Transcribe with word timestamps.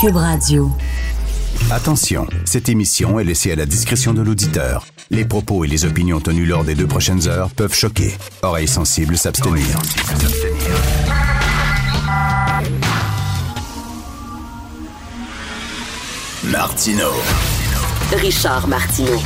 Cube 0.00 0.16
Radio. 0.16 0.70
Attention, 1.70 2.26
cette 2.44 2.68
émission 2.68 3.18
est 3.20 3.24
laissée 3.24 3.52
à 3.52 3.56
la 3.56 3.66
discrétion 3.66 4.12
de 4.12 4.22
l'auditeur. 4.22 4.86
Les 5.10 5.24
propos 5.24 5.64
et 5.64 5.68
les 5.68 5.84
opinions 5.84 6.20
tenues 6.20 6.46
lors 6.46 6.64
des 6.64 6.74
deux 6.74 6.86
prochaines 6.86 7.28
heures 7.28 7.50
peuvent 7.50 7.74
choquer. 7.74 8.12
Oreilles 8.42 8.68
sensibles 8.68 9.16
s'abstenir. 9.16 9.66
Martino. 16.44 17.10
Richard 18.16 18.66
Martineau. 18.68 19.22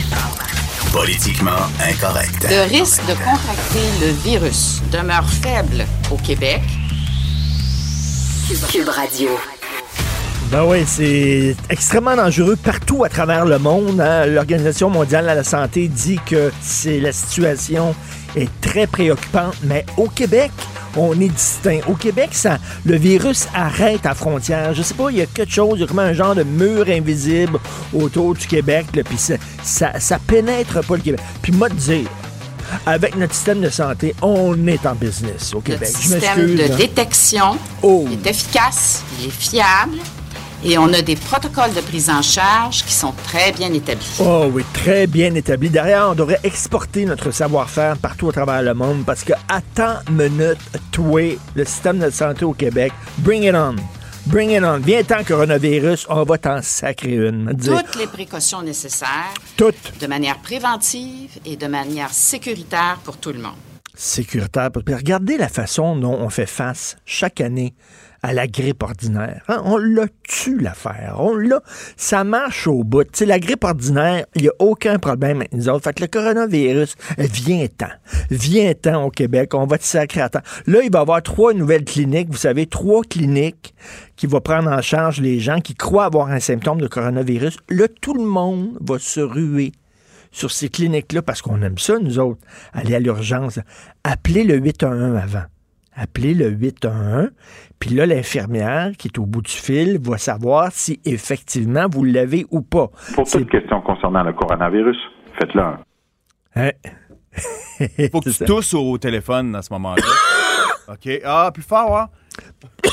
Politiquement 0.93 1.51
incorrect. 1.81 2.47
Le 2.49 2.69
risque 2.69 3.05
de 3.07 3.15
contracter 3.15 3.87
le 4.01 4.13
virus 4.23 4.83
demeure 4.93 5.29
faible 5.29 5.87
au 6.11 6.17
Québec. 6.17 6.63
Cube 8.71 8.89
Radio. 8.89 9.29
Ben 10.51 10.65
oui, 10.65 10.79
c'est 10.87 11.55
extrêmement 11.69 12.17
dangereux 12.17 12.57
partout 12.57 13.05
à 13.05 13.11
travers 13.11 13.45
le 13.45 13.59
monde. 13.59 14.01
hein. 14.01 14.25
L'Organisation 14.27 14.89
mondiale 14.89 15.25
de 15.27 15.31
la 15.33 15.45
santé 15.45 15.89
dit 15.89 16.19
que 16.25 16.51
c'est 16.63 17.01
la 17.01 17.13
situation 17.13 17.95
est 18.35 18.49
très 18.63 18.87
préoccupante, 18.87 19.57
mais 19.65 19.85
au 19.99 20.09
Québec, 20.09 20.51
on 20.97 21.13
est 21.21 21.29
distinct. 21.29 21.81
Au 21.87 21.93
Québec, 21.95 22.31
ça, 22.33 22.57
le 22.87 22.97
virus 22.97 23.47
arrête 23.55 24.07
à 24.07 24.15
frontière. 24.15 24.73
Je 24.73 24.81
sais 24.83 24.95
pas, 24.95 25.11
il 25.11 25.19
y 25.19 25.21
a 25.21 25.27
quelque 25.27 25.53
chose, 25.53 25.75
il 25.77 25.81
y 25.83 25.85
a 25.85 25.87
comme 25.87 25.99
un 25.99 26.15
genre 26.15 26.35
de 26.35 26.45
mur 26.45 26.87
invisible 26.89 27.59
autour 27.93 28.35
du 28.35 28.47
Québec, 28.47 28.87
puis 29.05 29.19
ça, 29.19 29.35
ça, 29.63 30.01
ça 30.01 30.19
pénètre 30.19 30.83
pas 30.83 30.97
le 30.97 31.03
Québec. 31.03 31.21
Puis 31.43 31.53
moi, 31.53 31.69
te 31.69 31.75
dire, 31.75 32.09
avec 32.87 33.17
notre 33.17 33.35
système 33.35 33.61
de 33.61 33.69
santé, 33.71 34.15
on 34.23 34.67
est 34.67 34.87
en 34.87 34.95
business 34.95 35.53
au 35.55 35.61
Québec. 35.61 35.91
Je 35.93 36.09
système 36.09 36.55
de 36.57 36.75
détection 36.77 37.59
Oh. 37.83 38.07
est 38.11 38.27
efficace, 38.31 39.03
il 39.21 39.27
est 39.27 39.31
fiable 39.31 39.99
et 40.65 40.77
on 40.79 40.93
a 40.93 41.03
des 41.03 41.17
protocoles 41.17 41.73
de 41.73 41.81
prise 41.81 42.11
en 42.11 42.23
charge 42.23 42.85
qui 42.85 42.93
sont 42.93 43.13
très 43.25 43.53
bien 43.53 43.73
établis. 43.73 44.17
Oh 44.21 44.47
oui, 44.53 44.65
très 44.73 45.07
bien 45.07 45.35
établi. 45.35 45.71
Derrière, 45.71 46.09
on 46.11 46.15
devrait 46.15 46.41
exporter 46.43 47.05
notre 47.05 47.31
savoir-faire 47.31 47.97
partout 47.99 48.29
à 48.29 48.33
travers 48.33 48.63
le 48.63 48.75
monde 48.75 49.05
parce 49.07 49.23
que, 49.25 49.33
attends 49.49 50.01
minute, 50.11 50.59
toi, 50.91 51.39
le 51.55 51.65
système 51.65 51.99
de 52.01 52.11
santé 52.11 52.45
au 52.45 52.53
Québec, 52.55 52.93
bring 53.19 53.45
it 53.45 53.55
on. 53.55 53.77
Bring 54.27 54.51
it 54.51 54.63
on. 54.63 54.79
Viens-t'en, 54.79 55.25
coronavirus, 55.25 56.07
on 56.11 56.25
va 56.25 56.39
t'en 56.39 56.61
sacrer 56.61 57.15
une. 57.15 57.53
Dire, 57.53 57.83
Toutes 57.83 57.97
les 57.97 58.07
précautions 58.07 58.61
nécessaires 58.63 59.33
Toutes. 59.57 59.99
de 60.01 60.07
manière 60.07 60.39
préventive 60.39 61.31
et 61.47 61.57
de 61.57 61.67
manière 61.67 62.13
sécuritaire 62.13 62.99
pour 63.05 63.17
tout 63.17 63.33
le 63.33 63.39
monde. 63.39 63.55
sécuritaire. 63.95 64.71
Regardez 64.75 65.39
la 65.39 65.49
façon 65.49 65.97
dont 65.97 66.15
on 66.21 66.29
fait 66.31 66.47
face 66.47 66.97
chaque 67.07 67.41
année 67.41 67.75
à 68.23 68.33
la 68.33 68.47
grippe 68.47 68.83
ordinaire. 68.83 69.43
Hein, 69.49 69.63
On 69.65 69.77
l'a 69.77 70.07
tu 70.23 70.59
l'affaire. 70.59 71.17
On 71.19 71.35
l'a. 71.37 71.63
Ça 71.97 72.25
marche 72.25 72.67
au 72.67 72.85
bout. 72.85 73.05
Tu 73.05 73.11
sais, 73.15 73.27
la 73.27 73.39
grippe 73.39 73.65
ordinaire, 73.65 74.27
il 74.35 74.43
n'y 74.43 74.49
a 74.49 74.53
aucun 74.59 74.99
problème 74.99 75.39
avec 75.39 75.53
nous 75.53 75.69
autres. 75.69 75.85
Fait 75.85 75.95
que 75.95 76.03
le 76.03 76.09
coronavirus, 76.09 76.97
vient-t'en. 77.19 77.89
Vient-t'en 78.31 79.05
au 79.05 79.11
Québec. 79.11 79.55
On 79.55 79.67
va 79.67 79.79
te 79.79 79.85
sacrer 79.85 80.21
à 80.21 80.29
temps. 80.29 80.43
Là, 80.67 80.81
il 80.83 80.91
va 80.91 80.99
y 80.99 81.03
avoir 81.03 81.23
trois 81.23 81.55
nouvelles 81.55 81.85
cliniques. 81.85 82.29
Vous 82.31 82.37
savez, 82.37 82.67
trois 82.67 83.03
cliniques 83.03 83.75
qui 84.17 84.27
vont 84.27 84.41
prendre 84.41 84.71
en 84.71 84.83
charge 84.83 85.21
les 85.21 85.39
gens 85.39 85.61
qui 85.61 85.75
croient 85.75 86.05
avoir 86.05 86.29
un 86.29 86.41
symptôme 86.41 86.81
de 86.81 86.89
coronavirus. 86.89 87.59
Là, 87.69 87.87
tout 88.01 88.15
le 88.15 88.25
monde 88.25 88.79
va 88.81 88.99
se 88.99 89.21
ruer 89.21 89.73
sur 90.31 90.51
ces 90.51 90.69
cliniques-là 90.69 91.23
parce 91.23 91.43
qu'on 91.43 91.63
aime 91.63 91.79
ça, 91.79 91.99
nous 91.99 92.19
autres, 92.19 92.41
aller 92.73 92.95
à 92.95 93.01
l'urgence. 93.01 93.59
Appelez 94.05 94.45
le 94.45 94.57
811 94.57 95.17
avant. 95.17 95.45
Appelez 96.01 96.35
le 96.35 96.49
811. 96.51 97.31
Puis 97.81 97.91
là, 97.91 98.07
l'infirmière 98.07 98.93
qui 98.97 99.09
est 99.09 99.19
au 99.19 99.27
bout 99.27 99.43
du 99.43 99.51
fil 99.51 99.99
va 100.01 100.17
savoir 100.19 100.69
si 100.71 101.01
effectivement 101.05 101.87
vous 101.91 102.05
l'avez 102.05 102.47
ou 102.51 102.61
pas. 102.63 102.89
Pour 103.15 103.27
C'est- 103.27 103.39
toute 103.41 103.51
question 103.51 103.81
concernant 103.81 104.23
le 104.23 104.33
coronavirus, 104.33 104.97
faites-le 105.39 105.61
un. 105.63 105.79
Hein? 106.57 106.71
Faut 108.13 108.21
que 108.21 108.31
tu 108.31 108.45
tousses 108.45 108.75
au 108.75 108.97
téléphone 108.99 109.55
à 109.57 109.63
ce 109.63 109.73
moment-là. 109.73 110.03
OK. 110.93 111.21
Ah, 111.25 111.51
plus 111.53 111.63
fort, 111.65 111.99
hein? 111.99 112.09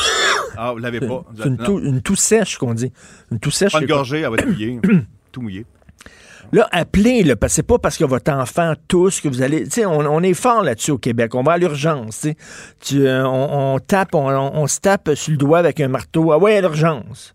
Ah, 0.58 0.72
vous 0.72 0.78
l'avez 0.78 1.02
pas. 1.02 1.26
C'est 1.38 1.48
une, 1.48 1.58
Non. 1.58 1.66
toux, 1.66 1.80
une 1.80 2.02
toux 2.02 2.16
sèche 2.16 2.58
qu'on 2.58 2.74
dit. 2.74 2.94
Une 3.30 3.40
toux 3.40 3.52
sèche. 3.52 3.74
C'est 3.74 3.82
une 3.82 3.88
gorgée, 3.88 4.22
elle 4.22 4.30
va 4.30 4.36
être 4.38 4.46
mouillée. 4.48 4.80
Tout 5.34 5.42
mouillé. 5.42 5.66
Là, 6.52 6.68
appelez, 6.72 7.24
là, 7.24 7.36
parce 7.36 7.52
que 7.52 7.56
c'est 7.56 7.64
pas 7.64 7.80
parce 7.80 7.98
que 7.98 8.06
votre 8.06 8.32
enfant 8.32 8.74
tousse 8.88 9.20
que 9.20 9.28
vous 9.28 9.42
allez. 9.42 9.64
Tu 9.66 9.72
sais, 9.72 9.86
on, 9.86 10.22
est 10.22 10.34
fort 10.34 10.64
là-dessus 10.64 10.92
au 10.92 10.98
Québec. 10.98 11.36
On 11.36 11.44
va 11.44 11.54
à 11.54 11.58
l'urgence. 11.58 12.28
tu 12.80 13.06
euh, 13.08 13.28
on, 13.28 13.80
tape, 13.80 14.16
on, 14.16 14.28
on- 14.30 14.68
se 14.68 14.80
tape 14.80 15.12
sur 15.16 15.32
le 15.32 15.38
doigt 15.38 15.60
avec 15.60 15.80
un 15.80 15.88
marteau. 15.88 16.32
Ah 16.32 16.38
ouais, 16.38 16.58
à 16.58 16.62
l'urgence. 16.62 17.34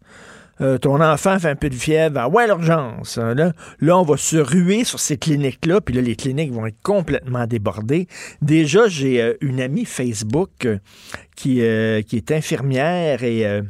Euh, 0.61 0.77
ton 0.79 1.01
enfant 1.01 1.39
fait 1.39 1.49
un 1.49 1.57
peu 1.57 1.71
de 1.71 1.75
fièvre. 1.75 2.19
Ah 2.19 2.29
ouais, 2.29 2.45
à 2.45 2.47
l'urgence. 2.47 3.19
Euh, 3.19 3.53
Là, 3.81 3.99
on 3.99 4.03
va 4.03 4.17
se 4.17 4.37
ruer 4.37 4.85
sur 4.85 5.01
ces 5.01 5.17
cliniques-là. 5.17 5.81
Puis 5.81 5.95
là, 5.95 6.03
les 6.03 6.17
cliniques 6.17 6.53
vont 6.53 6.67
être 6.67 6.81
complètement 6.83 7.47
débordées. 7.47 8.07
Déjà, 8.43 8.89
j'ai 8.89 9.21
euh, 9.23 9.35
une 9.41 9.61
amie 9.61 9.85
Facebook 9.85 10.51
euh, 10.65 10.79
qui, 11.37 11.63
qui 12.07 12.17
est 12.17 12.33
infirmière 12.33 13.23
et. 13.25 13.63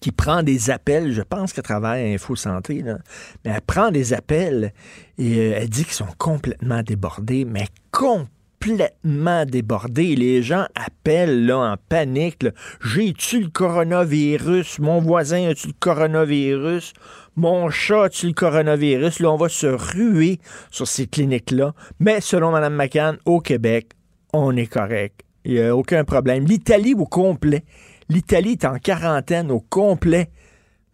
Qui 0.00 0.12
prend 0.12 0.42
des 0.42 0.70
appels, 0.70 1.12
je 1.12 1.22
pense 1.22 1.52
qu'elle 1.52 1.64
travaille 1.64 2.02
à 2.02 2.14
Info 2.14 2.34
Santé, 2.36 2.82
mais 3.44 3.50
elle 3.52 3.60
prend 3.60 3.90
des 3.90 4.12
appels 4.12 4.72
et 5.18 5.38
euh, 5.38 5.58
elle 5.58 5.68
dit 5.68 5.84
qu'ils 5.84 5.92
sont 5.92 6.06
complètement 6.18 6.82
débordés, 6.82 7.44
mais 7.44 7.66
complètement 7.90 9.44
débordés. 9.44 10.16
Les 10.16 10.42
gens 10.42 10.66
appellent 10.74 11.44
là, 11.46 11.58
en 11.58 11.76
panique. 11.88 12.46
J'ai-tu 12.82 13.40
le 13.40 13.48
coronavirus? 13.48 14.78
Mon 14.78 15.00
voisin 15.00 15.48
a-tu 15.48 15.68
le 15.68 15.74
coronavirus? 15.78 16.94
Mon 17.36 17.70
chat 17.70 18.04
a-tu 18.04 18.28
le 18.28 18.32
coronavirus? 18.32 19.20
Là, 19.20 19.30
on 19.30 19.36
va 19.36 19.48
se 19.48 19.66
ruer 19.66 20.40
sur 20.70 20.88
ces 20.88 21.06
cliniques-là. 21.06 21.74
Mais 21.98 22.20
selon 22.20 22.50
Mme 22.50 22.74
McCann, 22.74 23.18
au 23.26 23.40
Québec, 23.40 23.92
on 24.32 24.56
est 24.56 24.66
correct. 24.66 25.22
Il 25.44 25.54
n'y 25.54 25.60
a 25.60 25.74
aucun 25.74 26.04
problème. 26.04 26.44
L'Italie 26.44 26.94
au 26.94 27.06
complet. 27.06 27.64
L'Italie 28.10 28.58
est 28.60 28.64
en 28.64 28.78
quarantaine 28.78 29.52
au 29.52 29.60
complet. 29.60 30.30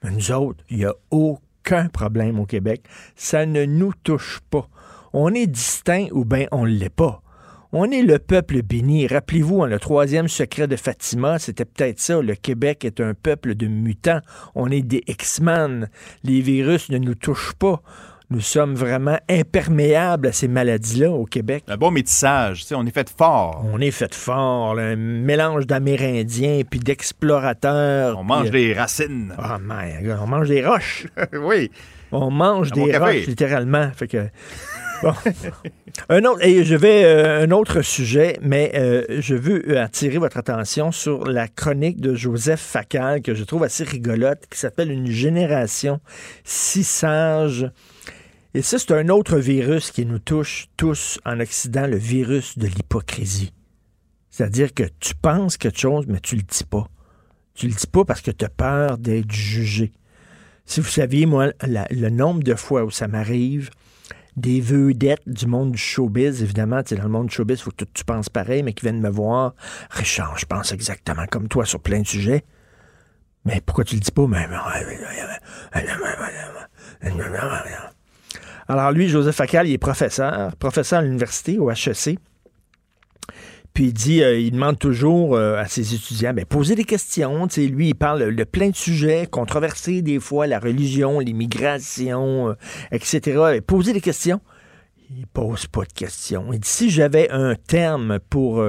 Mais 0.04 0.10
nous 0.10 0.32
autres, 0.32 0.62
il 0.68 0.76
n'y 0.76 0.84
a 0.84 0.92
aucun 1.10 1.88
problème 1.88 2.38
au 2.38 2.44
Québec. 2.44 2.82
Ça 3.14 3.46
ne 3.46 3.64
nous 3.64 3.94
touche 4.02 4.40
pas. 4.50 4.68
On 5.14 5.32
est 5.32 5.46
distinct 5.46 6.08
ou 6.12 6.26
bien 6.26 6.46
on 6.52 6.66
ne 6.66 6.72
l'est 6.72 6.90
pas. 6.90 7.22
On 7.72 7.90
est 7.90 8.02
le 8.02 8.18
peuple 8.18 8.60
béni. 8.60 9.06
Rappelez-vous, 9.06 9.62
hein, 9.62 9.66
le 9.66 9.78
troisième 9.78 10.28
secret 10.28 10.68
de 10.68 10.76
Fatima, 10.76 11.38
c'était 11.38 11.64
peut-être 11.64 12.00
ça. 12.00 12.20
Le 12.20 12.34
Québec 12.34 12.84
est 12.84 13.00
un 13.00 13.14
peuple 13.14 13.54
de 13.54 13.66
mutants. 13.66 14.20
On 14.54 14.70
est 14.70 14.82
des 14.82 15.02
X-Men. 15.06 15.88
Les 16.22 16.42
virus 16.42 16.90
ne 16.90 16.98
nous 16.98 17.14
touchent 17.14 17.54
pas. 17.54 17.80
Nous 18.28 18.40
sommes 18.40 18.74
vraiment 18.74 19.18
imperméables 19.30 20.26
à 20.26 20.32
ces 20.32 20.48
maladies-là 20.48 21.12
au 21.12 21.26
Québec. 21.26 21.62
Un 21.68 21.76
bon 21.76 21.92
métissage. 21.92 22.62
tu 22.62 22.66
sais, 22.66 22.74
on 22.74 22.84
est 22.84 22.90
fait 22.90 23.08
fort. 23.08 23.64
On 23.72 23.80
est 23.80 23.92
fait 23.92 24.12
fort, 24.12 24.74
là, 24.74 24.82
un 24.82 24.96
mélange 24.96 25.68
d'Amérindiens 25.68 26.62
puis 26.68 26.80
d'explorateurs. 26.80 28.18
On 28.18 28.24
mange 28.24 28.50
des 28.50 28.74
racines. 28.74 29.32
Oh 29.38 29.58
my 29.62 30.02
God, 30.04 30.18
on 30.22 30.26
mange 30.26 30.48
des 30.48 30.66
roches. 30.66 31.06
oui. 31.34 31.70
On 32.10 32.32
mange 32.32 32.72
des 32.72 32.96
roches, 32.96 33.26
littéralement. 33.26 33.90
Fait 33.94 34.08
que. 34.08 34.26
Bon. 35.02 35.12
un 36.08 36.24
autre, 36.24 36.42
et 36.42 36.64
je 36.64 36.74
vais 36.74 37.04
euh, 37.04 37.44
un 37.44 37.50
autre 37.50 37.82
sujet, 37.82 38.38
mais 38.40 38.72
euh, 38.74 39.04
je 39.20 39.34
veux 39.34 39.62
euh, 39.70 39.84
attirer 39.84 40.16
votre 40.16 40.38
attention 40.38 40.90
sur 40.90 41.26
la 41.26 41.48
chronique 41.48 42.00
de 42.00 42.14
Joseph 42.14 42.60
Facal 42.60 43.20
que 43.20 43.34
je 43.34 43.44
trouve 43.44 43.62
assez 43.62 43.84
rigolote, 43.84 44.46
qui 44.50 44.58
s'appelle 44.58 44.90
Une 44.90 45.10
génération 45.10 46.00
si 46.44 46.82
sage. 46.82 47.70
Et 48.56 48.62
ça, 48.62 48.78
c'est 48.78 48.92
un 48.92 49.10
autre 49.10 49.36
virus 49.36 49.90
qui 49.90 50.06
nous 50.06 50.18
touche 50.18 50.68
tous 50.78 51.20
en 51.26 51.40
Occident, 51.40 51.86
le 51.86 51.98
virus 51.98 52.56
de 52.56 52.66
l'hypocrisie. 52.66 53.52
C'est-à-dire 54.30 54.72
que 54.72 54.84
tu 54.98 55.14
penses 55.14 55.58
quelque 55.58 55.78
chose, 55.78 56.06
mais 56.08 56.20
tu 56.20 56.36
le 56.36 56.42
dis 56.42 56.64
pas. 56.64 56.88
Tu 57.52 57.66
le 57.66 57.74
dis 57.74 57.86
pas 57.86 58.06
parce 58.06 58.22
que 58.22 58.30
tu 58.30 58.46
as 58.46 58.48
peur 58.48 58.96
d'être 58.96 59.30
jugé. 59.30 59.92
Si 60.64 60.80
vous 60.80 60.88
saviez, 60.88 61.26
moi, 61.26 61.52
le 61.64 62.08
nombre 62.08 62.42
de 62.42 62.54
fois 62.54 62.84
où 62.84 62.90
ça 62.90 63.08
m'arrive, 63.08 63.68
des 64.38 64.62
vedettes 64.62 65.28
du 65.28 65.46
monde 65.46 65.72
du 65.72 65.78
showbiz, 65.78 66.42
évidemment, 66.42 66.82
tu 66.82 66.94
dans 66.94 67.02
le 67.02 67.10
monde 67.10 67.26
du 67.26 67.34
showbiz, 67.34 67.58
il 67.58 67.62
faut 67.62 67.72
que 67.72 67.84
tu, 67.84 67.92
tu 67.92 68.04
penses 68.06 68.30
pareil, 68.30 68.62
mais 68.62 68.72
qui 68.72 68.86
viennent 68.86 69.02
me 69.02 69.10
voir. 69.10 69.54
Richard, 69.90 70.38
je 70.38 70.46
pense 70.46 70.72
exactement 70.72 71.26
comme 71.30 71.48
toi 71.48 71.66
sur 71.66 71.80
plein 71.80 72.00
de 72.00 72.06
sujets. 72.06 72.42
Mais 73.44 73.60
pourquoi 73.60 73.84
tu 73.84 73.96
le 73.96 74.00
dis 74.00 74.10
pas? 74.10 74.26
Mais... 74.26 74.48
Alors 78.68 78.90
lui, 78.90 79.08
Joseph 79.08 79.36
Facal, 79.36 79.68
il 79.68 79.72
est 79.72 79.78
professeur, 79.78 80.56
professeur 80.56 81.00
à 81.00 81.02
l'université, 81.02 81.58
au 81.58 81.70
HEC. 81.70 82.18
Puis 83.76 83.84
il 83.84 83.92
dit, 83.92 84.22
euh, 84.22 84.38
il 84.38 84.52
demande 84.52 84.78
toujours 84.78 85.36
euh, 85.36 85.58
à 85.58 85.66
ses 85.66 85.94
étudiants, 85.94 86.32
ben, 86.32 86.46
poser 86.46 86.74
des 86.74 86.84
questions. 86.84 87.46
Lui, 87.58 87.88
il 87.88 87.94
parle 87.94 88.34
de 88.34 88.44
plein 88.44 88.70
de 88.70 88.74
sujets 88.74 89.26
controversés 89.30 90.00
des 90.00 90.18
fois, 90.18 90.46
la 90.46 90.58
religion, 90.58 91.20
l'immigration, 91.20 92.48
euh, 92.48 92.54
etc. 92.90 93.20
Ben, 93.36 93.60
poser 93.60 93.92
des 93.92 94.00
questions. 94.00 94.40
Il 95.10 95.26
pose 95.26 95.66
pas 95.66 95.84
de 95.84 95.92
questions. 95.92 96.54
Il 96.54 96.60
dit, 96.60 96.68
si 96.68 96.88
j'avais 96.88 97.30
un 97.30 97.54
terme 97.54 98.18
pour 98.30 98.64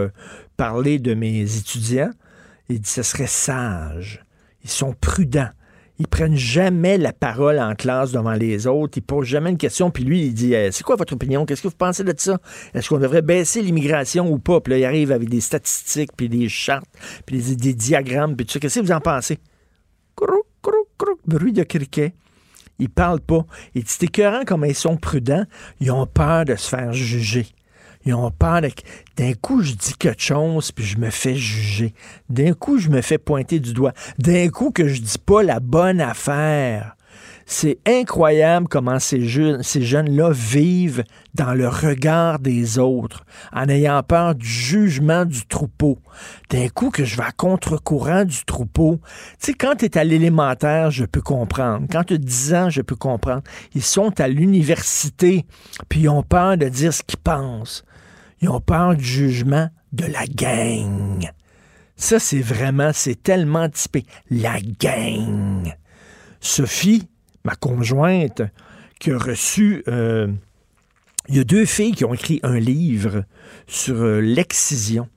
parler 0.57 0.99
de 0.99 1.13
mes 1.13 1.57
étudiants, 1.57 2.11
il 2.67 2.81
dit, 2.81 2.89
ce 2.89 3.01
serait 3.01 3.27
sage. 3.27 4.25
Ils 4.65 4.69
sont 4.69 4.93
prudents. 4.93 5.49
Ils 5.99 6.07
prennent 6.07 6.35
jamais 6.35 6.97
la 6.97 7.11
parole 7.11 7.59
en 7.59 7.73
classe 7.73 8.11
devant 8.11 8.33
les 8.33 8.67
autres. 8.67 8.97
Ils 8.97 9.01
posent 9.01 9.25
jamais 9.25 9.49
une 9.49 9.57
question. 9.57 9.89
Puis 9.89 10.03
lui, 10.03 10.25
il 10.27 10.33
dit 10.33 10.53
eh, 10.53 10.71
C'est 10.71 10.83
quoi 10.83 10.95
votre 10.95 11.13
opinion? 11.13 11.45
Qu'est-ce 11.45 11.63
que 11.63 11.67
vous 11.67 11.75
pensez 11.75 12.03
de 12.03 12.13
ça? 12.15 12.39
Est-ce 12.73 12.89
qu'on 12.89 12.99
devrait 12.99 13.23
baisser 13.23 13.61
l'immigration 13.61 14.31
ou 14.31 14.37
pas? 14.37 14.61
Puis 14.61 14.71
là, 14.71 14.79
il 14.79 14.85
arrive 14.85 15.11
avec 15.11 15.29
des 15.29 15.41
statistiques, 15.41 16.11
puis 16.15 16.29
des 16.29 16.49
chartes, 16.49 16.89
puis 17.25 17.55
des, 17.55 17.73
diagrammes, 17.73 18.35
puis 18.35 18.45
tout 18.45 18.53
ça. 18.53 18.59
Qu'est-ce 18.59 18.79
que 18.79 18.85
vous 18.85 18.91
en 18.91 19.01
pensez? 19.01 19.39
Croc, 20.15 20.45
croc, 20.61 20.87
croc, 20.97 21.19
bruit 21.25 21.53
de 21.53 21.63
criquet. 21.63 22.13
Ils 22.79 22.89
parlent 22.89 23.21
pas. 23.21 23.45
Et 23.73 23.81
c'est 23.85 24.03
écœurant 24.03 24.43
comme 24.45 24.65
ils 24.65 24.75
sont 24.75 24.97
prudents. 24.97 25.45
Ils 25.79 25.91
ont 25.91 26.05
peur 26.05 26.45
de 26.45 26.55
se 26.55 26.69
faire 26.69 26.93
juger. 26.93 27.47
Ils 28.07 28.13
ont 28.13 28.31
peur 28.31 28.61
d'un 29.17 29.33
coup, 29.33 29.61
je 29.61 29.73
dis 29.73 29.93
quelque 29.99 30.21
chose, 30.21 30.71
puis 30.71 30.85
je 30.85 30.97
me 30.97 31.09
fais 31.09 31.35
juger. 31.35 31.93
D'un 32.29 32.53
coup, 32.53 32.77
je 32.77 32.87
me 32.89 33.01
fais 33.01 33.17
pointer 33.17 33.59
du 33.59 33.73
doigt. 33.73 33.91
D'un 34.17 34.47
coup, 34.47 34.71
que 34.71 34.87
je 34.87 35.01
dis 35.01 35.17
pas 35.17 35.43
la 35.43 35.59
bonne 35.59 35.99
affaire. 35.99 36.95
C'est 37.45 37.79
incroyable 37.85 38.67
comment 38.69 38.99
ces, 38.99 39.23
jeunes, 39.23 39.61
ces 39.61 39.81
jeunes-là 39.81 40.31
vivent 40.31 41.03
dans 41.33 41.53
le 41.53 41.67
regard 41.67 42.39
des 42.39 42.79
autres, 42.79 43.25
en 43.53 43.67
ayant 43.67 44.03
peur 44.03 44.35
du 44.35 44.47
jugement 44.47 45.25
du 45.25 45.45
troupeau. 45.45 45.97
D'un 46.49 46.69
coup 46.69 46.89
que 46.89 47.03
je 47.03 47.17
vais 47.17 47.23
à 47.23 47.31
contre-courant 47.31 48.23
du 48.23 48.43
troupeau. 48.45 48.99
Tu 49.39 49.47
sais, 49.47 49.53
quand 49.53 49.75
tu 49.75 49.85
es 49.85 49.97
à 49.97 50.05
l'élémentaire, 50.05 50.91
je 50.91 51.03
peux 51.03 51.21
comprendre. 51.21 51.87
Quand 51.91 52.03
tu 52.03 52.13
as 52.13 52.17
10 52.17 52.53
ans, 52.53 52.69
je 52.69 52.81
peux 52.81 52.95
comprendre. 52.95 53.43
Ils 53.75 53.83
sont 53.83 54.17
à 54.19 54.27
l'université, 54.29 55.45
puis 55.89 56.01
ils 56.01 56.09
ont 56.09 56.23
peur 56.23 56.57
de 56.57 56.67
dire 56.69 56.93
ce 56.93 57.03
qu'ils 57.03 57.19
pensent. 57.19 57.83
Ils 58.41 58.49
ont 58.49 58.61
peur 58.61 58.95
du 58.95 59.03
jugement 59.03 59.69
de 59.93 60.05
la 60.05 60.25
gang. 60.27 61.29
Ça, 61.95 62.19
c'est 62.19 62.41
vraiment, 62.41 62.91
c'est 62.93 63.21
tellement 63.21 63.69
typé. 63.69 64.05
La 64.29 64.59
gang. 64.59 65.75
Sophie, 66.39 67.07
ma 67.43 67.55
conjointe, 67.55 68.41
qui 68.99 69.11
a 69.11 69.17
reçu... 69.17 69.83
Euh, 69.87 70.27
il 71.29 71.35
y 71.35 71.39
a 71.39 71.43
deux 71.43 71.65
filles 71.65 71.91
qui 71.91 72.05
ont 72.05 72.13
écrit 72.13 72.39
un 72.43 72.57
livre 72.57 73.25
sur 73.67 73.95
euh, 73.95 74.21
l'excision. 74.21 75.09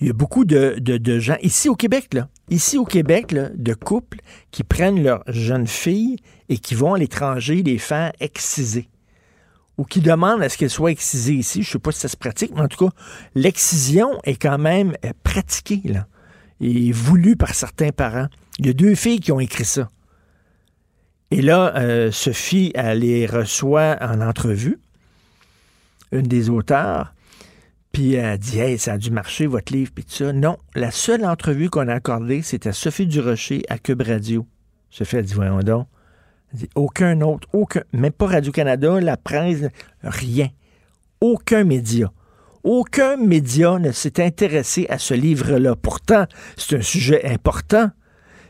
Il 0.00 0.08
y 0.08 0.10
a 0.10 0.12
beaucoup 0.12 0.44
de, 0.44 0.80
gens, 1.20 1.36
ici 1.42 1.68
au 1.68 1.76
Québec, 1.76 2.14
là, 2.14 2.28
ici 2.50 2.76
au 2.76 2.84
Québec, 2.84 3.34
de 3.34 3.74
couples 3.74 4.18
qui 4.50 4.64
prennent 4.64 5.02
leurs 5.02 5.22
jeunes 5.28 5.66
filles 5.66 6.16
et 6.48 6.58
qui 6.58 6.74
vont 6.74 6.94
à 6.94 6.98
l'étranger 6.98 7.62
les 7.62 7.78
faire 7.78 8.12
exciser 8.20 8.88
ou 9.78 9.84
qui 9.84 10.00
demandent 10.00 10.42
à 10.42 10.48
ce 10.48 10.58
qu'elle 10.58 10.70
soit 10.70 10.90
excisée 10.90 11.34
ici. 11.34 11.62
Je 11.62 11.68
ne 11.68 11.72
sais 11.72 11.78
pas 11.78 11.92
si 11.92 12.00
ça 12.00 12.08
se 12.08 12.16
pratique, 12.16 12.52
mais 12.54 12.60
en 12.60 12.68
tout 12.68 12.86
cas, 12.86 12.92
l'excision 13.34 14.18
est 14.24 14.36
quand 14.36 14.58
même 14.58 14.94
euh, 15.04 15.12
pratiquée 15.22 15.80
là, 15.84 16.06
et 16.60 16.92
voulue 16.92 17.36
par 17.36 17.54
certains 17.54 17.90
parents. 17.90 18.26
Il 18.58 18.66
y 18.66 18.70
a 18.70 18.72
deux 18.72 18.96
filles 18.96 19.20
qui 19.20 19.32
ont 19.32 19.40
écrit 19.40 19.64
ça. 19.64 19.88
Et 21.30 21.42
là, 21.42 21.76
euh, 21.76 22.10
Sophie, 22.10 22.72
elle 22.74 23.00
les 23.00 23.26
reçoit 23.26 23.96
en 24.00 24.20
entrevue, 24.20 24.80
une 26.10 26.22
des 26.22 26.50
auteurs, 26.50 27.14
puis 27.92 28.14
elle 28.14 28.38
dit 28.38 28.58
Hey, 28.58 28.78
ça 28.78 28.94
a 28.94 28.98
dû 28.98 29.10
marcher, 29.10 29.46
votre 29.46 29.72
livre, 29.72 29.92
puis 29.94 30.04
tout 30.04 30.14
ça. 30.14 30.32
Non, 30.32 30.58
la 30.74 30.90
seule 30.90 31.24
entrevue 31.24 31.70
qu'on 31.70 31.86
a 31.86 31.94
accordée, 31.94 32.42
c'était 32.42 32.70
à 32.70 32.72
Sophie 32.72 33.06
Durocher 33.06 33.62
à 33.68 33.78
Cube 33.78 34.02
Radio. 34.02 34.46
Sophie 34.90 35.18
a 35.18 35.22
dit 35.22 35.34
Voyons 35.34 35.60
donc. 35.60 35.86
Aucun 36.74 37.20
autre, 37.20 37.46
aucun, 37.52 37.82
même 37.92 38.12
pas 38.12 38.26
Radio-Canada, 38.26 39.00
la 39.00 39.16
presse, 39.16 39.64
rien. 40.02 40.48
Aucun 41.20 41.64
média. 41.64 42.10
Aucun 42.64 43.16
média 43.16 43.78
ne 43.78 43.92
s'est 43.92 44.22
intéressé 44.22 44.86
à 44.88 44.98
ce 44.98 45.14
livre-là. 45.14 45.76
Pourtant, 45.76 46.26
c'est 46.56 46.76
un 46.76 46.82
sujet 46.82 47.24
important. 47.24 47.90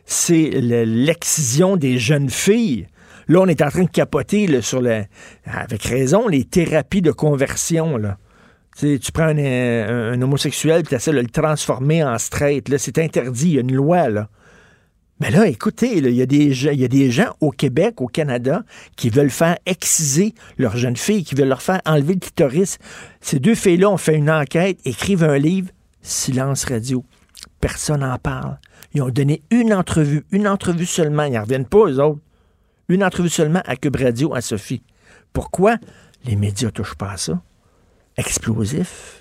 C'est 0.04 0.50
l'excision 0.50 1.76
des 1.76 1.98
jeunes 1.98 2.30
filles. 2.30 2.86
Là, 3.28 3.40
on 3.40 3.46
est 3.46 3.60
en 3.60 3.68
train 3.68 3.84
de 3.84 3.90
capoter 3.90 4.62
sur 4.62 4.80
le, 4.80 5.04
avec 5.44 5.82
raison, 5.82 6.28
les 6.28 6.44
thérapies 6.44 7.02
de 7.02 7.12
conversion. 7.12 7.98
Là. 7.98 8.16
tu 8.80 9.12
prends 9.12 9.28
un, 9.28 10.22
homosexuel 10.22 10.80
et 10.80 10.82
tu 10.84 10.94
essaies 10.94 11.12
de 11.12 11.20
le 11.20 11.26
transformer 11.26 12.02
en 12.02 12.16
straight. 12.16 12.74
C'est 12.78 12.98
interdit. 12.98 13.48
Il 13.48 13.54
y 13.54 13.58
a 13.58 13.60
une 13.60 13.74
loi. 13.74 14.08
Là. 14.08 14.30
Mais 15.20 15.30
là, 15.30 15.48
écoutez, 15.48 15.98
il 15.98 16.10
y, 16.10 16.22
a 16.22 16.26
des, 16.26 17.10
gens 17.10 17.34
au 17.40 17.50
Québec, 17.50 18.00
au 18.00 18.06
Canada, 18.06 18.62
qui 18.96 19.10
veulent 19.10 19.30
faire 19.30 19.58
exciser 19.66 20.32
leurs 20.58 20.76
jeunes 20.76 20.96
filles, 20.96 21.24
qui 21.24 21.34
veulent 21.34 21.48
leur 21.48 21.62
faire 21.62 21.80
enlever 21.84 22.14
le 22.14 22.20
clitoris. 22.20 22.78
Ces 23.20 23.40
deux 23.40 23.56
filles-là 23.56 23.90
ont 23.90 23.96
fait 23.96 24.14
une 24.14 24.30
enquête, 24.30 24.78
écrivent 24.84 25.24
un 25.24 25.38
livre, 25.38 25.70
silence 26.02 26.64
radio. 26.64 27.04
Personne 27.60 28.00
n'en 28.00 28.18
parle. 28.18 28.58
Ils 28.94 29.02
ont 29.02 29.10
donné 29.10 29.42
une 29.50 29.74
entrevue, 29.74 30.24
une 30.30 30.46
entrevue 30.46 30.86
seulement. 30.86 31.24
Ils 31.24 31.32
n'en 31.32 31.42
reviennent 31.42 31.66
pas, 31.66 31.86
eux 31.86 32.00
autres. 32.00 32.20
Une 32.88 33.02
entrevue 33.02 33.28
seulement 33.28 33.62
à 33.66 33.74
Cube 33.74 33.96
Radio, 33.96 34.34
à 34.34 34.40
Sophie. 34.40 34.82
Pourquoi? 35.32 35.76
Les 36.24 36.36
médias 36.36 36.70
touchent 36.70 36.94
pas 36.94 37.12
à 37.12 37.16
ça? 37.16 37.42
Explosif. 38.16 39.17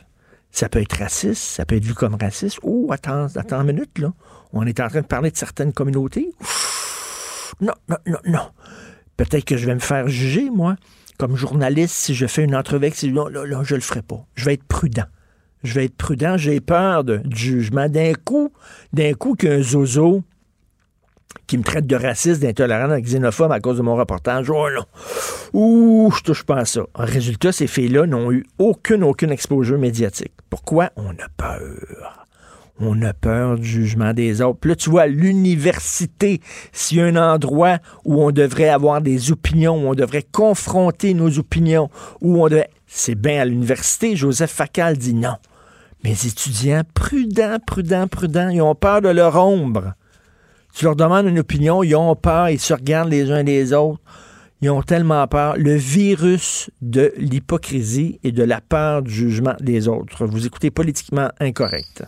Ça 0.57 0.69
peut 0.69 0.81
être 0.81 0.97
raciste, 0.97 1.43
ça 1.43 1.67
peut 1.67 1.75
être 1.75 1.85
vu 1.85 1.93
comme 1.93 2.15
raciste. 2.19 2.57
Oh, 2.63 2.87
attends, 2.91 3.27
attends 3.35 3.61
une 3.61 3.73
minute, 3.75 3.99
là 3.99 4.11
on 4.53 4.65
est 4.65 4.79
en 4.79 4.87
train 4.87 5.01
de 5.01 5.05
parler 5.05 5.29
de 5.29 5.37
certaines 5.37 5.71
communautés. 5.71 6.31
non, 7.61 7.73
non, 7.87 7.97
non, 8.07 8.17
non. 8.25 8.49
Peut-être 9.17 9.45
que 9.45 9.55
je 9.55 9.67
vais 9.67 9.75
me 9.75 9.79
faire 9.79 10.07
juger, 10.07 10.49
moi, 10.49 10.75
comme 11.19 11.35
journaliste, 11.35 11.93
si 11.93 12.15
je 12.15 12.25
fais 12.25 12.43
une 12.43 12.55
entrevue. 12.55 12.89
Non, 13.11 13.27
là, 13.27 13.45
là, 13.45 13.61
je 13.63 13.75
le 13.75 13.81
ferai 13.81 14.01
pas. 14.01 14.25
Je 14.33 14.45
vais 14.45 14.55
être 14.55 14.63
prudent. 14.63 15.05
Je 15.63 15.75
vais 15.75 15.85
être 15.85 15.95
prudent. 15.95 16.37
J'ai 16.37 16.59
peur 16.59 17.03
du 17.03 17.21
jugement. 17.35 17.87
D'un 17.87 18.13
coup, 18.15 18.51
d'un 18.93 19.13
coup 19.13 19.35
qu'un 19.35 19.61
zozo 19.61 20.23
qui 21.45 21.57
me 21.57 21.63
traite 21.63 21.87
de 21.87 21.95
raciste, 21.95 22.41
d'intolérant, 22.41 22.87
de 22.89 22.99
xénophobe 22.99 23.51
à 23.51 23.59
cause 23.59 23.77
de 23.77 23.81
mon 23.81 23.95
reportage. 23.95 24.49
Oh 24.49 24.67
non. 24.69 24.85
Ouh, 25.53 26.11
je 26.15 26.23
touche 26.23 26.43
pas 26.43 26.57
à 26.57 26.65
ça. 26.65 26.81
En 26.93 27.05
résultat, 27.05 27.51
ces 27.51 27.67
filles-là 27.67 28.05
n'ont 28.05 28.31
eu 28.31 28.45
aucune, 28.59 29.03
aucune 29.03 29.31
exposure 29.31 29.77
médiatique. 29.77 30.33
Pourquoi? 30.49 30.91
On 30.95 31.11
a 31.11 31.29
peur 31.37 32.25
on 32.79 33.01
a 33.01 33.13
peur 33.13 33.57
du 33.57 33.65
jugement 33.65 34.13
des 34.13 34.41
autres. 34.41 34.59
Puis 34.59 34.69
là, 34.69 34.75
tu 34.75 34.89
vois, 34.89 35.07
l'université, 35.07 36.41
s'il 36.71 36.97
y 36.97 37.01
a 37.01 37.05
un 37.05 37.15
endroit 37.15 37.79
où 38.05 38.21
on 38.23 38.31
devrait 38.31 38.69
avoir 38.69 39.01
des 39.01 39.31
opinions, 39.31 39.75
où 39.75 39.89
on 39.89 39.95
devrait 39.95 40.25
confronter 40.31 41.13
nos 41.13 41.39
opinions, 41.39 41.89
où 42.21 42.43
on 42.43 42.47
devrait... 42.47 42.69
C'est 42.85 43.15
bien 43.15 43.41
à 43.41 43.45
l'université. 43.45 44.15
Joseph 44.15 44.51
Facal 44.51 44.97
dit 44.97 45.13
non. 45.13 45.35
Mes 46.03 46.11
étudiants, 46.25 46.83
prudents, 46.93 47.57
prudents, 47.65 48.07
prudents, 48.07 48.49
ils 48.49 48.61
ont 48.61 48.75
peur 48.75 49.01
de 49.01 49.09
leur 49.09 49.35
ombre. 49.35 49.93
Tu 50.77 50.85
leur 50.85 50.95
demandes 50.95 51.25
une 51.25 51.39
opinion, 51.39 51.81
ils 51.81 51.95
ont 51.95 52.15
peur, 52.15 52.49
ils 52.49 52.59
se 52.59 52.71
regardent 52.71 53.09
les 53.09 53.31
uns 53.31 53.41
les 53.41 53.73
autres. 53.73 53.99
Ils 54.61 54.69
ont 54.69 54.83
tellement 54.83 55.27
peur. 55.27 55.57
Le 55.57 55.73
virus 55.73 56.69
de 56.81 57.11
l'hypocrisie 57.17 58.19
et 58.23 58.31
de 58.31 58.43
la 58.43 58.61
peur 58.61 59.01
du 59.01 59.11
jugement 59.11 59.55
des 59.59 59.87
autres. 59.87 60.27
Vous 60.27 60.45
écoutez 60.45 60.69
politiquement 60.69 61.29
incorrect. 61.39 62.03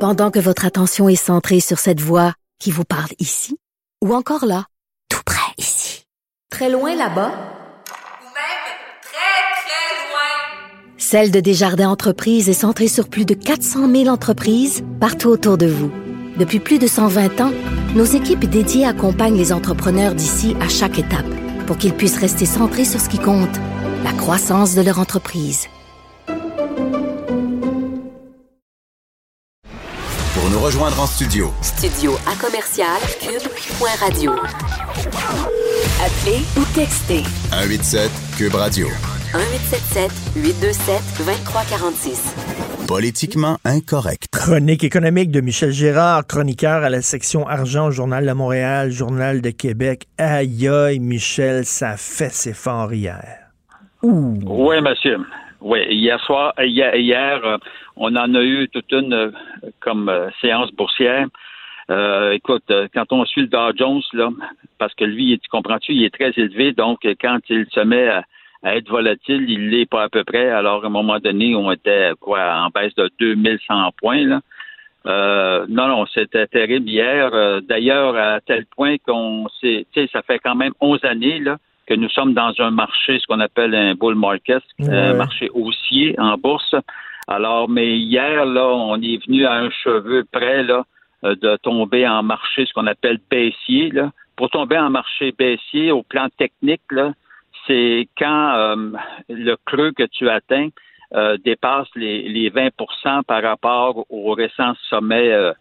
Pendant 0.00 0.30
que 0.30 0.38
votre 0.38 0.64
attention 0.64 1.06
est 1.10 1.16
centrée 1.16 1.60
sur 1.60 1.78
cette 1.78 2.00
voix 2.00 2.32
qui 2.58 2.70
vous 2.70 2.84
parle 2.84 3.10
ici, 3.18 3.58
ou 4.02 4.14
encore 4.14 4.46
là, 4.46 4.64
tout 5.10 5.20
près 5.26 5.52
ici, 5.58 6.06
très 6.48 6.70
loin 6.70 6.96
là-bas, 6.96 7.28
ou 7.28 8.24
même 8.24 8.62
très, 9.02 9.42
très 9.60 10.08
loin, 10.08 10.91
Celle 11.04 11.32
de 11.32 11.40
Desjardins 11.40 11.90
Entreprises 11.90 12.48
est 12.48 12.52
centrée 12.52 12.86
sur 12.86 13.08
plus 13.08 13.24
de 13.24 13.34
400 13.34 13.90
000 13.90 14.06
entreprises 14.06 14.84
partout 15.00 15.30
autour 15.30 15.58
de 15.58 15.66
vous. 15.66 15.90
Depuis 16.38 16.60
plus 16.60 16.78
de 16.78 16.86
120 16.86 17.40
ans, 17.40 17.50
nos 17.96 18.04
équipes 18.04 18.48
dédiées 18.48 18.86
accompagnent 18.86 19.36
les 19.36 19.52
entrepreneurs 19.52 20.14
d'ici 20.14 20.54
à 20.60 20.68
chaque 20.68 21.00
étape 21.00 21.26
pour 21.66 21.76
qu'ils 21.76 21.92
puissent 21.92 22.20
rester 22.20 22.46
centrés 22.46 22.84
sur 22.84 23.00
ce 23.00 23.08
qui 23.08 23.18
compte, 23.18 23.50
la 24.04 24.12
croissance 24.12 24.76
de 24.76 24.80
leur 24.80 25.00
entreprise. 25.00 25.66
Pour 30.34 30.50
nous 30.52 30.60
rejoindre 30.60 31.00
en 31.00 31.06
studio. 31.06 31.52
Studio 31.62 32.16
à 32.28 32.36
commercial 32.36 33.00
cube.radio. 33.20 34.34
Appelez 36.00 36.42
ou 36.56 36.64
textez. 36.76 37.24
187 37.50 38.08
cube 38.36 38.54
radio. 38.54 38.86
1877 39.34 40.44
827 40.44 41.24
2346. 41.24 42.86
Politiquement 42.86 43.56
incorrect. 43.64 44.28
Chronique 44.30 44.84
économique 44.84 45.30
de 45.30 45.40
Michel 45.40 45.70
Gérard, 45.70 46.26
chroniqueur 46.26 46.82
à 46.82 46.90
la 46.90 47.00
section 47.00 47.46
argent, 47.48 47.90
Journal 47.90 48.26
de 48.26 48.32
Montréal, 48.32 48.90
Journal 48.90 49.40
de 49.40 49.48
Québec. 49.48 50.04
Aïe 50.18 50.68
aïe, 50.68 50.98
Michel, 51.00 51.64
ça 51.64 51.96
fait 51.96 52.30
ses 52.30 52.52
forts 52.52 52.92
hier. 52.92 53.24
Ouh. 54.02 54.38
Oui, 54.44 54.82
monsieur. 54.82 55.18
Oui, 55.62 55.80
hier 55.88 56.20
soir, 56.26 56.52
hier, 56.58 56.94
hier 56.94 57.40
euh, 57.42 57.56
on 57.96 58.14
en 58.14 58.34
a 58.34 58.42
eu 58.42 58.68
toute 58.68 58.92
une 58.92 59.14
euh, 59.14 59.30
comme 59.80 60.10
euh, 60.10 60.28
séance 60.42 60.70
boursière. 60.72 61.26
Euh, 61.90 62.32
écoute, 62.32 62.64
euh, 62.70 62.86
quand 62.92 63.10
on 63.12 63.24
suit 63.24 63.42
le 63.42 63.46
Dow 63.46 63.72
Jones, 63.76 64.02
là, 64.12 64.28
parce 64.78 64.94
que 64.94 65.04
lui, 65.04 65.38
tu 65.38 65.48
comprends-tu, 65.48 65.92
il 65.92 66.04
est 66.04 66.14
très 66.14 66.32
élevé, 66.36 66.72
donc 66.72 67.04
euh, 67.06 67.14
quand 67.18 67.38
il 67.48 67.66
se 67.72 67.80
met 67.80 68.08
à, 68.08 68.24
à 68.62 68.76
être 68.76 68.88
volatile, 68.88 69.48
il 69.48 69.70
l'est 69.70 69.86
pas 69.86 70.04
à 70.04 70.08
peu 70.08 70.24
près. 70.24 70.48
Alors, 70.50 70.84
à 70.84 70.86
un 70.86 70.90
moment 70.90 71.18
donné, 71.18 71.54
on 71.54 71.70
était 71.72 72.12
quoi 72.20 72.54
en 72.64 72.68
baisse 72.68 72.94
de 72.94 73.10
2100 73.18 73.90
points. 73.96 74.24
Là. 74.24 74.40
Euh, 75.06 75.66
non, 75.68 75.88
non, 75.88 76.06
c'était 76.06 76.46
terrible 76.46 76.88
hier. 76.88 77.30
Euh, 77.32 77.60
D'ailleurs, 77.60 78.16
à 78.16 78.40
tel 78.40 78.66
point 78.66 78.96
qu'on 78.98 79.48
sait, 79.60 79.86
tu 79.92 80.02
sais, 80.02 80.10
ça 80.12 80.22
fait 80.22 80.38
quand 80.38 80.54
même 80.54 80.72
11 80.80 81.04
années 81.04 81.40
là, 81.40 81.58
que 81.86 81.94
nous 81.94 82.08
sommes 82.08 82.34
dans 82.34 82.52
un 82.58 82.70
marché, 82.70 83.18
ce 83.18 83.26
qu'on 83.26 83.40
appelle 83.40 83.74
un 83.74 83.94
bull 83.94 84.14
market, 84.14 84.62
un 84.80 85.14
marché 85.14 85.50
haussier 85.52 86.14
en 86.18 86.38
bourse. 86.38 86.74
Alors, 87.26 87.68
mais 87.68 87.98
hier, 87.98 88.44
là, 88.46 88.66
on 88.66 89.00
est 89.00 89.24
venu 89.26 89.44
à 89.44 89.54
un 89.54 89.70
cheveu 89.70 90.24
près 90.30 90.62
là, 90.62 90.84
euh, 91.24 91.34
de 91.34 91.56
tomber 91.56 92.06
en 92.06 92.22
marché, 92.22 92.66
ce 92.66 92.72
qu'on 92.72 92.86
appelle 92.86 93.18
baissier. 93.30 93.90
Là. 93.90 94.10
Pour 94.36 94.50
tomber 94.50 94.78
en 94.78 94.90
marché 94.90 95.32
baissier, 95.36 95.90
au 95.90 96.02
plan 96.02 96.28
technique, 96.36 96.82
là, 96.90 97.12
c'est 97.66 98.08
quand 98.18 98.54
euh, 98.54 98.92
le 99.28 99.56
creux 99.64 99.92
que 99.92 100.04
tu 100.04 100.28
atteins 100.28 100.68
euh, 101.14 101.36
dépasse 101.44 101.88
les, 101.94 102.28
les 102.28 102.50
20% 102.50 103.24
par 103.24 103.42
rapport 103.42 104.06
au 104.10 104.32
récent 104.32 104.72
sommet 104.88 105.30
euh, 105.30 105.52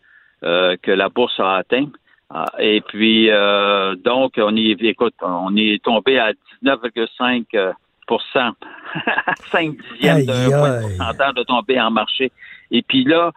euh, 0.43 0.75
que 0.81 0.91
la 0.91 1.09
bourse 1.09 1.39
a 1.39 1.57
atteint. 1.57 1.87
Ah, 2.29 2.45
Et 2.59 2.81
puis, 2.81 3.29
euh, 3.29 3.95
donc, 3.95 4.33
on 4.37 4.55
y 4.55 4.71
écoute, 4.71 5.13
on 5.21 5.55
est 5.57 5.83
tombé 5.83 6.17
à 6.17 6.31
19,5% 6.63 7.43
euh, 7.55 7.73
5 9.51 9.75
dixièmes 9.75 10.25
d'un 10.25 10.49
point 10.49 10.69
de 10.69 10.83
pourcentage 10.83 11.33
de 11.33 11.43
tomber 11.43 11.81
en 11.81 11.91
marché. 11.91 12.31
Et 12.71 12.81
puis 12.81 13.03
là, 13.03 13.31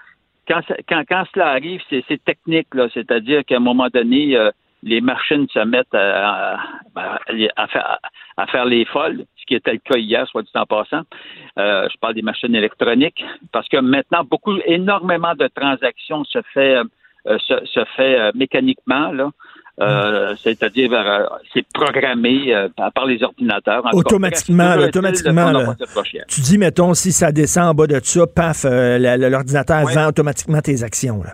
quand, 0.47 0.61
quand, 0.88 1.02
quand 1.09 1.25
cela 1.35 1.49
arrive, 1.49 1.80
c'est 1.90 2.04
c'est 2.06 2.23
technique, 2.23 2.73
là, 2.75 2.88
c'est-à-dire 2.94 3.44
qu'à 3.44 3.56
un 3.56 3.61
moment 3.61 3.88
donné, 3.92 4.37
euh, 4.37 4.50
les 4.85 5.00
machines 5.00 5.47
se 5.53 5.59
mettent 5.64 5.95
à, 5.95 6.55
à- 6.95 7.19
à 7.57 7.67
faire, 7.69 7.99
à 8.37 8.47
faire 8.47 8.64
les 8.67 8.85
folles, 8.85 9.25
ce 9.41 9.45
qui 9.47 9.55
était 9.55 9.73
le 9.73 9.79
cas 9.79 9.99
hier, 9.99 10.26
soit 10.29 10.43
dit 10.43 10.50
en 10.55 10.67
passant. 10.67 11.03
Euh, 11.59 11.88
je 11.93 11.97
parle 11.99 12.14
des 12.14 12.23
machines 12.23 12.55
électroniques, 12.55 13.25
parce 13.53 13.69
que 13.69 13.79
maintenant, 13.79 14.23
beaucoup, 14.25 14.57
énormément 14.67 15.35
de 15.35 15.49
transactions 15.55 16.23
se 16.25 16.38
fait, 16.53 16.76
euh, 16.76 17.38
se, 17.49 17.55
se 17.64 17.85
fait 17.97 18.21
euh, 18.21 18.31
mécaniquement, 18.35 19.11
là. 19.12 19.31
Euh, 19.81 20.37
c'est-à-dire, 20.37 20.93
euh, 20.93 21.25
c'est 21.53 21.67
programmé 21.75 22.55
euh, 22.55 22.69
par 22.95 23.07
les 23.07 23.21
ordinateurs. 23.25 23.85
En 23.85 23.91
tout 23.91 23.97
cas, 24.03 24.14
Automatiquement, 24.14 24.76
là, 24.76 24.87
automatiquement. 24.87 25.53
Tu 26.29 26.41
dis, 26.43 26.59
mettons, 26.59 26.95
si 26.95 27.11
ça 27.11 27.33
descend 27.33 27.64
en 27.71 27.75
bas 27.75 27.88
de 27.88 27.99
ça, 28.00 28.25
paf, 28.26 28.64
l'ordinateur 28.64 29.85
Ouais. 29.85 29.93
vend 29.95 30.07
automatiquement 30.09 30.61
tes 30.61 30.85
actions. 30.85 31.23
Là. 31.25 31.33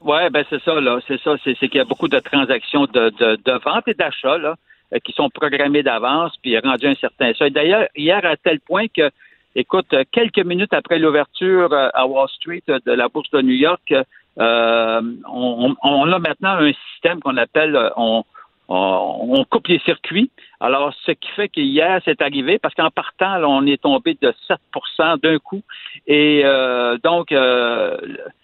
Ouais, 0.00 0.30
ben 0.30 0.44
c'est 0.48 0.62
ça, 0.62 0.80
là. 0.80 0.98
C'est 1.08 1.20
ça. 1.22 1.34
C'est 1.44 1.54
qu'il 1.56 1.74
y 1.76 1.80
a 1.80 1.84
beaucoup 1.84 2.08
de 2.08 2.18
transactions 2.20 2.84
de, 2.86 3.10
de, 3.10 3.36
de 3.44 3.52
vente 3.64 3.88
et 3.88 3.94
d'achat, 3.94 4.38
là, 4.38 4.54
euh, 4.94 4.98
qui 5.04 5.12
sont 5.12 5.28
programmées 5.30 5.82
d'avance, 5.82 6.36
puis 6.42 6.56
rendu 6.58 6.86
un 6.86 6.94
certain 6.94 7.32
seuil. 7.34 7.50
D'ailleurs, 7.50 7.88
hier, 7.96 8.24
à 8.24 8.36
tel 8.36 8.60
point 8.60 8.86
que, 8.88 9.10
écoute, 9.56 9.92
euh, 9.94 10.04
quelques 10.12 10.38
minutes 10.44 10.72
après 10.72 10.98
l'ouverture 11.00 11.72
euh, 11.72 11.88
à 11.94 12.06
Wall 12.06 12.28
Street 12.28 12.62
de 12.68 12.92
la 12.92 13.08
bourse 13.08 13.30
de 13.30 13.42
New 13.42 13.54
York, 13.54 13.92
euh, 14.38 15.00
on, 15.28 15.74
on- 15.82 16.12
a 16.12 16.18
maintenant 16.20 16.50
un 16.60 16.72
système 16.92 17.18
qu'on 17.20 17.36
appelle 17.36 17.76
on, 17.96 18.22
on, 18.68 19.18
on 19.36 19.44
coupe 19.44 19.66
les 19.66 19.80
circuits. 19.80 20.30
Alors, 20.60 20.94
ce 21.06 21.10
qui 21.10 21.28
fait 21.30 21.48
qu'hier, 21.48 22.00
c'est 22.04 22.22
arrivé, 22.22 22.60
parce 22.60 22.74
qu'en 22.74 22.90
partant, 22.90 23.38
là, 23.38 23.48
on 23.48 23.66
est 23.66 23.82
tombé 23.82 24.16
de 24.22 24.32
7% 24.48 25.20
d'un 25.20 25.38
coup. 25.40 25.62
Et 26.06 26.42
euh, 26.44 26.98
donc, 27.02 27.32
euh, 27.32 27.96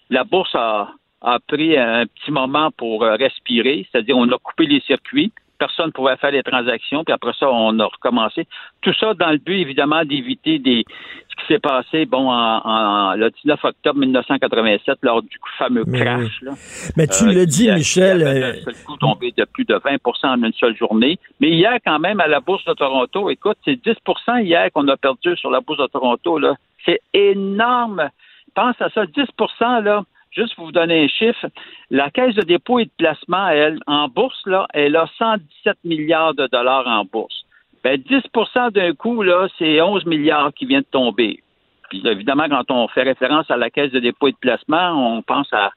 la 0.09 0.25
bourse 0.25 0.53
a, 0.53 0.89
a 1.25 1.39
pris 1.39 1.77
un 1.77 2.05
petit 2.05 2.31
moment 2.31 2.69
pour 2.77 3.03
euh, 3.03 3.15
respirer, 3.15 3.87
c'est-à-dire 3.91 4.17
on 4.17 4.29
a 4.31 4.37
coupé 4.37 4.65
les 4.67 4.79
circuits, 4.81 5.31
personne 5.57 5.87
ne 5.87 5.91
pouvait 5.91 6.17
faire 6.17 6.31
les 6.31 6.43
transactions, 6.43 7.03
puis 7.03 7.13
après 7.13 7.31
ça, 7.39 7.49
on 7.49 7.79
a 7.79 7.85
recommencé. 7.85 8.45
Tout 8.81 8.93
ça 8.99 9.13
dans 9.13 9.31
le 9.31 9.37
but, 9.37 9.55
évidemment, 9.59 10.03
d'éviter 10.03 10.59
des 10.59 10.83
ce 11.29 11.41
qui 11.41 11.53
s'est 11.53 11.59
passé, 11.59 12.05
bon, 12.05 12.29
en, 12.29 12.61
en- 12.63 13.15
le 13.15 13.29
19 13.29 13.59
octobre 13.63 13.99
1987, 13.99 14.99
lors 15.01 15.21
du 15.21 15.37
fameux 15.57 15.83
crash. 15.85 16.41
Là, 16.41 16.51
Mais 16.97 17.07
tu 17.07 17.25
euh, 17.25 17.33
le 17.33 17.45
dis, 17.45 17.69
a- 17.69 17.75
Michel. 17.75 18.21
euh, 18.21 18.53
seul 18.63 18.73
coup 18.85 18.95
tombé 18.97 19.33
de 19.37 19.43
plus 19.45 19.65
de 19.65 19.75
20% 19.75 20.27
en 20.27 20.43
une 20.43 20.53
seule 20.53 20.75
journée. 20.77 21.17
Mais 21.41 21.49
hier, 21.49 21.77
quand 21.85 21.99
même, 21.99 22.19
à 22.21 22.27
la 22.27 22.39
Bourse 22.39 22.63
de 22.65 22.73
Toronto, 22.73 23.29
écoute, 23.29 23.57
c'est 23.65 23.75
10% 23.81 24.43
hier 24.43 24.69
qu'on 24.73 24.87
a 24.87 24.95
perdu 24.97 25.35
sur 25.37 25.49
la 25.49 25.59
Bourse 25.61 25.79
de 25.79 25.87
Toronto. 25.87 26.37
là. 26.39 26.55
C'est 26.85 26.99
énorme. 27.13 28.09
Pense 28.53 28.75
à 28.79 28.89
ça, 28.89 29.05
10% 29.05 29.83
là. 29.83 30.03
Juste 30.35 30.55
pour 30.55 30.65
vous 30.65 30.71
donner 30.71 31.05
un 31.05 31.07
chiffre, 31.07 31.47
la 31.89 32.09
Caisse 32.09 32.35
de 32.35 32.41
dépôt 32.41 32.79
et 32.79 32.85
de 32.85 32.91
placement, 32.97 33.47
elle, 33.47 33.79
en 33.87 34.09
bourse, 34.09 34.41
là, 34.45 34.67
elle 34.73 34.95
a 34.95 35.07
117 35.17 35.77
milliards 35.85 36.33
de 36.33 36.47
dollars 36.47 36.85
en 36.87 37.05
bourse. 37.05 37.45
Ben, 37.83 37.97
10% 37.99 38.71
d'un 38.71 38.93
coup, 38.93 39.21
là, 39.21 39.47
c'est 39.57 39.81
11 39.81 40.05
milliards 40.05 40.53
qui 40.53 40.65
viennent 40.65 40.81
de 40.81 40.87
tomber. 40.87 41.41
Puis 41.89 42.01
évidemment, 42.05 42.49
quand 42.49 42.71
on 42.71 42.87
fait 42.87 43.03
référence 43.03 43.49
à 43.49 43.57
la 43.57 43.69
Caisse 43.69 43.91
de 43.91 43.99
dépôt 43.99 44.27
et 44.27 44.31
de 44.31 44.37
placement, 44.37 45.15
on 45.15 45.21
pense 45.21 45.51
à 45.53 45.71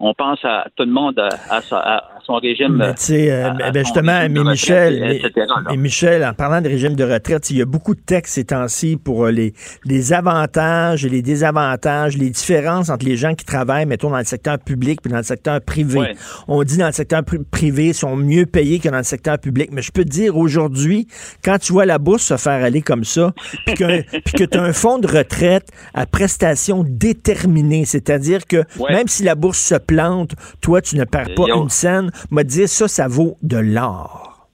on 0.00 0.14
pense 0.14 0.38
à 0.44 0.66
tout 0.76 0.84
le 0.84 0.92
monde 0.92 1.18
à, 1.18 1.28
à 1.50 1.60
à 1.76 2.04
son 2.26 2.34
régime. 2.34 2.76
Mais 2.76 3.30
euh, 3.30 3.50
à- 3.50 3.70
ben, 3.70 3.84
justement, 3.84 4.20
mais 4.28 4.44
Michel, 4.44 5.02
etc., 5.12 5.46
mais 5.70 5.76
Michel, 5.76 6.24
en 6.24 6.32
parlant 6.34 6.60
de 6.60 6.68
régime 6.68 6.94
de 6.94 7.04
retraite, 7.04 7.50
il 7.50 7.56
y 7.58 7.62
a 7.62 7.64
beaucoup 7.64 7.94
de 7.94 8.00
textes 8.00 8.34
ces 8.34 8.44
temps-ci 8.44 8.96
pour 8.96 9.24
euh, 9.26 9.30
les, 9.30 9.52
les 9.84 10.12
avantages 10.12 11.04
et 11.04 11.08
les 11.08 11.22
désavantages, 11.22 12.16
les 12.16 12.30
différences 12.30 12.88
entre 12.90 13.04
les 13.06 13.16
gens 13.16 13.34
qui 13.34 13.44
travaillent, 13.44 13.86
mettons, 13.86 14.10
dans 14.10 14.18
le 14.18 14.24
secteur 14.24 14.58
public 14.58 15.00
puis 15.02 15.10
dans 15.10 15.16
le 15.18 15.22
secteur 15.24 15.60
privé. 15.60 15.98
Ouais. 15.98 16.14
On 16.48 16.62
dit 16.62 16.76
dans 16.76 16.86
le 16.86 16.92
secteur 16.92 17.22
pri- 17.22 17.42
privé, 17.50 17.86
ils 17.88 17.94
sont 17.94 18.16
mieux 18.16 18.46
payés 18.46 18.78
que 18.78 18.88
dans 18.88 18.98
le 18.98 19.02
secteur 19.02 19.38
public. 19.38 19.70
Mais 19.72 19.82
je 19.82 19.90
peux 19.92 20.04
te 20.04 20.10
dire, 20.10 20.36
aujourd'hui, 20.36 21.08
quand 21.44 21.58
tu 21.58 21.72
vois 21.72 21.86
la 21.86 21.98
bourse 21.98 22.22
se 22.24 22.36
faire 22.36 22.62
aller 22.62 22.82
comme 22.82 23.04
ça, 23.04 23.32
puis 23.66 23.74
que, 23.74 24.02
puis 24.24 24.32
que 24.34 24.44
tu 24.44 24.58
as 24.58 24.62
un 24.62 24.72
fonds 24.72 24.98
de 24.98 25.06
retraite 25.08 25.68
à 25.94 26.06
prestations 26.06 26.84
déterminées, 26.86 27.84
c'est-à-dire 27.84 28.46
que 28.46 28.58
Ouais. 28.78 28.92
même 28.92 29.08
si 29.08 29.24
la 29.24 29.34
bourse 29.34 29.58
se 29.58 29.74
plante, 29.90 30.32
toi, 30.62 30.80
tu 30.80 30.96
ne 30.96 31.04
perds 31.04 31.34
pas 31.34 31.46
Yo. 31.48 31.62
une 31.62 31.68
scène, 31.68 32.10
m'a 32.30 32.44
dit 32.44 32.68
ça, 32.68 32.86
ça 32.86 33.08
vaut 33.08 33.36
de 33.42 33.58
l'or. 33.58 34.48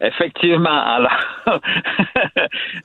Effectivement. 0.00 0.80
Alors, 0.96 1.18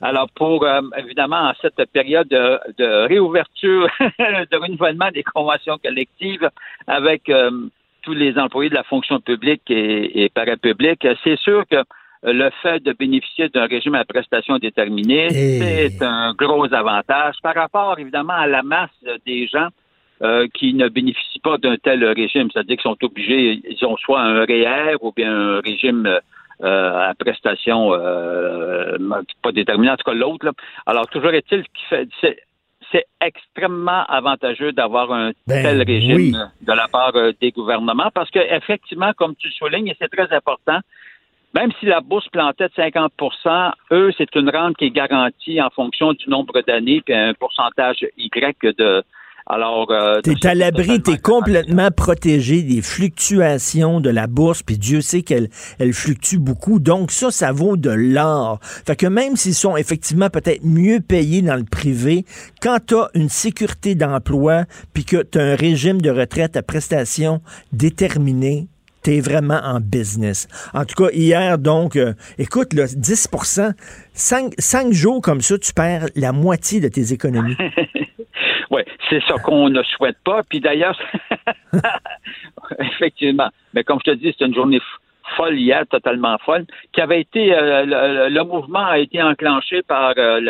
alors 0.00 0.28
pour 0.36 0.64
euh, 0.64 0.80
évidemment 0.96 1.48
en 1.50 1.52
cette 1.60 1.82
période 1.92 2.28
de, 2.28 2.58
de 2.78 3.08
réouverture, 3.08 3.88
de 4.52 4.56
renouvellement 4.56 5.10
des 5.12 5.24
conventions 5.24 5.78
collectives 5.84 6.48
avec 6.86 7.28
euh, 7.28 7.50
tous 8.02 8.12
les 8.14 8.38
employés 8.38 8.70
de 8.70 8.76
la 8.76 8.84
fonction 8.84 9.18
publique 9.20 9.62
et, 9.68 10.22
et 10.22 10.28
parapublique, 10.28 11.04
c'est 11.24 11.38
sûr 11.40 11.64
que 11.68 11.82
le 12.22 12.50
fait 12.62 12.80
de 12.82 12.92
bénéficier 12.92 13.48
d'un 13.48 13.66
régime 13.66 13.94
à 13.96 14.04
prestations 14.04 14.58
déterminées, 14.58 15.26
Et- 15.26 15.88
c'est 15.90 16.02
un 16.04 16.34
gros 16.34 16.72
avantage 16.72 17.34
par 17.42 17.54
rapport 17.56 17.98
évidemment 17.98 18.34
à 18.34 18.46
la 18.46 18.62
masse 18.62 18.90
des 19.26 19.48
gens 19.48 19.68
euh, 20.22 20.46
qui 20.52 20.74
ne 20.74 20.88
bénéficient 20.88 21.40
pas 21.40 21.58
d'un 21.58 21.76
tel 21.76 22.04
régime, 22.04 22.48
c'est-à-dire 22.52 22.76
qu'ils 22.76 22.90
sont 22.90 23.04
obligés, 23.04 23.60
ils 23.68 23.84
ont 23.86 23.96
soit 23.96 24.20
un 24.20 24.44
REER 24.44 24.96
ou 25.00 25.12
bien 25.12 25.32
un 25.32 25.60
régime 25.60 26.18
euh, 26.60 27.10
à 27.10 27.14
prestations 27.14 27.94
euh, 27.94 28.96
pas 29.42 29.52
déterminées, 29.52 29.92
en 29.92 29.96
tout 29.96 30.10
cas 30.10 30.14
l'autre. 30.14 30.50
Alors, 30.86 31.06
toujours 31.06 31.30
est-il 31.30 31.62
qu'il 31.62 31.86
fait 31.88 32.08
c'est, 32.90 33.06
extrêmement 33.20 34.04
avantageux 34.06 34.72
d'avoir 34.72 35.12
un 35.12 35.30
Ben, 35.46 35.62
tel 35.62 35.82
régime 35.82 36.16
oui. 36.16 36.32
de 36.32 36.72
la 36.72 36.88
part 36.88 37.14
euh, 37.14 37.32
des 37.40 37.52
gouvernements 37.52 38.10
parce 38.12 38.30
que 38.30 38.40
effectivement, 38.40 39.12
comme 39.12 39.36
tu 39.36 39.46
le 39.48 39.52
soulignes, 39.52 39.88
et 39.88 39.96
c'est 40.00 40.08
très 40.08 40.34
important, 40.34 40.80
même 41.54 41.70
si 41.78 41.86
la 41.86 42.00
bourse 42.00 42.26
plantait 42.28 42.68
de 42.68 42.72
50% 42.72 43.72
eux, 43.92 44.10
c'est 44.18 44.34
une 44.34 44.50
rente 44.50 44.76
qui 44.78 44.86
est 44.86 44.90
garantie 44.90 45.60
en 45.60 45.70
fonction 45.70 46.12
du 46.12 46.28
nombre 46.28 46.60
d'années 46.66 47.02
puis 47.02 47.14
un 47.14 47.34
pourcentage 47.34 48.04
Y 48.16 48.76
de. 48.76 49.04
Alors. 49.48 49.90
Euh, 49.90 50.20
T'es 50.20 50.46
à 50.46 50.54
l'abri, 50.54 51.00
t'es 51.00 51.16
complètement 51.16 51.90
protégé 51.90 52.62
des 52.62 52.82
fluctuations 52.82 54.00
de 54.00 54.10
la 54.10 54.26
bourse, 54.26 54.62
puis 54.62 54.76
Dieu 54.76 55.00
sait 55.00 55.22
qu'elle 55.22 55.48
elle 55.78 55.92
fluctue 55.92 56.36
beaucoup. 56.36 56.80
Donc 56.80 57.10
ça, 57.10 57.30
ça 57.30 57.52
vaut 57.52 57.76
de 57.76 57.90
l'or. 57.90 58.58
Fait 58.62 58.96
que 58.96 59.06
même 59.06 59.36
s'ils 59.36 59.54
sont 59.54 59.76
effectivement 59.76 60.28
peut-être 60.28 60.64
mieux 60.64 61.00
payés 61.00 61.42
dans 61.42 61.56
le 61.56 61.64
privé, 61.64 62.24
quand 62.60 62.78
t'as 62.86 63.08
une 63.14 63.30
sécurité 63.30 63.94
d'emploi, 63.94 64.64
puis 64.92 65.04
que 65.04 65.22
t'as 65.22 65.42
un 65.42 65.54
régime 65.54 66.02
de 66.02 66.10
retraite 66.10 66.56
à 66.56 66.62
prestations 66.62 67.40
déterminé, 67.72 68.68
T'es 69.00 69.20
vraiment 69.20 69.60
en 69.62 69.78
business. 69.78 70.48
En 70.74 70.84
tout 70.84 71.04
cas, 71.04 71.10
hier, 71.12 71.56
donc, 71.56 71.94
euh, 71.94 72.14
écoute, 72.36 72.74
là, 72.74 72.84
10 72.92 73.28
cinq, 74.12 74.54
cinq 74.58 74.92
jours 74.92 75.22
comme 75.22 75.40
ça, 75.40 75.56
tu 75.56 75.72
perds 75.72 76.08
la 76.16 76.32
moitié 76.32 76.80
de 76.80 76.88
tes 76.88 77.12
économies. 77.12 77.56
Oui, 78.70 78.82
c'est 79.08 79.22
ça 79.24 79.34
qu'on 79.38 79.68
ne 79.70 79.82
souhaite 79.82 80.18
pas. 80.24 80.42
Puis 80.42 80.60
d'ailleurs, 80.60 80.98
effectivement, 82.78 83.48
mais 83.72 83.84
comme 83.84 83.98
je 84.04 84.10
te 84.10 84.16
dis, 84.16 84.34
c'est 84.38 84.44
une 84.44 84.54
journée 84.54 84.80
folle 85.36 85.58
hier, 85.58 85.86
totalement 85.86 86.36
folle, 86.38 86.66
qui 86.92 87.00
avait 87.00 87.20
été, 87.20 87.54
euh, 87.54 87.84
le, 87.84 88.28
le 88.34 88.44
mouvement 88.44 88.86
a 88.86 88.98
été 88.98 89.22
enclenché 89.22 89.82
par 89.82 90.14
euh, 90.16 90.40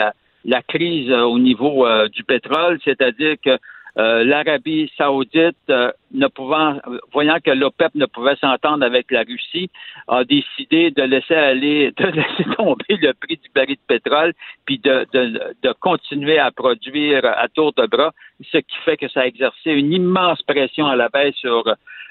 la, 0.45 0.63
crise 0.63 1.11
euh, 1.11 1.23
au 1.23 1.39
niveau 1.39 1.87
du 2.09 2.25
pétrole, 2.25 2.79
c'est-à-dire 2.85 3.37
que 3.45 3.59
euh, 3.99 4.23
l'Arabie 4.25 4.91
saoudite, 4.97 5.57
euh, 5.71 5.91
ne 6.13 6.29
pouvant, 6.29 6.79
voyant 7.13 7.39
que 7.45 7.51
l'OPEP 7.51 7.95
ne 7.97 8.07
pouvait 8.07 8.37
s'entendre 8.37 8.85
avec 8.85 9.11
la 9.11 9.23
Russie, 9.23 9.71
a 10.07 10.25
décidé 10.25 10.91
de 10.91 11.03
laisser 11.03 11.35
aller, 11.35 11.93
de 11.97 12.07
laisser 12.07 12.45
tomber 12.57 12.85
le 12.91 13.13
prix 13.13 13.37
du 13.37 13.49
baril 13.55 13.77
de 13.77 13.81
pétrole, 13.87 14.35
puis 14.67 14.79
de, 14.79 15.07
de, 15.13 15.55
de 15.63 15.73
continuer 15.81 16.39
à 16.39 16.51
produire 16.51 17.25
à 17.25 17.49
tour 17.49 17.73
de 17.77 17.87
bras, 17.87 18.13
ce 18.53 18.59
qui 18.59 18.77
fait 18.85 18.97
que 18.97 19.09
ça 19.09 19.23
a 19.23 19.27
exercé 19.27 19.73
une 19.73 19.93
immense 19.93 20.43
pression 20.43 20.87
à 20.87 20.95
la 20.95 21.09
baisse 21.09 21.35
sur 21.35 21.65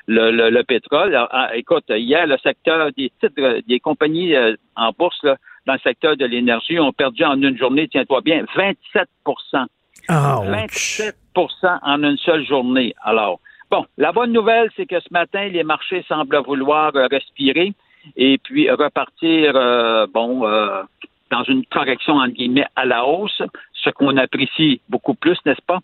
le, 0.08 0.32
le, 0.32 0.50
le 0.50 0.64
pétrole. 0.64 1.16
Alors, 1.16 1.30
ah, 1.32 1.56
écoute, 1.56 1.86
hier, 1.90 2.26
le 2.28 2.38
secteur 2.38 2.92
des 2.98 3.12
titres, 3.22 3.62
des 3.68 3.80
compagnies 3.80 4.36
euh, 4.36 4.56
en 4.76 4.92
bourse, 4.92 5.22
là, 5.24 5.38
dans 5.66 5.74
le 5.74 5.80
secteur 5.80 6.16
de 6.18 6.26
l'énergie, 6.26 6.80
ont 6.80 6.94
perdu 6.94 7.24
en 7.24 7.42
une 7.42 7.58
journée, 7.58 7.88
tiens-toi 7.88 8.22
bien, 8.22 8.46
27% 8.56 9.66
Ah, 10.08 10.42
27 10.46 11.16
en 11.84 12.04
une 12.04 12.18
seule 12.18 12.46
journée. 12.46 12.94
Alors, 13.04 13.40
bon, 13.70 13.86
la 13.98 14.12
bonne 14.12 14.32
nouvelle, 14.32 14.70
c'est 14.76 14.86
que 14.86 15.00
ce 15.00 15.12
matin, 15.12 15.48
les 15.48 15.64
marchés 15.64 16.04
semblent 16.08 16.42
vouloir 16.46 16.96
euh, 16.96 17.08
respirer 17.12 17.74
et 18.16 18.38
puis 18.38 18.70
repartir, 18.70 19.54
euh, 19.56 20.08
bon, 20.08 20.48
euh, 20.48 20.82
dans 21.30 21.44
une 21.44 21.66
correction, 21.66 22.16
entre 22.16 22.34
guillemets, 22.34 22.68
à 22.76 22.86
la 22.86 23.06
hausse, 23.06 23.42
ce 23.74 23.90
qu'on 23.90 24.16
apprécie 24.18 24.82
beaucoup 24.90 25.14
plus, 25.14 25.38
n'est-ce 25.46 25.62
pas? 25.66 25.80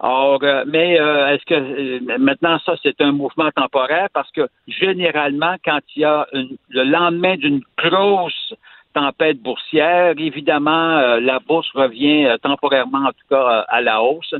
Or, 0.00 0.40
mais 0.66 0.94
est-ce 0.94 1.44
que 1.44 2.18
maintenant, 2.18 2.58
ça, 2.64 2.74
c'est 2.82 3.00
un 3.00 3.12
mouvement 3.12 3.50
temporaire 3.54 4.08
parce 4.12 4.30
que 4.32 4.48
généralement, 4.66 5.56
quand 5.64 5.78
il 5.94 6.02
y 6.02 6.04
a 6.04 6.26
le 6.32 6.82
lendemain 6.84 7.36
d'une 7.36 7.60
grosse 7.76 8.54
tempête 8.94 9.40
boursière, 9.40 10.14
évidemment, 10.18 11.18
la 11.18 11.38
bourse 11.38 11.70
revient 11.74 12.34
temporairement, 12.42 13.06
en 13.06 13.12
tout 13.12 13.28
cas, 13.28 13.64
à 13.68 13.80
la 13.80 14.02
hausse. 14.02 14.34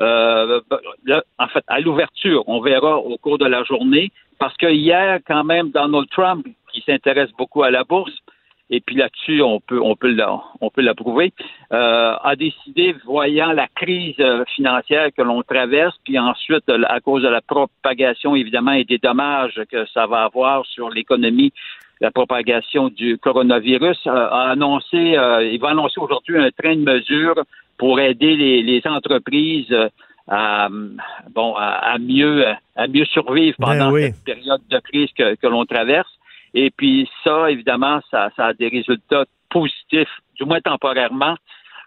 Euh, 0.00 0.60
là, 1.04 1.22
en 1.38 1.46
fait, 1.48 1.64
à 1.68 1.80
l'ouverture, 1.80 2.42
on 2.48 2.60
verra 2.60 2.98
au 2.98 3.16
cours 3.18 3.38
de 3.38 3.46
la 3.46 3.62
journée, 3.64 4.10
parce 4.38 4.56
que 4.56 4.66
hier, 4.66 5.20
quand 5.26 5.44
même, 5.44 5.70
Donald 5.70 6.08
Trump, 6.10 6.46
qui 6.72 6.82
s'intéresse 6.82 7.30
beaucoup 7.38 7.62
à 7.62 7.70
la 7.70 7.84
bourse, 7.84 8.12
et 8.70 8.80
puis 8.80 8.96
là-dessus, 8.96 9.42
on 9.42 9.60
peut, 9.60 9.80
on 9.80 9.94
peut, 9.94 10.16
on 10.60 10.70
peut 10.70 10.80
l'approuver, 10.80 11.32
euh, 11.72 12.14
a 12.20 12.34
décidé, 12.34 12.94
voyant 13.04 13.52
la 13.52 13.68
crise 13.68 14.16
euh, 14.20 14.44
financière 14.54 15.10
que 15.16 15.22
l'on 15.22 15.42
traverse, 15.42 15.94
puis 16.04 16.18
ensuite, 16.18 16.68
euh, 16.70 16.82
à 16.88 17.00
cause 17.00 17.22
de 17.22 17.28
la 17.28 17.42
propagation, 17.42 18.34
évidemment, 18.34 18.72
et 18.72 18.84
des 18.84 18.98
dommages 18.98 19.60
que 19.70 19.86
ça 19.86 20.06
va 20.06 20.24
avoir 20.24 20.64
sur 20.66 20.88
l'économie, 20.88 21.52
la 22.00 22.10
propagation 22.10 22.88
du 22.88 23.18
coronavirus, 23.18 23.98
euh, 24.06 24.10
a 24.10 24.50
annoncé, 24.50 25.16
euh, 25.16 25.44
il 25.44 25.60
va 25.60 25.70
annoncer 25.70 26.00
aujourd'hui 26.00 26.38
un 26.38 26.50
train 26.50 26.74
de 26.74 26.82
mesures 26.82 27.42
pour 27.78 28.00
aider 28.00 28.36
les, 28.36 28.62
les 28.62 28.82
entreprises 28.86 29.70
euh, 29.72 29.88
à, 30.28 30.68
bon, 31.34 31.54
à, 31.54 31.92
à 31.92 31.98
mieux, 31.98 32.46
à 32.76 32.86
mieux 32.86 33.04
survivre 33.06 33.56
Ben 33.58 33.66
pendant 33.66 33.92
oui. 33.92 34.04
cette 34.04 34.24
période 34.24 34.62
de 34.70 34.78
crise 34.78 35.10
que, 35.16 35.34
que 35.34 35.46
l'on 35.46 35.64
traverse. 35.66 36.08
Et 36.54 36.70
puis 36.70 37.08
ça, 37.22 37.50
évidemment, 37.50 38.00
ça, 38.10 38.30
ça 38.36 38.46
a 38.46 38.52
des 38.54 38.68
résultats 38.68 39.24
positifs, 39.50 40.08
du 40.36 40.44
moins 40.44 40.60
temporairement, 40.60 41.36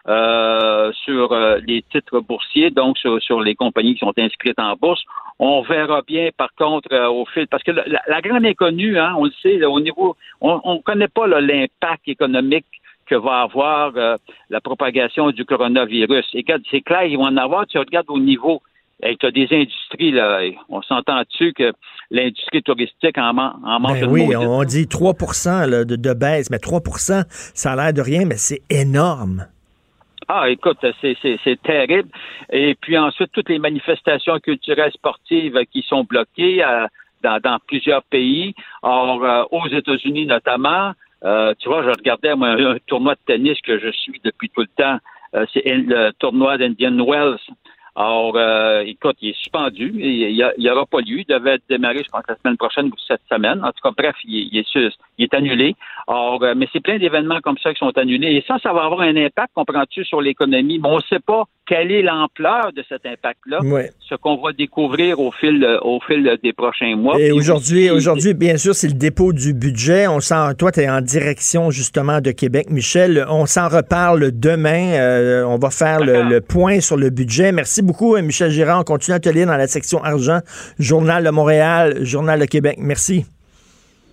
euh, 0.08 0.91
sur 1.03 1.32
euh, 1.34 1.60
les 1.65 1.82
titres 1.91 2.20
boursiers, 2.22 2.70
donc 2.70 2.98
sur, 2.98 3.22
sur 3.22 3.41
les 3.41 3.56
compagnies 3.56 3.94
qui 3.94 4.00
sont 4.00 4.13
inscrites 4.17 4.60
en 4.60 4.74
bourse. 4.75 5.03
On 5.39 5.62
verra 5.62 6.01
bien, 6.01 6.29
par 6.36 6.53
contre, 6.56 6.94
euh, 6.94 7.10
au 7.10 7.25
fil, 7.25 7.48
parce 7.48 7.63
que 7.63 7.72
la, 7.72 8.01
la 8.08 8.22
grande 8.22 8.45
inconnue, 8.45 8.97
hein, 8.97 9.15
on 9.17 9.26
le 9.26 9.34
sait, 9.41 9.58
là, 9.58 9.69
au 9.69 9.80
niveau, 9.80 10.15
on 10.39 10.76
ne 10.76 10.82
connaît 10.82 11.10
pas 11.10 11.28
l'impact 11.28 12.08
économique 12.08 12.65
que 13.08 13.15
va 13.15 13.41
avoir 13.41 13.91
euh, 13.96 14.15
la 14.50 14.62
propagation 14.62 15.32
du 15.32 15.46
coronavirus. 15.46 16.26
Et 16.34 16.46
c'est 16.70 16.82
clair, 16.82 17.04
ils 17.04 17.17
vont 17.17 17.26
en 17.26 17.38
avoir. 17.38 17.65
Tu 17.67 17.78
regardes 17.78 18.10
au 18.10 18.20
niveau, 18.20 18.62
tu 19.02 19.26
as 19.26 19.32
des 19.32 19.48
industries, 19.52 20.12
là, 20.12 20.41
on 20.70 20.82
s'entend 20.82 21.22
dessus 21.22 21.54
que 21.54 21.74
l'industrie 22.12 22.63
touristique 22.63 23.17
en, 23.17 23.38
en 23.38 23.80
mange 23.80 24.02
Ben 24.02 24.10
oui, 24.10 24.36
on 24.36 24.63
dit 24.63 24.88
3 24.88 25.13
là, 25.67 25.86
de, 25.86 25.96
de 25.96 26.13
baisse, 26.13 26.50
mais 26.50 26.58
3% 26.58 27.24
ça 27.30 27.72
a 27.72 27.76
l'air 27.76 27.93
de 27.93 28.02
rien, 28.02 28.26
mais 28.26 28.38
c'est 28.38 28.62
énorme. 28.70 29.46
Ah, 30.30 30.50
écoute, 30.50 30.86
c'est, 31.02 31.62
terrible. 31.63 32.10
Et 32.52 32.76
puis 32.76 32.98
ensuite, 32.98 33.32
toutes 33.32 33.50
les 33.50 33.60
manifestations 33.60 34.39
culturelles 34.39 34.91
sportives 34.91 35.58
qui 35.72 35.86
sont 35.88 36.04
bloquées 36.04 36.63
euh, 36.63 36.86
dans, 37.24 37.39
dans 37.39 37.60
plusieurs 37.65 38.04
pays. 38.04 38.54
Or, 38.82 39.24
euh, 39.24 39.43
aux 39.52 39.67
États-Unis 39.70 40.26
notamment, 40.26 40.91
euh, 41.23 41.53
tu 41.60 41.69
vois, 41.69 41.84
je 41.84 41.89
regardais 41.89 42.36
moi, 42.36 42.49
un, 42.49 42.77
tournoi 42.86 43.15
de 43.15 43.19
tennis 43.25 43.60
que 43.62 43.80
je 43.80 43.91
suis 43.91 44.19
depuis 44.23 44.49
tout 44.49 44.62
le 44.62 44.67
temps. 44.67 44.99
Euh, 45.36 45.45
c'est 45.53 45.63
le 45.65 46.12
tournoi 46.19 46.58
d'Indian 46.58 46.97
Wells. 47.06 47.39
Alors, 47.99 48.33
euh, 48.36 48.83
écoute, 48.86 49.15
il 49.23 49.29
est 49.29 49.38
suspendu. 49.38 49.91
Il 49.97 50.53
n'y 50.60 50.69
aura 50.69 50.86
pas 50.86 50.99
lieu. 50.99 51.21
Il 51.21 51.25
devait 51.27 51.57
démarrer, 51.67 52.03
je 52.05 52.10
pense, 52.10 52.21
la 52.29 52.36
semaine 52.36 52.55
prochaine 52.55 52.86
ou 52.86 52.93
cette 53.07 53.21
semaine. 53.27 53.60
En 53.63 53.69
tout 53.71 53.81
cas, 53.83 53.89
bref, 53.97 54.15
il, 54.23 54.49
il 54.51 54.60
est, 54.60 54.67
sus- 54.67 54.93
il 55.17 55.23
est 55.23 55.33
annulé. 55.33 55.75
Or, 56.05 56.43
euh, 56.43 56.53
mais 56.55 56.67
c'est 56.71 56.79
plein 56.79 56.99
d'événements 56.99 57.39
comme 57.41 57.57
ça 57.57 57.73
qui 57.73 57.79
sont 57.79 57.97
annulés. 57.97 58.33
Et 58.36 58.43
ça, 58.47 58.57
ça 58.62 58.71
va 58.71 58.83
avoir 58.86 59.01
un 59.01 59.15
impact, 59.15 59.49
comprends-tu, 59.55 60.05
sur 60.05 60.21
l'économie. 60.21 60.77
Mais 60.77 60.88
on 60.89 60.97
ne 60.97 61.01
sait 61.10 61.19
pas 61.19 61.45
quelle 61.65 61.91
est 61.91 62.03
l'ampleur 62.03 62.71
de 62.71 62.83
cet 62.88 63.05
impact-là. 63.05 63.62
Ouais. 63.63 63.89
Ce 63.99 64.13
qu'on 64.15 64.38
va 64.38 64.53
découvrir 64.53 65.19
au 65.19 65.31
fil, 65.31 65.67
au 65.81 65.99
fil 65.99 66.38
des 66.43 66.53
prochains 66.53 66.95
mois. 66.95 67.19
Et 67.19 67.31
aujourd'hui, 67.31 67.89
aujourd'hui, 67.89 68.33
bien 68.36 68.57
sûr, 68.57 68.75
c'est 68.75 68.88
le 68.88 68.93
dépôt 68.93 69.33
du 69.33 69.53
budget. 69.53 70.07
On 70.07 70.19
s'en, 70.19 70.53
toi, 70.53 70.71
tu 70.71 70.81
es 70.81 70.89
en 70.89 71.01
direction 71.01 71.71
justement 71.71 72.21
de 72.21 72.31
Québec, 72.31 72.69
Michel. 72.69 73.25
On 73.27 73.47
s'en 73.47 73.67
reparle 73.67 74.31
demain. 74.39 74.93
Euh, 74.93 75.43
on 75.45 75.57
va 75.57 75.71
faire 75.71 75.99
le, 75.99 76.21
le 76.23 76.39
point 76.41 76.79
sur 76.79 76.95
le 76.95 77.10
budget. 77.10 77.51
Merci 77.51 77.81
beaucoup, 77.88 78.15
euh, 78.15 78.21
Michel 78.21 78.52
Girard. 78.52 78.82
On 78.82 78.84
continue 78.84 79.15
à 79.15 79.19
te 79.19 79.30
lire 79.30 79.47
dans 79.47 79.58
la 79.58 79.67
section 79.67 80.04
argent, 80.04 80.41
Journal 80.78 81.23
de 81.23 81.30
Montréal, 81.32 81.97
Journal 82.04 82.39
de 82.39 82.45
Québec. 82.45 82.78
Merci. 82.80 83.26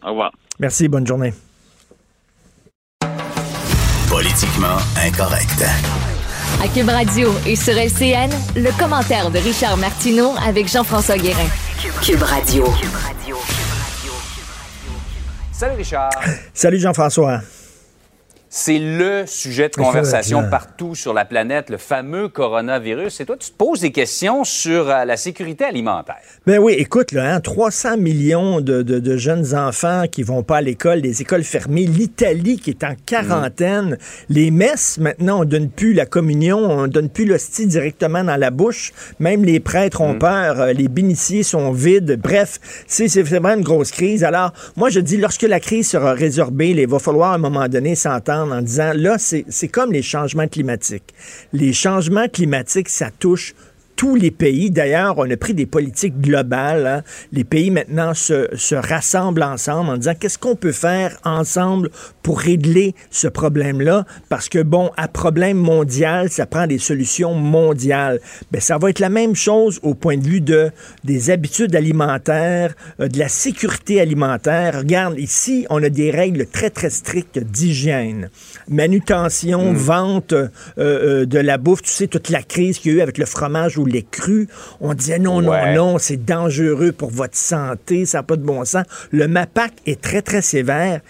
Au 0.03 0.11
revoir. 0.11 0.33
Merci. 0.59 0.89
Bonne 0.89 1.07
journée. 1.07 1.35
Politiquement 4.09 4.79
incorrect. 5.05 5.65
À 6.63 6.69
Cube 6.69 6.89
Radio 6.89 7.31
et 7.47 7.57
sur 7.57 7.75
LCN, 7.75 8.31
le 8.57 8.71
commentaire 8.79 9.31
de 9.31 9.39
Richard 9.39 9.77
Martineau 9.77 10.31
avec 10.47 10.69
Jean-François 10.69 11.19
Guérin. 11.19 11.49
Cube 12.03 12.23
Radio. 12.23 12.65
Salut 15.53 15.77
Richard. 15.77 16.11
Salut 16.55 16.79
Jean-François. 16.79 17.41
C'est 18.57 18.79
le 18.79 19.25
sujet 19.27 19.69
de 19.69 19.75
conversation 19.75 20.43
partout 20.49 20.95
sur 20.95 21.13
la 21.13 21.25
planète, 21.25 21.71
le 21.71 21.77
fameux 21.77 22.29
coronavirus. 22.29 23.21
Et 23.21 23.25
toi, 23.27 23.37
tu 23.37 23.51
te 23.51 23.57
poses 23.57 23.81
des 23.81 23.91
questions 23.91 24.45
sur 24.45 24.89
euh, 24.89 25.05
la 25.05 25.17
sécurité 25.17 25.65
alimentaire. 25.65 26.15
Ben 26.47 26.61
oui, 26.61 26.75
écoute, 26.75 27.11
là, 27.11 27.35
hein, 27.35 27.41
300 27.41 27.97
millions 27.97 28.61
de, 28.61 28.83
de- 28.83 29.01
de 29.01 29.17
jeunes 29.17 29.57
enfants 29.57 30.05
qui 30.09 30.23
vont 30.23 30.45
pas 30.45 30.59
à 30.59 30.61
l'école, 30.61 31.01
les 31.01 31.21
écoles 31.21 31.43
fermées, 31.43 31.85
l'Italie 31.87 32.57
qui 32.61 32.71
est 32.71 32.85
en 32.85 32.95
quarantaine, 33.05 33.99
les 34.29 34.53
messes, 34.53 34.99
maintenant, 34.99 35.41
on 35.41 35.45
donne 35.45 35.69
plus 35.69 35.93
la 35.93 36.07
communion, 36.07 36.59
on 36.59 36.87
donne 36.87 37.09
plus 37.09 37.25
l'hostie 37.25 37.67
directement 37.67 38.23
dans 38.23 38.37
la 38.37 38.53
bouche, 38.53 38.93
même 39.19 39.45
les 39.45 39.59
prêtres 39.59 40.01
ont 40.01 40.17
peur, 40.17 40.61
euh, 40.61 40.73
les 40.73 40.87
bénitiers 40.87 41.43
sont 41.43 41.73
vides, 41.73 42.21
bref, 42.23 42.61
c'est 42.87 43.09
c'est 43.09 43.23
vraiment 43.23 43.51
une 43.55 43.65
grosse 43.65 43.91
crise. 43.91 44.23
Alors, 44.23 44.53
moi, 44.77 44.91
je 44.91 45.01
dis, 45.01 45.17
lorsque 45.17 45.43
la 45.43 45.59
crise 45.59 45.89
sera 45.89 46.13
résorbée, 46.13 46.69
il 46.69 46.87
va 46.87 47.01
falloir 47.01 47.33
à 47.33 47.35
un 47.35 47.39
moment 47.39 47.67
donné 47.67 47.97
s'entendre 47.97 48.44
en 48.53 48.63
disant, 48.63 48.93
là, 48.95 49.19
c'est 49.19 49.45
c'est 49.49 49.69
comme 49.69 49.93
les 49.93 50.03
changements 50.03 50.49
climatiques. 50.49 51.15
Les 51.53 51.73
changements 51.73 52.29
climatiques, 52.29 52.89
ça 52.89 53.11
touche 53.11 53.55
tous 53.97 54.15
les 54.15 54.31
pays. 54.31 54.71
D'ailleurs, 54.71 55.15
on 55.19 55.31
a 55.31 55.37
pris 55.37 55.55
des 55.55 55.67
politiques 55.67 56.21
globales. 56.21 56.87
hein. 56.87 57.03
Les 57.33 57.45
pays 57.45 57.71
maintenant 57.71 58.15
se, 58.15 58.49
se 58.55 58.75
rassemblent 58.75 59.43
ensemble 59.43 59.91
en 59.91 59.97
disant 59.97 60.15
qu'est-ce 60.19 60.39
qu'on 60.39 60.57
peut 60.57 60.73
faire 60.73 61.17
ensemble 61.25 61.91
pour 62.23 62.41
régler 62.41 62.95
ce 63.11 63.29
problème-là? 63.29 64.05
Parce 64.29 64.49
que, 64.49 64.63
bon, 64.63 64.91
à 64.97 65.09
problème 65.09 65.59
mondial, 65.59 66.31
ça 66.31 66.47
prend 66.47 66.67
des 66.67 66.79
solutions 66.79 67.35
mondiales. 67.35 68.21
Ben, 68.51 68.61
ça 68.61 68.79
va 68.79 68.91
être 68.91 68.99
la 68.99 69.11
même 69.11 69.35
chose 69.35 69.79
au 69.83 69.95
point 69.95 70.17
de 70.17 70.27
vue 70.27 70.41
de, 70.41 70.71
des 71.05 71.31
habitudes 71.31 71.77
alimentaires, 71.77 72.75
euh, 73.01 73.09
de 73.09 73.19
la 73.19 73.29
sécurité 73.29 74.01
alimentaire. 74.01 74.79
Regarde, 74.79 75.19
ici, 75.19 75.67
on 75.71 75.83
a 75.83 75.89
des 75.89 76.11
règles 76.11 76.47
très, 76.47 76.71
très 76.71 76.91
strictes 76.91 77.39
d'hygiène. 77.39 78.31
Manutention, 78.69 79.73
vente 79.73 80.33
euh, 80.33 80.49
euh, 80.79 81.27
de 81.27 81.39
la 81.39 81.59
bouffe. 81.59 81.83
Tu 81.83 81.91
sais, 81.91 82.07
toute 82.07 82.31
la 82.31 82.43
crise 82.43 82.79
qu'il 82.79 82.93
y 82.93 82.95
a 82.95 82.99
eu 82.99 83.01
avec 83.01 83.19
le 83.19 83.27
fromage 83.27 83.79
ou 83.85 83.87
les 83.87 84.03
crus. 84.03 84.49
On 84.81 84.95
disait 84.95 85.19
non, 85.19 85.45
Ouais. 85.47 85.75
non, 85.75 85.93
non, 85.93 85.99
c'est 85.99 86.25
dangereux 86.25 86.93
pour 86.93 87.11
votre 87.11 87.37
santé, 87.37 88.07
ça 88.07 88.19
n'a 88.19 88.23
pas 88.23 88.37
de 88.37 88.43
bon 88.43 88.65
sens. 88.65 88.85
Le 89.13 89.29
MAPAC 89.29 89.73
est 89.87 90.01
très, 90.01 90.23
très 90.23 90.43
sévère. 90.43 91.01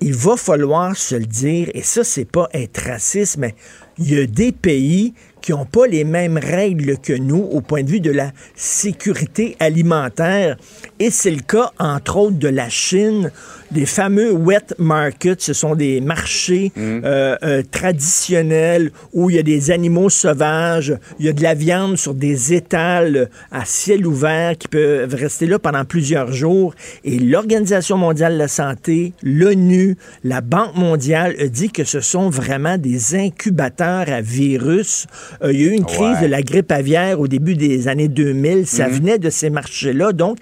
Il 0.00 0.14
va 0.14 0.36
falloir 0.36 0.96
se 0.96 1.14
le 1.14 1.26
dire, 1.26 1.70
et 1.74 1.82
ça, 1.82 2.04
c'est 2.04 2.24
pas 2.30 2.48
être 2.52 2.82
raciste, 2.86 3.38
mais 3.38 3.54
il 3.98 4.12
y 4.12 4.20
a 4.20 4.26
des 4.26 4.52
pays 4.52 5.14
qui 5.46 5.52
n'ont 5.52 5.64
pas 5.64 5.86
les 5.86 6.02
mêmes 6.02 6.38
règles 6.38 6.98
que 6.98 7.12
nous 7.12 7.38
au 7.38 7.60
point 7.60 7.84
de 7.84 7.88
vue 7.88 8.00
de 8.00 8.10
la 8.10 8.32
sécurité 8.56 9.54
alimentaire. 9.60 10.56
Et 10.98 11.10
c'est 11.10 11.30
le 11.30 11.40
cas, 11.40 11.70
entre 11.78 12.16
autres, 12.16 12.38
de 12.38 12.48
la 12.48 12.68
Chine. 12.68 13.30
Les 13.72 13.86
fameux 13.86 14.32
wet 14.32 14.74
markets, 14.78 15.40
ce 15.40 15.52
sont 15.52 15.74
des 15.74 16.00
marchés 16.00 16.72
euh, 16.78 17.36
euh, 17.42 17.62
traditionnels 17.70 18.90
où 19.12 19.28
il 19.28 19.36
y 19.36 19.38
a 19.38 19.42
des 19.42 19.70
animaux 19.70 20.08
sauvages, 20.08 20.96
il 21.18 21.26
y 21.26 21.28
a 21.28 21.32
de 21.32 21.42
la 21.42 21.54
viande 21.54 21.96
sur 21.96 22.14
des 22.14 22.54
étals 22.54 23.28
à 23.50 23.64
ciel 23.64 24.06
ouvert 24.06 24.56
qui 24.56 24.68
peuvent 24.68 25.14
rester 25.14 25.46
là 25.46 25.58
pendant 25.58 25.84
plusieurs 25.84 26.32
jours. 26.32 26.74
Et 27.04 27.18
l'Organisation 27.18 27.96
mondiale 27.96 28.34
de 28.34 28.38
la 28.38 28.48
santé, 28.48 29.12
l'ONU, 29.22 29.96
la 30.22 30.40
Banque 30.40 30.76
mondiale 30.76 31.34
a 31.40 31.48
dit 31.48 31.70
que 31.70 31.84
ce 31.84 32.00
sont 32.00 32.30
vraiment 32.30 32.78
des 32.78 33.16
incubateurs 33.16 34.08
à 34.08 34.20
virus. 34.20 35.06
Euh, 35.42 35.52
il 35.52 35.60
y 35.60 35.64
a 35.64 35.68
eu 35.68 35.74
une 35.74 35.84
crise 35.84 36.00
Ouais. 36.00 36.22
de 36.22 36.26
la 36.26 36.42
grippe 36.42 36.70
aviaire 36.72 37.20
au 37.20 37.28
début 37.28 37.54
des 37.54 37.88
années 37.88 38.08
2000. 38.08 38.66
Ça 38.66 38.88
venait 38.88 39.18
de 39.18 39.30
ces 39.30 39.50
marchés-là. 39.50 40.12
Donc, 40.12 40.38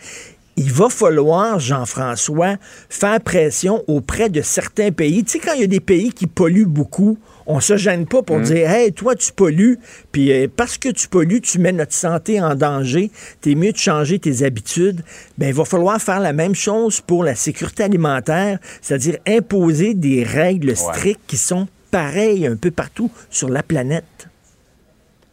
il 0.56 0.70
va 0.70 0.88
falloir, 0.88 1.58
Jean-François, 1.58 2.54
faire 2.88 3.20
pression 3.20 3.82
auprès 3.88 4.28
de 4.28 4.40
certains 4.40 4.92
pays. 4.92 5.24
Tu 5.24 5.32
sais, 5.32 5.38
quand 5.40 5.54
il 5.54 5.62
y 5.62 5.64
a 5.64 5.68
des 5.68 5.80
pays 5.80 6.12
qui 6.12 6.26
polluent 6.28 6.66
beaucoup, 6.68 7.18
on 7.46 7.58
se 7.60 7.76
gêne 7.76 8.06
pas 8.06 8.22
pour 8.22 8.40
dire 8.40 8.70
Hey, 8.70 8.92
toi, 8.92 9.14
tu 9.16 9.32
pollues, 9.32 9.78
puis 10.12 10.32
euh, 10.32 10.46
parce 10.54 10.78
que 10.78 10.88
tu 10.90 11.08
pollues, 11.08 11.40
tu 11.40 11.58
mets 11.58 11.72
notre 11.72 11.92
santé 11.92 12.40
en 12.40 12.54
danger, 12.54 13.10
t'es 13.40 13.54
mieux 13.54 13.72
de 13.72 13.76
changer 13.76 14.18
tes 14.18 14.44
habitudes. 14.44 15.02
Ben, 15.38 15.48
il 15.48 15.54
va 15.54 15.64
falloir 15.64 16.00
faire 16.00 16.20
la 16.20 16.32
même 16.32 16.54
chose 16.54 17.00
pour 17.00 17.24
la 17.24 17.34
sécurité 17.34 17.82
alimentaire, 17.82 18.58
c'est-à-dire 18.80 19.16
imposer 19.26 19.94
des 19.94 20.22
règles 20.22 20.76
strictes 20.76 21.20
qui 21.26 21.36
sont 21.36 21.66
pareilles 21.90 22.46
un 22.46 22.56
peu 22.56 22.70
partout 22.70 23.10
sur 23.28 23.48
la 23.48 23.62
planète. 23.62 24.04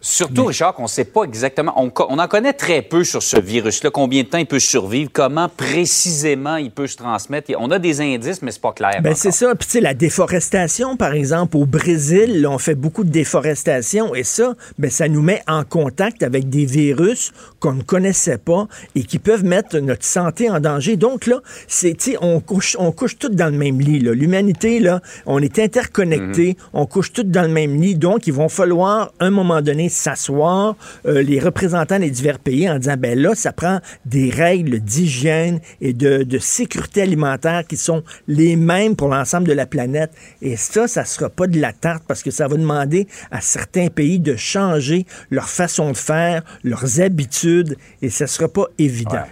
Surtout, 0.04 0.46
Richard, 0.46 0.74
qu'on 0.74 0.84
ne 0.84 0.88
sait 0.88 1.06
pas 1.06 1.24
exactement. 1.24 1.74
On, 1.78 2.20
en 2.20 2.28
connaît 2.28 2.54
très 2.54 2.82
peu 2.82 3.04
sur 3.04 3.22
ce 3.22 3.40
virus-là. 3.40 3.92
Combien 3.92 4.24
de 4.24 4.28
temps 4.28 4.40
il 4.40 4.48
peut 4.48 4.60
survivre? 4.60 5.12
Comment 5.14 5.48
précisément 5.48 6.56
il 6.56 6.72
peut 6.72 6.88
se 6.88 6.98
transmettre? 6.98 7.52
On 7.60 7.70
a 7.70 7.78
des 7.78 8.02
indices, 8.02 8.42
mais 8.42 8.50
c'est 8.50 8.62
pas 8.62 8.72
clair. 8.72 9.00
Ben 9.04 9.14
c'est 9.14 9.32
ça. 9.32 9.54
Puis 9.54 9.68
tu 9.68 9.74
sais, 9.74 9.80
la 9.80 9.94
déforestation, 9.94 10.98
par 10.98 11.14
exemple, 11.14 11.56
au 11.56 11.68
Brésil, 11.68 12.42
là, 12.42 12.50
on 12.50 12.58
fait 12.58 12.74
beaucoup 12.74 13.04
de 13.04 13.12
déforestation 13.12 14.16
et 14.16 14.24
ça, 14.24 14.56
ben 14.80 14.90
ça 14.90 15.08
nous 15.08 15.22
met 15.22 15.44
en 15.48 15.64
contact 15.64 16.24
avec 16.24 16.50
des 16.50 16.66
virus 16.66 17.32
qu'on 17.60 17.74
ne 17.74 17.84
connaissait 17.84 18.40
pas 18.40 18.68
et 18.96 19.04
qui 19.04 19.20
peuvent 19.20 19.46
mettre 19.46 19.78
notre 19.78 20.04
santé 20.04 20.50
en 20.50 20.60
danger. 20.60 20.98
Donc 20.98 21.28
là, 21.28 21.42
c'est, 21.68 21.96
on 22.22 22.40
couche, 22.40 22.76
on 22.80 22.92
couche 22.92 23.20
tous 23.20 23.30
dans 23.30 23.52
le 23.52 23.58
même 23.58 23.80
lit. 23.80 24.00
là. 24.00 24.14
L'humanité, 24.14 24.80
là, 24.80 25.00
on 25.28 25.40
est 25.40 25.60
interconnectés, 25.60 26.58
on 26.74 26.88
couche 26.88 27.14
tous 27.14 27.24
dans 27.24 27.44
le 27.44 27.50
même 27.50 27.80
lit. 27.80 27.94
Donc, 27.94 28.26
il 28.26 28.34
va 28.34 28.50
falloir, 28.50 29.14
à 29.20 29.26
un 29.26 29.30
moment 29.30 29.62
donné, 29.62 29.91
s'asseoir, 29.92 30.76
euh, 31.06 31.22
les 31.22 31.40
représentants 31.40 32.00
des 32.00 32.10
divers 32.10 32.40
pays, 32.40 32.70
en 32.70 32.80
disant, 32.80 32.96
ben 32.98 33.18
là, 33.18 33.36
ça 33.36 33.52
prend 33.52 33.80
des 34.06 34.30
règles 34.30 34.80
d'hygiène 34.80 35.60
et 35.82 35.94
de, 35.94 36.24
de 36.24 36.40
sécurité 36.40 37.02
alimentaire 37.02 37.66
qui 37.68 37.78
sont 37.78 38.04
les 38.28 38.56
mêmes 38.56 38.96
pour 38.96 39.10
l'ensemble 39.10 39.48
de 39.48 39.54
la 39.54 39.66
planète. 39.66 40.12
Et 40.42 40.56
ça, 40.56 40.88
ça 40.88 41.06
sera 41.06 41.30
pas 41.30 41.48
de 41.48 41.60
la 41.60 41.74
tarte 41.74 42.04
parce 42.08 42.24
que 42.24 42.32
ça 42.32 42.48
va 42.48 42.58
demander 42.58 43.08
à 43.30 43.42
certains 43.42 43.88
pays 43.88 44.20
de 44.20 44.36
changer 44.36 45.06
leur 45.30 45.50
façon 45.50 45.92
de 45.92 45.98
faire, 45.98 46.44
leurs 46.64 47.02
habitudes, 47.02 47.78
et 48.02 48.10
ça 48.10 48.28
sera 48.28 48.48
pas 48.48 48.68
évident. 48.78 49.26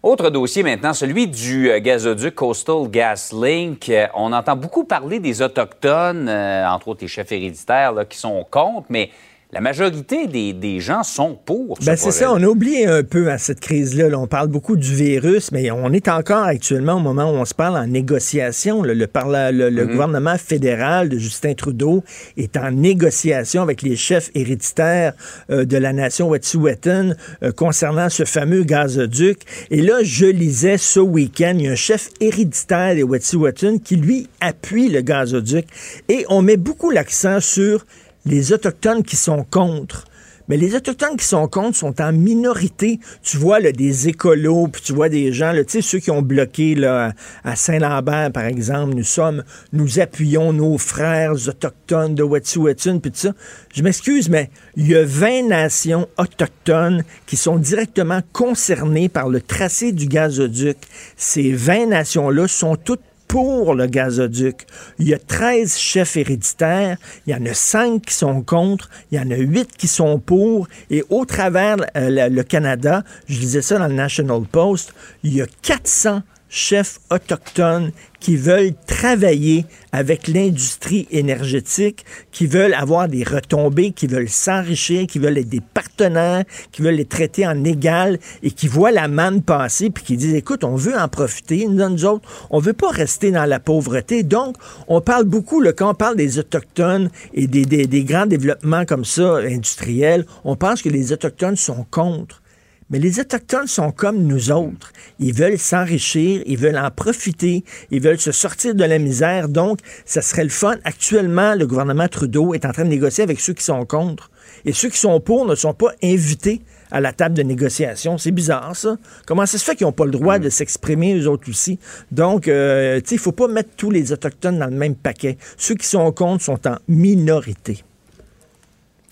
Autre 0.00 0.30
dossier 0.30 0.62
maintenant, 0.62 0.92
celui 0.92 1.26
du 1.26 1.72
euh, 1.72 1.80
gazoduc 1.80 2.36
Coastal 2.36 2.88
Gas 2.88 3.32
Link. 3.32 3.88
Euh, 3.88 4.06
on 4.14 4.32
entend 4.32 4.54
beaucoup 4.54 4.84
parler 4.84 5.18
des 5.18 5.42
Autochtones, 5.42 6.28
euh, 6.28 6.68
entre 6.68 6.86
autres 6.88 7.00
les 7.02 7.08
chefs 7.08 7.32
héréditaires, 7.32 7.92
là, 7.92 8.04
qui 8.04 8.16
sont 8.16 8.46
contre, 8.48 8.86
mais 8.90 9.10
la 9.50 9.62
majorité 9.62 10.26
des, 10.26 10.52
des 10.52 10.78
gens 10.78 11.02
sont 11.02 11.34
pour. 11.34 11.78
ce 11.80 11.86
Ben 11.86 11.96
c'est 11.96 12.10
ça, 12.10 12.30
on 12.32 12.42
a 12.42 12.46
oublié 12.46 12.86
un 12.86 13.02
peu 13.02 13.30
à 13.30 13.38
cette 13.38 13.60
crise-là. 13.60 14.10
là. 14.10 14.18
On 14.18 14.26
parle 14.26 14.48
beaucoup 14.48 14.76
du 14.76 14.94
virus, 14.94 15.52
mais 15.52 15.70
on 15.70 15.90
est 15.94 16.08
encore 16.08 16.42
actuellement 16.44 16.94
au 16.96 17.00
moment 17.00 17.30
où 17.32 17.34
on 17.34 17.46
se 17.46 17.54
parle 17.54 17.78
en 17.78 17.86
négociation. 17.86 18.82
là. 18.82 18.92
Le, 18.92 19.06
parla- 19.06 19.50
le, 19.50 19.70
le 19.70 19.86
gouvernement 19.86 20.36
fédéral 20.36 21.08
de 21.08 21.16
Justin 21.16 21.54
Trudeau 21.54 22.04
est 22.36 22.58
en 22.58 22.72
négociation 22.72 23.62
avec 23.62 23.80
les 23.80 23.96
chefs 23.96 24.30
héréditaires 24.34 25.14
euh, 25.50 25.64
de 25.64 25.78
la 25.78 25.94
nation 25.94 26.28
Wet'suwet'en 26.28 27.14
euh, 27.42 27.50
concernant 27.52 28.10
ce 28.10 28.24
fameux 28.26 28.64
gazoduc. 28.64 29.38
Et 29.70 29.80
là, 29.80 30.00
je 30.02 30.26
lisais 30.26 30.76
ce 30.76 31.00
week-end, 31.00 31.54
il 31.58 31.62
y 31.64 31.68
a 31.68 31.72
un 31.72 31.74
chef 31.74 32.10
héréditaire 32.20 32.94
des 32.96 33.02
Wet'suwet'en 33.02 33.78
qui, 33.78 33.96
lui, 33.96 34.28
appuie 34.42 34.90
le 34.90 35.00
gazoduc. 35.00 35.64
Et 36.10 36.26
on 36.28 36.42
met 36.42 36.58
beaucoup 36.58 36.90
l'accent 36.90 37.40
sur 37.40 37.86
les 38.28 38.52
Autochtones 38.52 39.02
qui 39.02 39.16
sont 39.16 39.42
contre. 39.42 40.04
Mais 40.48 40.56
les 40.56 40.74
Autochtones 40.74 41.16
qui 41.16 41.26
sont 41.26 41.46
contre 41.46 41.76
sont 41.76 42.00
en 42.00 42.12
minorité. 42.12 43.00
Tu 43.22 43.36
vois 43.36 43.60
là, 43.60 43.70
des 43.70 44.08
écolos, 44.08 44.68
puis 44.68 44.80
tu 44.82 44.94
vois 44.94 45.10
des 45.10 45.30
gens, 45.30 45.52
là, 45.52 45.62
ceux 45.66 45.98
qui 45.98 46.10
ont 46.10 46.22
bloqué 46.22 46.74
là, 46.74 47.12
à 47.44 47.54
Saint-Lambert, 47.54 48.32
par 48.32 48.44
exemple, 48.44 48.94
nous 48.94 49.04
sommes, 49.04 49.44
nous 49.74 50.00
appuyons 50.00 50.54
nos 50.54 50.78
frères 50.78 51.32
autochtones 51.32 52.14
de 52.14 52.22
Wet'suwet'en, 52.22 52.98
puis 52.98 53.10
tout 53.10 53.18
ça. 53.18 53.32
Je 53.74 53.82
m'excuse, 53.82 54.30
mais 54.30 54.50
il 54.76 54.88
y 54.88 54.96
a 54.96 55.04
20 55.04 55.48
nations 55.48 56.08
autochtones 56.16 57.04
qui 57.26 57.36
sont 57.36 57.56
directement 57.56 58.20
concernées 58.32 59.10
par 59.10 59.28
le 59.28 59.42
tracé 59.42 59.92
du 59.92 60.06
gazoduc. 60.06 60.78
Ces 61.16 61.52
20 61.52 61.86
nations-là 61.86 62.48
sont 62.48 62.76
toutes 62.76 63.02
pour 63.28 63.74
le 63.74 63.86
gazoduc. 63.86 64.66
Il 64.98 65.08
y 65.08 65.14
a 65.14 65.18
13 65.18 65.76
chefs 65.76 66.16
héréditaires, 66.16 66.96
il 67.26 67.32
y 67.32 67.36
en 67.36 67.44
a 67.46 67.54
5 67.54 68.02
qui 68.02 68.14
sont 68.14 68.42
contre, 68.42 68.88
il 69.12 69.18
y 69.18 69.20
en 69.20 69.30
a 69.30 69.36
8 69.36 69.76
qui 69.76 69.86
sont 69.86 70.18
pour, 70.18 70.66
et 70.90 71.04
au 71.10 71.24
travers 71.24 71.76
euh, 71.96 72.28
le, 72.28 72.34
le 72.34 72.42
Canada, 72.42 73.04
je 73.28 73.38
lisais 73.38 73.62
ça 73.62 73.78
dans 73.78 73.86
le 73.86 73.94
National 73.94 74.40
Post, 74.50 74.94
il 75.22 75.34
y 75.34 75.42
a 75.42 75.46
400 75.62 76.22
chefs 76.48 77.00
autochtones 77.10 77.92
qui 78.20 78.36
veulent 78.36 78.72
travailler 78.86 79.64
avec 79.92 80.26
l'industrie 80.26 81.06
énergétique, 81.10 82.04
qui 82.32 82.46
veulent 82.46 82.74
avoir 82.74 83.08
des 83.08 83.22
retombées, 83.22 83.92
qui 83.92 84.06
veulent 84.06 84.28
s'enrichir, 84.28 85.06
qui 85.06 85.18
veulent 85.18 85.38
être 85.38 85.48
des 85.48 85.60
partenaires, 85.60 86.44
qui 86.72 86.82
veulent 86.82 86.96
les 86.96 87.04
traiter 87.04 87.46
en 87.46 87.62
égal 87.64 88.18
et 88.42 88.50
qui 88.50 88.66
voient 88.66 88.90
la 88.90 89.08
manne 89.08 89.42
passer 89.42 89.90
puis 89.90 90.02
qui 90.02 90.16
disent 90.16 90.34
écoute, 90.34 90.64
on 90.64 90.74
veut 90.74 90.98
en 90.98 91.08
profiter, 91.08 91.66
nous, 91.68 92.04
autres, 92.04 92.28
on 92.50 92.58
veut 92.58 92.72
pas 92.72 92.90
rester 92.90 93.30
dans 93.30 93.44
la 93.44 93.60
pauvreté. 93.60 94.22
Donc, 94.24 94.56
on 94.88 95.00
parle 95.00 95.24
beaucoup, 95.24 95.60
là, 95.60 95.72
quand 95.72 95.90
on 95.90 95.94
parle 95.94 96.16
des 96.16 96.38
Autochtones 96.38 97.10
et 97.34 97.46
des- 97.46 97.64
des 97.86 98.04
grands 98.04 98.26
développements 98.26 98.84
comme 98.84 99.04
ça, 99.04 99.36
industriels, 99.36 100.26
on 100.44 100.56
pense 100.56 100.82
que 100.82 100.88
les 100.88 101.12
Autochtones 101.12 101.56
sont 101.56 101.86
contre. 101.90 102.42
Mais 102.90 102.98
les 102.98 103.20
Autochtones 103.20 103.66
sont 103.66 103.92
comme 103.92 104.18
nous 104.18 104.50
autres. 104.50 104.92
Ils 105.18 105.34
veulent 105.34 105.58
s'enrichir, 105.58 106.42
ils 106.46 106.56
veulent 106.56 106.78
en 106.78 106.90
profiter, 106.90 107.62
ils 107.90 108.00
veulent 108.00 108.18
se 108.18 108.32
sortir 108.32 108.74
de 108.74 108.84
la 108.84 108.98
misère. 108.98 109.50
Donc, 109.50 109.80
ça 110.06 110.22
serait 110.22 110.44
le 110.44 110.48
fun. 110.48 110.76
Actuellement, 110.84 111.54
le 111.54 111.66
gouvernement 111.66 112.08
Trudeau 112.08 112.54
est 112.54 112.64
en 112.64 112.72
train 112.72 112.84
de 112.84 112.88
négocier 112.88 113.24
avec 113.24 113.40
ceux 113.40 113.52
qui 113.52 113.62
sont 113.62 113.84
contre. 113.84 114.30
Et 114.64 114.72
ceux 114.72 114.88
qui 114.88 114.96
sont 114.98 115.20
pour 115.20 115.44
ne 115.44 115.54
sont 115.54 115.74
pas 115.74 115.92
invités 116.02 116.62
à 116.90 117.02
la 117.02 117.12
table 117.12 117.34
de 117.34 117.42
négociation. 117.42 118.16
C'est 118.16 118.30
bizarre, 118.30 118.74
ça. 118.74 118.96
Comment 119.26 119.44
ça 119.44 119.58
se 119.58 119.64
fait 119.64 119.76
qu'ils 119.76 119.86
n'ont 119.86 119.92
pas 119.92 120.06
le 120.06 120.10
droit 120.10 120.38
de 120.38 120.48
s'exprimer, 120.48 121.14
eux 121.14 121.28
autres 121.28 121.50
aussi? 121.50 121.78
Donc, 122.10 122.48
euh, 122.48 123.00
tu 123.00 123.08
sais, 123.08 123.14
il 123.16 123.18
ne 123.18 123.22
faut 123.22 123.32
pas 123.32 123.48
mettre 123.48 123.70
tous 123.76 123.90
les 123.90 124.12
Autochtones 124.12 124.58
dans 124.58 124.66
le 124.66 124.76
même 124.76 124.94
paquet. 124.94 125.36
Ceux 125.58 125.74
qui 125.74 125.86
sont 125.86 126.10
contre 126.12 126.42
sont 126.42 126.66
en 126.66 126.76
minorité. 126.88 127.84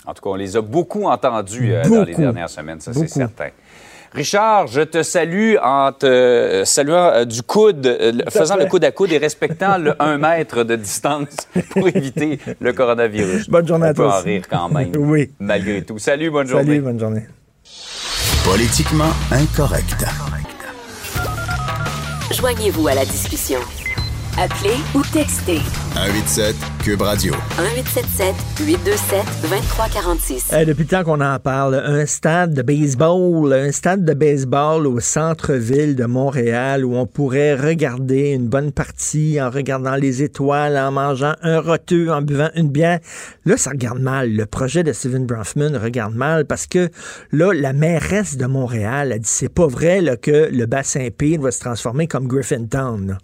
En 0.07 0.15
tout 0.15 0.23
cas, 0.23 0.31
on 0.31 0.37
les 0.37 0.57
a 0.57 0.62
beaucoup 0.62 1.05
entendus 1.05 1.75
euh, 1.75 1.83
dans 1.83 2.05
les 2.05 2.15
dernières 2.15 2.49
semaines, 2.49 2.81
ça 2.81 2.93
c'est 2.95 3.09
certain. 3.09 3.49
Richard, 4.12 4.66
je 4.69 4.81
te 4.83 5.03
salue 5.03 5.57
en 5.62 5.92
te 5.92 6.62
saluant 6.64 7.11
euh, 7.12 7.25
du 7.25 7.42
coude, 7.42 7.87
euh, 7.87 8.12
faisant 8.31 8.57
le 8.57 8.66
coude 8.66 8.85
à 8.85 8.90
coude 8.92 9.12
et 9.12 9.19
respectant 9.19 9.79
le 9.79 9.95
1 10.01 10.19
mètre 10.19 10.64
de 10.64 10.77
distance 10.77 11.29
pour 11.71 11.88
éviter 11.95 12.38
le 12.61 12.73
coronavirus. 12.73 13.49
Bonne 13.51 13.66
journée 13.66 13.87
On 13.87 13.90
à 13.90 13.95
peut 13.95 14.03
toi 14.05 14.19
en 14.19 14.23
rire 14.23 14.42
quand 14.49 14.69
même, 14.69 14.92
Oui. 14.97 15.31
malgré 15.38 15.83
tout. 15.83 15.99
Salut, 15.99 16.31
bonne 16.31 16.47
journée. 16.47 16.66
Salut, 16.66 16.81
bonne 16.81 16.99
journée. 17.01 17.27
Politiquement 18.45 19.11
incorrect. 19.31 20.05
Joignez-vous 22.33 22.88
à 22.88 22.95
la 22.95 23.05
discussion. 23.05 23.61
Appelez 24.38 24.77
ou 24.94 25.01
textez 25.14 25.61
187 25.94 26.55
Cube 26.85 27.01
Radio. 27.01 27.33
1877 27.57 28.35
827 28.66 29.25
2346. 29.40 30.51
Euh, 30.53 30.64
depuis 30.66 30.83
le 30.83 30.88
temps 30.88 31.05
qu'on 31.05 31.22
en 31.22 31.38
parle, 31.38 31.75
un 31.77 32.05
stade 32.05 32.53
de 32.53 32.61
baseball, 32.61 33.51
un 33.55 33.72
stade 33.72 34.05
de 34.05 34.12
baseball 34.12 34.87
au 34.87 35.01
centre-ville 35.01 35.96
de 35.96 36.05
Montréal 36.05 36.85
où 36.85 36.96
on 36.96 37.07
pourrait 37.07 37.55
regarder 37.55 38.33
une 38.33 38.46
bonne 38.46 38.72
partie 38.72 39.40
en 39.40 39.49
regardant 39.49 39.96
les 39.96 40.22
étoiles, 40.22 40.77
en 40.77 40.92
mangeant 40.92 41.35
un 41.40 41.59
roteux, 41.59 42.11
en 42.12 42.20
buvant 42.20 42.51
une 42.55 42.68
bière. 42.68 43.01
Là, 43.46 43.57
ça 43.57 43.70
regarde 43.70 44.01
mal. 44.01 44.31
Le 44.33 44.44
projet 44.44 44.83
de 44.83 44.92
Steven 44.92 45.25
Bronfman 45.25 45.79
regarde 45.83 46.14
mal 46.14 46.44
parce 46.44 46.66
que 46.66 46.90
là, 47.33 47.55
la 47.55 47.72
mairesse 47.72 48.37
de 48.37 48.44
Montréal 48.44 49.12
a 49.12 49.18
dit 49.18 49.31
c'est 49.31 49.49
pas 49.49 49.66
vrai 49.66 50.03
là, 50.03 50.18
que 50.18 50.51
le 50.53 50.66
bassin 50.66 51.09
Peel 51.16 51.40
va 51.40 51.51
se 51.51 51.61
transformer 51.61 52.07
comme 52.07 52.29
Griffintown. 52.29 53.07
là. 53.07 53.18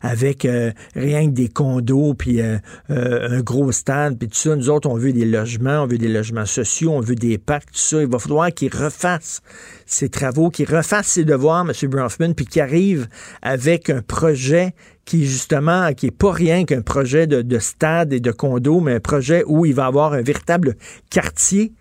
Avec 0.00 0.44
euh, 0.44 0.72
rien 0.94 1.26
que 1.26 1.32
des 1.32 1.48
condos, 1.48 2.14
puis 2.14 2.40
euh, 2.40 2.58
euh, 2.90 3.38
un 3.38 3.40
gros 3.40 3.72
stade, 3.72 4.18
puis 4.18 4.28
tout 4.28 4.36
ça. 4.36 4.56
Nous 4.56 4.70
autres, 4.70 4.88
on 4.88 4.96
veut 4.96 5.12
des 5.12 5.24
logements, 5.24 5.82
on 5.82 5.86
veut 5.86 5.98
des 5.98 6.08
logements 6.08 6.46
sociaux, 6.46 6.92
on 6.92 7.00
veut 7.00 7.14
des 7.14 7.38
parcs, 7.38 7.70
tout 7.72 7.78
ça. 7.78 8.00
Il 8.00 8.08
va 8.08 8.18
falloir 8.18 8.52
qu'ils 8.52 8.74
refassent 8.74 9.40
ses 9.86 10.08
travaux, 10.08 10.50
qu'ils 10.50 10.72
refassent 10.72 11.08
ses 11.08 11.24
devoirs, 11.24 11.66
M. 11.68 11.90
Bronfman, 11.90 12.34
puis 12.34 12.46
qu'ils 12.46 12.62
arrivent 12.62 13.08
avec 13.42 13.90
un 13.90 14.02
projet 14.02 14.74
qui, 15.04 15.24
justement, 15.26 15.92
qui 15.92 16.06
est 16.06 16.10
pas 16.16 16.32
rien 16.32 16.64
qu'un 16.64 16.82
projet 16.82 17.26
de, 17.26 17.42
de 17.42 17.58
stade 17.58 18.12
et 18.12 18.20
de 18.20 18.32
condo, 18.32 18.80
mais 18.80 18.94
un 18.94 19.00
projet 19.00 19.44
où 19.46 19.64
il 19.64 19.74
va 19.74 19.86
avoir 19.86 20.12
un 20.12 20.22
véritable 20.22 20.76
quartier. 21.10 21.72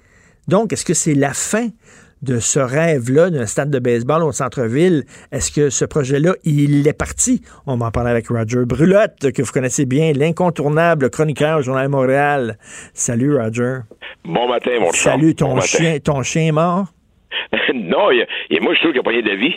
Donc, 0.47 0.73
est-ce 0.73 0.85
que 0.85 0.93
c'est 0.93 1.15
la 1.15 1.33
fin 1.33 1.69
de 2.21 2.39
ce 2.39 2.59
rêve-là 2.59 3.29
d'un 3.29 3.45
stade 3.45 3.69
de 3.69 3.79
baseball 3.79 4.23
au 4.23 4.31
centre-ville. 4.31 5.03
Est-ce 5.31 5.51
que 5.51 5.69
ce 5.69 5.85
projet-là, 5.85 6.33
il 6.43 6.87
est 6.87 6.97
parti? 6.97 7.41
On 7.67 7.77
va 7.77 7.87
en 7.87 7.91
parler 7.91 8.11
avec 8.11 8.27
Roger 8.27 8.65
Brulotte, 8.65 9.31
que 9.31 9.41
vous 9.41 9.51
connaissez 9.51 9.85
bien, 9.85 10.11
l'incontournable 10.13 11.09
chroniqueur 11.09 11.59
au 11.59 11.61
Journal 11.61 11.89
Montréal. 11.89 12.57
Salut, 12.93 13.35
Roger. 13.37 13.79
Bon 14.23 14.47
matin, 14.47 14.71
mon 14.79 14.91
chat. 14.91 15.11
Salut, 15.11 15.35
ton 15.35 15.49
Bon 15.49 15.55
matin. 15.55 15.67
chien, 15.67 15.99
ton 15.99 16.23
chien 16.23 16.47
est 16.47 16.51
mort? 16.51 16.85
non, 17.73 18.11
il 18.11 18.25
et 18.49 18.59
moi, 18.59 18.73
je 18.73 18.79
trouve 18.79 18.91
qu'il 18.93 19.01
n'y 19.01 19.07
a 19.07 19.21
pas 19.23 19.29
de 19.29 19.35
vie. 19.35 19.55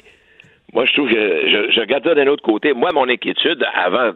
Moi, 0.75 0.85
je 0.85 0.93
trouve 0.93 1.09
que 1.09 1.15
je, 1.15 1.73
je 1.73 1.81
regarde 1.81 2.05
ça 2.05 2.15
d'un 2.15 2.27
autre 2.27 2.43
côté. 2.43 2.73
Moi, 2.75 2.91
mon 2.93 3.09
inquiétude 3.09 3.65
avant 3.75 4.13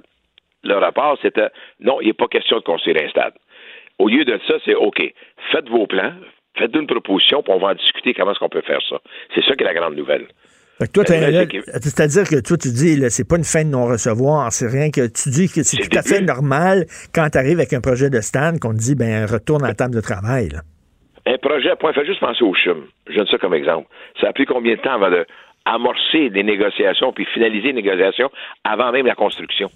le 0.64 0.74
rapport, 0.74 1.16
c'était 1.22 1.48
non, 1.80 2.00
il 2.00 2.08
n'est 2.08 2.12
pas 2.12 2.28
question 2.28 2.58
de 2.58 2.62
construire 2.62 2.96
un 3.02 3.08
stade. 3.08 3.32
Au 3.98 4.08
lieu 4.08 4.24
de 4.24 4.38
ça, 4.46 4.54
c'est 4.64 4.74
OK, 4.74 5.00
faites 5.52 5.68
vos 5.68 5.86
plans, 5.86 6.12
faites 6.56 6.74
une 6.74 6.86
proposition, 6.86 7.42
puis 7.42 7.52
on 7.52 7.58
va 7.58 7.68
en 7.68 7.74
discuter 7.74 8.14
comment 8.14 8.32
est-ce 8.32 8.38
qu'on 8.40 8.48
peut 8.48 8.62
faire 8.62 8.80
ça. 8.88 8.96
C'est 9.34 9.44
ça 9.44 9.54
qui 9.54 9.62
est 9.62 9.66
la 9.66 9.74
grande 9.74 9.96
nouvelle. 9.96 10.26
Ben, 10.80 10.86
c'est-à-dire 11.80 12.24
que 12.28 12.40
toi, 12.40 12.56
tu 12.56 12.68
dis, 12.70 12.98
c'est 13.10 13.28
pas 13.28 13.36
une 13.36 13.44
fin 13.44 13.62
de 13.64 13.68
non-recevoir, 13.70 14.50
c'est 14.52 14.66
rien 14.66 14.90
que 14.90 15.06
tu 15.06 15.28
dis 15.30 15.48
que 15.48 15.62
c'est 15.62 15.76
tout 15.76 15.96
à 15.96 16.02
fait 16.02 16.20
normal 16.20 16.86
quand 17.14 17.28
tu 17.30 17.38
arrives 17.38 17.58
avec 17.58 17.72
un 17.72 17.80
projet 17.80 18.10
de 18.10 18.20
stand 18.20 18.58
qu'on 18.58 18.72
te 18.72 18.78
dit, 18.78 18.94
ben, 18.96 19.26
retourne 19.26 19.64
à 19.64 19.68
la 19.68 19.74
table 19.74 19.94
de 19.94 20.00
travail. 20.00 20.48
là. 20.48 20.60
Un 21.24 21.38
projet, 21.38 21.70
point, 21.78 21.92
fais 21.92 22.04
juste 22.04 22.18
penser 22.18 22.42
au 22.42 22.52
CHUM. 22.52 22.84
Je 23.08 23.16
donne 23.16 23.28
ça 23.28 23.38
comme 23.38 23.54
exemple. 23.54 23.86
Ça 24.20 24.28
a 24.28 24.32
pris 24.32 24.44
combien 24.44 24.74
de 24.74 24.80
temps 24.80 24.94
avant 24.94 25.10
de 25.10 25.24
amorcer 25.64 26.30
les 26.30 26.42
négociations 26.42 27.12
puis 27.12 27.24
finaliser 27.32 27.68
les 27.68 27.74
négociations 27.74 28.30
avant 28.64 28.90
même 28.90 29.06
la 29.06 29.14
construction? 29.14 29.70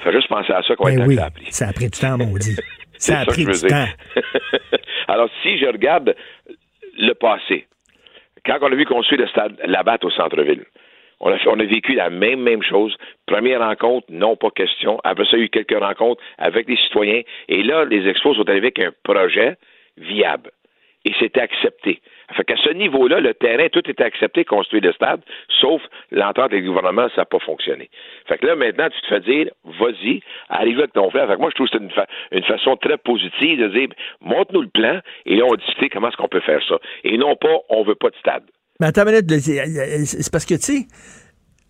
Fais 0.00 0.12
juste 0.12 0.28
penser 0.28 0.52
à 0.52 0.62
ça 0.62 0.74
combien 0.76 0.96
Ben 0.98 1.08
de 1.08 1.16
temps 1.16 1.16
oui, 1.16 1.16
ça 1.16 1.24
a 1.26 1.30
pris. 1.30 1.46
ça 1.52 1.68
a 1.68 1.72
pris 1.72 1.84
du 1.88 1.98
temps, 1.98 2.18
maudit. 2.18 2.56
C'est 3.02 3.12
Ça 3.12 3.20
a 3.20 3.24
que 3.26 3.32
je 3.34 3.44
du 3.62 3.66
temps. 3.68 3.86
Alors, 5.08 5.28
si 5.42 5.58
je 5.58 5.66
regarde 5.66 6.14
le 6.98 7.12
passé, 7.14 7.66
quand 8.46 8.58
on 8.60 8.66
a 8.72 8.74
vu 8.74 8.84
construire 8.84 9.20
le 9.22 9.28
stade 9.28 9.56
Labatt 9.66 10.04
au 10.04 10.10
centre-ville, 10.10 10.64
on 11.20 11.30
a, 11.32 11.38
fait- 11.38 11.48
on 11.48 11.58
a 11.60 11.64
vécu 11.64 11.94
la 11.94 12.10
même, 12.10 12.40
même 12.40 12.62
chose. 12.62 12.96
Première 13.26 13.60
rencontre, 13.60 14.06
non, 14.10 14.36
pas 14.36 14.50
question. 14.50 15.00
Après 15.04 15.24
ça, 15.24 15.30
il 15.36 15.38
y 15.40 15.42
a 15.42 15.44
eu 15.46 15.48
quelques 15.48 15.78
rencontres 15.78 16.22
avec 16.38 16.68
les 16.68 16.76
citoyens. 16.76 17.22
Et 17.48 17.62
là, 17.62 17.84
les 17.84 18.08
expos 18.08 18.36
sont 18.36 18.48
arrivés 18.48 18.72
avec 18.74 18.78
un 18.80 18.92
projet 19.04 19.56
viable. 19.96 20.50
Et 21.04 21.12
c'était 21.18 21.40
accepté. 21.40 22.00
Fait 22.36 22.44
qu'à 22.44 22.56
ce 22.56 22.70
niveau-là, 22.72 23.20
le 23.20 23.34
terrain, 23.34 23.66
tout 23.70 23.82
était 23.88 24.04
accepté, 24.04 24.44
construire 24.44 24.82
le 24.82 24.92
stade, 24.92 25.20
sauf 25.60 25.80
l'entente 26.10 26.52
avec 26.52 26.62
le 26.62 26.68
gouvernement, 26.68 27.08
ça 27.14 27.22
n'a 27.22 27.24
pas 27.24 27.38
fonctionné. 27.38 27.90
Fait 28.28 28.38
que 28.38 28.46
là, 28.46 28.56
maintenant, 28.56 28.88
tu 28.90 29.00
te 29.02 29.06
fais 29.06 29.20
dire, 29.20 29.50
vas-y, 29.64 30.20
arrive 30.48 30.78
avec 30.78 30.92
ton 30.92 31.10
plan. 31.10 31.26
Fait 31.26 31.34
que 31.34 31.40
moi, 31.40 31.50
je 31.50 31.54
trouve 31.54 31.68
que 31.68 31.76
c'est 31.76 31.82
une, 31.84 31.90
fa- 31.90 32.06
une 32.32 32.44
façon 32.44 32.76
très 32.76 32.96
positive 32.98 33.60
de 33.60 33.68
dire, 33.68 33.88
montre-nous 34.20 34.62
le 34.62 34.68
plan, 34.68 35.00
et 35.26 35.36
là, 35.36 35.44
on 35.46 35.50
va 35.50 35.56
discuter 35.56 35.88
comment 35.88 36.08
est-ce 36.08 36.16
qu'on 36.16 36.28
peut 36.28 36.40
faire 36.40 36.60
ça. 36.68 36.76
Et 37.04 37.16
non 37.18 37.36
pas, 37.36 37.54
on 37.68 37.82
veut 37.84 37.94
pas 37.94 38.10
de 38.10 38.16
stade. 38.16 38.44
Mais 38.80 38.86
attends 38.88 39.02
une 39.02 39.10
minute, 39.12 39.30
là, 39.30 39.38
c'est 40.04 40.32
parce 40.32 40.44
que, 40.46 40.54
tu 40.54 40.60
sais, 40.60 40.86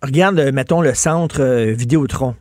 regarde, 0.01 0.39
euh, 0.39 0.51
mettons, 0.51 0.81
le 0.81 0.93
centre 0.93 1.41
euh, 1.41 1.71
Vidéotron 1.73 2.35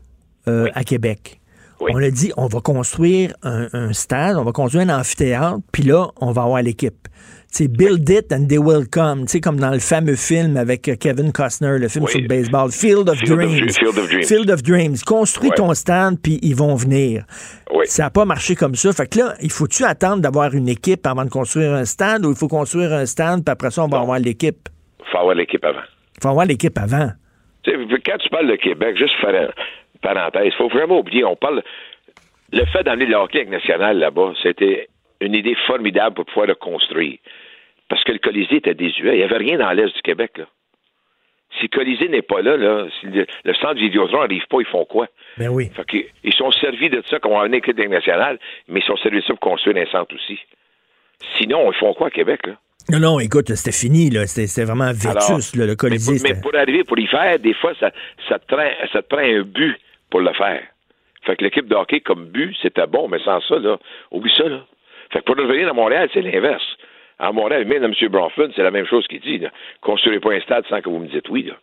euh, 0.48 0.68
à 0.74 0.84
Québec. 0.84 1.38
On 1.80 2.00
a 2.00 2.10
dit, 2.10 2.32
on 2.36 2.46
va 2.46 2.60
construire 2.60 3.32
un, 3.42 3.66
un 3.72 3.92
stade, 3.92 4.36
on 4.36 4.44
va 4.44 4.52
construire 4.52 4.88
un 4.88 5.00
amphithéâtre, 5.00 5.58
puis 5.72 5.82
là, 5.82 6.06
on 6.20 6.30
va 6.30 6.42
avoir 6.44 6.62
l'équipe. 6.62 7.08
C'est 7.54 7.68
Build 7.68 8.08
it 8.08 8.32
and 8.32 8.46
they 8.48 8.56
will 8.56 8.88
come. 8.90 9.26
Tu 9.26 9.32
sais, 9.32 9.40
comme 9.40 9.60
dans 9.60 9.72
le 9.72 9.78
fameux 9.78 10.16
film 10.16 10.56
avec 10.56 10.88
euh, 10.88 10.94
Kevin 10.98 11.32
Costner, 11.32 11.78
le 11.78 11.86
film 11.88 12.06
sur 12.06 12.18
le 12.18 12.26
baseball, 12.26 12.70
Field 12.72 13.06
of 13.10 13.18
Field 13.18 13.36
Dreams. 13.36 13.68
Field 13.68 13.98
of 13.98 14.08
Dreams. 14.08 14.22
Field 14.24 14.50
of 14.50 14.62
Dreams. 14.62 14.96
Construis 15.06 15.50
Ouais. 15.50 15.54
ton 15.56 15.74
stade, 15.74 16.14
puis 16.22 16.38
ils 16.42 16.56
vont 16.56 16.74
venir. 16.74 17.24
Ça 17.84 18.04
n'a 18.04 18.10
pas 18.10 18.24
marché 18.24 18.54
comme 18.54 18.74
ça. 18.74 18.90
Fait 18.94 19.06
que 19.06 19.18
là, 19.18 19.34
il 19.42 19.50
faut-tu 19.50 19.84
attendre 19.84 20.22
d'avoir 20.22 20.54
une 20.54 20.66
équipe 20.68 21.06
avant 21.06 21.24
de 21.26 21.30
construire 21.30 21.72
un 21.74 21.84
stade 21.84 22.24
ou 22.24 22.30
il 22.30 22.36
faut 22.36 22.48
construire 22.48 22.90
un 22.94 23.04
stade, 23.04 23.44
puis 23.44 23.52
après 23.52 23.70
ça, 23.70 23.84
on 23.84 23.88
va 23.88 23.98
avoir 24.00 24.18
l'équipe? 24.18 24.68
Il 25.00 25.10
faut 25.12 25.18
avoir 25.18 25.34
l'équipe 25.34 25.62
avant. 25.64 25.80
Il 26.16 26.22
faut 26.22 26.28
avoir 26.30 26.46
l'équipe 26.46 26.78
avant. 26.78 27.10
Quand 27.66 28.18
tu 28.18 28.28
parles 28.30 28.48
de 28.48 28.56
Québec, 28.56 28.96
juste 28.96 29.14
faire 29.20 29.34
une 29.34 30.00
parenthèse, 30.00 30.46
il 30.46 30.54
faut 30.56 30.68
vraiment 30.70 31.00
oublier, 31.00 31.24
on 31.24 31.36
parle. 31.36 31.62
Le 32.50 32.64
fait 32.72 32.82
d'amener 32.84 33.06
le 33.06 33.16
hockey 33.16 33.44
national 33.44 33.98
là-bas, 33.98 34.32
c'était 34.42 34.88
une 35.20 35.34
idée 35.34 35.54
formidable 35.66 36.14
pour 36.16 36.24
pouvoir 36.24 36.46
le 36.46 36.54
construire. 36.54 37.18
Parce 37.92 38.04
que 38.04 38.12
le 38.12 38.20
Colisée 38.20 38.56
était 38.56 38.72
désuet. 38.72 39.16
Il 39.16 39.18
n'y 39.18 39.22
avait 39.22 39.36
rien 39.36 39.58
dans 39.58 39.70
l'Est 39.72 39.94
du 39.94 40.00
Québec, 40.00 40.38
là. 40.38 40.46
Si 41.58 41.64
le 41.64 41.76
Colisée 41.76 42.08
n'est 42.08 42.22
pas 42.22 42.40
là, 42.40 42.56
là 42.56 42.86
si 42.98 43.06
le, 43.06 43.26
le 43.44 43.54
centre 43.56 43.74
Vidéotron 43.74 44.20
n'arrive 44.20 44.46
pas, 44.48 44.60
ils 44.60 44.66
font 44.66 44.86
quoi? 44.86 45.08
Ben 45.36 45.50
oui. 45.50 45.70
Fait 45.76 46.10
ils 46.24 46.32
sont 46.32 46.50
servis 46.52 46.88
de 46.88 47.02
ça 47.10 47.18
comme 47.18 47.34
une 47.34 47.52
équipe 47.52 47.76
nationale, 47.76 48.38
mais 48.66 48.80
ils 48.80 48.86
sont 48.86 48.96
servis 48.96 49.18
de 49.18 49.24
ça 49.24 49.34
pour 49.34 49.40
construire 49.40 49.76
un 49.76 49.84
centre 49.92 50.14
aussi. 50.14 50.38
Sinon, 51.36 51.70
ils 51.70 51.76
font 51.76 51.92
quoi 51.92 52.06
à 52.06 52.10
Québec, 52.10 52.46
là? 52.46 52.54
Non, 52.88 52.98
non, 52.98 53.20
écoute, 53.20 53.54
c'était 53.54 53.76
fini, 53.76 54.08
là. 54.08 54.26
C'était 54.26 54.64
vraiment 54.64 54.84
Alors, 54.84 54.94
vétus, 54.94 55.54
là, 55.54 55.66
le 55.66 55.76
Colisée. 55.76 56.16
Mais, 56.26 56.40
pour 56.40 56.54
arriver, 56.54 56.84
pour 56.84 56.98
y 56.98 57.06
faire, 57.06 57.38
des 57.40 57.52
fois, 57.52 57.74
ça, 57.78 57.90
ça, 58.26 58.38
te 58.38 58.46
prend, 58.46 58.70
ça 58.90 59.02
te 59.02 59.08
prend 59.08 59.22
un 59.22 59.42
but 59.42 59.76
pour 60.08 60.20
le 60.20 60.32
faire. 60.32 60.62
Fait 61.26 61.36
que 61.36 61.44
l'équipe 61.44 61.68
de 61.68 61.74
hockey, 61.74 62.00
comme 62.00 62.24
but, 62.24 62.56
c'était 62.62 62.86
bon, 62.86 63.08
mais 63.08 63.18
sans 63.18 63.42
ça, 63.42 63.58
là, 63.58 63.78
oublie 64.10 64.32
ça, 64.34 64.44
là. 64.44 64.64
Fait 65.12 65.18
que 65.18 65.24
pour 65.24 65.36
revenir 65.36 65.68
à 65.68 65.74
Montréal, 65.74 66.08
c'est 66.14 66.22
l'inverse. 66.22 66.64
À 67.22 67.30
Montréal, 67.30 67.64
même 67.66 67.84
M. 67.84 67.92
Bronfman, 68.10 68.50
c'est 68.56 68.64
la 68.64 68.72
même 68.72 68.84
chose 68.84 69.06
qu'il 69.06 69.20
dit. 69.20 69.38
Là. 69.38 69.50
Construisez 69.80 70.18
pas 70.18 70.32
un 70.32 70.40
stade 70.40 70.64
sans 70.68 70.80
que 70.80 70.88
vous 70.88 70.98
me 70.98 71.06
dites 71.06 71.28
oui. 71.30 71.44
Là. 71.44 71.54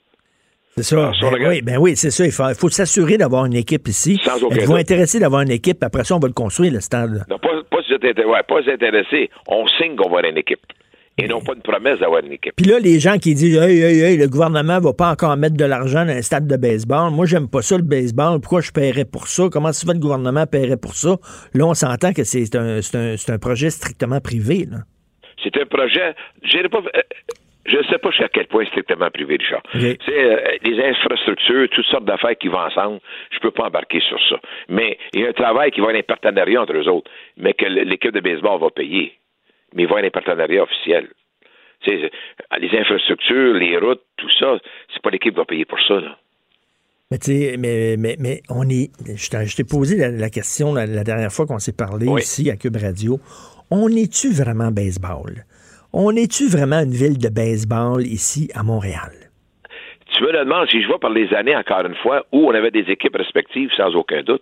C'est 0.78 0.84
ça. 0.84 1.12
Ben 1.22 1.50
oui, 1.50 1.62
ben 1.62 1.78
oui, 1.78 1.98
c'est 1.98 2.12
ça. 2.12 2.26
Il 2.26 2.32
faut, 2.32 2.70
s'assurer 2.70 3.18
d'avoir 3.18 3.44
une 3.44 3.56
équipe 3.56 3.86
ici. 3.90 4.18
Sans 4.24 4.42
aucun 4.42 4.66
doute. 4.66 4.78
intéressé 4.78 5.20
d'avoir 5.20 5.42
une 5.42 5.52
équipe? 5.52 5.84
Après 5.84 6.06
ça, 6.06 6.16
on 6.16 6.20
va 6.20 6.30
le 6.30 6.34
construire, 6.34 6.72
le 6.72 6.80
stade. 6.80 7.26
Non, 7.30 7.38
pas, 7.40 7.50
pas, 7.70 7.84
si 7.86 7.94
vous 7.94 8.30
ouais, 8.30 8.44
pas 8.48 8.72
intéressé. 8.72 9.30
On 9.50 9.68
signe 9.68 9.98
qu'on 9.98 10.10
va 10.10 10.20
avoir 10.20 10.32
une 10.32 10.38
équipe. 10.38 10.62
Et 11.18 11.28
non 11.28 11.42
pas 11.42 11.52
une 11.54 11.62
promesse 11.62 12.00
d'avoir 12.00 12.24
une 12.24 12.32
équipe. 12.32 12.54
Puis 12.56 12.66
là, 12.66 12.80
les 12.80 13.02
gens 13.02 13.18
qui 13.18 13.36
disent 13.36 13.58
Hey, 13.58 13.82
hey, 13.82 14.00
hey, 14.00 14.18
le 14.18 14.30
gouvernement 14.30 14.80
va 14.80 14.94
pas 14.94 15.12
encore 15.12 15.36
mettre 15.36 15.58
de 15.58 15.66
l'argent 15.66 16.06
dans 16.06 16.14
un 16.14 16.22
stade 16.22 16.48
de 16.48 16.56
baseball. 16.56 17.12
Moi, 17.12 17.26
j'aime 17.26 17.50
pas 17.50 17.62
ça, 17.62 17.76
le 17.76 17.84
baseball. 17.84 18.40
Pourquoi 18.40 18.62
je 18.62 18.72
paierais 18.72 19.04
pour 19.04 19.28
ça? 19.28 19.50
Comment 19.52 19.74
souvent 19.74 19.92
le 19.92 20.00
gouvernement 20.00 20.46
paierait 20.46 20.78
pour 20.78 20.96
ça? 20.96 21.18
Là, 21.54 21.66
on 21.66 21.74
s'entend 21.74 22.14
que 22.14 22.24
c'est 22.24 22.56
un, 22.56 22.78
un, 22.78 23.18
c'est 23.18 23.30
un 23.30 23.38
projet 23.38 23.70
strictement 23.70 24.22
privé. 24.22 24.66
Là. 24.72 24.78
C'est 25.44 25.56
un 25.58 25.66
projet. 25.66 26.14
pas. 26.70 26.80
euh, 26.96 27.02
Je 27.66 27.78
ne 27.78 27.84
sais 27.84 27.98
pas 28.00 28.10
jusqu'à 28.10 28.30
quel 28.30 28.48
point 28.48 28.66
strictement 28.66 29.10
privé, 29.12 29.38
Richard. 29.40 29.62
C'est 29.74 30.00
euh, 30.10 30.58
les 30.64 30.82
infrastructures, 30.84 31.68
toutes 31.70 31.86
sortes 31.86 32.06
d'affaires 32.06 32.38
qui 32.38 32.48
vont 32.48 32.58
ensemble. 32.60 33.00
Je 33.32 33.40
peux 33.40 33.52
pas 33.52 33.66
embarquer 33.68 34.00
sur 34.02 34.20
ça. 34.30 34.40
Mais 34.70 34.98
il 35.14 35.22
y 35.22 35.26
a 35.26 35.30
un 35.30 35.34
travail 35.34 35.70
qui 35.72 35.82
va 35.82 35.92
être 35.94 36.00
un 36.00 36.04
partenariat 36.14 36.62
entre 36.62 36.74
eux 36.76 36.88
autres, 36.90 37.12
mais 37.38 37.54
que 37.54 37.66
l'équipe 37.66 38.12
de 38.14 38.22
baseball 38.22 38.60
va 38.60 38.70
payer. 38.72 39.14
Mais 39.74 39.84
il 39.84 39.88
va 39.88 39.96
y 39.96 40.00
avoir 40.00 40.06
un 40.06 40.10
partenariat 40.10 40.64
officiel. 40.64 41.10
Euh, 41.88 42.10
les 42.60 42.78
infrastructures, 42.78 43.54
les 43.54 43.78
routes, 43.78 44.02
tout 44.18 44.30
ça, 44.40 44.58
c'est 44.94 45.02
pas 45.02 45.12
l'équipe 45.12 45.34
qui 45.34 45.38
va 45.40 45.46
payer 45.46 45.66
pour 45.66 45.80
ça. 45.88 46.00
Là. 46.00 46.18
Mais 47.12 47.18
tu 47.20 47.32
sais, 47.32 47.56
mais, 47.58 47.96
mais, 47.98 48.16
mais 48.20 48.42
on 48.50 48.68
est. 48.70 48.92
Je 49.16 49.30
t'ai- 49.30 49.46
je 49.46 49.56
t'ai 49.56 49.64
posé 49.64 49.96
la, 49.98 50.10
la 50.10 50.30
question 50.30 50.74
la, 50.74 50.86
la 50.86 51.04
dernière 51.04 51.32
fois 51.32 51.46
qu'on 51.46 51.58
s'est 51.60 51.76
parlé 51.76 52.08
Oui. 52.08 52.22
ici 52.22 52.50
à 52.52 52.56
Cube 52.58 52.76
Radio. 52.78 53.20
On 53.72 53.88
est-tu 53.90 54.30
vraiment 54.34 54.72
baseball? 54.72 55.46
On 55.94 56.16
est-tu 56.16 56.50
vraiment 56.50 56.80
une 56.80 56.92
ville 56.92 57.20
de 57.20 57.30
baseball 57.30 58.02
ici 58.02 58.50
à 58.56 58.64
Montréal? 58.64 59.12
Tu 60.12 60.24
me 60.24 60.32
le 60.32 60.40
demandes 60.40 60.68
si 60.70 60.82
je 60.82 60.88
vois 60.88 61.00
par 61.00 61.12
les 61.12 61.32
années, 61.36 61.56
encore 61.56 61.86
une 61.86 61.96
fois, 61.96 62.26
où 62.32 62.48
on 62.50 62.54
avait 62.56 62.72
des 62.72 62.92
équipes 62.92 63.16
respectives, 63.16 63.70
sans 63.78 63.94
aucun 63.96 64.24
doute. 64.24 64.42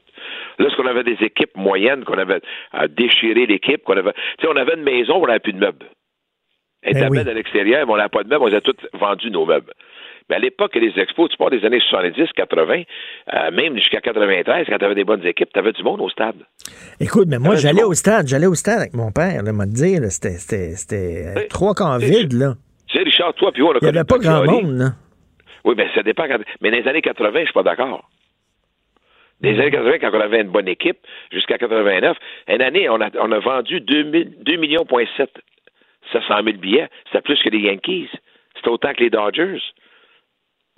Lorsqu'on 0.60 0.88
avait 0.88 1.04
des 1.04 1.18
équipes 1.20 1.56
moyennes, 1.58 2.06
qu'on 2.06 2.18
avait 2.18 2.40
à 2.72 2.88
déchirer 2.88 3.46
l'équipe, 3.46 3.84
qu'on 3.84 3.98
avait. 3.98 4.14
Tu 4.40 4.46
sais, 4.46 4.48
on 4.48 4.56
avait 4.56 4.76
une 4.76 4.84
maison, 4.84 5.16
on 5.16 5.28
n'avait 5.28 5.40
plus 5.40 5.54
de 5.54 5.60
meubles. 5.60 5.86
Était 6.84 7.02
Ben 7.02 7.10
oui. 7.12 7.20
à 7.20 7.34
l'extérieur, 7.34 7.86
mais 7.86 7.94
on 7.94 7.98
n'avait 7.98 8.10
pas 8.10 8.24
de 8.24 8.30
meubles, 8.30 8.46
on 8.46 8.54
a 8.54 8.62
tous 8.62 8.78
vendu 8.94 9.30
nos 9.30 9.46
meubles. 9.46 9.74
Mais 10.30 10.36
à 10.36 10.40
l'époque, 10.40 10.76
les 10.76 10.92
expos, 11.00 11.30
tu 11.30 11.38
parles 11.38 11.58
des 11.58 11.66
années 11.66 11.80
70, 11.80 12.30
80, 12.36 12.84
euh, 13.34 13.52
même 13.52 13.76
jusqu'à 13.76 14.02
93, 14.02 14.66
quand 14.70 14.78
tu 14.78 14.84
avais 14.86 14.96
des 14.96 15.06
bonnes 15.06 15.26
équipes, 15.26 15.50
tu 15.54 15.60
avais 15.60 15.72
du 15.72 15.82
monde 15.84 16.02
au 16.02 16.10
stade. 16.10 16.36
Écoute, 17.00 17.28
mais 17.30 17.40
moi, 17.40 17.56
j'allais 17.56 17.84
au 17.84 17.94
stade, 17.94 18.28
j'allais 18.28 18.46
au 18.48 18.56
stade 18.56 18.80
avec 18.80 18.94
mon 18.94 19.12
père, 19.12 19.42
là, 19.44 19.54
m'a 19.54 19.66
dire, 19.66 20.02
c'était, 20.10 21.24
euh, 21.38 21.48
trois 21.50 21.74
camps 21.74 21.98
vides, 21.98 22.34
là. 22.34 22.56
Tu 22.88 22.98
sais, 22.98 23.04
Richard, 23.04 23.34
toi, 23.36 23.52
puis 23.54 23.62
on 23.64 23.72
a 23.72 23.78
Il 23.82 23.84
n'y 23.84 23.90
avait 23.90 24.04
pas 24.04 24.18
grand 24.18 24.44
monde, 24.46 24.78
là. 24.78 24.90
Oui, 25.64 25.76
mais 25.78 25.88
ça 25.96 26.04
dépend. 26.04 26.28
quand- 26.28 26.40
Mais 26.62 26.72
dans 26.72 26.78
les 26.78 26.88
années 26.88 27.02
80, 27.02 27.40
je 27.42 27.46
suis 27.46 27.54
pas 27.54 27.64
d'accord. 27.64 28.10
Dans 29.42 29.50
les 29.50 29.60
années 29.60 29.72
80, 29.72 30.00
quand 30.00 30.12
on 30.14 30.20
avait 30.22 30.42
une 30.42 30.50
bonne 30.50 30.68
équipe, 30.68 30.98
jusqu'à 31.32 31.58
89, 31.58 32.18
une 32.48 32.62
année, 32.62 32.90
on 32.90 33.00
a, 33.02 33.10
on 33.20 33.32
a 33.32 33.40
vendu 33.40 33.80
2, 33.82 34.04
2 34.04 34.56
millions, 34.58 34.86
point 34.86 35.06
7, 35.16 35.30
700 36.12 36.44
000 36.44 36.58
billets. 36.58 36.88
C'était 37.06 37.22
plus 37.22 37.42
que 37.44 37.50
les 37.50 37.60
Yankees. 37.60 38.10
C'était 38.56 38.70
autant 38.70 38.94
que 38.94 39.02
les 39.04 39.10
Dodgers. 39.10 39.60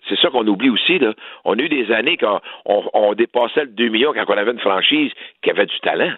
C'est 0.10 0.19
ça 0.19 0.30
qu'on 0.30 0.48
oublie 0.48 0.69
aussi. 0.69 1.00
Là. 1.00 1.13
On 1.45 1.58
a 1.58 1.62
eu 1.62 1.69
des 1.69 1.91
années 1.91 2.17
quand 2.17 2.41
on, 2.65 2.84
on 2.93 3.13
dépassait 3.13 3.65
le 3.65 3.72
2 3.72 3.89
millions 3.89 4.13
quand 4.13 4.26
on 4.28 4.38
avait 4.38 4.52
une 4.52 4.60
franchise 4.60 5.12
qui 5.41 5.52
avait 5.52 5.65
du 5.65 5.80
talent 5.80 6.12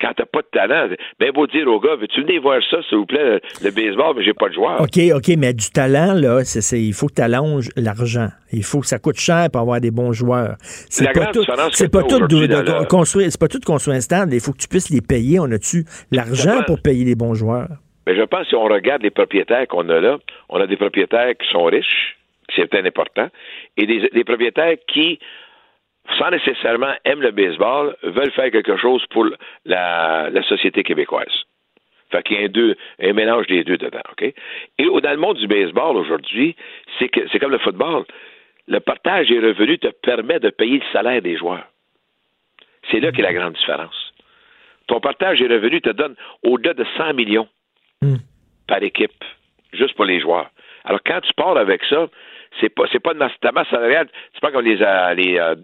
quand 0.00 0.12
t'as 0.16 0.26
pas 0.26 0.42
de 0.42 0.48
talent, 0.52 0.94
ben 1.18 1.30
beau 1.32 1.46
dire 1.46 1.66
au 1.68 1.80
gars, 1.80 1.96
veux-tu 1.96 2.22
venir 2.22 2.42
voir 2.42 2.60
ça, 2.70 2.78
s'il 2.88 2.98
vous 2.98 3.06
plaît, 3.06 3.40
le 3.62 3.70
baseball, 3.70 4.14
mais 4.16 4.24
j'ai 4.24 4.34
pas 4.34 4.48
de 4.48 4.54
joueur. 4.54 4.80
OK, 4.80 4.98
OK, 5.14 5.28
mais 5.38 5.54
du 5.54 5.70
talent, 5.70 6.14
là, 6.14 6.42
il 6.72 6.92
faut 6.92 7.06
que 7.06 7.14
tu 7.14 7.22
allonges 7.22 7.70
l'argent. 7.76 8.28
Il 8.52 8.64
faut 8.64 8.80
que 8.80 8.86
ça 8.86 8.98
coûte 8.98 9.18
cher 9.18 9.48
pour 9.52 9.60
avoir 9.60 9.80
des 9.80 9.90
bons 9.90 10.12
joueurs. 10.12 10.56
C'est 10.60 11.12
pas 11.12 11.26
tout, 11.26 11.44
c'est 11.72 11.90
pas 11.90 12.02
tout 12.02 12.18
de, 12.18 12.86
construire, 12.86 13.30
c'est 13.30 13.40
pas 13.40 13.48
tout 13.48 13.58
de 13.58 13.64
construire 13.64 13.96
un 13.96 14.00
stade. 14.00 14.32
Il 14.32 14.40
faut 14.40 14.52
que 14.52 14.58
tu 14.58 14.68
puisses 14.68 14.90
les 14.90 15.00
payer. 15.00 15.38
On 15.40 15.50
a-tu 15.50 15.84
l'argent 16.10 16.62
pour 16.66 16.80
payer 16.82 17.04
les 17.04 17.14
bons 17.14 17.34
joueurs? 17.34 17.68
Mais 18.06 18.16
je 18.16 18.22
pense 18.22 18.42
que 18.42 18.48
si 18.48 18.54
on 18.54 18.64
regarde 18.64 19.02
les 19.02 19.10
propriétaires 19.10 19.66
qu'on 19.68 19.88
a 19.88 20.00
là, 20.00 20.18
on 20.50 20.60
a 20.60 20.66
des 20.66 20.76
propriétaires 20.76 21.32
qui 21.38 21.48
sont 21.50 21.64
riches, 21.64 22.16
c'est 22.54 22.66
peut-être 22.66 22.86
important, 22.86 23.28
et 23.76 23.86
des, 23.86 24.08
des 24.08 24.24
propriétaires 24.24 24.76
qui, 24.86 25.18
sans 26.18 26.30
nécessairement 26.30 26.94
aiment 27.04 27.22
le 27.22 27.30
baseball, 27.30 27.96
veulent 28.02 28.32
faire 28.32 28.50
quelque 28.50 28.76
chose 28.76 29.04
pour 29.10 29.26
la, 29.64 30.28
la 30.30 30.42
société 30.44 30.82
québécoise. 30.82 31.44
Fait 32.10 32.22
qu'il 32.22 32.38
y 32.38 32.42
a 32.42 32.44
un, 32.44 32.48
deux, 32.48 32.76
un 33.00 33.12
mélange 33.12 33.46
des 33.46 33.64
deux 33.64 33.76
dedans, 33.76 34.02
OK? 34.12 34.22
Et 34.22 34.84
dans 34.84 35.10
le 35.10 35.16
monde 35.16 35.38
du 35.38 35.46
baseball 35.46 35.96
aujourd'hui, 35.96 36.54
c'est 36.98 37.08
que 37.08 37.20
c'est 37.32 37.38
comme 37.38 37.50
le 37.50 37.58
football. 37.58 38.04
Le 38.68 38.78
partage 38.80 39.28
des 39.28 39.40
revenus 39.40 39.80
te 39.80 39.88
permet 39.88 40.38
de 40.38 40.50
payer 40.50 40.78
le 40.78 40.84
salaire 40.92 41.22
des 41.22 41.36
joueurs. 41.36 41.66
C'est 42.90 43.00
là 43.00 43.12
qu'est 43.12 43.22
la 43.22 43.32
grande 43.32 43.54
différence. 43.54 44.12
Ton 44.86 45.00
partage 45.00 45.38
des 45.38 45.48
revenus 45.48 45.82
te 45.82 45.90
donne 45.90 46.14
au-delà 46.42 46.74
de 46.74 46.84
100 46.96 47.14
millions 47.14 47.48
par 48.66 48.82
équipe, 48.82 49.24
juste 49.72 49.94
pour 49.94 50.04
les 50.04 50.20
joueurs. 50.20 50.50
Alors, 50.84 51.00
quand 51.04 51.20
tu 51.22 51.32
pars 51.34 51.56
avec 51.56 51.82
ça, 51.84 52.08
c'est 52.60 52.68
pas, 52.68 52.84
c'est 52.92 53.00
pas 53.00 53.14
de 53.14 53.18
masse, 53.18 53.32
ta 53.40 53.52
masse 53.52 53.68
salariale, 53.68 54.08
c'est 54.32 54.40
pas 54.40 54.50
comme 54.50 54.64
les, 54.64 54.80
euh, 54.82 55.14
les, 55.14 55.38
euh, 55.38 55.54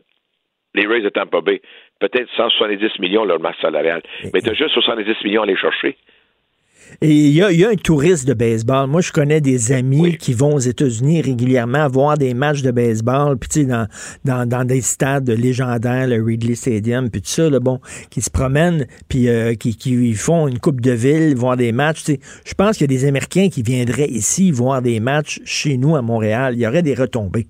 les 0.74 0.86
Rays 0.86 1.02
de 1.02 1.08
Tampa 1.08 1.40
Bay. 1.40 1.60
Peut-être 1.98 2.28
170 2.36 2.98
millions 2.98 3.24
leur 3.24 3.40
masse 3.40 3.58
salariale. 3.60 4.02
Mais 4.32 4.40
tu 4.40 4.50
as 4.50 4.54
juste 4.54 4.72
70 4.74 5.24
millions 5.24 5.42
à 5.42 5.44
aller 5.44 5.56
chercher. 5.56 5.96
Et 7.02 7.10
il 7.10 7.32
y 7.32 7.42
a, 7.42 7.50
il 7.50 7.58
y 7.58 7.64
a 7.64 7.70
un 7.70 7.76
touriste 7.76 8.28
de 8.28 8.34
baseball. 8.34 8.88
Moi, 8.88 9.00
je 9.00 9.12
connais 9.12 9.40
des 9.40 9.72
amis 9.72 10.16
qui 10.16 10.34
vont 10.34 10.54
aux 10.54 10.60
États-Unis 10.60 11.22
régulièrement 11.22 11.88
voir 11.88 12.18
des 12.18 12.34
matchs 12.34 12.62
de 12.62 12.70
baseball, 12.70 13.38
puis 13.38 13.48
tu 13.48 13.60
sais, 13.60 13.66
dans, 13.66 13.86
dans, 14.24 14.48
dans 14.48 14.64
des 14.64 14.80
stades 14.80 15.30
légendaires, 15.30 16.06
le 16.06 16.22
Ridley 16.22 16.54
Stadium, 16.54 17.10
puis 17.10 17.22
tout 17.22 17.28
ça, 17.28 17.48
là, 17.48 17.60
bon, 17.60 17.80
qui 18.10 18.20
se 18.20 18.30
promènent, 18.30 18.86
puis 19.08 19.28
euh, 19.28 19.54
qui, 19.54 19.76
qui 19.76 20.12
font 20.14 20.48
une 20.48 20.58
coupe 20.58 20.80
de 20.80 20.92
ville, 20.92 21.34
voir 21.36 21.56
des 21.56 21.72
matchs. 21.72 22.04
tu 22.04 22.12
sais. 22.12 22.20
Je 22.44 22.54
pense 22.54 22.76
qu'il 22.76 22.90
y 22.90 22.94
a 22.94 22.98
des 22.98 23.06
Américains 23.06 23.48
qui 23.48 23.62
viendraient 23.62 24.08
ici 24.08 24.50
voir 24.50 24.82
des 24.82 25.00
matchs 25.00 25.40
chez 25.44 25.76
nous 25.76 25.96
à 25.96 26.02
Montréal. 26.02 26.54
Il 26.54 26.60
y 26.60 26.66
aurait 26.66 26.82
des 26.82 26.94
retombées. 26.94 27.46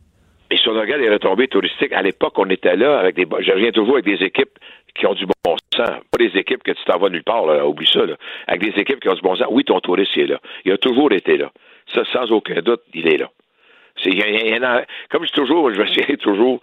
Et 0.53 0.57
si 0.57 0.69
on 0.69 0.73
regarde 0.73 1.01
les 1.01 1.11
retombées 1.11 1.47
touristiques, 1.47 1.93
à 1.93 2.03
l'époque, 2.03 2.33
on 2.37 2.51
était 2.51 2.75
là 2.75 2.99
avec 2.99 3.15
des. 3.15 3.25
Je 3.41 3.53
reviens 3.53 3.71
toujours 3.71 3.95
avec 3.95 4.05
des 4.05 4.25
équipes 4.25 4.51
qui 4.95 5.07
ont 5.07 5.15
du 5.15 5.27
bon 5.27 5.57
sens. 5.75 5.89
Pas 5.89 6.19
des 6.19 6.37
équipes 6.39 6.63
que 6.63 6.73
tu 6.73 6.85
t'en 6.85 6.99
vas 6.99 7.09
nulle 7.09 7.25
part, 7.25 7.47
là, 7.47 7.67
oublie 7.67 7.87
ça. 7.87 8.05
Là. 8.05 8.17
Avec 8.47 8.63
des 8.63 8.81
équipes 8.81 9.01
qui 9.01 9.09
ont 9.09 9.15
du 9.15 9.23
bon 9.23 9.37
sens. 9.37 9.47
Oui, 9.51 9.65
ton 9.65 9.81
touriste, 9.81 10.17
il 10.17 10.23
est 10.23 10.27
là. 10.27 10.41
Il 10.65 10.73
a 10.73 10.79
toujours 10.79 11.13
été 11.13 11.37
là. 11.37 11.51
Ça, 11.95 12.05
sans 12.13 12.31
aucun 12.33 12.61
doute, 12.61 12.83
il 12.95 13.09
est 13.09 13.19
là. 13.19 13.31
Comme 15.11 15.23
je 15.23 15.27
dis 15.27 15.33
toujours, 15.33 15.73
je 15.73 15.81
me 15.81 15.87
souviens 15.87 16.17
toujours, 16.17 16.61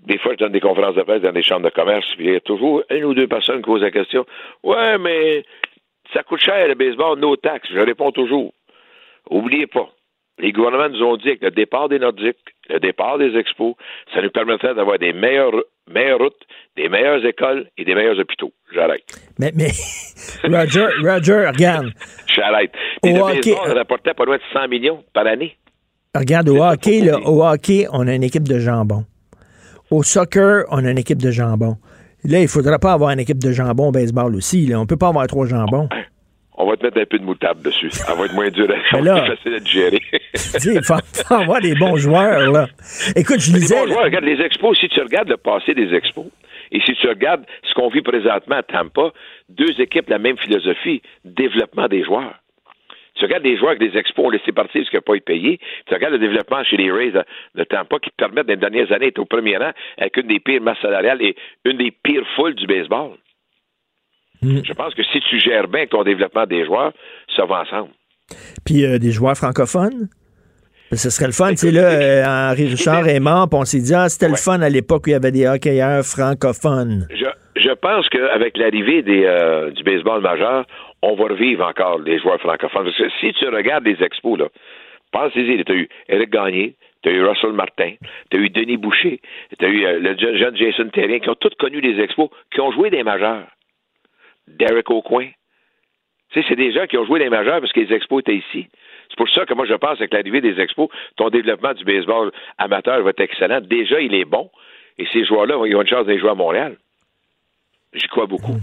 des 0.00 0.18
fois, 0.18 0.32
je 0.32 0.38
donne 0.38 0.52
des 0.52 0.60
conférences 0.60 0.96
de 0.96 1.02
presse 1.02 1.22
dans 1.22 1.32
des 1.32 1.42
chambres 1.42 1.68
de 1.68 1.74
commerce, 1.74 2.06
puis 2.16 2.26
il 2.26 2.32
y 2.32 2.36
a 2.36 2.40
toujours 2.40 2.82
une 2.90 3.04
ou 3.04 3.14
deux 3.14 3.28
personnes 3.28 3.58
qui 3.58 3.66
posent 3.66 3.82
la 3.82 3.90
question 3.90 4.26
Ouais, 4.62 4.98
mais 4.98 5.44
ça 6.12 6.22
coûte 6.22 6.40
cher 6.40 6.68
le 6.68 6.74
baseball, 6.74 7.18
nos 7.18 7.36
taxes. 7.36 7.68
Je 7.72 7.80
réponds 7.80 8.10
toujours 8.10 8.52
Oubliez 9.30 9.68
pas, 9.68 9.88
les 10.38 10.52
gouvernements 10.52 10.88
nous 10.88 11.02
ont 11.02 11.16
dit 11.16 11.38
que 11.38 11.46
le 11.46 11.50
départ 11.50 11.88
des 11.88 11.98
Nordiques, 11.98 12.36
le 12.68 12.80
départ 12.80 13.18
des 13.18 13.36
expos, 13.36 13.74
ça 14.14 14.22
nous 14.22 14.30
permettrait 14.30 14.74
d'avoir 14.74 14.98
des 14.98 15.12
meilleures, 15.12 15.52
meilleures 15.88 16.18
routes, 16.18 16.42
des 16.76 16.88
meilleures 16.88 17.24
écoles 17.24 17.68
et 17.76 17.84
des 17.84 17.94
meilleurs 17.94 18.18
hôpitaux. 18.18 18.52
J'arrête. 18.74 19.04
Mais, 19.38 19.52
mais 19.54 19.70
Roger, 20.44 20.86
Roger, 21.02 21.46
regarde. 21.48 21.92
J'arrête. 22.34 22.72
Puis 23.02 23.12
Au 23.12 23.28
le 23.28 23.34
baseball 23.34 23.76
rapportait 23.76 24.14
pas 24.14 24.24
loin 24.24 24.36
de 24.36 24.42
100 24.52 24.68
millions 24.68 25.04
par 25.12 25.26
année. 25.26 25.56
Regarde, 26.14 26.48
au 26.48 26.62
hockey, 26.62 27.00
là, 27.00 27.18
au 27.20 27.42
hockey, 27.42 27.86
on 27.90 28.06
a 28.06 28.14
une 28.14 28.22
équipe 28.22 28.46
de 28.46 28.58
jambon. 28.58 29.04
Au 29.90 30.02
soccer, 30.02 30.64
on 30.70 30.84
a 30.84 30.90
une 30.90 30.98
équipe 30.98 31.20
de 31.22 31.30
jambon. 31.30 31.76
Là, 32.24 32.38
il 32.38 32.42
ne 32.42 32.48
faudra 32.48 32.78
pas 32.78 32.92
avoir 32.92 33.10
une 33.10 33.20
équipe 33.20 33.42
de 33.42 33.50
jambon 33.50 33.88
au 33.88 33.92
baseball 33.92 34.34
aussi. 34.36 34.66
Là. 34.66 34.78
On 34.78 34.82
ne 34.82 34.86
peut 34.86 34.96
pas 34.96 35.08
avoir 35.08 35.26
trois 35.26 35.46
jambons. 35.46 35.88
On 36.54 36.66
va 36.66 36.76
te 36.76 36.84
mettre 36.84 36.98
un 37.00 37.06
peu 37.06 37.18
de 37.18 37.24
moutarde 37.24 37.62
dessus. 37.62 37.90
Ça 37.90 38.14
va 38.14 38.26
être 38.26 38.34
moins 38.34 38.50
dur, 38.50 38.68
à- 38.92 39.00
là- 39.00 39.24
facile 39.36 39.54
à 39.54 39.60
digérer. 39.60 40.00
Il 40.64 40.82
faut, 40.84 40.94
faut 41.26 41.34
avoir 41.34 41.60
des 41.60 41.74
bons 41.74 41.96
joueurs. 41.96 42.50
Là. 42.52 42.66
Écoute, 43.16 43.40
je 43.40 43.52
Les 43.52 43.60
lisais. 43.60 43.74
bons 43.80 43.92
joueurs, 43.92 44.04
regarde 44.04 44.24
les 44.24 44.40
expos. 44.40 44.78
Si 44.78 44.88
tu 44.88 45.00
regardes 45.00 45.28
le 45.30 45.38
passé 45.38 45.74
des 45.74 45.94
expos, 45.94 46.26
et 46.70 46.80
si 46.82 46.94
tu 46.94 47.08
regardes 47.08 47.44
ce 47.64 47.74
qu'on 47.74 47.88
vit 47.88 48.02
présentement 48.02 48.56
à 48.56 48.62
Tampa, 48.62 49.12
deux 49.48 49.80
équipes, 49.80 50.08
la 50.10 50.18
même 50.18 50.36
philosophie, 50.38 51.02
développement 51.24 51.88
des 51.88 52.02
joueurs. 52.04 52.34
Tu 53.14 53.24
regardes 53.24 53.42
des 53.44 53.58
joueurs 53.58 53.76
que 53.78 53.84
les 53.84 53.96
expos 53.98 54.24
ont 54.26 54.30
laissé 54.30 54.52
partir 54.52 54.80
parce 54.80 54.88
qu'ils 54.90 54.98
n'ont 54.98 55.02
pas 55.02 55.14
été 55.16 55.24
payés. 55.24 55.60
Tu 55.86 55.94
regardes 55.94 56.14
le 56.14 56.18
développement 56.18 56.64
chez 56.64 56.76
les 56.78 56.90
Rays 56.90 57.10
de, 57.10 57.22
de 57.56 57.64
Tampa 57.64 57.98
qui 57.98 58.10
te 58.10 58.16
permettent, 58.16 58.46
dans 58.46 58.52
les 58.54 58.56
dernières 58.56 58.90
années, 58.92 59.06
d'être 59.06 59.18
au 59.18 59.26
premier 59.26 59.56
rang 59.58 59.72
avec 59.98 60.16
une 60.16 60.28
des 60.28 60.40
pires 60.40 60.62
masses 60.62 60.80
salariales 60.80 61.20
et 61.22 61.36
une 61.66 61.76
des 61.76 61.90
pires 61.90 62.26
foules 62.36 62.54
du 62.54 62.66
baseball. 62.66 63.12
Je 64.42 64.72
pense 64.72 64.94
que 64.94 65.02
si 65.04 65.20
tu 65.20 65.38
gères 65.38 65.68
bien 65.68 65.86
ton 65.86 66.02
développement 66.02 66.46
des 66.46 66.64
joueurs, 66.64 66.92
ça 67.36 67.44
va 67.44 67.60
ensemble. 67.60 67.90
Puis 68.64 68.84
euh, 68.84 68.98
des 68.98 69.12
joueurs 69.12 69.36
francophones? 69.36 70.08
Ce 70.92 71.08
serait 71.08 71.26
le 71.26 71.32
fun. 71.32 71.50
Tu 71.50 71.56
sais, 71.56 71.70
là, 71.70 71.84
euh, 71.88 72.50
Henri 72.50 72.66
Richard 72.66 73.08
est 73.08 73.20
mort, 73.20 73.48
puis 73.48 73.58
on 73.58 73.64
s'est 73.64 73.80
dit, 73.80 73.94
ah, 73.94 74.10
c'était 74.10 74.28
le 74.28 74.36
fun 74.36 74.60
à 74.60 74.68
l'époque 74.68 75.04
où 75.06 75.08
il 75.08 75.12
y 75.12 75.14
avait 75.14 75.30
des 75.30 75.46
hockeyeurs 75.46 76.04
francophones. 76.04 77.06
Je, 77.10 77.24
je 77.56 77.70
pense 77.70 78.08
qu'avec 78.10 78.58
l'arrivée 78.58 79.02
des, 79.02 79.24
euh, 79.24 79.70
du 79.70 79.82
baseball 79.84 80.20
majeur, 80.20 80.66
on 81.00 81.14
va 81.14 81.24
revivre 81.24 81.64
encore 81.66 81.98
les 81.98 82.18
joueurs 82.18 82.40
francophones. 82.40 82.84
Parce 82.84 82.98
que 82.98 83.08
si 83.20 83.32
tu 83.32 83.48
regardes 83.48 83.86
les 83.86 84.02
expos, 84.02 84.38
là, 84.38 84.48
pensez-y, 85.12 85.64
tu 85.64 85.72
as 85.72 85.76
eu 85.76 85.88
Eric 86.10 86.30
Gagné, 86.30 86.74
tu 87.02 87.08
as 87.08 87.12
eu 87.12 87.24
Russell 87.24 87.52
Martin, 87.52 87.94
tu 88.30 88.36
as 88.36 88.40
eu 88.40 88.50
Denis 88.50 88.76
Boucher, 88.76 89.20
tu 89.58 89.64
as 89.64 89.68
eu 89.68 89.84
euh, 89.86 89.98
le 89.98 90.18
jeune, 90.18 90.36
jeune 90.36 90.56
Jason 90.56 90.88
Terrien, 90.92 91.20
qui 91.20 91.30
ont 91.30 91.36
tous 91.36 91.54
connu 91.58 91.80
les 91.80 92.02
expos, 92.02 92.28
qui 92.52 92.60
ont 92.60 92.70
joué 92.70 92.90
des 92.90 93.02
majeurs. 93.02 93.46
Derek 94.58 94.90
Aucoin. 94.90 95.28
Tu 96.30 96.40
sais, 96.40 96.46
c'est 96.48 96.56
des 96.56 96.72
gens 96.72 96.86
qui 96.86 96.96
ont 96.96 97.04
joué 97.04 97.18
des 97.18 97.28
majeurs 97.28 97.60
parce 97.60 97.72
que 97.72 97.80
les 97.80 97.92
expos 97.94 98.20
étaient 98.20 98.36
ici. 98.36 98.68
C'est 99.10 99.16
pour 99.16 99.28
ça 99.28 99.44
que 99.44 99.52
moi, 99.52 99.66
je 99.66 99.74
pense 99.74 99.98
qu'avec 99.98 100.14
l'arrivée 100.14 100.40
des 100.40 100.58
expos, 100.58 100.88
ton 101.16 101.28
développement 101.28 101.74
du 101.74 101.84
baseball 101.84 102.32
amateur 102.56 103.02
va 103.02 103.10
être 103.10 103.20
excellent. 103.20 103.60
Déjà, 103.60 104.00
il 104.00 104.14
est 104.14 104.24
bon. 104.24 104.50
Et 104.98 105.06
ces 105.12 105.24
joueurs-là, 105.24 105.62
ils 105.66 105.76
ont 105.76 105.82
une 105.82 105.88
chance 105.88 106.06
d'aller 106.06 106.18
jouer 106.18 106.30
à 106.30 106.34
Montréal. 106.34 106.76
J'y 107.92 108.06
crois 108.08 108.26
beaucoup. 108.26 108.56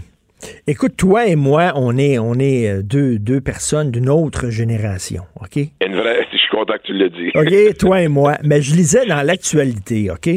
Écoute, 0.66 0.96
toi 0.96 1.26
et 1.26 1.36
moi, 1.36 1.72
on 1.76 1.96
est, 1.98 2.18
on 2.18 2.34
est 2.34 2.68
euh, 2.68 2.82
deux, 2.82 3.18
deux 3.18 3.40
personnes 3.40 3.90
d'une 3.90 4.08
autre 4.08 4.50
génération, 4.50 5.24
OK? 5.40 5.56
Une 5.84 5.96
vraie, 5.96 6.26
je 6.32 6.38
suis 6.38 6.48
content 6.48 6.74
que 6.74 6.86
tu 6.86 6.92
le 6.94 7.10
dis. 7.10 7.30
OK, 7.34 7.76
toi 7.78 8.02
et 8.02 8.08
moi. 8.08 8.36
Mais 8.42 8.62
je 8.62 8.74
lisais 8.74 9.06
dans 9.06 9.22
l'actualité, 9.22 10.10
OK? 10.10 10.30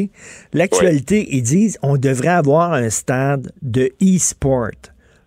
L'actualité, 0.52 1.26
ils 1.30 1.42
disent 1.42 1.78
on 1.82 1.96
devrait 1.96 2.28
avoir 2.28 2.72
un 2.72 2.90
stade 2.90 3.50
de 3.62 3.90
e-sport, 4.02 4.70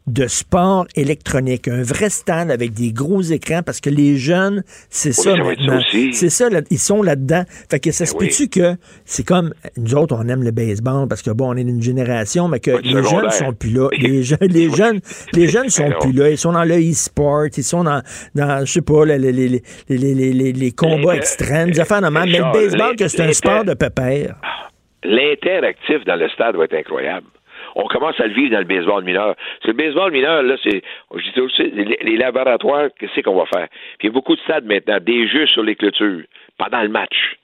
de 0.08 0.26
sport 0.28 0.88
électronique, 0.96 1.68
un 1.68 1.84
vrai 1.84 2.10
stade 2.10 2.50
avec 2.50 2.74
des 2.74 2.94
gros 2.94 3.22
écrans 3.22 3.62
parce 3.62 3.82
que 3.82 3.90
les 3.90 4.16
jeunes, 4.18 4.64
c'est 4.90 5.12
ça 5.12 5.36
ça 5.36 5.36
maintenant. 5.36 5.82
C'est 6.14 6.30
ça, 6.30 6.50
là, 6.50 6.62
ils 6.72 6.80
sont 6.80 7.04
là-dedans. 7.04 7.44
Fait 7.70 7.80
que 7.82 7.92
ça 7.92 8.06
se 8.06 8.14
Ben 8.14 8.20
oui. 8.22 8.28
peut-tu 8.28 8.48
que 8.48 8.76
c'est 9.04 9.26
comme 9.28 9.54
nous 9.76 9.96
autres, 9.96 10.16
on 10.18 10.28
aime 10.30 10.44
le 10.44 10.52
baseball 10.52 11.08
parce 11.10 11.22
que 11.22 11.32
bon, 11.32 11.54
on 11.54 11.58
est 11.58 11.64
d'une 11.66 11.82
génération, 11.84 12.48
mais 12.48 12.60
que 12.62 12.72
les 12.72 13.04
jeunes 13.04 13.30
sont 13.32 13.52
plus 13.54 13.72
là. 13.72 13.90
Les, 14.00 14.24
jeunes, 14.24 14.38
les 14.42 14.70
jeunes, 14.76 15.00
les 15.34 15.48
jeunes 15.48 15.70
sont 15.70 15.92
plus 16.00 16.14
là. 16.14 16.30
Ils 16.30 16.38
sont 16.38 16.54
dans 16.54 16.64
le 16.64 16.76
e-sport, 16.78 17.48
ils 17.58 17.64
sont 17.64 17.84
dans, 17.84 18.02
dans 18.34 18.66
je 18.66 18.72
sais 18.72 18.82
pas, 18.82 19.06
les, 19.06 19.20
les, 19.20 19.32
les, 19.34 19.62
les, 19.90 19.98
les, 19.98 20.34
les- 20.34 20.54
les 20.54 20.72
combats 20.72 21.16
extrêmes, 21.16 21.72
des 21.72 21.80
affaires 21.82 22.00
même. 22.02 22.14
Mais 22.14 22.38
le 22.40 22.52
baseball, 22.54 22.96
que 22.96 23.08
c'est 23.10 23.22
un 23.24 23.34
sport 23.34 23.66
de 23.66 23.74
pépère. 23.74 24.36
L'interactif 25.04 26.04
dans 26.06 26.16
le 26.16 26.28
stade 26.30 26.56
va 26.56 26.64
être 26.66 26.74
incroyable. 26.76 27.28
On 27.80 27.88
commence 27.88 28.20
à 28.20 28.26
le 28.28 28.34
vivre 28.34 28.52
dans 28.52 28.60
le 28.60 28.66
baseball 28.66 29.04
mineur. 29.04 29.36
Que 29.62 29.68
le 29.68 29.74
baseball 29.74 30.12
mineur, 30.12 30.42
là, 30.42 30.56
c'est, 30.64 30.82
je 31.16 31.32
dis 31.32 31.40
aussi, 31.42 31.64
les, 31.70 31.98
les 32.02 32.18
laboratoires, 32.18 32.90
qu'est-ce 33.00 33.22
qu'on 33.22 33.36
va 33.36 33.46
faire? 33.46 33.68
Puis 34.00 34.04
il 34.04 34.06
y 34.08 34.10
a 34.10 34.12
beaucoup 34.14 34.36
de 34.36 34.42
stades 34.42 34.66
maintenant, 34.66 34.98
des 35.00 35.28
jeux 35.28 35.46
sur 35.48 35.62
les 35.64 35.76
clôtures, 35.76 36.24
pendant 36.58 36.82
le 36.82 36.90
match. 36.90 37.36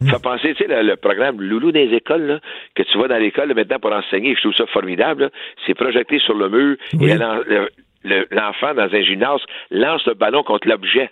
Ça 0.00 0.12
fait 0.18 0.22
penser, 0.22 0.54
tu 0.54 0.64
sais, 0.64 0.68
le, 0.68 0.82
le 0.82 0.96
programme 0.96 1.40
Loulou 1.40 1.72
des 1.72 1.92
écoles, 1.94 2.26
là, 2.26 2.40
que 2.74 2.82
tu 2.82 2.96
vas 2.98 3.08
dans 3.08 3.16
l'école 3.16 3.48
là, 3.48 3.54
maintenant 3.54 3.78
pour 3.78 3.92
enseigner, 3.92 4.34
je 4.34 4.40
trouve 4.40 4.54
ça 4.54 4.66
formidable. 4.66 5.22
là. 5.24 5.30
C'est 5.66 5.74
projeté 5.74 6.18
sur 6.20 6.34
le 6.34 6.48
mur 6.48 6.76
et 6.92 7.14
l'en- 7.18 7.40
le- 7.46 7.68
le- 8.04 8.26
l'enfant 8.30 8.74
dans 8.74 8.92
un 8.94 9.02
gymnase 9.02 9.40
lance 9.70 10.04
le 10.06 10.14
ballon 10.14 10.42
contre 10.42 10.68
l'objet. 10.68 11.10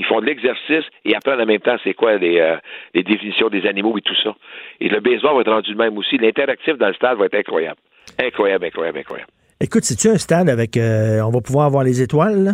Ils 0.00 0.06
font 0.06 0.20
de 0.20 0.26
l'exercice 0.26 0.84
et 1.04 1.14
apprennent 1.14 1.40
en 1.40 1.46
même 1.46 1.60
temps 1.60 1.76
c'est 1.84 1.94
quoi 1.94 2.16
les, 2.16 2.40
euh, 2.40 2.56
les 2.94 3.04
définitions 3.04 3.48
des 3.48 3.64
animaux 3.66 3.96
et 3.98 4.02
tout 4.02 4.16
ça. 4.24 4.34
Et 4.80 4.88
le 4.88 4.98
baseball 4.98 5.34
va 5.36 5.40
être 5.42 5.52
rendu 5.52 5.72
de 5.72 5.78
même 5.78 5.96
aussi. 5.96 6.16
L'interactif 6.18 6.76
dans 6.76 6.88
le 6.88 6.94
stade 6.94 7.18
va 7.18 7.26
être 7.26 7.34
incroyable. 7.34 7.78
Incroyable, 8.18 8.64
incroyable, 8.64 8.98
incroyable. 8.98 9.30
Écoute, 9.60 9.84
c'est-tu 9.84 10.08
un 10.08 10.18
stade 10.18 10.48
avec. 10.48 10.76
euh, 10.76 11.20
on 11.20 11.30
va 11.30 11.40
pouvoir 11.40 11.66
avoir 11.66 11.84
les 11.84 12.02
étoiles, 12.02 12.42
là? 12.42 12.52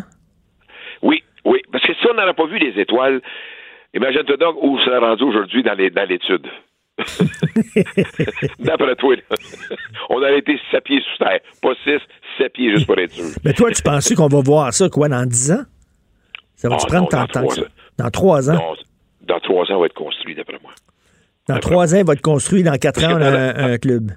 Oui, 1.00 1.22
oui. 1.46 1.60
Parce 1.72 1.86
que 1.86 1.94
si 1.94 2.06
on 2.10 2.14
n'aurait 2.14 2.34
pas 2.34 2.46
vu 2.46 2.58
les 2.58 2.78
étoiles, 2.78 3.22
Imagine-toi 3.96 4.36
donc 4.36 4.56
où 4.62 4.78
serait 4.80 4.98
rendu 4.98 5.24
aujourd'hui 5.24 5.62
dans 5.62 5.74
l'étude. 5.74 6.46
D'après 8.58 8.94
toi, 8.96 9.16
là. 9.16 9.36
on 10.10 10.16
aurait 10.16 10.38
été 10.38 10.58
sept 10.70 10.84
pieds 10.84 11.00
sous 11.00 11.24
terre. 11.24 11.40
Pas 11.62 11.72
six, 11.82 11.98
sept 12.36 12.52
pieds 12.52 12.72
juste 12.74 12.86
pour 12.86 12.98
être 12.98 13.12
sûr. 13.12 13.24
Mais 13.42 13.54
toi, 13.54 13.70
tu 13.70 13.82
penses 13.82 14.12
qu'on 14.14 14.28
va 14.28 14.40
voir 14.42 14.72
ça, 14.74 14.90
quoi, 14.90 15.08
dans 15.08 15.24
10 15.24 15.52
ans? 15.52 15.64
Ça 16.56 16.68
va-tu 16.68 16.84
Ah, 16.86 16.88
prendre 16.88 17.02
non, 17.02 17.08
tant 17.08 17.18
dans 17.18 17.26
trois 17.46 17.60
ans. 17.60 17.66
Dans 17.98 18.10
3 18.10 18.50
ans? 18.50 18.54
Non, 18.54 18.74
dans 19.22 19.40
trois 19.40 19.70
ans, 19.72 19.76
on 19.76 19.80
va 19.80 19.86
être 19.86 19.94
construit, 19.94 20.34
d'après 20.34 20.58
moi. 20.62 20.72
Dans 21.48 21.58
3 21.58 21.94
ans, 21.94 21.98
il 21.98 22.04
va 22.04 22.12
être 22.12 22.20
construit. 22.22 22.62
Dans 22.62 22.76
4 22.76 23.04
ans, 23.04 23.16
on 23.18 23.22
a 23.22 23.28
un, 23.30 23.72
un 23.72 23.78
club. 23.78 24.10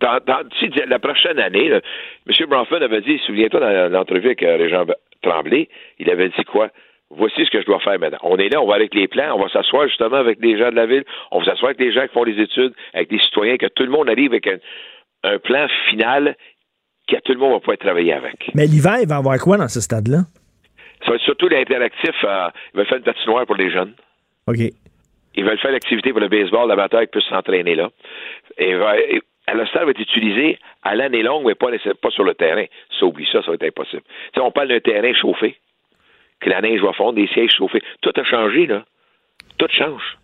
Dans, 0.00 0.18
dans- 0.26 0.46
tu 0.58 0.70
sais, 0.72 0.86
la 0.86 0.98
prochaine 0.98 1.38
année, 1.38 1.68
là, 1.68 1.80
M. 2.28 2.46
Bronfman 2.48 2.82
avait 2.82 3.00
dit, 3.00 3.18
souviens-toi, 3.26 3.60
dans 3.60 3.92
l'entrevue 3.92 4.26
avec 4.26 4.42
euh, 4.42 4.56
Régent 4.56 4.84
Tremblay, 5.22 5.68
il 5.98 6.10
avait 6.10 6.28
dit 6.28 6.44
quoi? 6.44 6.68
Voici 7.10 7.44
ce 7.46 7.50
que 7.50 7.60
je 7.62 7.66
dois 7.66 7.80
faire 7.80 7.98
maintenant. 7.98 8.18
On 8.22 8.36
est 8.36 8.48
là, 8.50 8.60
on 8.62 8.66
va 8.66 8.74
avec 8.74 8.94
les 8.94 9.08
plans, 9.08 9.34
on 9.36 9.42
va 9.42 9.48
s'asseoir 9.48 9.88
justement 9.88 10.16
avec 10.18 10.38
les 10.42 10.58
gens 10.58 10.70
de 10.70 10.76
la 10.76 10.86
ville, 10.86 11.04
on 11.30 11.38
va 11.40 11.46
s'asseoir 11.46 11.70
avec 11.70 11.80
les 11.80 11.90
gens 11.92 12.02
qui 12.06 12.12
font 12.12 12.24
les 12.24 12.38
études, 12.40 12.74
avec 12.92 13.08
des 13.08 13.18
citoyens, 13.18 13.56
que 13.56 13.66
tout 13.66 13.82
le 13.84 13.90
monde 13.90 14.08
arrive 14.10 14.32
avec 14.32 14.46
un, 14.46 14.58
un 15.24 15.38
plan 15.38 15.66
final 15.88 16.36
que 17.08 17.16
tout 17.24 17.32
le 17.32 17.38
monde 17.38 17.52
va 17.54 17.60
pouvoir 17.60 17.78
travailler 17.78 18.12
avec. 18.12 18.50
Mais 18.54 18.66
l'hiver, 18.66 18.98
il 19.02 19.08
va 19.08 19.16
avoir 19.16 19.38
quoi 19.38 19.56
dans 19.56 19.68
ce 19.68 19.80
stade-là? 19.80 20.18
Ça 21.04 21.10
va 21.10 21.16
être 21.16 21.22
surtout 21.22 21.48
l'interactif. 21.48 22.10
euh, 22.24 22.48
ils 22.74 22.78
veulent 22.78 22.86
faire 22.86 22.98
une 22.98 23.04
patinoire 23.04 23.46
pour 23.46 23.56
les 23.56 23.70
jeunes. 23.70 23.94
OK. 24.46 24.56
Ils 25.34 25.44
veulent 25.44 25.58
faire 25.58 25.70
l'activité 25.72 26.10
pour 26.10 26.20
le 26.20 26.28
baseball, 26.28 26.68
l'amateur 26.68 27.00
qui 27.02 27.06
peut 27.08 27.20
s'entraîner 27.20 27.74
là. 27.76 27.90
Et, 28.56 28.74
va- 28.74 28.98
et- 28.98 29.22
le 29.54 29.66
stade 29.66 29.84
va 29.84 29.90
être 29.92 30.00
utilisé 30.00 30.58
à 30.82 30.94
l'année 30.94 31.22
longue, 31.22 31.46
mais 31.46 31.54
pas, 31.54 31.70
sur 32.10 32.24
le 32.24 32.34
terrain. 32.34 32.64
Ça, 32.98 33.06
oublie 33.06 33.26
ça, 33.32 33.40
ça 33.42 33.48
va 33.48 33.54
être 33.54 33.62
impossible. 33.62 34.02
Tu 34.02 34.10
sais, 34.34 34.40
on 34.40 34.50
parle 34.50 34.68
d'un 34.68 34.80
terrain 34.80 35.14
chauffé, 35.14 35.56
que 36.40 36.50
la 36.50 36.60
neige 36.60 36.80
va 36.82 36.92
fondre, 36.92 37.14
des 37.14 37.28
sièges 37.28 37.52
chauffés. 37.56 37.82
Tout 38.02 38.12
a 38.16 38.24
changé, 38.24 38.66
là. 38.66 38.84
Tout 39.56 39.68
change. 39.70 40.18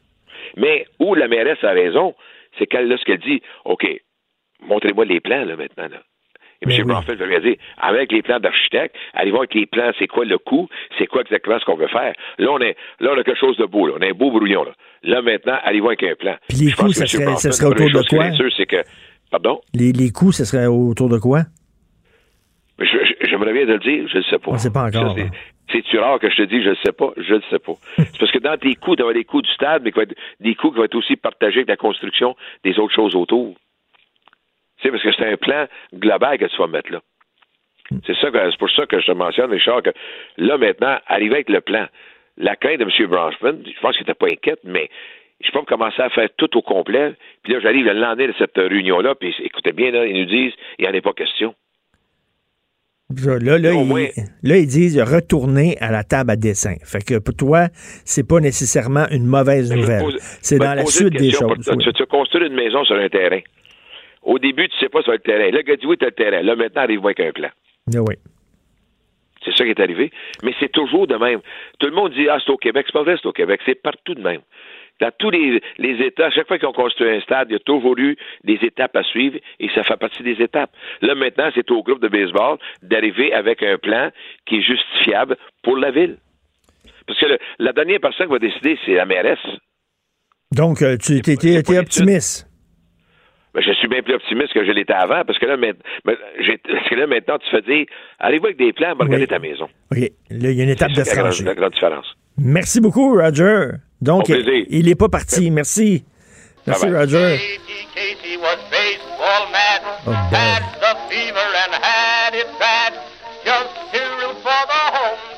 Mais 0.57 0.87
où 0.99 1.15
la 1.15 1.27
mairesse 1.29 1.63
a 1.65 1.71
raison, 1.71 2.15
c'est 2.59 2.67
qu'elle, 2.67 2.87
là, 2.89 2.97
ce 2.99 3.05
qu'elle 3.05 3.19
dit, 3.19 3.41
OK, 3.65 3.87
montrez-moi 4.61 5.05
les 5.07 5.21
plans, 5.21 5.45
là, 5.45 5.57
maintenant, 5.57 5.89
là. 5.89 6.03
Et 6.63 6.73
M. 6.81 6.87
Bronfeld 6.87 7.19
va 7.19 7.27
lui 7.27 7.41
dire, 7.41 7.57
avec 7.79 8.11
les 8.13 8.23
plans 8.23 8.39
d'architecte, 8.41 8.95
arrivons 9.13 9.39
avec 9.39 9.55
les 9.55 9.67
plans, 9.67 9.91
c'est 9.99 10.07
quoi 10.07 10.25
le 10.25 10.39
coût, 10.39 10.69
c'est 10.99 11.07
quoi 11.07 11.23
exactement 11.23 11.59
ce 11.59 11.65
qu'on 11.65 11.77
veut 11.77 11.89
faire. 11.89 12.15
Là, 12.39 12.49
on 12.51 12.59
est, 12.61 12.77
là, 13.01 13.13
on 13.15 13.19
a 13.21 13.25
quelque 13.25 13.39
chose 13.41 13.57
de 13.57 13.67
beau, 13.67 13.87
là. 13.87 13.95
On 13.99 14.03
a 14.03 14.07
un 14.09 14.13
beau 14.13 14.31
brouillon, 14.31 14.65
là. 14.65 14.73
Là, 15.03 15.21
maintenant, 15.23 15.59
arrivons 15.63 15.89
avec 15.89 16.03
un 16.05 16.15
plan. 16.15 16.37
Puis 16.49 16.57
les 16.59 16.71
Je 16.71 16.77
coûts, 16.77 16.93
ça 16.93 17.07
serait- 17.07 17.37
ça 17.37 17.69
autour 17.69 17.91
de 17.91 18.03
quoi? 18.09 18.31
sûr, 18.33 18.49
que, 18.67 18.83
pardon? 19.31 19.61
Les, 19.75 19.93
les 19.93 20.11
coûts, 20.11 20.33
ce 20.33 20.45
serait 20.45 20.67
autour 20.67 21.09
de 21.11 21.19
quoi? 21.19 21.41
Je- 22.79 22.85
je- 22.85 23.15
J'aimerais 23.29 23.53
bien 23.53 23.67
te 23.67 23.71
le 23.73 23.79
dire, 23.79 24.09
je 24.13 24.19
ne 24.19 24.23
sais 24.25 24.39
pas. 24.39 24.51
On 24.53 24.59
sait 24.59 24.71
pas 24.71 24.85
encore, 24.85 25.09
Ça, 25.11 25.15
c'est- 25.17 25.23
hein. 25.23 25.31
C'est-tu 25.73 25.99
rare 25.99 26.19
que 26.19 26.29
je 26.31 26.37
te 26.37 26.43
dis, 26.43 26.63
je 26.63 26.71
ne 26.71 26.75
sais 26.85 26.93
pas, 26.93 27.11
je 27.17 27.35
ne 27.35 27.41
sais 27.51 27.59
pas. 27.59 27.73
c'est 27.97 28.19
parce 28.19 28.31
que 28.31 28.39
dans 28.39 28.57
tes 28.59 28.75
coûts, 28.75 28.97
tu 28.97 29.03
vas 29.03 29.13
des 29.15 29.25
coûts 29.25 29.41
du 29.43 29.51
stade, 29.53 29.83
mais 29.83 29.93
des 30.41 30.55
coûts 30.55 30.71
qui 30.71 30.77
vont 30.79 30.85
être 30.85 30.95
aussi 30.95 31.17
partagés 31.17 31.59
avec 31.61 31.69
la 31.69 31.77
construction 31.77 32.37
des 32.65 32.79
autres 32.79 32.95
choses 32.95 33.15
autour. 33.17 33.55
Tu 34.85 34.91
sais, 34.91 34.93
parce 34.93 35.03
que 35.03 35.13
c'est 35.13 35.33
un 35.33 35.37
plan 35.37 35.67
global 35.95 36.37
que 36.37 36.45
tu 36.45 36.57
vas 36.59 36.67
mettre 36.67 36.93
là. 36.93 37.01
C'est 38.07 38.15
ça 38.17 38.29
c'est 38.33 38.59
pour 38.59 38.71
ça 38.71 38.87
que 38.87 39.01
je 39.01 39.07
te 39.07 39.13
mentionne, 39.13 39.51
Richard, 39.51 39.83
que 39.83 39.91
là, 40.37 40.59
maintenant, 40.59 40.99
arriver 41.07 41.37
avec 41.37 41.49
le 41.49 41.61
plan. 41.61 41.87
La 42.37 42.57
crainte 42.57 42.81
de 42.81 42.85
M. 42.85 43.09
Branchman, 43.09 43.63
je 43.65 43.81
pense 43.81 43.97
qu'il 43.97 44.07
n'était 44.07 44.15
pas 44.15 44.27
inquiète, 44.27 44.61
mais 44.65 44.91
je 45.41 45.51
peux 45.53 45.61
pas 45.61 45.77
commencer 45.77 46.03
à 46.03 46.11
faire 46.11 46.29
tout 46.37 46.55
au 46.57 46.63
complet. 46.63 47.15
Puis 47.43 47.53
là, 47.53 47.61
j'arrive 47.61 47.87
le 47.87 47.93
lendemain 47.93 48.29
de 48.29 48.35
cette 48.39 48.57
réunion-là, 48.57 49.15
puis 49.15 49.35
écoutez 49.43 49.73
bien, 49.73 49.91
là, 49.91 50.05
ils 50.07 50.19
nous 50.21 50.27
disent, 50.27 50.53
il 50.79 50.85
n'y 50.85 50.89
en 50.91 50.99
a 50.99 51.01
pas 51.01 51.13
question. 51.13 51.55
Là, 53.25 53.39
là, 53.39 53.59
là, 53.59 53.73
ils, 53.73 54.49
là, 54.49 54.57
ils 54.57 54.67
disent 54.67 55.01
retourner 55.01 55.77
à 55.81 55.93
la 55.93 56.03
table 56.05 56.31
à 56.31 56.37
dessin. 56.37 56.75
Fait 56.85 57.05
que 57.05 57.19
pour 57.19 57.37
toi, 57.37 57.69
c'est 58.05 58.27
pas 58.27 58.41
nécessairement 58.41 59.07
une 59.11 59.27
mauvaise 59.27 59.73
nouvelle. 59.73 60.03
C'est 60.19 60.59
dans 60.59 60.75
la 60.75 60.85
suite 60.87 61.15
des 61.15 61.31
choses. 61.31 61.71
oui. 61.71 61.85
Tu, 61.85 61.93
tu 61.93 62.03
as 62.03 62.07
construit 62.07 62.47
une 62.47 62.55
maison 62.55 62.85
sur 62.85 62.97
un 62.97 63.09
terrain. 63.09 63.41
Au 64.25 64.39
début, 64.39 64.69
tu 64.69 64.79
sais 64.79 64.89
pas 64.89 65.03
sur 65.03 65.13
le 65.13 65.19
terrain. 65.19 65.45
Là, 65.45 65.51
le 65.59 65.63
gars 65.63 65.77
dit 65.77 65.87
oui, 65.87 65.97
tu 65.99 66.05
as 66.05 66.09
le 66.09 66.15
terrain. 66.15 66.43
Là, 66.43 66.57
maintenant, 66.57 66.83
arrive-moi 66.83 67.13
avec 67.17 67.21
un 67.21 67.33
plan. 67.33 67.51
Ah 67.95 68.01
oui. 68.01 68.15
C'est 69.45 69.55
ça 69.55 69.65
qui 69.65 69.71
est 69.71 69.81
arrivé. 69.81 70.11
Mais 70.43 70.55
c'est 70.59 70.73
toujours 70.73 71.07
de 71.07 71.17
même. 71.17 71.41
Tout 71.79 71.87
le 71.87 71.93
monde 71.95 72.13
dit 72.13 72.29
Ah, 72.29 72.39
c'est 72.45 72.51
au 72.51 72.57
Québec. 72.57 72.87
C'est 72.87 72.93
pas 72.95 73.03
vrai, 73.03 73.17
c'est 73.21 73.29
au 73.29 73.33
Québec. 73.33 73.61
C'est 73.67 73.75
partout 73.81 74.15
de 74.15 74.23
même. 74.23 74.41
Dans 75.01 75.11
tous 75.19 75.29
les, 75.31 75.61
les 75.79 76.07
États, 76.07 76.27
à 76.27 76.31
chaque 76.31 76.47
fois 76.47 76.57
qu'ils 76.57 76.69
ont 76.69 76.73
construit 76.73 77.11
un 77.11 77.21
stade, 77.21 77.49
il 77.51 77.55
y 77.55 77.57
a 77.57 77.59
toujours 77.59 77.99
eu 77.99 78.17
des 78.45 78.59
étapes 78.63 78.95
à 78.97 79.03
suivre 79.03 79.37
et 79.59 79.69
ça 79.75 79.83
fait 79.83 79.97
partie 79.99 80.23
des 80.23 80.41
étapes. 80.41 80.71
Là, 81.03 81.15
maintenant, 81.17 81.51
c'est 81.55 81.69
au 81.73 81.83
groupe 81.83 82.01
de 82.01 82.09
baseball 82.09 82.59
d'arriver 82.81 83.33
avec 83.35 83.63
un 83.65 83.77
plan 83.77 84.11
qui 84.47 84.59
est 84.59 84.63
justifiable 84.63 85.37
pour 85.63 85.77
la 85.77 85.91
ville. 85.91 86.17
Parce 87.07 87.19
que 87.21 87.27
le- 87.27 87.39
la 87.59 87.73
dernière 87.73 88.01
personne 88.01 88.27
qui 88.29 88.33
va 88.33 88.39
décider, 88.39 88.79
c'est 88.87 88.95
la 88.95 89.05
mairesse. 89.05 89.39
Donc, 90.53 90.81
euh, 90.81 90.97
tu 90.97 91.21
t'es 91.21 91.79
optimiste. 91.79 92.47
Ben, 93.55 93.63
je 93.63 93.73
suis 93.73 93.87
bien 93.89 94.03
plus 94.03 94.15
optimiste 94.15 94.53
que 94.53 94.65
je 94.67 94.73
l'étais 94.73 94.93
avant, 94.93 95.23
parce 95.25 95.39
que 95.39 95.47
là, 95.47 95.57
maintenant, 95.57 95.83
j'ai- 96.41 96.59
parce 96.59 96.89
que 96.89 96.95
là, 96.97 97.07
maintenant, 97.07 97.39
tu 97.39 97.49
fais 97.51 97.63
dire, 97.63 97.87
arrive 98.19 98.45
avec 98.45 98.57
des 98.57 98.73
plans, 98.73 98.95
va 98.97 99.05
regarder 99.05 99.29
ta 99.29 99.39
maison. 99.39 99.69
OK. 99.93 99.99
Là, 99.99 100.09
il 100.51 100.57
y 100.57 100.61
a 100.61 100.65
une 100.65 100.71
étape 100.71 100.91
de 100.93 100.99
la, 100.99 101.05
franchir. 101.05 101.47
la 101.47 101.55
grande 101.55 101.73
différence. 101.73 102.07
Merci 102.37 102.81
beaucoup, 102.81 103.15
Roger. 103.17 103.69
Donc, 104.03 104.29
Au 104.29 104.35
il 104.35 104.87
n'est 104.87 104.95
pas 104.97 105.09
parti. 105.09 105.51
Merci. 105.53 106.05
Merci. 106.67 106.87
Roger. 106.91 107.39
Casey 107.95 108.37
was 108.39 108.59
baseball 108.71 109.53
mad, 109.53 109.83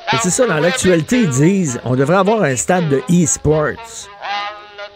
Oh, 0.09 0.17
C'est 0.21 0.29
ça, 0.29 0.47
dans 0.47 0.57
l'actualité, 0.59 1.19
ils 1.19 1.29
disent 1.29 1.79
on 1.85 1.95
devrait 1.95 2.17
avoir 2.17 2.41
un 2.43 2.55
stade 2.55 2.89
de 2.89 3.01
e-sports. 3.09 4.07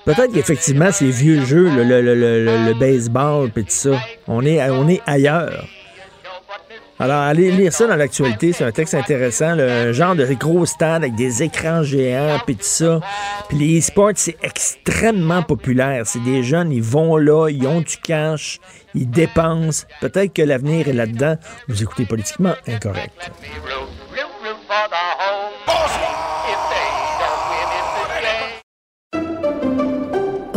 Peut-être 0.05 0.33
qu'effectivement, 0.33 0.91
ces 0.91 1.09
vieux 1.11 1.43
jeux, 1.45 1.69
le, 1.69 1.83
le- 1.83 2.01
le- 2.01 2.65
le- 2.65 2.73
baseball, 2.73 3.49
puis 3.51 3.63
tout 3.63 3.69
ça, 3.71 3.91
on 4.27 4.43
est, 4.45 4.67
on 4.69 4.87
est 4.87 5.01
ailleurs. 5.05 5.65
Alors, 6.99 7.21
allez 7.21 7.49
lire 7.49 7.73
ça 7.73 7.87
dans 7.87 7.95
l'actualité, 7.95 8.53
c'est 8.53 8.63
un 8.63 8.71
texte 8.71 8.93
intéressant, 8.93 9.55
le 9.55 9.91
genre 9.91 10.13
de 10.15 10.23
gros 10.35 10.67
stade 10.67 11.01
avec 11.03 11.15
des 11.15 11.41
écrans 11.41 11.81
géants, 11.81 12.37
puis 12.45 12.55
tout 12.55 12.63
ça. 12.63 12.99
Puis 13.49 13.57
les 13.57 13.79
e-sports, 13.79 14.11
c'est 14.15 14.37
extrêmement 14.43 15.41
populaire. 15.41 16.03
C'est 16.05 16.23
des 16.23 16.43
jeunes, 16.43 16.71
ils 16.71 16.83
vont 16.83 17.17
là, 17.17 17.49
ils 17.49 17.65
ont 17.65 17.81
du 17.81 17.97
cash, 17.97 18.59
ils 18.93 19.09
dépensent. 19.09 19.87
Peut-être 19.99 20.31
que 20.33 20.43
l'avenir 20.43 20.87
est 20.89 20.93
là-dedans. 20.93 21.37
Vous 21.67 21.81
écoutez 21.81 22.05
politiquement 22.05 22.53
incorrect. 22.67 23.31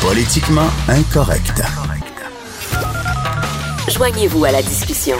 Politiquement 0.00 0.68
incorrect. 0.88 1.60
Joignez-vous 3.90 4.44
à 4.44 4.52
la 4.52 4.62
discussion. 4.62 5.16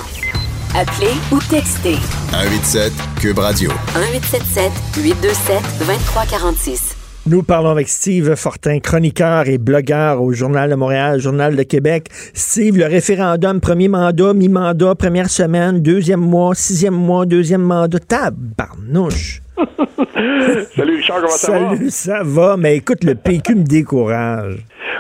Appelez 0.74 1.14
ou 1.32 1.38
textez 1.50 1.96
187 2.30 2.92
Cube 3.20 3.38
Radio. 3.38 3.70
1877 3.96 4.72
827 5.02 5.62
2346. 5.80 6.96
Nous 7.26 7.42
parlons 7.42 7.70
avec 7.70 7.88
Steve 7.88 8.36
Fortin, 8.36 8.78
chroniqueur 8.78 9.48
et 9.48 9.58
blogueur 9.58 10.22
au 10.22 10.32
Journal 10.32 10.70
de 10.70 10.76
Montréal, 10.76 11.20
Journal 11.20 11.56
de 11.56 11.62
Québec. 11.64 12.08
Steve, 12.32 12.78
le 12.78 12.86
référendum, 12.86 13.60
premier 13.60 13.88
mandat, 13.88 14.32
mi-mandat, 14.32 14.94
première 14.94 15.28
semaine, 15.28 15.82
deuxième 15.82 16.20
mois, 16.20 16.54
sixième 16.54 16.94
mois, 16.94 17.26
deuxième 17.26 17.62
mandat, 17.62 17.98
tabarnouche. 17.98 19.42
Salut 20.76 20.96
Richard, 20.96 21.16
comment 21.16 21.28
ça 21.28 21.59
va? 21.59 21.68
Salut, 21.70 21.90
ça 21.90 22.22
va, 22.24 22.56
mais 22.56 22.76
écoute, 22.76 23.04
le 23.04 23.14
PQ 23.14 23.56
me 23.56 23.64
décourage. 23.64 24.56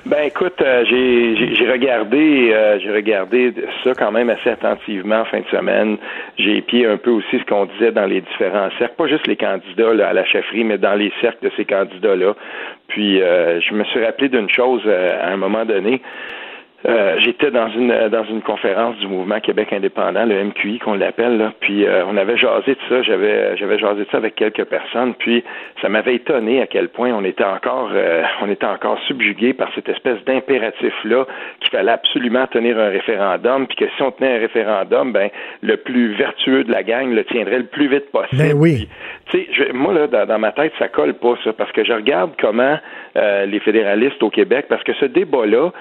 Ben 0.06 0.22
écoute, 0.24 0.60
euh, 0.62 0.84
j'ai 0.88 1.70
regardé 1.70 2.50
euh, 2.52 2.78
j'ai 2.80 2.90
regardé 2.90 3.52
ça 3.84 3.92
quand 3.94 4.10
même 4.10 4.30
assez 4.30 4.48
attentivement 4.48 5.20
en 5.20 5.24
fin 5.26 5.40
de 5.40 5.46
semaine. 5.46 5.98
J'ai 6.38 6.58
épié 6.58 6.86
un 6.86 6.96
peu 6.96 7.10
aussi 7.10 7.38
ce 7.38 7.44
qu'on 7.44 7.66
disait 7.66 7.92
dans 7.92 8.06
les 8.06 8.20
différents 8.22 8.70
cercles, 8.78 8.94
pas 8.96 9.08
juste 9.08 9.26
les 9.26 9.36
candidats 9.36 9.92
là, 9.92 10.08
à 10.08 10.12
la 10.12 10.24
chefferie, 10.24 10.64
mais 10.64 10.78
dans 10.78 10.94
les 10.94 11.12
cercles 11.20 11.44
de 11.44 11.50
ces 11.56 11.64
candidats-là. 11.64 12.34
Puis 12.88 13.20
euh, 13.20 13.60
je 13.60 13.74
me 13.74 13.84
suis 13.84 14.02
rappelé 14.04 14.28
d'une 14.28 14.48
chose 14.48 14.82
à 14.88 15.28
un 15.28 15.36
moment 15.36 15.64
donné. 15.64 16.00
Euh, 16.86 17.16
j'étais 17.18 17.50
dans 17.50 17.68
une 17.70 18.08
dans 18.08 18.22
une 18.22 18.40
conférence 18.40 18.96
du 18.98 19.08
mouvement 19.08 19.40
Québec 19.40 19.72
indépendant, 19.72 20.24
le 20.24 20.44
MQI 20.44 20.78
qu'on 20.78 20.94
l'appelle, 20.94 21.36
là, 21.36 21.52
puis 21.58 21.84
euh, 21.84 22.04
on 22.06 22.16
avait 22.16 22.36
jasé 22.36 22.74
de 22.74 22.80
ça, 22.88 23.02
j'avais 23.02 23.56
j'avais 23.56 23.80
jasé 23.80 24.04
de 24.04 24.06
ça 24.12 24.18
avec 24.18 24.36
quelques 24.36 24.64
personnes, 24.64 25.14
puis 25.14 25.42
ça 25.82 25.88
m'avait 25.88 26.14
étonné 26.14 26.62
à 26.62 26.68
quel 26.68 26.88
point 26.88 27.10
on 27.12 27.24
était 27.24 27.42
encore 27.42 27.90
euh, 27.92 28.22
on 28.42 28.48
était 28.48 28.66
encore 28.66 28.96
subjugué 29.08 29.54
par 29.54 29.70
cette 29.74 29.88
espèce 29.88 30.22
d'impératif 30.24 30.94
là 31.02 31.26
qu'il 31.58 31.70
fallait 31.70 31.90
absolument 31.90 32.46
tenir 32.46 32.78
un 32.78 32.90
référendum, 32.90 33.66
puis 33.66 33.76
que 33.76 33.86
si 33.96 34.02
on 34.02 34.12
tenait 34.12 34.36
un 34.36 34.38
référendum, 34.38 35.10
ben 35.10 35.30
le 35.62 35.78
plus 35.78 36.14
vertueux 36.14 36.62
de 36.62 36.70
la 36.70 36.84
gang 36.84 37.12
le 37.12 37.24
tiendrait 37.24 37.58
le 37.58 37.66
plus 37.66 37.88
vite 37.88 38.12
possible. 38.12 38.40
Ben 38.40 38.52
oui. 38.56 38.88
Tu 39.32 39.48
sais, 39.52 39.72
moi 39.72 39.92
là 39.94 40.06
dans, 40.06 40.26
dans, 40.26 40.38
ma 40.38 40.52
tête 40.52 40.72
ça 40.78 40.86
colle 40.86 41.14
pas 41.14 41.34
ça 41.42 41.52
parce 41.52 41.72
que 41.72 41.82
je 41.82 41.92
regarde 41.92 42.34
comment 42.40 42.78
les 43.16 43.58
fédéralistes 43.58 44.22
au 44.22 44.30
Québec, 44.30 44.66
parce 44.68 44.84
que 44.84 44.92
ce 44.92 45.04
débat 45.04 45.44
là, 45.44 45.72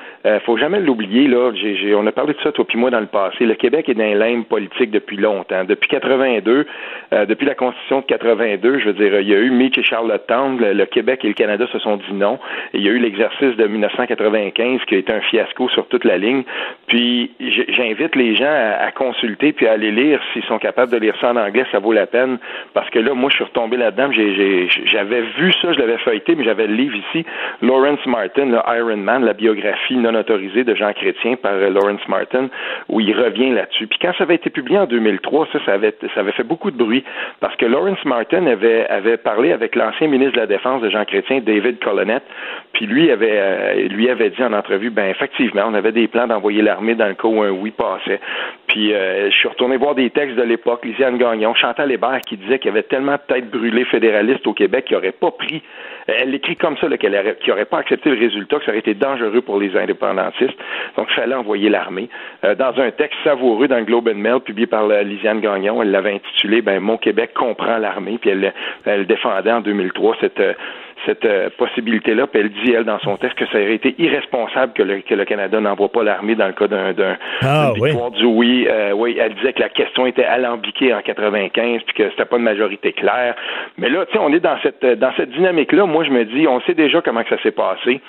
faut 0.44 0.58
jamais 0.58 0.80
l'oublier, 0.88 1.28
là, 1.28 1.52
on 1.96 2.08
a 2.08 2.12
parlé 2.12 2.34
de 2.34 2.40
ça, 2.42 2.52
toi 2.52 2.66
puis 2.68 2.78
moi, 2.78 2.90
dans 2.90 3.00
le 3.00 3.08
passé. 3.08 3.46
Le 3.46 3.56
Québec 3.56 3.88
est 3.90 3.94
dans 3.94 4.04
l'aime 4.04 4.46
politique 4.46 4.92
depuis 4.92 5.18
longtemps. 5.18 5.64
Depuis 5.64 5.90
82, 5.90 6.66
euh, 7.14 7.26
depuis 7.26 7.46
la 7.46 7.56
Constitution 7.56 8.00
de 8.00 8.06
82, 8.06 8.80
je 8.80 8.86
veux 8.86 8.94
dire, 8.94 9.20
il 9.20 9.28
y 9.28 9.36
a 9.36 9.38
eu 9.38 9.52
Mitch 9.52 9.78
et 9.78 9.84
Charlottetown, 9.84 10.58
le, 10.60 10.74
le 10.74 10.86
Québec 10.86 11.24
et 11.24 11.28
le 11.28 11.34
Canada 11.34 11.66
se 11.72 11.80
sont 11.80 11.98
dit 11.98 12.14
non. 12.14 12.40
Il 12.74 12.82
y 12.82 12.90
a 12.90 12.92
eu 12.92 13.00
l'exercice 13.00 13.56
de 13.56 13.68
1995 13.68 14.82
qui 14.88 14.96
a 14.96 14.98
été 14.98 15.14
un 15.14 15.22
fiasco 15.22 15.70
sur 15.70 15.88
toute 15.88 16.06
la 16.06 16.18
ligne. 16.18 16.44
Puis 16.88 17.32
j'invite 17.40 18.16
les 18.16 18.36
gens 18.36 18.46
à, 18.48 18.92
consulter 18.92 19.54
puis 19.54 19.68
à 19.68 19.74
aller 19.74 19.92
lire 19.92 20.20
s'ils 20.34 20.44
sont 20.46 20.58
capables 20.58 20.92
de 20.92 20.98
lire 20.98 21.16
ça 21.20 21.32
en 21.32 21.36
anglais, 21.36 21.66
ça 21.72 21.80
vaut 21.80 21.94
la 21.94 22.08
peine. 22.08 22.38
Parce 22.74 22.90
que 22.90 23.00
là, 23.00 23.14
moi, 23.14 23.30
je 23.30 23.36
suis 23.36 23.44
retombé 23.44 23.78
là-dedans. 23.78 24.10
j'avais 24.12 25.22
vu 25.38 25.52
ça, 25.62 25.74
je 25.74 25.80
l'avais 25.80 25.98
feuilleté, 25.98 26.36
mais 26.36 26.44
j'avais 26.44 26.68
le 26.68 26.76
livre 26.76 26.96
ici, 26.96 27.26
Lawrence 27.62 28.06
Martin, 28.06 28.46
le 28.46 28.60
Iron 28.78 28.98
Man, 28.98 29.26
la 29.26 29.34
biographie 29.34 29.98
non 29.98 30.16
autorisée 30.16 30.64
de 30.64 30.76
Jean 30.78 30.94
Chrétien 30.94 31.36
par 31.36 31.54
euh, 31.54 31.70
Lawrence 31.70 32.08
Martin, 32.08 32.50
où 32.90 33.00
il 33.00 33.14
revient 33.18 33.52
là-dessus. 33.52 33.88
Puis 33.88 34.00
quand 34.02 34.14
ça 34.18 34.24
avait 34.24 34.36
été 34.36 34.50
publié 34.50 34.80
en 34.80 34.86
2003, 34.86 35.48
ça, 35.66 35.74
avait, 35.74 35.92
fait 35.92 36.44
beaucoup 36.44 36.72
de 36.72 36.78
bruit 36.78 37.04
parce 37.40 37.56
que 37.56 37.66
Lawrence 37.66 38.04
Martin 38.06 38.46
avait, 38.48 39.18
parlé 39.18 39.52
avec 39.52 39.76
l'ancien 39.76 40.08
ministre 40.08 40.36
de 40.36 40.40
la 40.40 40.48
Défense 40.48 40.82
de 40.82 40.90
Jean 40.90 41.06
Chrétien, 41.06 41.42
David 41.42 41.80
Colonnet, 41.80 42.22
puis 42.74 42.86
lui 42.86 43.12
avait, 43.12 43.40
euh, 43.40 43.88
lui 43.88 44.10
avait 44.10 44.30
dit 44.30 44.44
en 44.44 44.54
entrevue, 44.54 44.90
ben 44.90 45.10
effectivement, 45.10 45.64
on 45.68 45.74
avait 45.74 45.92
des 45.92 46.08
plans 46.08 46.28
d'envoyer 46.28 46.62
l'armée 46.62 46.96
dans 46.96 47.08
le 47.08 47.16
cas 47.16 47.28
où 47.28 47.42
un 47.42 47.50
oui 47.50 47.72
passait. 47.72 48.20
Puis 48.68 48.94
euh, 48.94 49.30
je 49.30 49.36
suis 49.36 49.48
retourné 49.48 49.78
voir 49.78 49.96
des 49.96 50.10
textes 50.10 50.36
de 50.36 50.44
l'époque, 50.44 50.86
Lisiane 50.86 51.18
Gagnon, 51.18 51.54
Chantal 51.56 51.92
Hébert, 51.92 52.22
qui 52.28 52.38
disait 52.38 52.60
qu'il 52.60 52.70
y 52.70 52.72
avait 52.72 52.84
tellement 52.84 53.14
de 53.14 53.34
têtes 53.34 53.50
brûlées 53.50 53.86
fédéralistes 53.86 54.46
au 54.46 54.54
Québec 54.54 54.86
qui 54.86 54.94
n'auraient 54.94 55.12
pas 55.12 55.32
pris 55.32 55.64
elle 56.08 56.34
écrit 56.34 56.56
comme 56.56 56.78
ça 56.78 56.88
qu'elle 56.98 57.36
n'aurait 57.48 57.66
pas 57.66 57.80
accepté 57.80 58.10
le 58.10 58.18
résultat, 58.18 58.58
que 58.58 58.66
ça 58.66 58.72
aurait 58.72 58.80
été 58.80 58.94
dangereux 58.94 59.42
pour 59.42 59.60
les 59.60 59.76
indépendantistes. 59.76 60.58
Donc, 60.96 61.08
il 61.10 61.16
fallait 61.16 61.36
envoyer 61.36 61.70
l'armée. 61.70 62.10
Euh, 62.46 62.56
dans 62.56 62.80
un 62.80 62.92
texte 62.92 63.18
savoureux 63.24 63.68
dans 63.68 63.78
le 63.78 63.84
Globe 63.84 64.08
and 64.08 64.18
Mail, 64.18 64.40
publié 64.40 64.68
par 64.68 64.88
Lisiane 64.88 65.42
Gagnon, 65.42 65.82
elle 65.82 65.92
l'avait 65.92 66.14
intitulé 66.14 66.62
ben, 66.62 66.80
Mon 66.80 66.98
Québec 66.98 67.32
comprend 67.34 67.78
l'armée, 67.78 68.18
puis 68.20 68.30
elle, 68.30 68.54
elle 68.86 69.06
défendait 69.06 69.52
en 69.52 69.60
2003 69.60 70.18
cette 70.22 70.40
euh, 70.40 70.54
cette 71.06 71.26
euh, 71.26 71.50
possibilité-là. 71.58 72.28
Puis 72.28 72.42
elle 72.42 72.50
dit, 72.50 72.72
elle, 72.74 72.84
dans 72.84 73.00
son 73.00 73.18
texte, 73.18 73.38
que 73.38 73.46
ça 73.48 73.58
aurait 73.58 73.76
été 73.76 73.96
irresponsable 73.98 74.74
que 74.74 74.84
le, 74.84 75.02
que 75.02 75.14
le 75.14 75.26
Canada 75.26 75.60
n'envoie 75.60 75.90
pas 75.90 76.04
l'armée 76.04 76.36
dans 76.36 76.48
le 76.48 76.54
cas 76.54 76.68
d'un, 76.68 77.18
ah, 77.42 77.72
victoire 77.76 78.12
du 78.12 78.26
oui. 78.26 78.68
Euh, 78.70 78.92
oui, 78.92 79.18
elle 79.20 79.34
disait 79.36 79.54
que 79.54 79.62
la 79.62 79.70
question 79.70 80.06
était 80.06 80.26
alambiquée 80.26 80.94
en 80.94 81.02
95, 81.02 81.82
puis 81.84 81.96
que 81.96 82.10
c'était 82.10 82.26
pas 82.26 82.38
une 82.38 82.44
majorité 82.44 82.94
claire. 82.94 83.36
Mais 83.78 83.90
là, 83.90 84.06
tu 84.06 84.14
sais, 84.14 84.20
on 84.20 84.32
est 84.34 84.40
dans 84.40 84.58
cette 84.64 84.86
dans 84.86 85.12
cette 85.16 85.32
dynamique-là. 85.32 85.86
Moi, 85.86 86.04
je 86.04 86.12
me 86.12 86.26
dis, 86.26 86.48
on 86.48 86.60
sait 86.62 86.74
déjà 86.74 87.02
comment 87.02 87.24
que 87.24 87.30
ça 87.30 87.42
s'est 87.42 87.52
passé. 87.52 88.02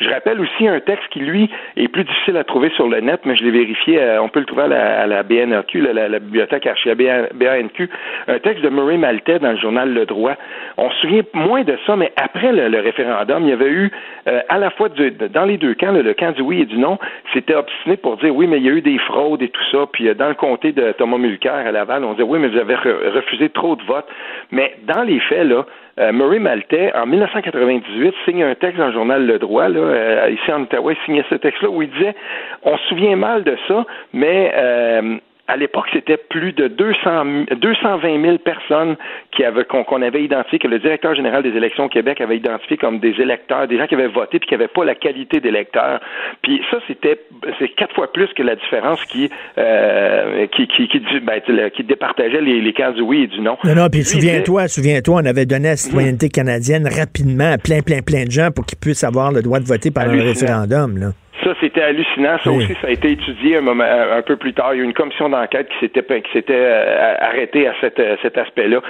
Je 0.00 0.08
rappelle 0.08 0.40
aussi 0.40 0.66
un 0.66 0.80
texte 0.80 1.08
qui, 1.10 1.20
lui, 1.20 1.50
est 1.76 1.88
plus 1.88 2.04
difficile 2.04 2.36
à 2.36 2.44
trouver 2.44 2.70
sur 2.70 2.88
le 2.88 3.00
net, 3.00 3.20
mais 3.24 3.36
je 3.36 3.44
l'ai 3.44 3.50
vérifié, 3.50 4.00
euh, 4.00 4.22
on 4.22 4.28
peut 4.28 4.40
le 4.40 4.46
trouver 4.46 4.64
à 4.64 4.68
la, 4.68 5.00
à 5.02 5.06
la 5.06 5.22
BNAQ, 5.22 5.80
la, 5.80 6.18
bibliothèque 6.18 6.66
archive 6.66 6.94
BANQ, 7.34 7.90
un 8.28 8.38
texte 8.38 8.62
de 8.62 8.68
Murray 8.68 8.96
Maltais 8.96 9.38
dans 9.38 9.52
le 9.52 9.58
journal 9.58 9.92
Le 9.92 10.06
Droit. 10.06 10.34
On 10.76 10.90
se 10.90 11.00
souvient 11.00 11.22
moins 11.34 11.62
de 11.62 11.76
ça, 11.86 11.96
mais 11.96 12.12
après 12.16 12.52
le, 12.52 12.80
référendum, 12.80 13.44
il 13.44 13.50
y 13.50 13.52
avait 13.52 13.70
eu 13.70 13.90
euh, 14.28 14.40
à 14.48 14.58
la 14.58 14.70
fois 14.70 14.88
dans 14.88 15.44
les 15.44 15.58
deux 15.58 15.74
camps, 15.74 15.92
le, 15.92 16.14
camp 16.14 16.32
du 16.32 16.42
oui 16.42 16.62
et 16.62 16.66
du 16.66 16.78
non, 16.78 16.98
c'était 17.32 17.54
obstiné 17.54 17.96
pour 17.96 18.16
dire 18.16 18.34
oui, 18.34 18.46
mais 18.46 18.58
il 18.58 18.64
y 18.64 18.68
a 18.68 18.72
eu 18.72 18.82
des 18.82 18.98
fraudes 18.98 19.42
et 19.42 19.48
tout 19.48 19.64
ça. 19.70 19.86
Puis 19.92 20.08
euh, 20.08 20.14
dans 20.14 20.28
le 20.28 20.34
comté 20.34 20.72
de 20.72 20.92
Thomas 20.92 21.18
Mulcair 21.18 21.54
à 21.54 21.70
Laval, 21.70 22.04
on 22.04 22.12
disait 22.12 22.24
oui, 22.24 22.38
mais 22.38 22.48
vous 22.48 22.58
avez 22.58 22.74
refusé 22.74 23.48
trop 23.50 23.76
de 23.76 23.82
votes. 23.84 24.08
Mais 24.50 24.76
dans 24.86 25.02
les 25.02 25.20
faits, 25.20 25.46
là, 25.46 25.64
euh, 25.98 26.12
Murray 26.12 26.38
Maltais, 26.38 26.90
en 26.94 27.06
1998, 27.06 28.14
signe 28.24 28.42
un 28.42 28.54
texte 28.54 28.78
dans 28.78 28.86
le 28.86 28.92
journal 28.92 29.26
Le 29.26 29.38
Droit, 29.38 29.68
là, 29.68 29.80
euh, 29.80 30.30
ici 30.30 30.52
en 30.52 30.62
Ottawa, 30.62 30.92
il 30.92 30.98
signait 31.04 31.24
ce 31.28 31.34
texte-là 31.34 31.68
où 31.68 31.82
il 31.82 31.90
disait 31.90 32.14
On 32.62 32.76
se 32.78 32.84
souvient 32.88 33.16
mal 33.16 33.44
de 33.44 33.56
ça, 33.68 33.84
mais 34.12 34.52
euh, 34.54 35.18
à 35.48 35.56
l'époque, 35.56 35.86
c'était 35.92 36.16
plus 36.16 36.52
de 36.52 36.68
200, 36.68 37.56
220 37.60 38.22
000 38.22 38.38
personnes 38.38 38.96
qui 39.32 39.44
avaient, 39.44 39.64
qu'on, 39.64 40.02
avait 40.02 40.22
identifié, 40.22 40.58
que 40.58 40.68
le 40.68 40.78
directeur 40.78 41.14
général 41.14 41.42
des 41.42 41.56
élections 41.56 41.84
au 41.84 41.88
Québec 41.88 42.20
avait 42.20 42.36
identifié 42.36 42.76
comme 42.76 43.00
des 43.00 43.14
électeurs, 43.20 43.66
des 43.66 43.76
gens 43.76 43.86
qui 43.86 43.94
avaient 43.94 44.06
voté 44.06 44.38
puis 44.38 44.48
qui 44.48 44.54
n'avaient 44.54 44.68
pas 44.68 44.84
la 44.84 44.94
qualité 44.94 45.40
d'électeurs. 45.40 46.00
Puis 46.42 46.62
ça, 46.70 46.78
c'était 46.86 47.20
c'est 47.58 47.68
quatre 47.70 47.94
fois 47.94 48.12
plus 48.12 48.28
que 48.34 48.42
la 48.42 48.54
différence 48.54 49.04
qui 49.06 49.30
euh, 49.58 50.46
qui, 50.46 50.68
qui, 50.68 50.88
qui, 50.88 51.00
ben, 51.20 51.40
qui 51.70 51.82
départageait 51.82 52.40
les, 52.40 52.60
les 52.60 52.72
cas 52.72 52.92
du 52.92 53.02
oui 53.02 53.24
et 53.24 53.26
du 53.26 53.40
non. 53.40 53.58
Non, 53.64 53.74
non, 53.74 53.88
puis 53.90 54.04
souviens-toi, 54.04 54.68
souviens-toi, 54.68 55.22
on 55.22 55.26
avait 55.26 55.46
donné 55.46 55.70
la 55.70 55.76
citoyenneté 55.76 56.28
canadienne 56.28 56.86
rapidement 56.86 57.52
à 57.52 57.58
plein, 57.58 57.80
plein, 57.80 58.00
plein 58.00 58.24
de 58.24 58.30
gens 58.30 58.50
pour 58.54 58.64
qu'ils 58.64 58.78
puissent 58.78 59.04
avoir 59.04 59.32
le 59.32 59.42
droit 59.42 59.58
de 59.58 59.66
voter 59.66 59.90
par 59.90 60.08
un 60.08 60.22
référendum. 60.22 60.98
Là. 60.98 61.08
Ça, 61.42 61.54
c'était 61.60 61.82
hallucinant. 61.82 62.38
Ça 62.38 62.50
aussi, 62.50 62.74
ça 62.80 62.88
a 62.88 62.90
été 62.90 63.10
étudié 63.12 63.56
un, 63.56 63.62
moment, 63.62 63.84
un 63.84 64.22
peu 64.22 64.36
plus 64.36 64.52
tard. 64.52 64.74
Il 64.74 64.78
y 64.78 64.80
a 64.80 64.82
eu 64.82 64.86
une 64.86 64.94
commission 64.94 65.28
d'enquête 65.28 65.68
qui 65.68 65.78
s'était 65.80 66.02
qui 66.22 66.32
s'était 66.32 66.54
euh, 66.54 67.16
arrêtée 67.20 67.66
à 67.66 67.74
cet, 67.80 67.98
euh, 67.98 68.16
cet 68.22 68.38
aspect-là. 68.38 68.80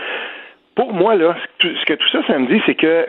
Pour 0.75 0.95
moi, 0.95 1.15
là, 1.17 1.37
ce 1.61 1.85
que 1.85 1.93
tout 1.93 2.09
ça, 2.09 2.21
ça 2.27 2.39
me 2.39 2.47
dit, 2.47 2.63
c'est 2.65 2.75
que 2.75 3.07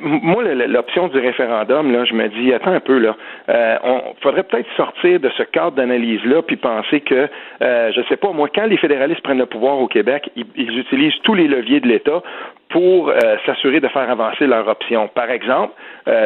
moi, 0.00 0.44
l'option 0.44 1.08
du 1.08 1.18
référendum, 1.18 1.90
là, 1.92 2.04
je 2.04 2.14
me 2.14 2.28
dis, 2.28 2.52
attends 2.52 2.70
un 2.70 2.80
peu, 2.80 2.98
là, 2.98 3.16
euh, 3.48 3.76
on 3.82 4.14
faudrait 4.20 4.44
peut-être 4.44 4.68
sortir 4.76 5.18
de 5.18 5.28
ce 5.36 5.42
cadre 5.42 5.72
d'analyse-là, 5.72 6.42
puis 6.42 6.56
penser 6.56 7.00
que, 7.00 7.28
euh, 7.62 7.92
je 7.92 8.00
sais 8.08 8.16
pas, 8.16 8.30
moi, 8.30 8.48
quand 8.54 8.66
les 8.66 8.76
fédéralistes 8.76 9.22
prennent 9.22 9.38
le 9.38 9.46
pouvoir 9.46 9.80
au 9.80 9.88
Québec, 9.88 10.30
ils, 10.36 10.46
ils 10.54 10.78
utilisent 10.78 11.18
tous 11.24 11.34
les 11.34 11.48
leviers 11.48 11.80
de 11.80 11.88
l'État 11.88 12.22
pour 12.70 13.08
euh, 13.08 13.14
s'assurer 13.46 13.80
de 13.80 13.88
faire 13.88 14.10
avancer 14.10 14.46
leur 14.46 14.68
option. 14.68 15.08
Par 15.08 15.30
exemple, 15.30 15.72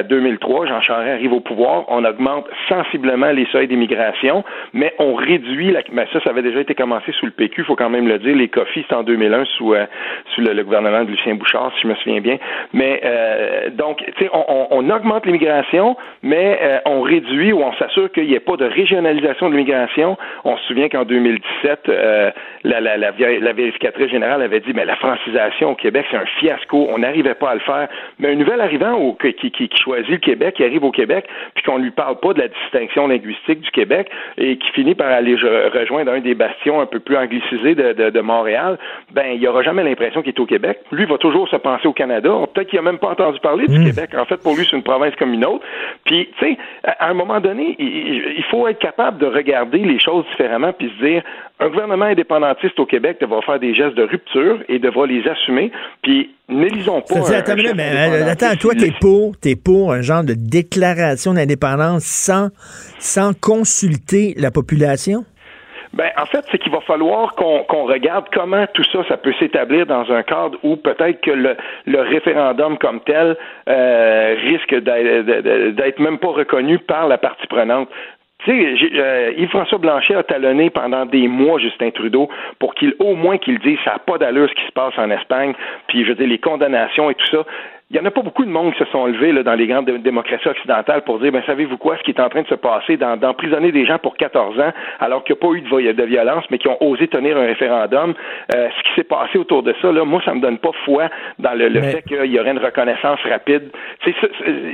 2003, 0.09 0.63
euh, 0.65 0.67
Jean 0.69 0.81
Charest 0.81 1.11
arrive 1.15 1.33
au 1.33 1.41
pouvoir, 1.41 1.85
on 1.89 2.05
augmente 2.05 2.47
sensiblement 2.69 3.31
les 3.31 3.47
seuils 3.47 3.69
d'immigration, 3.69 4.45
mais 4.73 4.93
on 4.99 5.15
réduit, 5.15 5.71
la, 5.71 5.83
mais 5.93 6.07
ça, 6.13 6.21
ça 6.21 6.31
avait 6.31 6.43
déjà 6.43 6.61
été 6.61 6.75
commencé 6.75 7.13
sous 7.13 7.27
le 7.27 7.33
PQ, 7.33 7.63
il 7.63 7.65
faut 7.65 7.77
quand 7.77 7.91
même 7.91 8.09
le 8.09 8.19
dire, 8.19 8.35
les 8.35 8.49
COFI, 8.49 8.85
c'est 8.89 8.95
en 8.95 9.03
2001 9.03 9.45
sous, 9.57 9.75
euh, 9.75 9.87
sous 10.35 10.41
le, 10.41 10.63
gouvernement 10.63 11.05
de 11.05 11.11
Lucien 11.11 11.35
Bouchard, 11.35 11.73
si 11.77 11.83
je 11.83 11.89
me 11.89 11.95
souviens 11.97 12.21
bien. 12.21 12.39
Mais 12.73 13.03
donc, 13.73 13.99
tu 13.99 14.25
sais, 14.25 14.31
on, 14.33 14.69
on, 14.71 14.91
augmente 14.91 15.27
l'immigration, 15.27 15.97
mais 16.23 16.81
on 16.87 17.03
réduit 17.03 17.53
ou 17.53 17.63
on 17.63 17.73
s'assure 17.75 18.11
qu'il 18.13 18.27
n'y 18.27 18.35
ait 18.35 18.41
pas 18.41 18.57
de 18.57 18.65
régionalisation 18.65 19.49
de 19.49 19.57
l'immigration. 19.57 20.17
On 20.45 20.57
se 20.57 20.65
souvient 20.65 20.89
qu'en 20.89 21.05
2017, 21.05 21.89
la, 21.89 22.33
la, 22.65 22.81
la, 22.81 22.97
la, 22.97 23.53
vérificatrice 23.53 24.11
générale 24.11 24.43
avait 24.43 24.61
dit, 24.61 24.73
mais 24.75 24.85
la 24.85 24.97
francisation 24.97 25.73
au 25.73 25.75
Québec, 25.75 26.07
c'est 26.11 26.17
un 26.17 26.27
fiasco, 26.39 26.89
on 26.91 26.99
n'arrivait 26.99 27.35
pas 27.35 27.51
à 27.51 27.55
le 27.55 27.61
faire. 27.61 27.89
Mais 28.19 28.33
un 28.33 28.35
nouvel 28.35 28.61
arrivant 28.61 28.95
au, 28.95 29.15
qui, 29.15 29.33
qui, 29.35 29.51
qui, 29.51 29.69
choisit 29.77 30.11
le 30.11 30.17
Québec, 30.19 30.55
qui 30.57 30.65
arrive 30.65 30.85
au 30.85 30.91
Québec, 30.91 31.27
puis 31.55 31.65
qu'on 31.65 31.79
ne 31.79 31.85
lui 31.85 31.91
parle 31.91 32.19
pas 32.21 32.33
de 32.33 32.41
la 32.41 32.49
distinction 32.49 33.07
linguistique 33.07 33.61
du 33.61 33.71
Québec, 33.71 34.11
et 34.39 34.57
qui 34.57 34.71
finit 34.71 34.95
par 34.95 35.09
aller 35.09 35.35
rejoindre 35.35 36.13
un 36.13 36.21
des 36.21 36.35
bastions 36.35 36.81
un 36.81 36.87
peu 36.87 37.01
plus 37.01 37.17
anglicisés 37.17 37.75
de, 37.75 37.93
de, 37.93 38.11
de 38.11 38.21
Montréal, 38.21 38.79
ben 39.13 39.33
il 39.35 39.49
aura 39.49 39.63
jamais 39.63 39.85
l'impression 39.85 40.23
qu'il 40.23 40.33
est 40.33 40.41
au 40.41 40.47
Québec. 40.47 40.81
Lui 40.91 41.05
va 41.07 41.19
toujours 41.19 41.49
se 41.49 41.57
penser 41.57 41.87
au 41.87 41.93
Canada. 41.93 42.31
Peut-être 42.53 42.69
qu'il 42.69 42.79
n'a 42.79 42.91
même 42.91 42.99
pas 42.99 43.11
entendu 43.11 43.39
parler 43.41 43.67
du 43.67 43.79
mmh. 43.79 43.85
Québec. 43.85 44.11
En 44.17 44.25
fait, 44.25 44.43
pour 44.43 44.57
lui, 44.57 44.67
c'est 44.69 44.77
une 44.77 44.83
province 44.83 45.15
comme 45.17 45.35
une 45.35 45.45
autre. 45.45 45.65
Puis, 46.05 46.29
tu 46.39 46.47
sais, 46.47 46.59
à 46.85 47.11
un 47.11 47.15
moment 47.15 47.41
donné, 47.41 47.77
il 47.79 48.45
faut 48.51 48.67
être 48.69 48.79
capable 48.79 49.19
de 49.19 49.27
regarder 49.27 49.79
les 49.79 49.99
choses 49.99 50.25
différemment, 50.31 50.73
puis 50.73 50.93
se 50.99 51.05
dire, 51.05 51.23
un 51.61 51.69
gouvernement 51.69 52.07
indépendantiste 52.07 52.79
au 52.81 52.87
Québec 52.87 53.19
devra 53.21 53.41
faire 53.43 53.59
des 53.59 53.75
gestes 53.75 53.95
de 53.95 54.03
rupture 54.03 54.59
et 54.69 54.79
devra 54.79 55.07
les 55.07 55.27
assumer. 55.29 55.71
Puis 56.03 56.22
n'élisons 56.49 57.03
pas. 57.03 57.19
Un, 57.19 57.39
attends, 57.39 57.55
mais, 57.57 57.91
euh, 57.91 58.31
attends, 58.31 58.57
toi, 58.57 58.75
t'es 58.75 58.93
pour, 59.01 59.35
es 59.45 59.57
pour 59.57 59.93
un 59.93 60.03
genre 60.03 60.25
de 60.25 60.35
déclaration 60.35 61.35
d'indépendance 61.35 62.05
sans, 62.05 62.49
sans 62.99 63.33
consulter 63.39 64.35
la 64.37 64.51
population? 64.51 65.25
Ben, 65.95 66.11
en 66.17 66.25
fait, 66.25 66.43
c'est 66.51 66.57
qu'il 66.57 66.73
va 66.73 66.81
falloir 66.81 67.35
qu'on 67.35 67.85
regarde 67.85 68.25
comment 68.33 68.67
tout 68.73 68.85
ça, 68.93 69.01
ça 69.09 69.19
peut 69.19 69.35
s'établir 69.39 69.85
dans 69.85 70.11
un 70.11 70.23
cadre 70.23 70.59
où 70.63 70.77
peut-être 70.77 71.21
que 71.21 71.31
le, 71.31 71.55
le, 71.85 72.01
référendum 72.01 72.79
comme 72.79 73.01
tel 73.01 73.37
euh, 73.69 74.35
risque 74.41 74.75
d'être 74.75 75.99
même 75.99 76.19
pas 76.19 76.29
reconnu 76.29 76.79
par 76.79 77.09
la 77.09 77.19
partie 77.19 77.47
prenante. 77.47 77.91
Tu 78.45 78.51
sais, 78.51 78.91
euh, 78.95 79.33
Yves-François 79.37 79.79
Blanchet 79.79 80.15
a 80.15 80.23
talonné 80.23 80.71
pendant 80.71 81.07
des 81.07 81.29
mois 81.29 81.59
Justin 81.59 81.91
Trudeau 81.91 82.29
pour 82.59 82.75
qu'il, 82.75 82.95
au 82.99 83.15
moins, 83.15 83.39
qu'il 83.39 83.59
dise 83.61 83.79
ça 83.85 83.93
n'a 83.93 83.99
pas 83.99 84.19
d'allure 84.19 84.49
ce 84.49 84.55
qui 84.55 84.67
se 84.67 84.73
passe 84.73 84.95
en 84.97 85.11
Espagne, 85.11 85.53
puis 85.87 86.05
je 86.05 86.09
veux 86.09 86.15
dire, 86.15 86.27
les 86.27 86.39
condamnations 86.39 87.11
et 87.11 87.15
tout 87.15 87.27
ça 87.27 87.45
il 87.93 88.01
n'y 88.01 88.07
en 88.07 88.09
a 88.09 88.11
pas 88.11 88.23
beaucoup 88.23 88.47
de 88.47 88.51
monde 88.51 88.73
qui 88.73 88.79
se 88.79 88.91
sont 88.91 89.05
levés 89.05 89.33
là, 89.33 89.43
dans 89.43 89.55
les 89.55 89.67
grandes 89.67 89.85
démocraties 89.85 90.49
occidentales 90.49 91.03
pour 91.03 91.19
dire, 91.19 91.31
ben 91.31 91.43
savez-vous 91.45 91.77
quoi, 91.77 91.99
ce 91.99 92.03
qui 92.03 92.13
est 92.13 92.21
en 92.21 92.31
train 92.31 92.41
de 92.41 92.49
se 92.49 92.55
passer, 92.55 92.97
d'emprisonner 92.97 93.71
des 93.71 93.85
gens 93.85 93.99
pour 93.99 94.17
14 94.17 94.59
ans, 94.61 94.73
alors 94.99 95.23
qu'il 95.25 95.35
n'y 95.35 95.41
a 95.41 95.43
pas 95.47 95.55
eu 95.55 95.61
de, 95.61 95.93
de, 95.93 96.03
violence, 96.05 96.45
mais 96.51 96.57
qui 96.57 96.69
ont 96.69 96.83
osé 96.83 97.07
tenir 97.09 97.37
un 97.37 97.45
référendum. 97.45 98.15
Euh, 98.55 98.69
ce 98.71 98.83
qui 98.89 98.95
s'est 98.95 99.05
passé 99.05 99.37
autour 99.37 99.63
de 99.63 99.75
ça, 99.83 99.93
là, 99.93 100.07
moi, 100.07 100.23
ça 100.25 100.33
me 100.33 100.41
donne 100.41 100.57
pas 100.57 100.73
foi 100.87 101.11
dans 101.39 101.53
le, 101.53 101.69
le 101.69 101.83
fait 101.83 102.03
qu'il 102.03 102.33
y 102.33 102.41
aurait 102.41 102.53
une 102.53 102.65
reconnaissance 102.65 103.21
rapide. 103.29 103.71
C'est, 104.05 104.15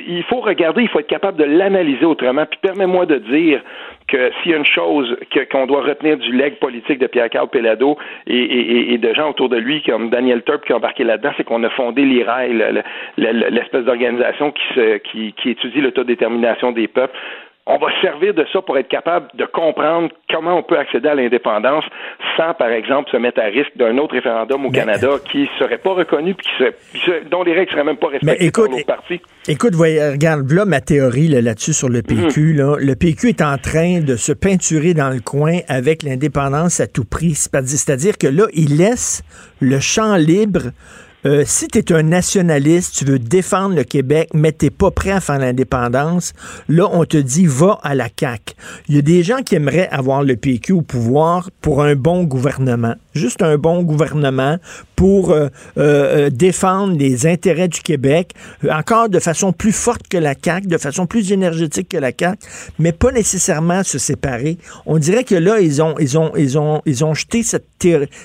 il 0.06 0.22
faut 0.28 0.40
regarder, 0.40 0.82
il 0.82 0.88
faut 0.88 1.00
être 1.00 1.08
capable 1.08 1.38
de 1.38 1.44
l'analyser 1.44 2.04
autrement. 2.04 2.46
Puis 2.46 2.60
permets-moi 2.62 3.06
de 3.06 3.16
dire 3.16 3.62
que 4.08 4.32
s'il 4.42 4.52
y 4.52 4.54
a 4.54 4.56
une 4.56 4.64
chose 4.64 5.16
qu'on 5.52 5.66
doit 5.66 5.82
retenir 5.82 6.16
du 6.16 6.32
leg 6.32 6.58
politique 6.58 6.98
de 6.98 7.06
Pierre-Carl 7.06 7.48
Pelado 7.48 7.98
et, 8.26 8.92
et, 8.94 8.98
de 8.98 9.14
gens 9.14 9.30
autour 9.30 9.48
de 9.48 9.56
lui 9.56 9.82
comme 9.82 10.10
Daniel 10.10 10.42
Turp 10.42 10.64
qui 10.64 10.72
ont 10.72 10.76
embarqué 10.76 11.04
là-dedans, 11.04 11.32
c'est 11.36 11.44
qu'on 11.44 11.62
a 11.62 11.70
fondé 11.70 12.02
l'IRAI, 12.02 12.48
l'espèce 13.16 13.84
d'organisation 13.84 14.52
qui, 14.52 14.80
qui, 15.04 15.32
qui 15.34 15.50
étudie 15.50 15.80
l'autodétermination 15.80 16.72
des 16.72 16.88
peuples 16.88 17.16
on 17.68 17.76
va 17.76 17.88
servir 18.00 18.32
de 18.32 18.46
ça 18.50 18.62
pour 18.62 18.78
être 18.78 18.88
capable 18.88 19.28
de 19.34 19.44
comprendre 19.44 20.08
comment 20.30 20.58
on 20.58 20.62
peut 20.62 20.78
accéder 20.78 21.08
à 21.08 21.14
l'indépendance 21.14 21.84
sans, 22.36 22.54
par 22.54 22.70
exemple, 22.70 23.10
se 23.10 23.18
mettre 23.18 23.40
à 23.40 23.44
risque 23.44 23.76
d'un 23.76 23.98
autre 23.98 24.14
référendum 24.14 24.64
au 24.64 24.70
Canada 24.70 25.08
qui 25.30 25.48
serait 25.58 25.76
pas 25.76 25.92
reconnu 25.92 26.34
puis 26.34 26.46
qui 26.94 27.10
dont 27.30 27.42
les 27.42 27.52
règles 27.52 27.70
seraient 27.70 27.84
même 27.84 27.98
pas 27.98 28.08
respectées 28.08 28.46
écoute, 28.46 28.70
par 28.86 28.96
parti. 28.96 29.20
Écoute, 29.46 29.74
regarde, 29.74 30.50
là, 30.50 30.64
ma 30.64 30.80
théorie 30.80 31.28
là-dessus 31.28 31.74
sur 31.74 31.90
le 31.90 32.00
PQ. 32.00 32.54
Mhm. 32.54 32.76
Le 32.78 32.94
PQ 32.94 33.28
est 33.28 33.42
en 33.42 33.58
train 33.58 34.00
de 34.00 34.16
se 34.16 34.32
peinturer 34.32 34.94
dans 34.94 35.10
le 35.10 35.20
coin 35.20 35.58
avec 35.68 36.02
l'indépendance 36.02 36.80
à 36.80 36.86
tout 36.86 37.04
prix. 37.04 37.34
C'est-à-dire 37.34 38.16
que 38.16 38.28
là, 38.28 38.44
il 38.54 38.78
laisse 38.78 39.22
le 39.60 39.78
champ 39.78 40.16
libre 40.16 40.70
euh, 41.28 41.42
si 41.46 41.68
tu 41.68 41.78
es 41.78 41.92
un 41.92 42.02
nationaliste, 42.02 42.94
tu 42.96 43.04
veux 43.04 43.18
défendre 43.18 43.74
le 43.74 43.84
Québec, 43.84 44.30
mais 44.32 44.50
tu 44.52 44.70
pas 44.70 44.90
prêt 44.90 45.10
à 45.10 45.20
faire 45.20 45.38
l'indépendance, 45.38 46.32
là, 46.68 46.88
on 46.90 47.04
te 47.04 47.18
dit 47.18 47.44
va 47.44 47.78
à 47.82 47.94
la 47.94 48.08
CAQ. 48.08 48.54
Il 48.88 48.94
y 48.94 48.98
a 48.98 49.02
des 49.02 49.22
gens 49.22 49.42
qui 49.42 49.54
aimeraient 49.54 49.90
avoir 49.90 50.24
le 50.24 50.36
PQ 50.36 50.72
au 50.72 50.80
pouvoir 50.80 51.50
pour 51.60 51.82
un 51.82 51.96
bon 51.96 52.24
gouvernement. 52.24 52.94
Juste 53.18 53.42
un 53.42 53.58
bon 53.58 53.82
gouvernement 53.82 54.58
pour 54.94 55.32
euh, 55.32 55.48
euh, 55.76 56.30
défendre 56.30 56.96
les 56.96 57.26
intérêts 57.26 57.68
du 57.68 57.80
Québec, 57.80 58.32
encore 58.70 59.08
de 59.08 59.18
façon 59.18 59.52
plus 59.52 59.72
forte 59.72 60.06
que 60.08 60.18
la 60.18 60.34
CAQ, 60.40 60.68
de 60.68 60.78
façon 60.78 61.06
plus 61.06 61.32
énergétique 61.32 61.88
que 61.88 61.96
la 61.98 62.12
CAQ, 62.18 62.38
mais 62.78 62.92
pas 62.92 63.10
nécessairement 63.10 63.82
se 63.82 63.98
séparer. 63.98 64.58
On 64.86 64.98
dirait 64.98 65.24
que 65.24 65.34
là, 65.34 65.60
ils 65.60 65.82
ont, 65.82 65.96
ils 65.98 66.16
ont, 66.16 66.32
ils 66.36 66.58
ont, 66.58 66.80
ils 66.86 67.04
ont 67.04 67.14
jeté 67.14 67.42
cette, 67.42 67.66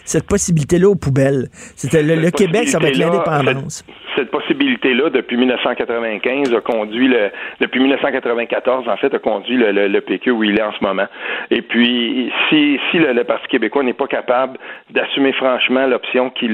cette 0.05 0.25
possibilité-là 0.25 0.89
aux 0.89 0.95
poubelles. 0.95 1.49
C'était 1.75 2.03
le, 2.03 2.15
le 2.15 2.31
Québec, 2.31 2.69
ça 2.69 2.77
avec 2.77 2.97
l'indépendance 2.97 3.63
cette 3.71 3.85
possibilité-là, 4.21 5.09
depuis 5.09 5.37
1995, 5.37 6.53
a 6.53 6.61
conduit 6.61 7.07
le, 7.07 7.31
depuis 7.59 7.79
1994, 7.79 8.87
en 8.87 8.97
fait, 8.97 9.13
a 9.13 9.19
conduit 9.19 9.57
le, 9.57 9.71
le, 9.71 10.01
PQ 10.01 10.31
où 10.31 10.43
il 10.43 10.59
est 10.59 10.63
en 10.63 10.71
ce 10.71 10.83
moment. 10.83 11.05
Et 11.51 11.61
puis, 11.61 12.31
si, 12.49 12.79
si 12.91 12.99
le, 12.99 13.23
Parti 13.23 13.47
québécois 13.47 13.83
n'est 13.83 13.93
pas 13.93 14.07
capable 14.07 14.57
d'assumer 14.89 15.31
franchement 15.33 15.87
l'option 15.87 16.29
qui, 16.29 16.49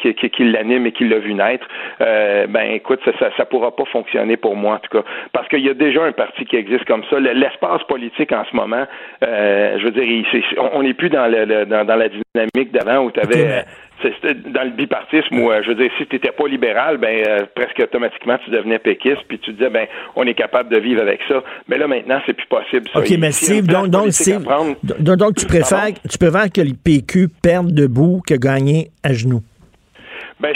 qui, 0.00 0.14
qui, 0.14 0.44
l'anime 0.44 0.86
et 0.86 0.92
qui 0.92 1.06
l'a 1.06 1.18
vu 1.18 1.34
naître, 1.34 1.66
euh, 2.00 2.46
ben, 2.46 2.72
écoute, 2.72 3.00
ça, 3.04 3.12
ça, 3.18 3.30
ça, 3.36 3.44
pourra 3.44 3.76
pas 3.76 3.84
fonctionner 3.86 4.36
pour 4.36 4.56
moi, 4.56 4.76
en 4.76 4.78
tout 4.78 4.98
cas. 4.98 5.04
Parce 5.32 5.48
qu'il 5.48 5.60
y 5.60 5.68
a 5.68 5.74
déjà 5.74 6.04
un 6.04 6.12
parti 6.12 6.44
qui 6.44 6.56
existe 6.56 6.84
comme 6.86 7.04
ça. 7.10 7.20
L'espace 7.20 7.82
politique 7.84 8.32
en 8.32 8.44
ce 8.50 8.56
moment, 8.56 8.86
euh, 9.22 9.78
je 9.78 9.84
veux 9.84 9.90
dire, 9.90 10.24
on 10.72 10.82
n'est 10.82 10.94
plus 10.94 11.10
dans, 11.10 11.26
le, 11.26 11.66
dans, 11.66 11.84
dans 11.84 11.96
la 11.96 12.08
dynamique 12.08 12.72
d'avant 12.72 13.04
où 13.04 13.10
tu 13.10 13.20
avais 13.20 13.64
dans 14.02 14.64
le 14.64 14.70
bipartisme 14.70 15.38
où, 15.38 15.50
euh, 15.50 15.62
je 15.62 15.68
veux 15.68 15.74
dire, 15.74 15.90
si 15.98 16.06
tu 16.06 16.16
n'étais 16.16 16.32
pas 16.32 16.46
libéral, 16.46 16.98
ben 16.98 17.24
euh, 17.26 17.46
presque 17.54 17.80
automatiquement 17.80 18.36
tu 18.44 18.50
devenais 18.50 18.78
péquiste, 18.78 19.22
puis 19.28 19.38
tu 19.38 19.52
disais, 19.52 19.70
ben 19.70 19.86
on 20.16 20.26
est 20.26 20.34
capable 20.34 20.72
de 20.74 20.78
vivre 20.78 21.00
avec 21.00 21.20
ça. 21.28 21.42
Mais 21.68 21.78
là 21.78 21.86
maintenant, 21.86 22.20
c'est 22.26 22.34
plus 22.34 22.46
possible. 22.46 22.90
OK, 22.94 23.10
mais 23.18 23.32
Steve, 23.32 23.66
donc, 23.66 23.88
donc, 23.88 24.06
donc, 25.16 25.36
tu 25.36 25.46
préfères, 25.46 25.88
tu 26.10 26.18
préfères 26.18 26.50
que 26.52 26.60
le 26.60 26.74
PQ 26.74 27.28
perde 27.42 27.72
debout 27.72 28.20
que 28.26 28.34
gagner 28.34 28.88
à 29.02 29.12
genoux? 29.12 29.42
Ben, 30.44 30.54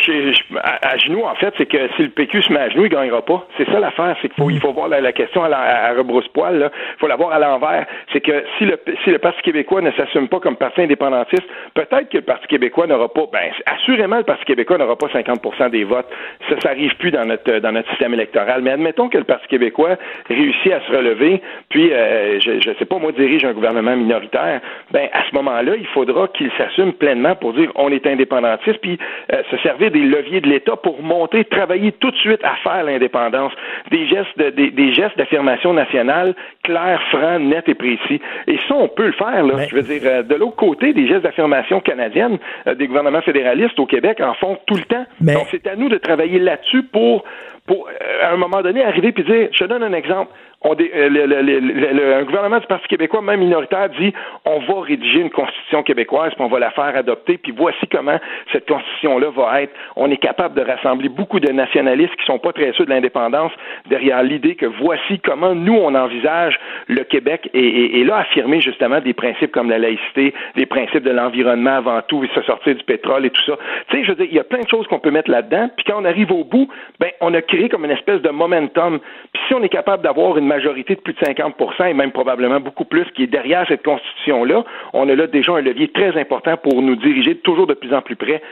à, 0.62 0.98
genoux, 0.98 1.22
en 1.24 1.34
fait, 1.36 1.54
c'est 1.56 1.64
que 1.64 1.78
si 1.96 2.02
le 2.02 2.10
PQ 2.10 2.42
se 2.42 2.52
met 2.52 2.60
à 2.60 2.68
genoux, 2.68 2.84
il 2.84 2.90
gagnera 2.90 3.22
pas. 3.22 3.46
C'est 3.56 3.64
ça 3.70 3.80
l'affaire, 3.80 4.14
c'est 4.20 4.28
qu'il 4.28 4.36
faut, 4.36 4.50
il 4.50 4.60
faut 4.60 4.72
voir 4.72 4.88
la, 4.88 5.12
question 5.12 5.42
à, 5.42 5.48
à, 5.48 5.94
rebrousse-poil. 5.94 6.70
Il 6.70 6.98
faut 6.98 7.06
la 7.06 7.16
voir 7.16 7.32
à 7.32 7.38
l'envers. 7.38 7.86
C'est 8.12 8.20
que 8.20 8.44
si 8.58 8.66
le, 8.66 8.78
si 9.02 9.10
le 9.10 9.18
Parti 9.18 9.40
québécois 9.40 9.80
ne 9.80 9.90
s'assume 9.92 10.28
pas 10.28 10.40
comme 10.40 10.56
parti 10.56 10.82
indépendantiste, 10.82 11.48
peut-être 11.72 12.10
que 12.10 12.18
le 12.18 12.22
Parti 12.22 12.46
québécois 12.48 12.86
n'aura 12.86 13.08
pas. 13.08 13.22
Ben, 13.32 13.50
assurément, 13.64 14.18
le 14.18 14.24
Parti 14.24 14.44
québécois 14.44 14.76
n'aura 14.76 14.96
pas 14.96 15.06
50% 15.06 15.70
des 15.70 15.84
votes. 15.84 16.08
Ça, 16.50 16.60
ça 16.60 16.68
arrive 16.68 16.94
plus 16.96 17.10
dans 17.10 17.24
notre 17.24 17.58
dans 17.60 17.72
notre 17.72 17.88
système 17.88 18.12
électoral. 18.12 18.60
Mais 18.60 18.72
admettons 18.72 19.08
que 19.08 19.16
le 19.16 19.24
Parti 19.24 19.48
québécois 19.48 19.96
réussit 20.28 20.70
à 20.70 20.80
se 20.80 20.92
relever, 20.92 21.40
puis 21.70 21.94
euh, 21.94 22.38
je, 22.40 22.60
je 22.60 22.78
sais 22.78 22.84
pas, 22.84 22.98
moi 22.98 23.12
dirige 23.12 23.46
un 23.46 23.52
gouvernement 23.52 23.96
minoritaire. 23.96 24.60
Ben, 24.90 25.08
à 25.14 25.22
ce 25.30 25.34
moment-là, 25.34 25.76
il 25.76 25.86
faudra 25.86 26.28
qu'il 26.28 26.50
s'assume 26.58 26.92
pleinement 26.92 27.36
pour 27.36 27.54
dire 27.54 27.72
on 27.74 27.90
est 27.90 28.06
indépendantiste, 28.06 28.80
puis 28.82 28.98
euh, 29.32 29.42
servir 29.62 29.77
des 29.78 30.00
leviers 30.00 30.40
de 30.40 30.48
l'État 30.48 30.76
pour 30.76 31.02
monter, 31.02 31.44
travailler 31.44 31.92
tout 31.92 32.10
de 32.10 32.16
suite 32.16 32.40
à 32.44 32.54
faire 32.56 32.84
l'indépendance. 32.84 33.52
Des 33.90 34.06
gestes, 34.06 34.36
de, 34.36 34.50
des, 34.50 34.70
des, 34.70 34.92
gestes 34.92 35.16
d'affirmation 35.16 35.72
nationale 35.72 36.34
clairs, 36.62 37.02
francs, 37.10 37.40
nets 37.40 37.68
et 37.68 37.74
précis. 37.74 38.20
Et 38.46 38.58
ça, 38.68 38.74
on 38.74 38.88
peut 38.88 39.06
le 39.06 39.12
faire. 39.12 39.44
Là. 39.44 39.66
Je 39.68 39.74
veux 39.74 39.82
dire, 39.82 40.02
euh, 40.04 40.22
de 40.22 40.34
l'autre 40.34 40.56
côté, 40.56 40.92
des 40.92 41.06
gestes 41.06 41.22
d'affirmation 41.22 41.80
canadiennes, 41.80 42.38
euh, 42.66 42.74
des 42.74 42.86
gouvernements 42.86 43.22
fédéralistes 43.22 43.78
au 43.78 43.86
Québec 43.86 44.20
en 44.20 44.34
font 44.34 44.58
tout 44.66 44.76
le 44.76 44.82
temps. 44.82 45.06
Donc, 45.20 45.46
c'est 45.50 45.66
à 45.66 45.76
nous 45.76 45.88
de 45.88 45.96
travailler 45.96 46.38
là-dessus 46.38 46.82
pour, 46.82 47.24
pour, 47.66 47.88
euh, 47.88 48.24
à 48.26 48.32
un 48.32 48.36
moment 48.36 48.62
donné, 48.62 48.82
arriver 48.84 49.14
et 49.16 49.22
dire, 49.22 49.48
je 49.52 49.58
te 49.58 49.64
donne 49.64 49.82
un 49.82 49.92
exemple 49.92 50.32
on 50.62 50.74
euh, 50.80 52.20
un 52.20 52.24
gouvernement 52.24 52.58
du 52.58 52.66
Parti 52.66 52.88
québécois, 52.88 53.22
même 53.22 53.40
minoritaire, 53.40 53.88
dit 53.90 54.12
on 54.44 54.58
va 54.58 54.80
rédiger 54.80 55.20
une 55.20 55.30
constitution 55.30 55.84
québécoise, 55.84 56.32
puis 56.34 56.42
on 56.42 56.48
va 56.48 56.58
la 56.58 56.72
faire 56.72 56.96
adopter, 56.96 57.38
puis 57.38 57.52
voici 57.56 57.86
comment 57.86 58.18
cette 58.52 58.66
constitution-là 58.66 59.30
va 59.30 59.62
être. 59.62 59.72
On 59.94 60.10
est 60.10 60.16
capable 60.16 60.56
de 60.56 60.68
rassembler 60.68 61.08
beaucoup 61.08 61.38
de 61.38 61.52
nationalistes 61.52 62.14
qui 62.16 62.26
sont 62.26 62.40
pas 62.40 62.52
très 62.52 62.72
sûrs 62.72 62.86
de 62.86 62.90
l'indépendance 62.90 63.52
derrière 63.88 64.22
l'idée 64.24 64.56
que 64.56 64.66
voici 64.66 65.20
comment 65.20 65.54
nous 65.54 65.74
on 65.74 65.94
envisage 65.94 66.58
le 66.88 67.04
Québec 67.04 67.48
et, 67.54 68.00
et, 68.00 68.04
là 68.04 68.16
affirmer 68.16 68.60
justement 68.60 69.00
des 69.00 69.14
principes 69.14 69.52
comme 69.52 69.70
la 69.70 69.78
laïcité, 69.78 70.34
des 70.56 70.66
principes 70.66 71.04
de 71.04 71.10
l'environnement 71.10 71.76
avant 71.76 72.02
tout, 72.02 72.24
et 72.24 72.28
se 72.34 72.42
sortir 72.42 72.74
du 72.74 72.82
pétrole 72.82 73.24
et 73.26 73.30
tout 73.30 73.44
ça. 73.44 73.56
Tu 73.90 73.96
sais, 73.96 74.04
je 74.04 74.08
veux 74.10 74.16
dire, 74.16 74.26
il 74.28 74.36
y 74.36 74.40
a 74.40 74.44
plein 74.44 74.62
de 74.62 74.68
choses 74.68 74.88
qu'on 74.88 74.98
peut 74.98 75.12
mettre 75.12 75.30
là-dedans, 75.30 75.70
puis 75.76 75.84
quand 75.86 76.02
on 76.02 76.04
arrive 76.04 76.32
au 76.32 76.42
bout, 76.42 76.68
ben 76.98 77.10
on 77.20 77.32
a 77.34 77.42
créé 77.42 77.68
comme 77.68 77.84
une 77.84 77.92
espèce 77.92 78.20
de 78.22 78.30
momentum. 78.30 78.98
Puis 79.32 79.42
si 79.46 79.54
on 79.54 79.62
est 79.62 79.68
capable 79.68 80.02
d'avoir 80.02 80.36
une 80.36 80.47
majorité 80.48 80.96
de 80.96 81.00
plus 81.00 81.12
de 81.12 81.24
50 81.24 81.54
et 81.88 81.94
même 81.94 82.10
probablement 82.10 82.58
beaucoup 82.58 82.84
plus 82.84 83.04
qui 83.14 83.22
est 83.22 83.28
derrière 83.28 83.64
cette 83.68 83.84
constitution-là, 83.84 84.64
on 84.92 85.08
a 85.08 85.14
là 85.14 85.26
déjà 85.28 85.52
un 85.52 85.60
levier 85.60 85.88
très 85.88 86.18
important 86.18 86.56
pour 86.56 86.82
nous 86.82 86.96
diriger 86.96 87.36
toujours 87.36 87.66
de 87.66 87.74
plus 87.74 87.94
en 87.94 88.02
plus 88.02 88.16
près 88.16 88.42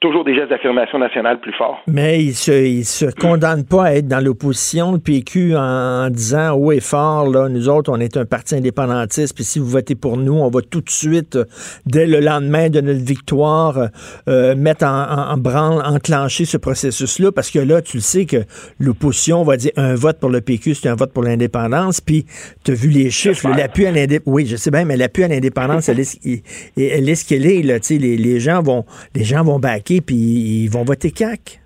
toujours 0.00 0.24
des 0.24 0.34
gestes 0.34 0.50
d'affirmation 0.50 0.98
nationale 0.98 1.40
plus 1.40 1.54
forts. 1.54 1.82
Mais 1.86 2.22
il 2.22 2.34
se, 2.34 2.52
il 2.52 2.84
se 2.84 3.06
condamne 3.06 3.64
pas 3.64 3.84
à 3.84 3.92
être 3.94 4.06
dans 4.06 4.22
l'opposition, 4.22 4.92
le 4.92 4.98
PQ, 4.98 5.56
en, 5.56 6.10
disant 6.10 6.52
haut 6.52 6.72
et 6.72 6.80
fort, 6.80 7.30
là, 7.30 7.48
nous 7.48 7.68
autres, 7.70 7.90
on 7.90 7.98
est 7.98 8.16
un 8.16 8.26
parti 8.26 8.54
indépendantiste, 8.54 9.34
puis 9.34 9.44
si 9.44 9.58
vous 9.58 9.66
votez 9.66 9.94
pour 9.94 10.18
nous, 10.18 10.34
on 10.34 10.50
va 10.50 10.60
tout 10.60 10.82
de 10.82 10.90
suite, 10.90 11.38
dès 11.86 12.06
le 12.06 12.20
lendemain 12.20 12.68
de 12.68 12.82
notre 12.82 13.02
victoire, 13.02 13.88
euh, 14.28 14.54
mettre 14.54 14.84
en, 14.84 15.32
en, 15.32 15.38
branle, 15.38 15.82
enclencher 15.86 16.44
ce 16.44 16.58
processus-là, 16.58 17.32
parce 17.32 17.50
que 17.50 17.58
là, 17.58 17.80
tu 17.80 17.96
le 17.96 18.02
sais 18.02 18.26
que 18.26 18.44
l'opposition 18.78 19.42
va 19.42 19.56
dire 19.56 19.72
un 19.76 19.94
vote 19.94 20.18
pour 20.20 20.28
le 20.28 20.42
PQ, 20.42 20.74
c'est 20.74 20.88
un 20.88 20.96
vote 20.96 21.12
pour 21.12 21.22
l'indépendance, 21.22 22.02
puis 22.02 22.26
tu 22.64 22.72
as 22.72 22.74
vu 22.74 22.88
les 22.88 23.10
chiffres, 23.10 23.48
l'appui 23.48 23.86
à 23.86 23.90
l'indépendance, 23.90 24.34
oui, 24.34 24.46
je 24.46 24.56
sais 24.56 24.70
bien, 24.70 24.84
mais 24.84 24.98
l'appui 24.98 25.24
à 25.24 25.28
l'indépendance, 25.28 25.88
elle 25.88 26.00
est, 26.00 26.42
elle 26.76 27.08
est 27.08 27.14
ce 27.14 27.26
qu'elle 27.26 27.46
est, 27.46 27.62
là, 27.62 27.80
tu 27.80 27.86
sais, 27.86 27.98
les, 27.98 28.18
les 28.18 28.38
gens 28.38 28.62
vont, 28.62 28.84
les 29.14 29.24
gens 29.24 29.42
vont 29.42 29.58
puis 29.84 30.64
ils 30.64 30.68
vont 30.68 30.84
voter 30.84 31.10
CAC. 31.10 31.60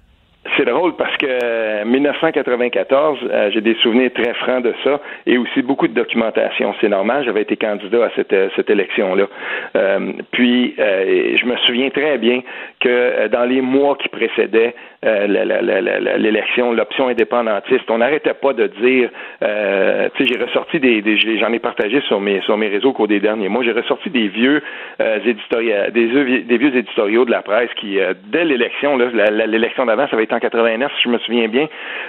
C'est 0.57 0.65
drôle 0.65 0.97
parce 0.97 1.17
que 1.19 1.85
1994, 1.85 3.19
euh, 3.23 3.29
euh, 3.31 3.51
j'ai 3.53 3.61
des 3.61 3.75
souvenirs 3.77 4.11
très 4.13 4.35
francs 4.35 4.65
de 4.65 4.75
ça 4.83 5.01
et 5.27 5.39
aussi 5.39 5.63
beaucoup 5.63 5.87
de 5.87 5.95
documentation. 5.95 6.75
C'est 6.81 6.89
normal, 6.89 7.25
j'avais 7.25 7.43
été 7.43 7.57
candidat 7.57 8.07
à 8.07 8.11
cette, 8.17 8.33
euh, 8.33 8.49
cette 8.57 8.69
élection-là. 8.71 9.27
puis, 10.33 10.75
je 10.77 11.45
me 11.45 11.57
souviens 11.59 11.91
très 11.91 12.19
bien 12.19 12.41
que 12.81 13.29
dans 13.29 13.45
les 13.45 13.61
mois 13.61 13.97
qui 13.97 14.09
précédaient 14.09 14.75
l'élection, 15.03 16.73
l'option 16.73 17.09
indépendantiste, 17.09 17.89
on 17.89 17.99
n'arrêtait 17.99 18.35
pas 18.35 18.53
de 18.53 18.67
dire, 18.67 19.11
tu 19.41 19.47
sais, 19.47 20.25
j'ai 20.25 20.43
ressorti 20.43 20.81
des, 20.81 21.03
j'en 21.39 21.53
ai 21.53 21.59
partagé 21.59 22.01
sur 22.03 22.21
mes 22.21 22.41
sur 22.43 22.57
mes 22.57 22.69
réseaux 22.69 22.91
au 22.91 22.93
cours 22.93 23.09
des 23.09 23.21
derniers 23.21 23.49
mois, 23.49 23.63
j'ai 23.63 23.73
ressorti 23.73 24.11
des 24.11 24.29
vieux 24.29 24.63
éditoriaux, 25.25 25.91
des, 25.93 26.43
des, 26.43 26.59
vieux 26.59 26.77
éditoriaux 26.77 27.25
de 27.25 27.31
la 27.31 27.43
presse 27.43 27.71
qui, 27.77 27.99
dès 28.27 28.45
l'élection, 28.45 28.97
l'élection 28.97 29.87
d'avant, 29.87 30.09
ça 30.09 30.15
avait 30.15 30.25
été 30.25 30.35
en 30.35 30.41
89, 30.41 30.93
si 30.97 31.03
je 31.05 31.09
me 31.09 31.19
souviens 31.19 31.49
bien, 31.49 31.69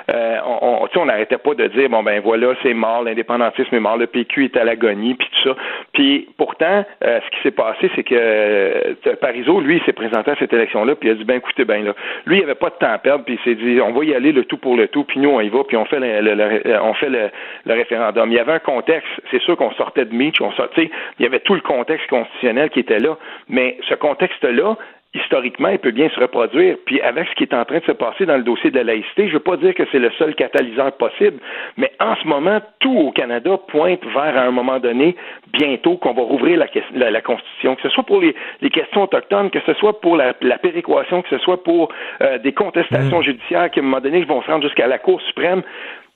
euh, 0.10 0.38
on, 0.46 0.88
on 0.96 1.06
n'arrêtait 1.06 1.38
pas 1.38 1.54
de 1.54 1.68
dire 1.68 1.90
bon 1.90 2.04
ben 2.04 2.22
voilà, 2.22 2.54
c'est 2.64 2.74
mort, 2.74 3.04
l'indépendantisme 3.04 3.76
est 3.76 3.80
mort, 3.80 3.98
le 3.98 4.08
PQ 4.08 4.46
est 4.46 4.58
à 4.58 4.64
l'agonie, 4.64 5.16
puis 5.16 5.28
tout 5.32 5.50
ça. 5.50 5.56
Puis 5.94 6.28
pourtant, 6.38 6.86
euh, 7.04 7.20
ce 7.26 7.38
qui 7.38 7.44
s'est 7.44 7.52
passé, 7.52 7.90
c'est 7.96 8.04
que 8.04 8.16
euh, 8.16 9.16
Parizeau, 9.22 9.62
lui, 9.62 9.82
s'est 9.86 9.94
présenté 9.94 10.32
à 10.32 10.36
élection-là, 10.60 10.95
puis 10.95 11.10
il 11.10 11.12
a 11.14 11.16
dit 11.16 11.24
ben 11.24 11.38
écoutez, 11.38 11.66
ben 11.66 11.84
là, 11.84 11.93
lui, 12.26 12.38
il 12.38 12.43
avait 12.43 12.55
pas 12.55 12.70
de 12.70 12.76
temps 12.76 12.91
à 12.91 12.97
perdre, 12.97 13.26
puis 13.26 13.39
il 13.39 13.43
s'est 13.43 13.55
dit, 13.55 13.80
on 13.82 13.91
va 13.91 14.03
y 14.05 14.14
aller 14.14 14.32
le 14.32 14.45
tout 14.45 14.57
pour 14.57 14.76
le 14.76 14.88
tout, 14.88 15.03
puis 15.03 15.20
nous, 15.20 15.30
on 15.30 15.41
y 15.41 15.49
va, 15.49 15.64
puis 15.64 15.78
on 15.78 15.86
fait 15.86 15.99
le, 15.99 16.80
on 16.82 16.93
fait 16.93 17.10
le 17.10 17.30
référendum. 17.74 18.32
Il 18.32 18.36
y 18.36 18.39
avait 18.39 18.53
un 18.53 18.60
contexte, 18.60 19.10
c'est 19.32 19.41
sûr 19.41 19.57
qu'on 19.57 19.72
sortait 19.72 20.05
de 20.05 20.14
Mitch, 20.14 20.41
on 20.41 20.51
sortait, 20.51 20.89
il 21.20 21.24
y 21.24 21.26
avait 21.26 21.39
tout 21.39 21.55
le 21.55 21.62
contexte 21.62 22.07
constitutionnel 22.10 22.70
qui 22.70 22.80
était 22.80 22.99
là, 22.99 23.18
mais 23.47 23.78
ce 23.88 23.95
contexte-là, 23.95 24.78
historiquement, 25.14 25.70
il 25.70 25.80
peut 25.80 25.91
bien 25.91 26.10
se 26.10 26.20
reproduire. 26.20 26.78
Puis 26.86 27.01
avec 27.01 27.28
ce 27.30 27.34
qui 27.36 27.43
est 27.43 27.53
en 27.53 27.66
train 27.66 27.80
de 27.80 27.84
se 27.86 27.91
passer 27.93 28.26
dans 28.26 28.38
le 28.38 28.43
dossier 28.43 28.70
de 28.70 28.76
la 28.78 28.84
laïcité, 28.84 29.24
je 29.24 29.30
ne 29.30 29.34
veux 29.34 29.39
pas 29.39 29.57
dire 29.57 29.74
que 29.74 29.84
c'est 29.91 29.99
le 29.99 30.12
seul 30.12 30.36
catalyseur 30.36 30.91
possible, 30.93 31.39
mais 31.78 31.91
en 31.99 32.16
ce 32.16 32.28
moment, 32.28 32.60
tout 32.80 32.95
au 32.95 33.12
Canada 33.12 33.57
pointe 33.68 34.03
vers 34.05 34.38
à 34.38 34.41
un 34.41 34.51
moment 34.51 34.80
donné, 34.80 35.16
bientôt, 35.53 35.97
qu'on 35.97 36.14
va 36.14 36.22
rouvrir 36.22 36.60
la, 36.60 36.68
la- 36.93 37.10
la 37.12 37.22
Constitution, 37.22 37.76
que 37.76 37.82
ce 37.82 37.89
soit 37.89 38.03
pour 38.03 38.22
les, 38.22 38.36
les 38.62 38.70
questions 38.70 39.03
autochtones, 39.03 39.49
que 39.49 39.60
ce 39.66 39.74
soit 39.74 39.99
pour 39.99 40.16
la, 40.16 40.34
la 40.41 40.57
péréquation, 40.60 41.22
que 41.24 41.30
ce 41.30 41.38
soit 41.39 41.64
pour 41.64 41.91
euh, 42.22 42.38
des 42.38 42.53
contestations 42.53 43.22
judiciaires 43.24 43.72
qui, 43.72 43.80
à 43.80 43.82
un 43.82 43.86
moment 43.86 44.01
donné, 44.01 44.24
vont 44.26 44.41
se 44.43 44.47
rendre 44.51 44.64
jusqu'à 44.64 44.88
la 44.88 44.99
Cour 44.99 45.20
suprême 45.22 45.64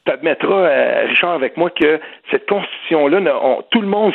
tu 0.06 0.12
admettras, 0.12 0.68
euh, 0.68 1.06
Richard, 1.08 1.32
avec 1.34 1.56
moi, 1.58 1.70
que 1.70 2.00
cette 2.30 2.48
constitution-là, 2.50 3.20
tout 3.72 3.82
le 3.82 3.88
monde 3.88 4.12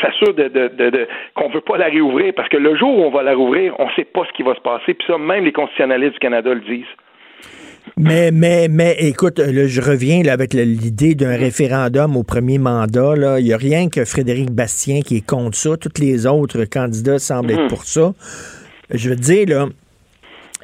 s'assure 0.00 0.34
de, 0.34 0.44
de, 0.48 0.68
de, 0.68 0.90
de- 0.90 1.08
qu'on 1.34 1.48
ne 1.48 1.54
veut 1.54 1.60
pas 1.60 1.76
la 1.78 1.86
réouvrir, 1.86 2.32
parce 2.36 2.48
que 2.48 2.56
le 2.56 2.76
jour 2.76 2.96
où 2.98 3.02
on 3.02 3.10
va 3.10 3.22
la 3.22 3.34
rouvrir, 3.34 3.74
on 3.78 3.86
ne 3.86 3.90
sait 3.96 4.04
pas 4.04 4.22
ce 4.28 4.32
qui 4.36 4.42
va 4.44 4.54
se 4.54 4.60
passer. 4.60 4.94
Puis 4.94 5.04
ça, 5.06 5.18
même 5.18 5.44
les 5.44 5.52
constitutionnalistes 5.52 6.12
du 6.14 6.18
Canada 6.20 6.54
le 6.54 6.60
disent. 6.60 6.84
Mais, 7.96 8.30
mais, 8.32 8.68
mais, 8.70 8.94
écoute, 9.00 9.40
là, 9.40 9.66
je 9.66 9.80
reviens 9.80 10.22
là, 10.22 10.32
avec 10.32 10.54
l'idée 10.54 11.16
d'un 11.16 11.36
référendum 11.36 12.16
au 12.16 12.22
premier 12.22 12.58
mandat. 12.58 13.16
là. 13.16 13.40
Il 13.40 13.44
n'y 13.46 13.52
a 13.52 13.56
rien 13.56 13.88
que 13.88 14.04
Frédéric 14.04 14.50
Bastien 14.52 15.00
qui 15.00 15.16
est 15.16 15.26
contre 15.28 15.56
ça. 15.56 15.70
Tous 15.76 16.00
les 16.00 16.26
autres 16.26 16.64
candidats 16.66 17.18
semblent 17.18 17.50
être 17.50 17.62
Mhm. 17.62 17.68
pour 17.68 17.82
ça. 17.84 18.12
Je 18.94 19.10
veux 19.10 19.16
te 19.16 19.20
dire, 19.22 19.46
là, 19.48 19.66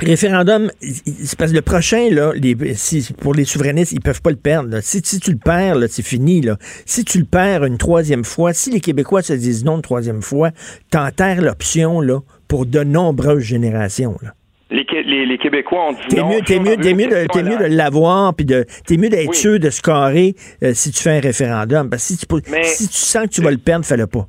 référendum, 0.07 0.71
c'est 0.81 1.39
parce 1.39 1.51
que 1.51 1.57
le 1.57 1.63
prochain, 1.63 2.09
là, 2.11 2.33
les, 2.35 2.57
si- 2.75 3.13
pour 3.21 3.35
les 3.35 3.45
souverainistes, 3.45 3.93
ils 3.93 4.01
peuvent 4.01 4.23
pas 4.23 4.31
le 4.31 4.37
perdre. 4.37 4.71
là. 4.71 4.81
Si, 4.83 5.01
si 5.05 5.21
tu 5.21 5.31
le 5.33 5.39
perds, 5.39 5.77
c'est 5.89 6.03
fini. 6.05 6.41
Là. 6.41 6.57
Si 6.87 7.05
tu 7.05 7.19
le 7.19 7.25
perds 7.25 7.65
une 7.65 7.79
troisième 7.79 8.25
fois, 8.25 8.53
si 8.53 8.71
les 8.71 8.81
Québécois 8.81 9.23
se 9.23 9.33
disent 9.33 9.65
non 9.65 9.77
une 9.77 9.83
troisième 9.83 10.23
fois, 10.23 10.51
t'enterres 10.91 11.43
l'option 11.43 12.01
là, 12.01 12.21
pour 12.47 12.67
de 12.67 12.83
nombreuses 12.83 13.43
générations. 13.43 14.17
Là. 14.23 14.35
Les, 14.71 14.85
les, 15.05 15.25
les 15.25 15.39
Québécois 15.39 15.89
ont 15.89 15.93
dit 15.93 15.99
T'es 16.11 16.23
mieux, 16.23 16.41
t'es 16.45 16.59
mieux, 16.61 16.77
t'es 16.77 16.93
mieux 16.95 17.07
de, 17.09 17.43
mieux 17.49 17.59
de 17.71 17.75
l'avoir, 17.75 18.35
puis 18.35 18.45
de, 18.45 18.67
t'es 18.87 18.99
mieux 18.99 19.09
d'être 19.09 19.31
Oui. 19.31 19.37
sûr 19.37 19.59
de 19.59 19.71
scorer 19.71 20.35
euh, 20.63 20.73
si 20.75 20.91
tu 20.91 21.03
fais 21.03 21.17
un 21.17 21.21
référendum. 21.21 21.89
Parce 21.89 22.03
que 22.07 22.15
si 22.15 22.19
tu, 22.19 22.27
Mais- 22.51 22.65
si 22.65 22.87
tu 22.89 22.97
sens 22.99 23.25
que 23.25 23.31
tu 23.31 23.41
vas 23.41 23.51
le 23.51 23.57
perdre, 23.59 23.87
fais-le 23.87 24.07
pas. 24.07 24.29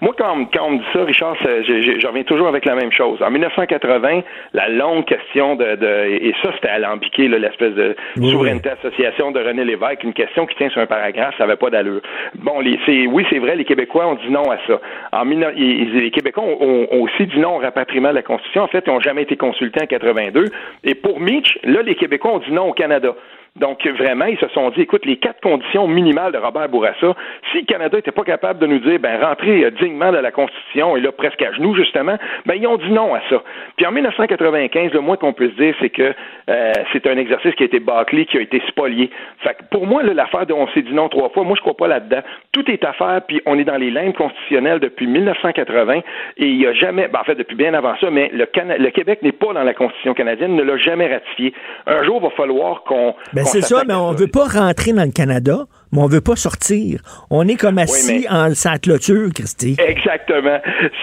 Moi, 0.00 0.14
quand, 0.16 0.32
on- 0.36 0.44
quand 0.44 0.64
on 0.66 0.70
me 0.72 0.78
dit 0.78 0.84
ça, 0.92 1.02
Richard, 1.04 1.36
je, 1.42 1.80
je- 1.82 1.98
je 1.98 2.06
reviens 2.06 2.22
toujours 2.22 2.46
avec 2.46 2.64
la 2.64 2.76
même 2.76 2.92
chose. 2.92 3.20
En 3.20 3.30
1980, 3.30 4.22
la 4.52 4.68
longue 4.68 5.04
question 5.04 5.56
de, 5.56 5.74
de 5.74 5.86
et 6.22 6.32
ça 6.42 6.52
c'était 6.54 6.68
alambiqué, 6.68 7.26
l'espèce 7.26 7.74
de 7.74 7.96
Oui, 8.16 8.30
souveraineté 8.30 8.70
association 8.70 9.32
de 9.32 9.40
René 9.40 9.64
Lévesque, 9.64 10.04
une 10.04 10.12
question 10.12 10.46
qui 10.46 10.54
tient 10.56 10.68
sur 10.70 10.80
un 10.80 10.86
paragraphe, 10.86 11.34
ça 11.36 11.44
n'avait 11.46 11.56
pas 11.56 11.70
d'allure. 11.70 12.00
Bon, 12.36 12.60
les, 12.60 12.78
c'est, 12.86 13.06
oui, 13.08 13.26
c'est 13.28 13.38
vrai, 13.40 13.56
les 13.56 13.64
Québécois 13.64 14.06
ont 14.06 14.14
dit 14.14 14.30
non 14.30 14.44
à 14.50 14.58
ça. 14.68 14.80
En, 15.12 15.24
les 15.24 16.10
Québécois 16.12 16.44
ont, 16.44 16.58
ont- 16.60 16.86
ont 16.92 17.02
aussi 17.02 17.26
dit 17.26 17.38
non 17.40 17.56
au 17.56 17.58
rapatriement 17.58 18.10
de 18.10 18.14
la 18.14 18.22
Constitution. 18.22 18.62
En 18.62 18.68
fait, 18.68 18.84
ils 18.86 18.90
n'ont 18.92 19.00
jamais 19.00 19.22
été 19.22 19.36
consultés 19.36 19.82
en 19.82 19.86
82. 19.86 20.44
Et 20.84 20.94
pour 20.94 21.18
Mitch, 21.20 21.58
là, 21.64 21.82
les 21.82 21.96
Québécois 21.96 22.34
ont 22.34 22.38
dit 22.38 22.52
non 22.52 22.68
au 22.68 22.72
Canada. 22.72 23.14
Donc, 23.58 23.86
vraiment, 23.86 24.26
ils 24.26 24.38
se 24.38 24.48
sont 24.48 24.70
dit, 24.70 24.82
écoute, 24.82 25.04
les 25.04 25.16
quatre 25.16 25.40
conditions 25.40 25.86
minimales 25.88 26.32
de 26.32 26.38
Robert 26.38 26.68
Bourassa, 26.68 27.14
si 27.52 27.58
le 27.60 27.64
Canada 27.66 27.96
n'était 27.96 28.12
pas 28.12 28.24
capable 28.24 28.58
de 28.60 28.66
nous 28.66 28.78
dire, 28.78 28.98
ben, 29.00 29.20
rentrez 29.22 29.64
euh, 29.64 29.70
dignement 29.70 30.12
dans 30.12 30.20
la 30.20 30.30
Constitution, 30.30 30.96
et 30.96 31.00
là, 31.00 31.12
presque 31.12 31.42
à 31.42 31.52
genoux, 31.52 31.74
justement, 31.74 32.16
ben, 32.46 32.54
ils 32.54 32.66
ont 32.66 32.76
dit 32.76 32.90
non 32.90 33.14
à 33.14 33.20
ça. 33.28 33.42
Puis 33.76 33.86
en 33.86 33.92
1995, 33.92 34.92
le 34.92 35.00
moins 35.00 35.16
qu'on 35.16 35.32
peut 35.32 35.48
se 35.50 35.54
dire, 35.62 35.74
c'est 35.80 35.90
que 35.90 36.14
euh, 36.50 36.72
c'est 36.92 37.06
un 37.06 37.16
exercice 37.16 37.54
qui 37.54 37.62
a 37.62 37.66
été 37.66 37.80
bâclé, 37.80 38.26
qui 38.26 38.38
a 38.38 38.40
été 38.40 38.62
spolié. 38.68 39.10
Fait 39.40 39.54
que 39.54 39.62
pour 39.70 39.86
moi, 39.86 40.02
l'affaire 40.02 40.46
de 40.46 40.52
on 40.52 40.68
s'est 40.68 40.82
dit 40.82 40.92
non 40.94 41.08
trois 41.08 41.28
fois, 41.30 41.44
moi, 41.44 41.54
je 41.56 41.60
crois 41.60 41.76
pas 41.76 41.88
là-dedans. 41.88 42.20
Tout 42.52 42.70
est 42.70 42.84
affaire, 42.84 43.20
puis 43.26 43.40
on 43.46 43.58
est 43.58 43.64
dans 43.64 43.76
les 43.76 43.90
limbes 43.90 44.14
constitutionnelles 44.14 44.80
depuis 44.80 45.06
1980, 45.06 45.94
et 46.38 46.46
il 46.46 46.58
n'y 46.58 46.66
a 46.66 46.72
jamais, 46.72 47.08
ben, 47.08 47.20
en 47.20 47.24
fait, 47.24 47.34
depuis 47.34 47.56
bien 47.56 47.74
avant 47.74 47.94
ça, 48.00 48.10
mais 48.10 48.30
le, 48.32 48.46
Cana- 48.46 48.78
le 48.78 48.90
Québec 48.90 49.20
n'est 49.22 49.32
pas 49.32 49.52
dans 49.52 49.64
la 49.64 49.74
Constitution 49.74 50.14
canadienne, 50.14 50.54
ne 50.56 50.62
l'a 50.62 50.76
jamais 50.76 51.06
ratifié. 51.12 51.52
Un 51.86 52.02
jour, 52.04 52.18
il 52.20 52.24
va 52.24 52.30
falloir 52.30 52.82
qu'on 52.84 53.14
Ben, 53.32 53.44
c'est 53.52 53.62
ça, 53.62 53.84
mais 53.86 53.94
on 53.94 54.12
veut 54.12 54.28
pas 54.28 54.46
rentrer 54.46 54.92
dans 54.92 55.04
le 55.04 55.10
Canada, 55.10 55.66
mais 55.92 56.00
on 56.00 56.06
veut 56.06 56.20
pas 56.20 56.36
sortir. 56.36 57.00
On 57.30 57.46
est 57.48 57.60
comme 57.60 57.78
assis 57.78 58.26
mais- 58.28 58.30
en 58.30 58.54
sa 58.54 58.78
clôture, 58.78 59.28
Christy. 59.34 59.76
Exactement. 59.78 60.58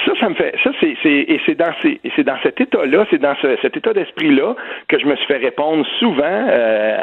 Ça, 0.05 0.11
ça 0.19 0.29
me 0.29 0.35
fait. 0.35 0.53
Ça, 0.63 0.71
c'est, 0.79 0.95
c'est 1.03 1.09
et 1.09 1.39
c'est 1.45 1.55
dans 1.55 1.73
ces, 1.81 1.99
c'est 2.15 2.23
dans 2.23 2.37
cet 2.43 2.59
état-là, 2.61 3.05
c'est 3.09 3.21
dans 3.21 3.35
ce- 3.41 3.57
cet 3.61 3.77
état 3.77 3.93
d'esprit-là 3.93 4.55
que 4.87 4.99
je 4.99 5.05
me 5.05 5.15
suis 5.15 5.25
fait 5.27 5.37
répondre 5.37 5.85
souvent 5.99 6.23
euh, 6.25 6.97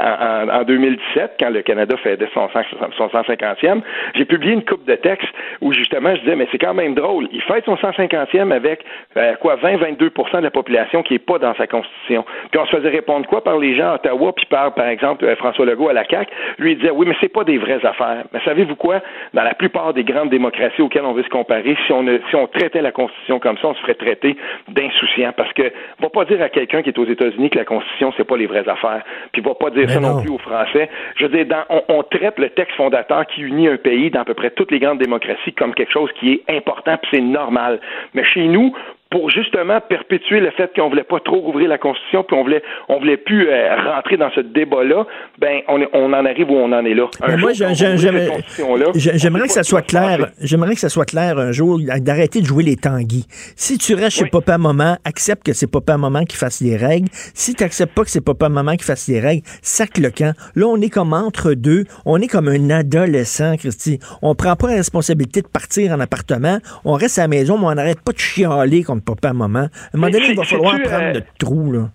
en, 0.49 0.49
en- 0.57 0.61
en 0.61 0.65
2017, 0.65 1.33
quand 1.41 1.51
le 1.51 1.63
Canada 1.63 1.97
fêtait 2.03 2.29
son, 2.35 2.49
100 2.51 2.61
son 2.97 3.09
150e. 3.09 3.81
J'ai 4.15 4.25
publié 4.25 4.53
une 4.55 4.65
coupe 4.65 4.85
de 4.87 4.95
textes 4.95 5.29
où 5.61 5.73
justement 5.73 6.15
je 6.15 6.21
disais, 6.21 6.37
mais 6.37 6.49
c'est 6.53 6.59
quand 6.59 6.75
même 6.75 6.95
drôle. 6.95 7.29
Il 7.33 7.43
fête 7.43 7.65
son 7.65 7.77
150e 7.77 8.53
avec 8.53 8.85
euh, 9.17 9.35
quoi 9.37 9.57
20-22% 9.57 10.39
de 10.39 10.43
la 10.43 10.51
population 10.51 11.03
qui 11.03 11.15
est 11.15 11.19
pas 11.19 11.39
dans 11.39 11.55
sa 11.57 11.67
constitution. 11.67 12.25
Puis 12.51 12.61
on 12.61 12.67
se 12.67 12.77
faisait 12.77 12.89
répondre 12.91 13.27
quoi 13.27 13.43
par 13.45 13.59
les 13.59 13.77
gens 13.77 13.91
à 13.91 13.95
Ottawa, 13.97 14.33
puis 14.35 14.47
par, 14.47 14.75
par 14.75 14.87
exemple, 14.87 15.25
euh, 15.25 15.37
François 15.37 15.65
Legault 15.67 15.89
à 15.89 15.93
la 15.93 16.05
CAQ. 16.09 16.31
Lui, 16.59 16.73
il 16.73 16.79
disait, 16.79 16.91
oui, 16.91 17.07
mais 17.09 17.15
c'est 17.21 17.33
pas 17.33 17.45
des 17.45 17.59
vraies 17.79 17.87
affaires. 17.89 18.25
Mais 18.33 18.41
savez-vous 18.45 18.77
quoi? 18.77 19.01
Dans 19.35 19.43
la 19.43 19.55
plupart 19.55 19.93
des 19.95 20.05
grandes 20.05 20.31
démocraties 20.31 20.83
auxquelles 20.83 21.05
on 21.05 21.13
veut 21.13 21.23
se 21.23 21.29
comparer, 21.29 21.77
si 21.87 21.93
on, 21.93 22.05
si 22.29 22.37
on 22.37 22.47
traitait 22.47 22.83
la 22.83 22.93
Constitution 22.93 23.39
comme 23.39 23.57
ça, 23.59 23.69
on 23.69 23.75
se 23.75 23.81
ferait 23.81 23.95
traiter 23.95 24.37
d'insouciant. 24.69 25.33
Parce 25.37 25.53
que 25.53 25.73
va 26.01 26.09
pas 26.09 26.25
dire 26.25 26.43
à 26.43 26.49
quelqu'un 26.49 26.83
qui 26.83 26.91
est 26.91 26.99
aux 26.99 27.07
États-Unis 27.07 27.51
que 27.51 27.59
la 27.59 27.65
Constitution, 27.65 28.13
c'est 28.17 28.25
pas 28.27 28.37
les 28.37 28.47
vraies 28.47 28.69
affaires. 28.69 29.03
Puis 29.33 29.43
va 29.43 29.55
pas 29.55 29.71
dire 29.71 29.85
Mais 29.87 29.95
ça 29.95 30.01
non. 30.01 30.15
non. 30.17 30.21
plus 30.23 30.31
aux 30.31 30.39
Français. 30.39 30.89
Je 31.17 31.27
veux 31.27 31.37
dire, 31.37 31.47
dans- 31.47 31.65
on, 31.69 31.83
on 31.89 32.03
traite 32.03 32.39
le 32.39 32.51
texte 32.51 32.77
fondateur 32.77 33.27
qui 33.27 33.43
unit 33.43 33.69
un 33.69 33.77
pays 33.77 34.11
dans 34.11 34.21
à 34.21 34.25
peu 34.25 34.35
près 34.35 34.51
toutes 34.51 34.71
les 34.71 34.79
grandes 34.79 34.99
démocraties 34.99 35.53
comme 35.53 35.75
quelque 35.75 35.93
chose 35.93 36.11
qui 36.19 36.33
est 36.35 36.57
important, 36.57 36.97
puis 36.99 37.11
c'est 37.15 37.21
normal. 37.21 37.81
Mais 38.15 38.25
chez 38.25 38.47
nous, 38.47 38.73
pour 39.13 39.31
justement 39.31 39.79
perpétuer 39.89 40.41
le 40.41 40.51
fait 40.53 40.71
qu'on 40.75 40.89
voulait 40.89 41.05
pas 41.05 41.21
trop 41.21 41.39
rouvrir 41.39 41.69
la 41.69 41.79
Constitution, 41.79 42.25
puis 42.25 42.35
on 42.37 42.43
voulait, 42.43 42.63
on 42.89 42.99
voulait 42.99 43.19
plus 43.19 43.49
euh, 43.49 43.77
rentrer 43.95 44.17
dans 44.17 44.31
ce 44.35 44.41
débat-là, 44.41 45.07
ben 45.39 45.61
on, 45.69 45.81
est- 45.83 45.89
on 45.93 46.07
en 46.13 46.25
arrive 46.25 46.51
où 46.51 46.55
on 46.57 46.73
en 46.73 46.85
est 46.85 46.95
là. 46.95 47.07
Un 47.21 47.29
Mais 47.29 47.37
moi, 47.37 47.53
j'aimerais 47.53 49.47
que 49.47 49.53
ça 49.53 49.63
soit 49.63 49.83
clair. 49.83 50.31
J'aimerais 50.41 50.75
que 50.75 50.81
ça 50.81 50.89
soit 50.89 51.05
clair 51.05 51.39
un 51.39 51.53
jour, 51.53 51.79
d'arrêter 52.01 52.41
de 52.41 52.47
jouer 52.47 52.65
les 52.65 52.77
tanguis. 52.77 53.27
Si 53.55 53.79
tu 53.79 53.95
restes 53.95 54.17
chez 54.19 54.27
papa 54.27 54.57
maman, 54.59 54.97
accepte 55.05 55.45
que 55.45 55.53
c'est 55.53 55.71
papa 55.71 55.97
maman 55.99 56.25
qui 56.25 56.37
fasse 56.37 56.61
les 56.61 56.77
règles. 56.77 57.09
Si 57.35 57.55
tu 57.55 57.63
n'acceptes 57.63 57.95
pas 57.95 58.05
que 58.05 58.11
c'est 58.11 58.25
papa 58.25 58.49
maman 58.49 58.77
qui 58.77 58.85
fasse 58.85 59.09
les 59.09 59.21
règles, 59.21 59.43
sac 59.61 59.99
le 59.99 60.11
camp. 60.11 60.35
Là, 60.55 60.67
on 60.67 60.81
est 60.81 60.89
comme 60.91 61.13
entre 61.13 61.53
deux. 61.55 61.85
On 62.07 62.19
est 62.21 62.29
comme 62.29 62.49
un 62.49 62.71
adolescent, 62.71 63.57
Christy. 63.59 63.99
On 64.23 64.35
prend 64.35 64.57
pas 64.57 64.69
la 64.69 64.77
responsabilité 64.77 65.43
de 65.43 65.49
partir 65.49 65.93
en 65.93 66.01
appartement. 66.01 66.59
On 66.87 66.95
reste 66.95 67.19
à 67.19 67.23
la 67.23 67.29
maison, 67.29 67.59
mais 67.59 67.67
on 67.67 67.75
n'arrête 67.75 68.01
pas 68.01 68.13
de 68.13 68.19
chialer 68.19 68.83
contre 68.83 69.02
papa 69.03 69.33
maman. 69.33 69.61
À 69.61 69.65
un 69.65 69.69
moment 69.95 70.11
donné, 70.11 70.31
il 70.31 70.37
va 70.37 70.45
falloir 70.45 70.81
prendre 70.81 71.03
euh, 71.03 71.13
notre 71.15 71.35
trou, 71.39 71.73
là. 71.73 71.91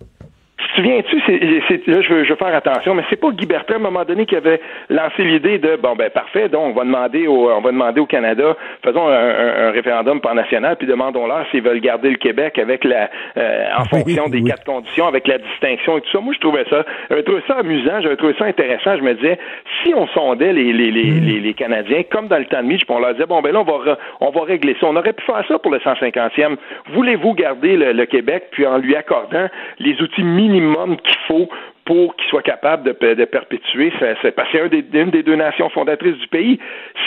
Tu 0.78 0.84
souviens-tu, 0.84 1.90
là, 1.90 2.00
je 2.02 2.08
veux, 2.14 2.24
je 2.24 2.30
veux 2.30 2.36
faire 2.36 2.54
attention, 2.54 2.94
mais 2.94 3.02
c'est 3.10 3.20
pas 3.20 3.30
Guy 3.30 3.46
Bertrand, 3.46 3.74
à 3.74 3.76
un 3.78 3.80
moment 3.80 4.04
donné, 4.04 4.26
qui 4.26 4.36
avait 4.36 4.60
lancé 4.90 5.24
l'idée 5.24 5.58
de, 5.58 5.76
bon, 5.76 5.96
ben, 5.96 6.08
parfait, 6.10 6.48
donc, 6.48 6.72
on 6.76 6.78
va 6.78 6.84
demander 6.84 7.26
au, 7.26 7.50
on 7.50 7.60
va 7.60 7.70
demander 7.72 8.00
au 8.00 8.06
Canada, 8.06 8.56
faisons 8.84 9.08
un, 9.08 9.12
un- 9.12 9.68
un 9.68 9.70
référendum 9.72 10.20
pan-national, 10.20 10.76
puis 10.76 10.86
demandons-leur 10.86 11.46
s'ils 11.50 11.62
veulent 11.62 11.80
garder 11.80 12.10
le 12.10 12.16
Québec 12.16 12.58
avec 12.58 12.84
la, 12.84 13.10
euh, 13.36 13.64
en 13.76 13.84
fonction 13.86 14.28
des 14.28 14.42
quatre 14.42 14.64
conditions, 14.64 15.06
avec 15.08 15.26
la 15.26 15.38
distinction 15.38 15.98
et 15.98 16.00
tout 16.02 16.10
ça. 16.12 16.20
Moi, 16.20 16.32
je 16.34 16.40
trouvais 16.40 16.64
ça, 16.70 16.84
j'avais 17.10 17.22
trouvé 17.24 17.42
ça 17.48 17.56
amusant, 17.56 18.00
j'avais 18.00 18.16
trouvé 18.16 18.34
ça 18.38 18.44
intéressant. 18.44 18.96
Je 18.96 19.02
me 19.02 19.14
disais, 19.14 19.38
si 19.82 19.92
on 19.94 20.06
sondait 20.08 20.52
les, 20.52 20.72
les, 20.72 20.90
les, 20.92 21.02
les, 21.20 21.40
les 21.40 21.54
Canadiens, 21.54 22.02
comme 22.10 22.28
dans 22.28 22.38
le 22.38 22.44
temps 22.44 22.62
de 22.62 22.68
Mitch, 22.68 22.84
puis 22.86 22.94
on 22.94 23.00
leur 23.00 23.12
disait, 23.14 23.26
bon, 23.26 23.40
ben 23.42 23.52
là, 23.52 23.60
on 23.60 23.64
va, 23.64 23.72
re- 23.94 23.98
on 24.20 24.30
va 24.30 24.42
régler 24.44 24.76
ça. 24.80 24.86
On 24.86 24.96
aurait 24.96 25.12
pu 25.12 25.24
faire 25.24 25.42
ça 25.48 25.58
pour 25.58 25.72
le 25.72 25.78
150e. 25.78 26.56
Voulez-vous 26.92 27.34
garder 27.34 27.76
le, 27.76 27.92
le 27.92 28.06
Québec, 28.06 28.44
puis 28.52 28.66
en 28.66 28.78
lui 28.78 28.94
accordant 28.94 29.48
les 29.80 30.00
outils 30.00 30.22
qu'il 31.02 31.16
faut 31.26 31.48
pour 31.84 32.14
qu'il 32.16 32.28
soit 32.28 32.42
capable 32.42 32.82
de, 32.84 32.92
pe- 32.92 33.14
de 33.14 33.24
perpétuer, 33.24 33.90
ça- 33.98 34.14
ça- 34.20 34.30
parce 34.32 34.52
que 34.52 34.58
c'est 34.70 34.98
une 35.00 35.10
des 35.10 35.22
deux 35.22 35.36
nations 35.36 35.70
fondatrices 35.70 36.18
du 36.18 36.28
pays. 36.28 36.58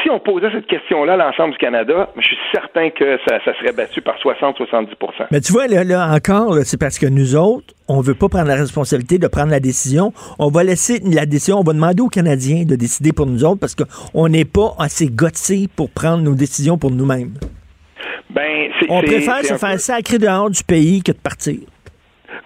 Si 0.02 0.10
on 0.10 0.20
posait 0.20 0.50
cette 0.52 0.66
question-là 0.66 1.14
à 1.14 1.18
l'ensemble 1.18 1.52
du 1.52 1.60
Canada, 1.60 2.10
je 2.18 2.26
suis 2.26 2.38
certain 2.52 2.90
que 2.90 3.20
ça, 3.28 3.38
ça 3.46 3.54
serait 3.60 3.74
battu 3.74 4.02
par 4.02 4.16
60-70% 4.18 5.28
Mais 5.32 5.40
tu 5.40 5.52
vois, 5.54 5.68
là, 5.68 5.84
là, 5.84 6.12
encore, 6.12 6.56
là, 6.56 6.62
c'est 6.64 6.80
parce 6.80 6.98
que 6.98 7.06
nous 7.06 7.36
autres, 7.36 7.76
on 7.88 8.02
veut 8.02 8.16
pas 8.16 8.28
prendre 8.28 8.48
la 8.48 8.56
responsabilité 8.56 9.20
de 9.20 9.28
prendre 9.28 9.52
la 9.52 9.60
décision. 9.60 10.14
On 10.40 10.50
va 10.50 10.64
laisser 10.64 11.00
la 11.06 11.28
décision, 11.28 11.60
on 11.60 11.64
va 11.64 11.74
demander 11.74 12.02
aux 12.02 12.08
Canadiens 12.10 12.64
de 12.66 12.76
décider 12.76 13.12
pour 13.14 13.28
nous 13.28 13.44
autres 13.46 13.60
parce 13.60 13.76
qu'on 13.76 14.28
n'est 14.30 14.46
pas 14.46 14.74
assez 14.80 15.08
gottés 15.10 15.68
pour 15.76 15.92
prendre 15.92 16.24
nos 16.24 16.34
décisions 16.34 16.80
pour 16.80 16.90
nous-mêmes. 16.90 17.34
Ben, 18.32 18.70
c'est- 18.80 18.88
On 18.90 19.02
c'est- 19.02 19.06
préfère 19.08 19.38
c'est 19.42 19.54
se 19.54 19.58
faire 19.60 19.74
peu- 19.74 19.78
sacrer 19.78 20.18
dehors 20.18 20.50
du 20.50 20.64
pays 20.64 21.04
que 21.04 21.12
de 21.12 21.18
partir. 21.18 21.58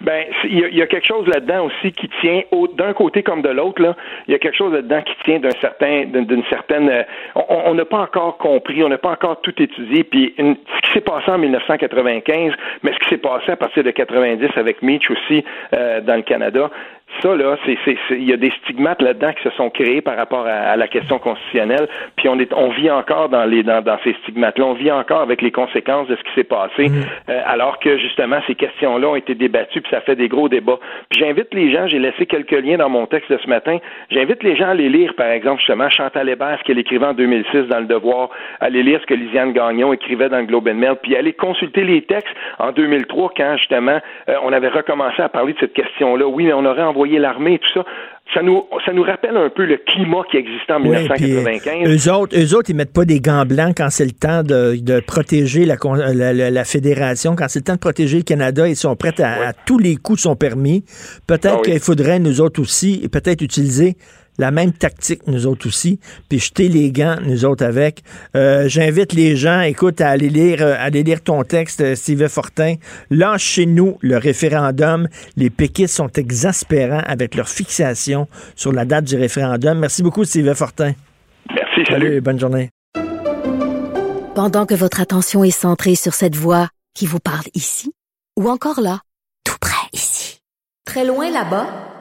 Ben, 0.00 0.24
il 0.44 0.58
y, 0.76 0.82
a- 0.82 0.86
quelque 0.86 1.06
chose 1.06 1.26
là-dedans 1.26 1.66
aussi 1.66 1.92
qui 1.92 2.08
tient 2.20 2.42
d'un 2.74 2.92
côté 2.92 3.22
comme 3.22 3.42
de 3.42 3.48
l'autre. 3.48 3.82
Là, 3.82 3.96
il 4.28 4.32
y 4.32 4.34
a 4.34 4.38
quelque 4.38 4.56
chose 4.56 4.72
là-dedans 4.72 5.02
qui 5.02 5.14
tient 5.24 5.38
d'un 5.40 5.50
certain, 5.60 6.04
d'une 6.06 6.44
certaine. 6.50 6.88
euh, 6.88 7.02
on 7.48 7.74
n'a 7.74 7.84
pas 7.84 7.98
encore 7.98 8.38
compris, 8.38 8.82
on 8.84 8.88
n'a 8.88 8.98
pas 8.98 9.10
encore 9.10 9.40
tout 9.40 9.54
étudié. 9.62 10.04
Puis 10.04 10.34
ce 10.36 10.80
qui 10.86 10.92
s'est 10.92 11.00
passé 11.00 11.30
en 11.30 11.38
1995, 11.38 12.52
mais 12.82 12.92
ce 12.92 12.98
qui 13.00 13.08
s'est 13.10 13.18
passé 13.18 13.52
à 13.52 13.56
partir 13.56 13.82
de 13.84 13.90
90 13.90 14.48
avec 14.56 14.82
Meach 14.82 15.10
aussi 15.10 15.44
euh, 15.74 16.00
dans 16.00 16.16
le 16.16 16.22
Canada. 16.22 16.70
Ça, 17.22 17.34
là, 17.34 17.56
c'est, 17.64 17.78
c'est, 17.84 17.96
c'est- 18.08 18.16
il 18.18 18.28
y 18.28 18.32
a 18.32 18.36
des 18.36 18.50
stigmates 18.62 19.00
là-dedans 19.00 19.32
qui 19.32 19.42
se 19.44 19.50
sont 19.50 19.70
créés 19.70 20.00
par 20.00 20.16
rapport 20.16 20.44
à, 20.46 20.50
à 20.50 20.76
la 20.76 20.88
question 20.88 21.18
constitutionnelle. 21.18 21.88
Puis 22.16 22.28
on 22.28 22.38
est, 22.38 22.52
on 22.52 22.68
vit 22.70 22.90
encore 22.90 23.28
dans 23.28 23.44
les, 23.44 23.62
dans, 23.62 23.80
dans 23.80 23.96
ces 24.04 24.12
stigmates-là. 24.22 24.64
On 24.66 24.72
vit 24.74 24.90
encore 24.90 25.20
avec 25.22 25.40
les 25.40 25.50
conséquences 25.52 26.08
de 26.08 26.16
ce 26.16 26.22
qui 26.24 26.34
s'est 26.34 26.44
passé, 26.44 26.90
euh, 27.28 27.40
alors 27.46 27.78
que 27.78 27.96
justement 27.98 28.38
ces 28.46 28.54
questions-là 28.56 29.08
ont 29.08 29.16
été 29.16 29.34
débattues, 29.34 29.80
puis 29.80 29.90
ça 29.90 30.00
fait 30.00 30.16
des 30.16 30.28
gros 30.28 30.48
débats. 30.48 30.78
Puis 31.08 31.20
j'invite 31.20 31.54
les 31.54 31.72
gens, 31.72 31.86
j'ai 31.86 32.00
laissé 32.00 32.26
quelques 32.26 32.50
liens 32.50 32.76
dans 32.76 32.88
mon 32.90 33.06
texte 33.06 33.30
de 33.32 33.38
ce 33.38 33.48
matin. 33.48 33.78
J'invite 34.10 34.42
les 34.42 34.56
gens 34.56 34.68
à 34.70 34.74
les 34.74 34.88
lire, 34.88 35.14
par 35.14 35.28
exemple, 35.28 35.60
justement, 35.60 35.88
Chantal 35.88 36.28
Hébert, 36.28 36.58
ce 36.58 36.64
qu'elle 36.64 36.78
écrivait 36.78 37.06
en 37.06 37.14
2006 37.14 37.68
dans 37.68 37.78
Le 37.80 37.86
Devoir, 37.86 38.30
à 38.60 38.66
aller 38.66 38.82
lire 38.82 39.00
ce 39.00 39.06
que 39.06 39.14
Lisiane 39.14 39.52
Gagnon 39.52 39.92
écrivait 39.92 40.28
dans 40.28 40.38
le 40.38 40.44
Globe 40.46 40.68
and 40.68 40.74
Mail, 40.74 40.96
puis 41.02 41.16
aller 41.16 41.32
consulter 41.32 41.84
les 41.84 42.02
textes 42.02 42.34
en 42.58 42.72
2003 42.72 43.32
quand 43.36 43.56
justement 43.58 44.00
euh, 44.28 44.34
on 44.42 44.52
avait 44.52 44.68
recommencé 44.68 45.22
à 45.22 45.28
parler 45.28 45.52
de 45.54 45.58
cette 45.60 45.72
question-là. 45.72 46.26
Oui, 46.26 46.44
mais 46.46 46.52
on 46.52 46.64
aurait 46.64 46.82
envoyé 46.96 47.18
l'armée 47.18 47.54
et 47.54 47.58
tout 47.58 47.68
ça. 47.74 47.84
Ça 48.34 48.42
nous, 48.42 48.64
ça 48.84 48.92
nous 48.92 49.04
rappelle 49.04 49.36
un 49.36 49.50
peu 49.50 49.64
le 49.64 49.76
climat 49.76 50.22
qui 50.30 50.36
existait 50.38 50.72
en 50.72 50.82
Oui, 50.82 50.96
puis, 51.14 51.26
1995. 51.26 51.74
euh, 51.88 51.94
eux 51.94 52.12
autres, 52.12 52.36
eux 52.36 52.56
autres, 52.56 52.70
ils 52.70 52.74
mettent 52.76 52.92
pas 52.92 53.04
des 53.04 53.20
gants 53.20 53.44
blancs 53.46 53.72
quand 53.76 53.88
c'est 53.88 54.04
le 54.04 54.10
temps 54.10 54.42
de, 54.42 54.76
de 54.80 54.98
protéger 55.00 55.64
la, 55.64 55.76
la, 56.12 56.32
la- 56.32 56.50
la 56.50 56.64
fédération, 56.64 57.36
quand 57.36 57.46
c'est 57.48 57.60
le 57.60 57.64
temps 57.64 57.74
de 57.74 57.78
protéger 57.78 58.16
le 58.18 58.24
Canada, 58.24 58.66
ils 58.66 58.74
sont 58.74 58.96
prêts 58.96 59.20
à, 59.20 59.48
à 59.48 59.52
tous 59.52 59.78
les 59.78 59.94
coups 59.96 60.22
sont 60.22 60.34
permis. 60.34 60.84
Peut-être 61.28 61.46
Ah 61.54 61.60
oui. 61.64 61.70
qu'il 61.72 61.80
faudrait, 61.80 62.18
nous 62.18 62.40
autres 62.40 62.60
aussi, 62.60 63.08
peut-être 63.12 63.42
utiliser 63.42 63.94
la 64.38 64.50
même 64.50 64.72
tactique, 64.72 65.26
nous 65.26 65.46
autres 65.46 65.66
aussi, 65.66 66.00
puis 66.28 66.38
jeter 66.38 66.68
les 66.68 66.90
gants, 66.90 67.16
nous 67.22 67.44
autres 67.44 67.64
avec. 67.64 68.02
Euh, 68.34 68.68
J'invite 68.68 69.12
les 69.12 69.36
gens, 69.36 69.60
écoute, 69.60 70.00
à 70.00 70.10
aller 70.10 70.28
lire, 70.28 70.62
euh, 70.62 70.74
à 70.74 70.82
aller 70.82 71.02
lire 71.02 71.22
ton 71.22 71.42
texte, 71.42 71.80
euh, 71.80 71.94
Steve 71.94 72.28
Fortin. 72.28 72.74
Là, 73.10 73.38
chez 73.38 73.66
nous, 73.66 73.98
le 74.00 74.18
référendum, 74.18 75.08
les 75.36 75.50
péquistes 75.50 75.94
sont 75.94 76.10
exaspérants 76.12 77.02
avec 77.06 77.34
leur 77.34 77.48
fixation 77.48 78.28
sur 78.54 78.72
la 78.72 78.84
date 78.84 79.04
du 79.04 79.16
référendum. 79.16 79.78
Merci 79.78 80.02
beaucoup, 80.02 80.24
Steve 80.24 80.52
Fortin. 80.54 80.92
Merci, 81.54 81.90
salut. 81.90 82.20
bonne 82.20 82.38
journée. 82.40 82.70
Pendant 84.34 84.66
que 84.66 84.74
votre 84.74 85.00
attention 85.00 85.44
est 85.44 85.50
centrée 85.50 85.94
sur 85.94 86.12
cette 86.12 86.36
voix 86.36 86.68
qui 86.94 87.06
vous 87.06 87.20
parle 87.20 87.46
ici, 87.54 87.92
ou 88.38 88.50
encore 88.50 88.80
là, 88.80 89.00
tout 89.44 89.56
près 89.60 89.88
ici, 89.94 90.40
très 90.84 91.06
loin 91.06 91.30
là-bas, 91.30 91.95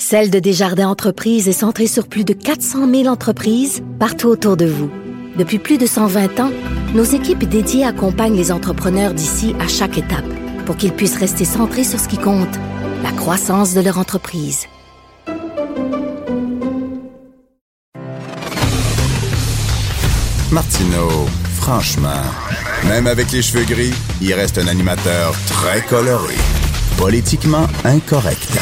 Celle 0.00 0.30
de 0.30 0.38
Desjardins 0.38 0.88
Entreprises 0.88 1.46
est 1.46 1.52
centrée 1.52 1.86
sur 1.86 2.08
plus 2.08 2.24
de 2.24 2.32
400 2.32 2.90
000 2.90 3.06
entreprises 3.06 3.82
partout 3.98 4.28
autour 4.28 4.56
de 4.56 4.64
vous. 4.64 4.90
Depuis 5.36 5.58
plus 5.58 5.76
de 5.76 5.84
120 5.84 6.40
ans, 6.40 6.50
nos 6.94 7.04
équipes 7.04 7.44
dédiées 7.44 7.84
accompagnent 7.84 8.34
les 8.34 8.50
entrepreneurs 8.50 9.12
d'ici 9.12 9.54
à 9.60 9.68
chaque 9.68 9.98
étape 9.98 10.24
pour 10.64 10.78
qu'ils 10.78 10.94
puissent 10.94 11.18
rester 11.18 11.44
centrés 11.44 11.84
sur 11.84 12.00
ce 12.00 12.08
qui 12.08 12.16
compte, 12.16 12.48
la 13.02 13.12
croissance 13.12 13.74
de 13.74 13.82
leur 13.82 13.98
entreprise. 13.98 14.66
Martineau, 20.50 21.28
franchement, 21.56 22.24
même 22.88 23.06
avec 23.06 23.30
les 23.32 23.42
cheveux 23.42 23.64
gris, 23.64 23.94
il 24.22 24.32
reste 24.32 24.56
un 24.56 24.66
animateur 24.66 25.34
très 25.46 25.82
coloré. 25.82 26.36
Politiquement 26.96 27.66
incorrect. 27.84 28.58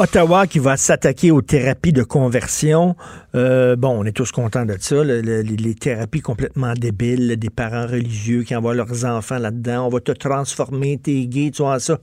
Ottawa 0.00 0.46
qui 0.46 0.58
va 0.60 0.78
s'attaquer 0.78 1.30
aux 1.30 1.42
thérapies 1.42 1.92
de 1.92 2.02
conversion. 2.02 2.96
Euh, 3.34 3.76
bon, 3.76 4.00
on 4.00 4.04
est 4.06 4.12
tous 4.12 4.32
contents 4.32 4.64
de 4.64 4.74
ça. 4.80 5.04
le- 5.04 5.20
le- 5.20 5.42
les, 5.42 5.74
thérapies 5.74 6.22
complètement 6.22 6.72
débiles, 6.72 7.36
des 7.36 7.50
parents 7.50 7.86
religieux 7.86 8.42
qui 8.42 8.56
envoient 8.56 8.74
leurs 8.74 9.04
enfants 9.04 9.36
là-dedans. 9.38 9.86
On 9.86 9.88
va 9.90 10.00
te 10.00 10.12
transformer, 10.12 10.96
t'es 10.96 11.26
gay, 11.26 11.50
tu 11.54 11.60
vois 11.62 11.80
ça. 11.80 11.98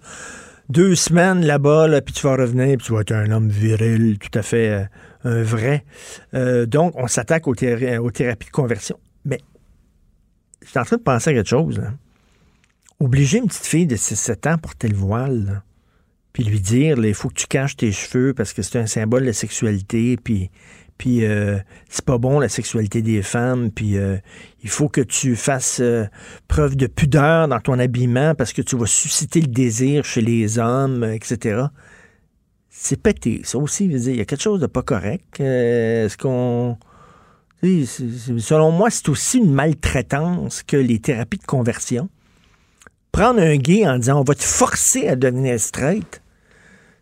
Deux 0.70 0.93
semaines 0.93 1.43
là-bas, 1.43 1.88
là, 1.88 2.02
puis 2.02 2.14
tu 2.14 2.22
vas 2.28 2.36
revenir, 2.36 2.78
puis 2.78 2.86
tu 2.86 2.93
vas 2.93 3.02
être 3.02 3.14
un 3.14 3.32
homme 3.32 3.50
viril, 3.50 4.20
tout 4.20 4.38
à 4.38 4.43
fait 4.43 4.70
euh, 4.70 4.84
un 5.24 5.41
vrai. 5.41 5.84
Euh, 6.36 6.68
donc, 6.68 6.93
on 6.98 7.08
s'attaque 7.08 7.48
aux, 7.48 7.56
thé- 7.56 7.98
aux 7.98 8.12
thérapies 8.12 8.45
de 8.45 8.52
conversion. 8.52 9.00
Mais 9.26 9.39
je 10.64 10.70
suis 10.70 10.78
en 10.80 10.84
train 10.84 10.98
de 10.98 11.02
penser 11.02 11.32
à 11.32 11.34
quelque 11.34 11.50
chose. 11.50 11.80
là. 11.80 11.93
Obliger 13.00 13.39
une 13.39 13.48
petite 13.48 13.66
fille 13.66 13.88
de 13.88 13.95
6-7 13.95 14.48
ans 14.50 14.54
à 14.54 14.58
porter 14.60 14.88
le 14.88 14.95
voile, 14.98 15.64
puis 16.38 16.43
lui 16.43 16.59
dire, 16.59 17.03
il 17.03 17.15
faut 17.15 17.29
que 17.29 17.33
tu 17.33 17.47
caches 17.47 17.77
tes 17.77 17.91
cheveux 17.91 18.31
parce 18.31 18.53
que 18.53 18.61
c'est 18.61 18.77
un 18.77 18.85
symbole 18.85 19.25
de 19.25 19.31
sexualité, 19.31 20.17
puis, 20.17 20.51
euh, 21.25 21.57
c'est 21.89 22.05
pas 22.05 22.19
bon 22.19 22.39
la 22.39 22.47
sexualité 22.47 23.01
des 23.01 23.23
femmes, 23.23 23.71
puis 23.71 23.97
euh, 23.97 24.17
il 24.61 24.69
faut 24.69 24.88
que 24.88 25.01
tu 25.01 25.35
fasses 25.35 25.79
euh, 25.81 26.05
preuve 26.47 26.75
de 26.75 26.85
pudeur 26.85 27.47
dans 27.47 27.59
ton 27.59 27.79
habillement 27.79 28.35
parce 28.35 28.53
que 28.53 28.61
tu 28.61 28.77
vas 28.77 28.85
susciter 28.85 29.41
le 29.41 29.47
désir 29.47 30.05
chez 30.05 30.21
les 30.21 30.59
hommes, 30.59 31.03
etc. 31.03 31.63
C'est 32.69 33.01
pété, 33.01 33.41
ça 33.43 33.57
aussi, 33.57 33.85
il 33.85 34.15
y 34.15 34.21
a 34.21 34.25
quelque 34.25 34.43
chose 34.43 34.59
de 34.59 34.67
pas 34.67 34.83
correct. 34.83 35.39
Est-ce 35.39 36.19
qu'on... 36.19 36.77
Selon 37.63 38.69
moi, 38.69 38.91
c'est 38.91 39.09
aussi 39.09 39.39
une 39.39 39.53
maltraitance 39.53 40.61
que 40.61 40.77
les 40.77 40.99
thérapies 40.99 41.39
de 41.39 41.45
conversion. 41.45 42.09
Prendre 43.11 43.39
un 43.39 43.55
gay 43.55 43.88
en 43.88 43.97
disant 43.97 44.19
on 44.19 44.23
va 44.23 44.35
te 44.35 44.43
forcer 44.43 45.07
à 45.07 45.15
devenir 45.15 45.59
straight. 45.59 46.21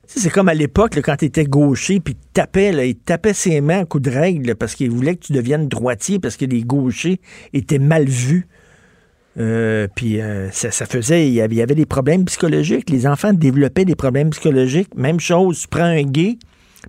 C'est 0.08 0.30
comme 0.30 0.50
à 0.50 0.54
l'époque, 0.54 1.00
quand 1.04 1.18
tu 1.18 1.26
étais 1.26 1.46
gaucher, 1.46 2.00
puis 2.00 2.16
il 2.18 2.32
tapait, 2.34 2.72
là, 2.72 2.86
il 2.86 2.96
tapait 2.96 3.34
ses 3.34 3.62
mains 3.62 3.82
à 3.82 3.86
coups 3.86 4.04
de 4.04 4.12
règle 4.12 4.56
parce 4.56 4.76
qu'il 4.76 4.92
voulait 4.92 5.16
que 5.16 5.26
tu 5.26 5.34
deviennes 5.34 5.68
droitier 5.68 6.20
parce 6.20 6.38
que 6.38 6.46
les 6.46 6.64
gauchers 6.64 7.20
étaient 7.54 7.80
mal 7.80 8.06
vus. 8.06 8.48
Euh, 9.38 9.88
puis 9.96 10.22
euh, 10.22 10.50
ça, 10.52 10.72
ça 10.72 10.86
faisait, 10.86 11.28
il 11.28 11.34
y, 11.34 11.42
avait, 11.42 11.56
il 11.56 11.58
y 11.58 11.62
avait 11.62 11.76
des 11.76 11.86
problèmes 11.86 12.26
psychologiques. 12.26 12.90
Les 12.90 13.06
enfants 13.06 13.34
développaient 13.34 13.86
des 13.86 13.96
problèmes 13.96 14.30
psychologiques. 14.30 14.96
Même 14.96 15.20
chose, 15.20 15.62
tu 15.62 15.68
prends 15.68 15.84
un 15.84 16.04
gay, 16.04 16.38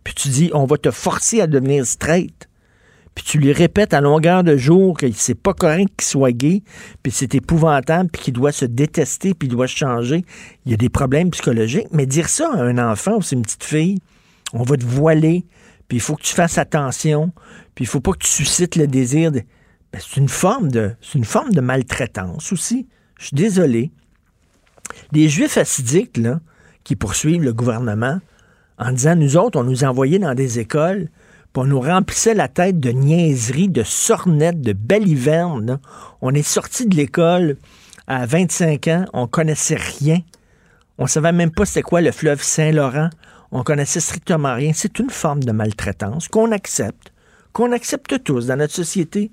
puis 0.05 0.15
tu 0.15 0.29
dis, 0.29 0.51
on 0.55 0.65
va 0.65 0.77
te 0.77 0.91
forcer 0.91 1.41
à 1.41 1.47
devenir 1.47 1.87
straight. 1.87 2.49
Puis 3.17 3.25
tu 3.25 3.39
lui 3.39 3.53
répètes 3.53 3.95
à 3.95 4.03
longueur 4.03 4.45
de 4.45 4.59
jour 4.59 4.97
que 4.97 5.11
c'est 5.11 5.35
pas 5.35 5.55
correct 5.55 5.89
qu'il 5.97 6.07
soit 6.07 6.33
gay, 6.33 6.63
puis 7.03 7.11
c'est 7.11 7.35
épouvantable, 7.35 8.11
puis 8.11 8.23
qu'il 8.23 8.35
doit 8.35 8.53
se 8.53 8.67
détester, 8.67 9.33
puis 9.33 9.49
il 9.49 9.51
doit 9.51 9.67
changer. 9.67 10.25
Il 10.67 10.71
y 10.71 10.75
a 10.75 10.77
des 10.77 10.91
problèmes 10.91 11.31
psychologiques. 11.31 11.89
Mais 11.93 12.05
dire 12.05 12.29
ça 12.29 12.51
à 12.53 12.63
un 12.63 12.77
enfant 12.77 13.17
ou 13.17 13.23
c'est 13.23 13.35
une 13.35 13.43
petite 13.43 13.65
fille, 13.65 13.99
on 14.53 14.63
va 14.63 14.77
te 14.77 14.85
voiler, 14.85 15.47
puis 15.89 15.97
il 15.97 16.01
faut 16.01 16.15
que 16.15 16.23
tu 16.23 16.35
fasses 16.35 16.59
attention, 16.59 17.33
puis 17.75 17.85
il 17.85 17.89
faut 17.89 18.01
pas 18.01 18.13
que 18.13 18.19
tu 18.19 18.29
suscites 18.29 18.77
le 18.77 18.87
désir 18.87 19.33
de... 19.33 19.41
Ben, 19.93 20.01
c'est 20.07 20.21
une 20.21 20.29
forme 20.29 20.71
de 20.71 20.93
c'est 21.01 21.17
une 21.17 21.25
forme 21.25 21.53
de 21.53 21.61
maltraitance 21.63 22.53
aussi. 22.53 22.87
Je 23.19 23.27
suis 23.29 23.35
désolé. 23.35 23.93
Les 25.13 25.31
Juifs 25.31 25.57
assidiques, 25.57 26.19
là, 26.19 26.41
qui 26.85 26.97
poursuivent 26.97 27.43
le 27.43 27.55
gouvernement 27.55 28.21
en 28.79 28.93
disant 28.93 29.17
nous 29.17 29.39
autres, 29.39 29.59
on 29.59 29.65
nous 29.65 29.85
envoyait 29.85 30.19
dans 30.19 30.35
des 30.35 30.59
écoles, 30.59 31.09
on 31.57 31.65
nous 31.65 31.81
remplissait 31.81 32.35
la 32.35 32.49
tête 32.49 32.81
de 32.81 32.91
niaiseries, 32.91 33.69
de 33.69 33.83
sornettes, 33.83 34.61
de 34.61 34.73
balivernes. 34.73 35.79
On 36.21 36.35
est 36.35 36.43
sorti 36.43 36.87
de 36.87 36.97
l'école 36.97 37.57
à 38.07 38.27
25 38.27 38.89
ans, 38.89 39.05
on 39.13 39.27
connaissait 39.27 39.79
rien. 40.01 40.21
On 40.99 41.07
savait 41.07 41.33
même 41.33 41.51
pas 41.51 41.67
c'était 41.67 41.83
quoi 41.83 42.01
le 42.01 42.13
fleuve 42.13 42.43
Saint-Laurent. 42.43 43.11
On 43.53 43.63
connaissait 43.63 44.01
strictement 44.01 44.55
rien. 44.55 44.73
C'est 44.75 44.99
une 44.99 45.11
forme 45.11 45.45
de 45.45 45.53
maltraitance 45.53 46.29
qu'on 46.29 46.53
accepte, 46.53 47.13
qu'on 47.53 47.73
accepte 47.73 48.23
tous 48.23 48.47
dans 48.47 48.57
notre 48.57 48.75
société. 48.75 49.31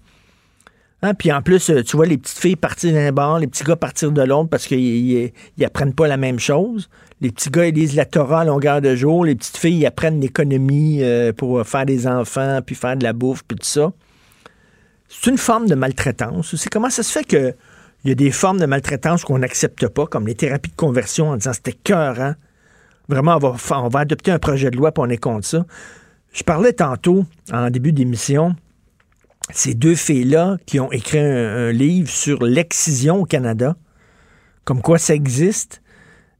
Hein, 1.05 1.13
Puis 1.13 1.31
en 1.33 1.41
plus, 1.41 1.69
euh, 1.69 1.83
tu 1.83 1.97
vois 1.97 2.05
les 2.05 2.17
petites 2.17 2.39
filles 2.39 2.55
partir 2.55 2.93
d'un 2.93 3.11
bord, 3.11 3.37
les 3.37 3.47
petits 3.47 3.65
gars 3.65 3.75
partir 3.75 4.11
de 4.11 4.21
l'autre 4.21 4.49
parce 4.49 4.65
qu'ils 4.65 4.79
ils- 4.79 5.33
ils 5.57 5.65
apprennent 5.65 5.93
pas 5.93 6.07
la 6.07 6.15
même 6.17 6.39
chose. 6.39 6.89
Les 7.19 7.29
petits 7.29 7.49
gars, 7.49 7.65
ils 7.67 7.75
lisent 7.75 7.95
la 7.95 8.05
Torah 8.05 8.41
à 8.41 8.45
longueur 8.45 8.79
de 8.81 8.95
jour. 8.95 9.25
Les 9.25 9.35
petites 9.35 9.57
filles, 9.57 9.79
ils 9.79 9.85
apprennent 9.85 10.21
l'économie 10.21 11.03
euh, 11.03 11.33
pour 11.33 11.59
euh, 11.59 11.63
faire 11.65 11.85
des 11.85 12.07
enfants, 12.07 12.59
puis 12.65 12.75
faire 12.75 12.95
de 12.95 13.03
la 13.03 13.11
bouffe, 13.11 13.43
puis 13.45 13.57
tout 13.57 13.65
ça. 13.67 13.91
C'est 15.09 15.29
une 15.29 15.37
forme 15.37 15.67
de 15.67 15.75
maltraitance. 15.75 16.55
C'est 16.55 16.69
comment 16.69 16.89
ça 16.89 17.03
se 17.03 17.11
fait 17.11 17.25
que 17.25 17.53
il 18.05 18.09
y 18.09 18.11
a 18.11 18.15
des 18.15 18.31
formes 18.31 18.59
de 18.59 18.65
maltraitance 18.65 19.23
qu'on 19.23 19.39
n'accepte 19.39 19.87
pas, 19.87 20.05
comme 20.07 20.25
les 20.27 20.35
thérapies 20.35 20.71
de 20.71 20.75
conversion 20.75 21.29
en 21.29 21.37
disant 21.37 21.53
c'était 21.53 21.73
cœur, 21.73 22.35
Vraiment, 23.09 23.35
on 23.35 23.39
va, 23.39 23.55
on 23.83 23.89
va 23.89 23.99
adopter 23.99 24.31
un 24.31 24.39
projet 24.39 24.71
de 24.71 24.77
loi 24.77 24.93
pour 24.93 25.03
on 25.03 25.09
est 25.09 25.17
contre 25.17 25.45
ça. 25.45 25.65
Je 26.31 26.43
parlais 26.43 26.71
tantôt, 26.71 27.25
en 27.51 27.69
début 27.69 27.91
d'émission, 27.91 28.55
ces 29.51 29.73
deux 29.73 29.95
filles-là 29.95 30.57
qui 30.65 30.79
ont 30.79 30.91
écrit 30.91 31.19
un, 31.19 31.71
livre 31.71 32.09
sur 32.09 32.43
l'excision 32.43 33.21
au 33.21 33.25
Canada, 33.25 33.75
comme 34.63 34.81
quoi 34.81 34.97
ça 34.97 35.13
existe. 35.13 35.81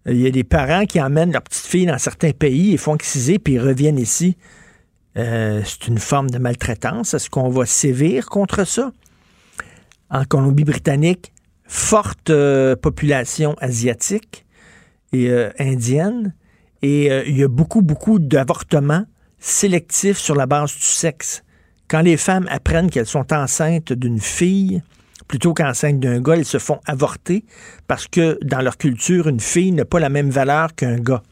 Il 0.06 0.20
y 0.20 0.28
a 0.28 0.32
des 0.32 0.44
parents 0.44 0.86
qui 0.86 1.02
emmènent 1.02 1.32
leur 1.32 1.42
petite 1.42 1.66
fille 1.66 1.86
dans 1.86 1.98
certains 1.98 2.32
pays, 2.32 2.72
ils 2.72 2.78
font 2.78 2.96
exciser, 2.96 3.40
puis 3.40 3.54
ils 3.54 3.60
reviennent 3.60 4.00
ici. 4.00 4.38
Euh, 5.18 5.62
c'est 5.66 5.88
une 5.88 6.00
forme 6.00 6.30
de 6.30 6.40
maltraitance. 6.40 7.14
Est-ce 7.14 7.30
qu'on 7.30 7.50
va 7.50 7.66
sévir 7.66 8.28
contre 8.28 8.66
ça? 8.66 8.92
En 10.10 10.26
Colombie-Britannique, 10.26 11.34
forte 11.66 12.30
euh, 12.30 12.76
population 12.76 13.56
asiatique 13.60 14.46
et 15.12 15.30
euh, 15.30 15.52
indienne. 15.60 16.34
Et 16.82 17.06
il 17.30 17.38
y 17.38 17.44
a 17.44 17.48
beaucoup, 17.48 17.82
beaucoup 17.82 18.20
d'avortements 18.20 19.06
sélectifs 19.40 20.18
sur 20.18 20.36
la 20.36 20.48
base 20.48 20.76
du 20.76 20.82
sexe. 20.82 21.44
Quand 21.88 22.02
les 22.02 22.18
femmes 22.18 22.48
apprennent 22.50 22.90
qu'elles 22.90 23.06
sont 23.06 23.32
enceintes 23.34 23.94
d'une 23.94 24.20
fille, 24.20 24.82
plutôt 25.28 25.54
qu'enceintes 25.54 26.00
d'un 26.00 26.20
gars, 26.22 26.36
elles 26.36 26.46
se 26.46 26.60
font 26.60 26.80
avorter 26.86 27.46
parce 27.88 28.08
que 28.08 28.40
dans 28.44 28.62
leur 28.62 28.78
culture, 28.78 29.28
une 29.28 29.40
fille 29.40 29.72
n'a 29.72 29.86
pas 29.86 30.00
la 30.00 30.10
même 30.10 30.30
valeur 30.30 30.76
qu'un 30.76 30.98
gars 30.98 31.24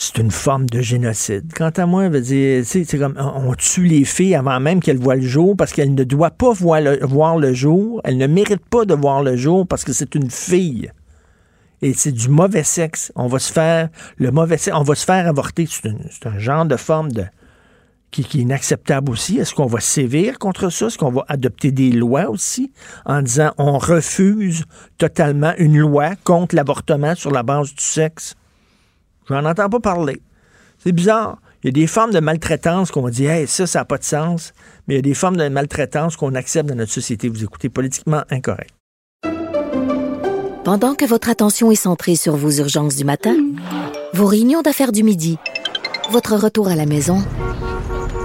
c'est 0.00 0.18
une 0.18 0.30
forme 0.30 0.66
de 0.66 0.80
génocide. 0.80 1.52
Quant 1.54 1.72
à 1.76 1.84
moi, 1.84 2.08
c'est 2.22 2.98
comme 2.98 3.16
on 3.18 3.52
tue 3.54 3.84
les 3.84 4.04
filles 4.04 4.36
avant 4.36 4.60
même 4.60 4.80
qu'elles 4.80 4.98
voient 4.98 5.16
le 5.16 5.26
jour 5.26 5.56
parce 5.56 5.72
qu'elles 5.72 5.92
ne 5.92 6.04
doivent 6.04 6.36
pas 6.38 6.52
voir 6.52 6.80
le, 7.38 7.52
jour. 7.52 8.00
Elles 8.04 8.16
ne 8.16 8.28
méritent 8.28 8.64
pas 8.66 8.84
de 8.84 8.94
voir 8.94 9.24
le 9.24 9.36
jour 9.36 9.66
parce 9.66 9.82
que 9.82 9.92
c'est 9.92 10.14
une 10.14 10.30
fille. 10.30 10.92
Et 11.82 11.94
c'est 11.94 12.12
du 12.12 12.28
mauvais 12.28 12.62
sexe. 12.62 13.12
On 13.16 13.26
va 13.26 13.40
se 13.40 13.52
faire 13.52 13.88
mauvais 14.20 14.56
sexe, 14.56 14.76
on 14.76 14.84
va 14.84 14.94
se 14.94 15.04
faire 15.04 15.26
avorter. 15.26 15.66
C'est 15.68 16.26
un 16.26 16.38
genre 16.38 16.64
de 16.64 16.76
forme 16.76 17.10
de 17.10 17.24
qui, 18.10 18.22
est 18.22 18.34
inacceptable 18.34 19.10
aussi. 19.10 19.38
Est-ce 19.38 19.54
qu'on 19.54 19.66
va 19.66 19.80
sévir 19.80 20.38
contre 20.38 20.70
ça? 20.70 20.86
Est-ce 20.86 20.98
qu'on 20.98 21.10
va 21.10 21.24
adopter 21.28 21.72
des 21.72 21.92
lois 21.92 22.28
aussi 22.28 22.72
en 23.04 23.22
disant 23.22 23.52
on 23.58 23.78
refuse 23.78 24.64
totalement 24.96 25.52
une 25.58 25.78
loi 25.78 26.14
contre 26.24 26.54
l'avortement 26.54 27.14
sur 27.14 27.30
la 27.30 27.42
base 27.42 27.74
du 27.74 27.82
sexe? 27.82 28.34
Je 29.28 29.34
n'en 29.34 29.44
entends 29.44 29.68
pas 29.68 29.80
parler. 29.80 30.22
C'est 30.78 30.92
bizarre. 30.92 31.38
Il 31.62 31.66
y 31.66 31.70
a 31.70 31.72
des 31.72 31.86
formes 31.88 32.12
de 32.12 32.20
maltraitance 32.20 32.92
qu'on 32.92 33.08
dit, 33.08 33.26
hey, 33.26 33.46
ça, 33.48 33.66
ça 33.66 33.80
n'a 33.80 33.84
pas 33.84 33.98
de 33.98 34.04
sens. 34.04 34.52
Mais 34.86 34.94
il 34.94 34.96
y 34.96 35.00
a 35.00 35.02
des 35.02 35.14
formes 35.14 35.36
de 35.36 35.48
maltraitance 35.48 36.16
qu'on 36.16 36.34
accepte 36.34 36.68
dans 36.68 36.76
notre 36.76 36.92
société. 36.92 37.28
Vous 37.28 37.42
écoutez 37.42 37.68
politiquement 37.68 38.22
incorrect. 38.30 38.70
Pendant 40.64 40.94
que 40.94 41.04
votre 41.04 41.30
attention 41.30 41.70
est 41.70 41.76
centrée 41.76 42.14
sur 42.14 42.36
vos 42.36 42.50
urgences 42.50 42.94
du 42.94 43.04
matin, 43.04 43.34
vos 44.12 44.26
réunions 44.26 44.62
d'affaires 44.62 44.92
du 44.92 45.02
midi, 45.02 45.38
votre 46.10 46.36
retour 46.36 46.68
à 46.68 46.76
la 46.76 46.86
maison 46.86 47.24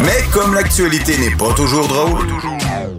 Mais 0.00 0.24
comme 0.32 0.54
l'actualité 0.54 1.16
n'est 1.18 1.34
pas 1.36 1.52
toujours 1.54 1.88
drôle, 1.88 2.26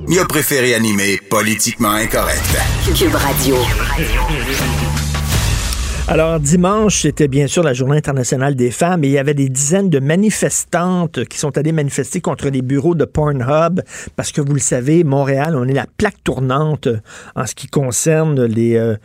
il 0.07 0.19
a 0.19 0.25
préféré 0.25 0.73
animer 0.73 1.17
Politiquement 1.29 1.91
incorrect. 1.91 2.57
Cube 2.95 3.15
Radio. 3.15 3.57
Alors, 6.09 6.39
dimanche, 6.39 7.01
c'était 7.01 7.27
bien 7.27 7.47
sûr 7.47 7.63
la 7.63 7.73
Journée 7.73 7.97
internationale 7.97 8.55
des 8.55 8.71
femmes 8.71 9.03
et 9.03 9.07
il 9.07 9.11
y 9.11 9.17
avait 9.17 9.33
des 9.33 9.49
dizaines 9.49 9.89
de 9.89 9.99
manifestantes 9.99 11.25
qui 11.25 11.37
sont 11.37 11.57
allées 11.57 11.73
manifester 11.73 12.21
contre 12.21 12.47
les 12.47 12.61
bureaux 12.61 12.95
de 12.95 13.03
Pornhub 13.03 13.81
parce 14.15 14.31
que 14.31 14.39
vous 14.39 14.53
le 14.53 14.61
savez, 14.61 15.03
Montréal, 15.03 15.57
on 15.57 15.67
est 15.67 15.73
la 15.73 15.85
plaque 15.97 16.23
tournante 16.23 16.87
en 17.35 17.45
ce 17.45 17.53
qui 17.55 17.67
concerne 17.67 18.45
les, 18.45 18.77
euh, 18.77 18.95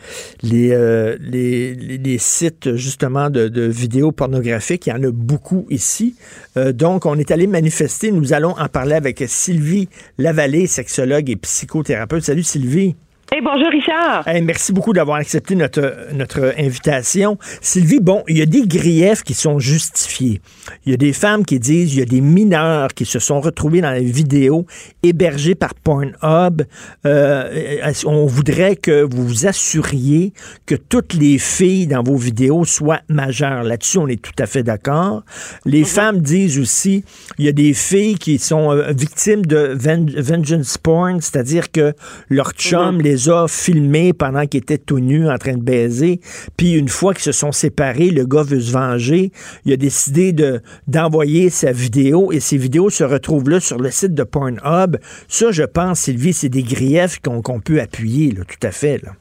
euh, 0.45 1.17
les, 1.21 1.75
les, 1.75 1.99
les, 1.99 2.19
sites 2.19 2.77
justement 2.77 3.31
de, 3.31 3.49
de, 3.49 3.63
vidéos 3.63 4.13
pornographiques. 4.13 4.87
Il 4.87 4.91
y 4.91 4.93
en 4.93 5.03
a 5.03 5.11
beaucoup 5.11 5.67
ici. 5.71 6.15
Euh, 6.57 6.73
donc, 6.73 7.05
on 7.05 7.19
est 7.19 7.33
allé 7.33 7.49
manifester. 7.49 8.13
Nous 8.13 8.33
allons 8.33 8.57
en 8.57 8.69
parler 8.69 8.95
avec 8.95 9.25
Sylvie 9.27 9.89
Lavallée, 10.19 10.69
sexologue 10.69 11.29
et 11.31 11.37
psychothérapeute. 11.37 12.23
Salut 12.23 12.45
Sylvie. 12.45 12.95
Hey, 13.35 13.41
bonjour 13.41 13.71
Richard. 13.71 14.29
Hey, 14.29 14.43
merci 14.43 14.75
beaucoup 14.75 14.93
d'avoir 14.93 15.17
accepté 15.17 15.55
notre, 15.55 16.09
notre 16.13 16.53
invitation. 16.59 17.39
Sylvie, 17.63 17.99
bon, 17.99 18.23
il 18.29 18.37
y 18.37 18.43
a 18.43 18.47
des 18.47 18.67
griefs 18.67 19.23
qui 19.23 19.33
sont 19.33 19.59
justifiés. 19.59 20.43
Il 20.85 20.91
y 20.91 20.95
a 20.95 20.99
des 20.99 21.15
femmes 21.15 21.47
qui 21.47 21.59
disent, 21.59 21.95
il 21.95 22.01
y 22.01 22.03
a 22.03 22.05
des 22.05 22.21
mineurs 22.21 22.89
qui 22.89 23.07
se 23.07 23.19
sont 23.19 23.41
retrouvés 23.41 23.81
dans 23.81 23.93
les 23.93 24.05
vidéos 24.05 24.67
hébergées 25.03 25.55
par 25.55 25.75
Pornhub. 25.75 26.61
Euh, 27.07 27.91
on 28.05 28.27
voudrait 28.27 28.77
que 28.77 29.03
vous 29.03 29.27
vous 29.27 29.47
assuriez 29.47 30.35
que 30.67 30.75
toutes 30.75 31.15
les 31.15 31.39
filles 31.39 31.87
dans 31.87 32.03
vos 32.03 32.17
vidéos 32.17 32.67
soient 32.67 33.01
majeures. 33.09 33.63
Là-dessus, 33.63 33.97
on 33.97 34.09
est 34.09 34.21
tout 34.21 34.37
à 34.39 34.45
fait 34.45 34.63
d'accord. 34.63 35.23
Les 35.65 35.85
femmes 35.85 36.21
disent 36.21 36.59
aussi, 36.59 37.03
il 37.39 37.47
y 37.47 37.49
a 37.49 37.53
des 37.53 37.73
filles 37.73 38.17
qui 38.17 38.39
sont 38.39 38.73
euh, 38.73 38.93
victimes 38.93 39.47
de 39.47 39.75
vengeance 40.21 40.77
porn, 40.77 41.23
c'est-à-dire 41.23 41.73
que 41.73 41.95
leur 42.29 42.53
chum 42.53 43.01
les 43.01 43.22
a 43.29 43.47
filmés 43.49 44.13
pendant 44.13 44.47
qu'ils 44.47 44.61
étaient 44.61 44.79
tout 44.79 45.01
nus 45.01 45.29
en 45.29 45.37
train 45.39 45.57
de 45.57 45.63
baiser. 45.63 46.21
Puis 46.57 46.75
une 46.75 46.89
fois 46.89 47.15
qu'ils 47.15 47.23
se 47.23 47.33
sont 47.33 47.53
séparés, 47.53 48.11
le 48.11 48.25
gars 48.25 48.43
veut 48.43 48.61
se 48.61 48.73
venger. 48.73 49.31
Il 49.65 49.73
a 49.73 49.77
décidé 49.77 50.33
de, 50.33 50.61
d'envoyer 50.87 51.51
sa 51.51 51.73
vidéo 51.73 52.33
et 52.33 52.41
ces 52.41 52.57
vidéos 52.57 52.91
se 52.91 53.05
retrouvent 53.05 53.49
là 53.49 53.61
sur 53.61 53.79
le 53.79 53.91
site 53.91 54.15
de 54.15 54.25
Pornhub. 54.25 54.97
Ça, 55.29 55.51
je 55.51 55.65
pense, 55.65 56.01
Sylvie, 56.01 56.33
c'est 56.33 56.49
des 56.49 56.63
griefs 56.63 57.21
qu'on, 57.21 57.43
qu'on 57.43 57.61
peut 57.61 57.81
appuyer, 57.81 58.33
là, 58.33 58.43
tout 58.45 58.67
à 58.67 58.71
fait. 58.71 59.03
Là. 59.03 59.13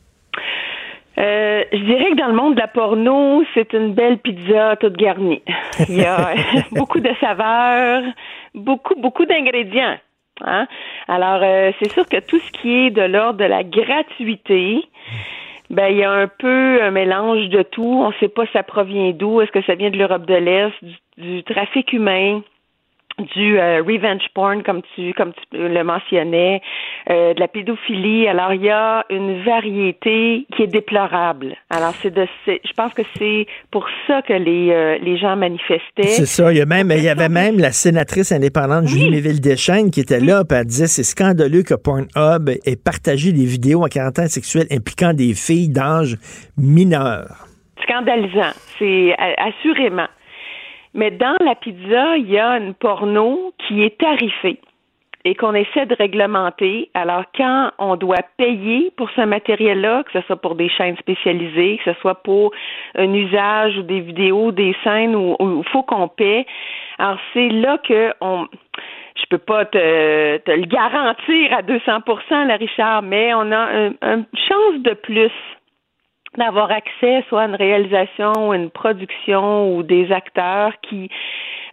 Euh, 1.18 1.64
je 1.72 1.78
dirais 1.78 2.12
que 2.12 2.18
dans 2.18 2.28
le 2.28 2.34
monde 2.34 2.56
de 2.56 2.60
la 2.60 2.68
porno, 2.68 3.44
c'est 3.54 3.74
une 3.74 3.94
belle 3.94 4.18
pizza 4.18 4.76
toute 4.78 4.98
garnie. 4.98 5.44
Il 5.88 5.98
y 5.98 6.06
a 6.06 6.34
beaucoup 6.72 7.00
de 7.00 7.12
saveurs, 7.20 8.04
beaucoup, 8.56 8.96
beaucoup 9.00 9.26
d'ingrédients. 9.26 9.98
Hein? 10.46 10.68
Alors, 11.08 11.42
euh, 11.44 11.72
c'est 11.80 11.92
sûr 11.92 12.08
que 12.08 12.20
tout 12.20 12.40
ce 12.40 12.52
qui 12.52 12.86
est 12.86 12.90
de 12.90 13.02
l'ordre 13.02 13.40
de 13.40 13.46
la 13.46 13.64
gratuité, 13.64 14.84
ben 15.70 15.88
il 15.88 15.98
y 15.98 16.04
a 16.04 16.12
un 16.12 16.28
peu 16.28 16.82
un 16.82 16.92
mélange 16.92 17.50
de 17.50 17.64
tout. 17.64 17.84
On 17.84 18.10
ne 18.10 18.14
sait 18.20 18.28
pas 18.28 18.46
ça 18.54 18.64
provient 18.64 19.12
d'où. 19.12 19.42
Est-ce 19.42 19.52
que 19.52 19.62
ça 19.64 19.76
vient 19.76 19.90
de 19.90 19.98
l'Europe 19.98 20.26
de 20.26 20.36
l'Est, 20.36 20.74
du, 20.82 20.96
du, 21.18 21.44
trafic 21.44 21.94
humain? 21.94 22.42
Du 23.22 23.60
euh, 23.60 23.82
revenge 23.82 24.24
porn 24.34 24.64
comme 24.64 24.82
tu 24.96 25.14
comme 25.14 25.34
tu 25.34 25.58
le 25.58 25.84
mentionnais, 25.84 26.62
euh, 27.10 27.34
de 27.34 27.40
la 27.40 27.48
pédophilie. 27.48 28.28
Alors 28.28 28.54
il 28.54 28.64
y 28.64 28.70
a 28.70 29.06
une 29.10 29.44
variété 29.44 30.46
qui 30.56 30.64
est 30.64 30.68
déplorable. 30.68 31.56
Alors 31.70 31.94
c'est 32.02 32.14
de 32.14 32.26
je 32.48 32.74
pense 32.76 32.94
que 32.94 33.04
c'est 33.18 33.48
pour 33.72 33.88
ça 34.08 34.22
que 34.22 34.34
les 34.34 34.72
euh, 34.72 34.98
les 35.02 35.18
gens 35.18 35.36
manifestaient. 35.36 36.04
C'est 36.04 36.26
ça, 36.26 36.52
il 36.52 36.58
y 36.58 36.62
a 36.62 36.66
même 36.66 36.92
il 36.92 37.04
y 37.04 37.10
avait 37.10 37.30
même 37.30 37.60
la 37.60 37.72
sénatrice 37.72 38.32
indépendante 38.32 38.88
Julie 38.88 39.06
oui. 39.06 39.12
Méville 39.12 39.42
Deschênes 39.42 39.92
qui 39.92 40.00
était 40.00 40.20
là, 40.20 40.44
puis 40.44 40.58
elle 40.58 40.66
disait 40.66 40.88
c'est 40.88 41.04
scandaleux 41.04 41.64
que 41.64 41.76
Pornhub 41.76 42.50
ait 42.50 42.76
partagé 42.76 43.32
des 43.32 43.46
vidéos 43.46 43.84
en 43.84 43.88
caractère 43.88 44.28
sexuel 44.28 44.66
impliquant 44.72 45.14
des 45.14 45.34
filles 45.34 45.70
d'âge 45.70 46.18
mineur. 46.58 47.48
Scandalisant, 47.84 48.54
c'est 48.78 49.16
assurément. 49.38 50.08
Mais 50.94 51.12
dans 51.12 51.38
la 51.44 51.56
pizza, 51.56 52.18
il 52.18 52.30
y 52.30 52.38
a 52.38 52.58
une 52.58 52.74
porno 52.74 53.54
qui 53.58 53.84
est 53.84 53.98
tarifée 53.98 54.60
et 55.24 55.36
qu'on 55.36 55.54
essaie 55.54 55.86
de 55.86 55.96
réglementer. 55.96 56.90
Alors, 56.94 57.24
quand 57.36 57.72
on 57.78 57.96
doit 57.96 58.24
payer 58.38 58.92
pour 58.98 59.10
ce 59.12 59.22
matériel-là, 59.22 60.04
que 60.04 60.20
ce 60.20 60.26
soit 60.26 60.42
pour 60.42 60.56
des 60.56 60.70
chaînes 60.70 60.98
spécialisées, 60.98 61.80
que 61.84 61.94
ce 61.94 62.00
soit 62.00 62.16
pour 62.24 62.52
un 62.96 63.14
usage 63.14 63.78
ou 63.78 63.84
des 63.84 64.00
vidéos, 64.00 64.52
des 64.52 64.76
scènes 64.84 65.16
où 65.16 65.36
il 65.40 65.70
faut 65.70 65.84
qu'on 65.84 66.08
paie, 66.08 66.46
alors 66.98 67.20
c'est 67.34 67.50
là 67.50 67.78
que 67.78 68.14
on 68.22 68.48
je 69.16 69.26
peux 69.30 69.38
pas 69.38 69.66
te, 69.66 70.38
te 70.38 70.52
le 70.52 70.66
garantir 70.66 71.54
à 71.54 71.62
200% 71.62 72.48
là, 72.48 72.56
Richard, 72.56 73.02
mais 73.04 73.34
on 73.34 73.52
a 73.52 73.72
une 73.72 73.96
un 74.02 74.24
chance 74.34 74.80
de 74.80 74.94
plus 74.94 75.32
d'avoir 76.38 76.72
accès 76.72 77.24
soit 77.28 77.42
à 77.42 77.48
une 77.48 77.56
réalisation, 77.56 78.54
une 78.54 78.70
production 78.70 79.76
ou 79.76 79.84
des 79.84 80.12
acteurs 80.12 80.74
qui 80.82 81.10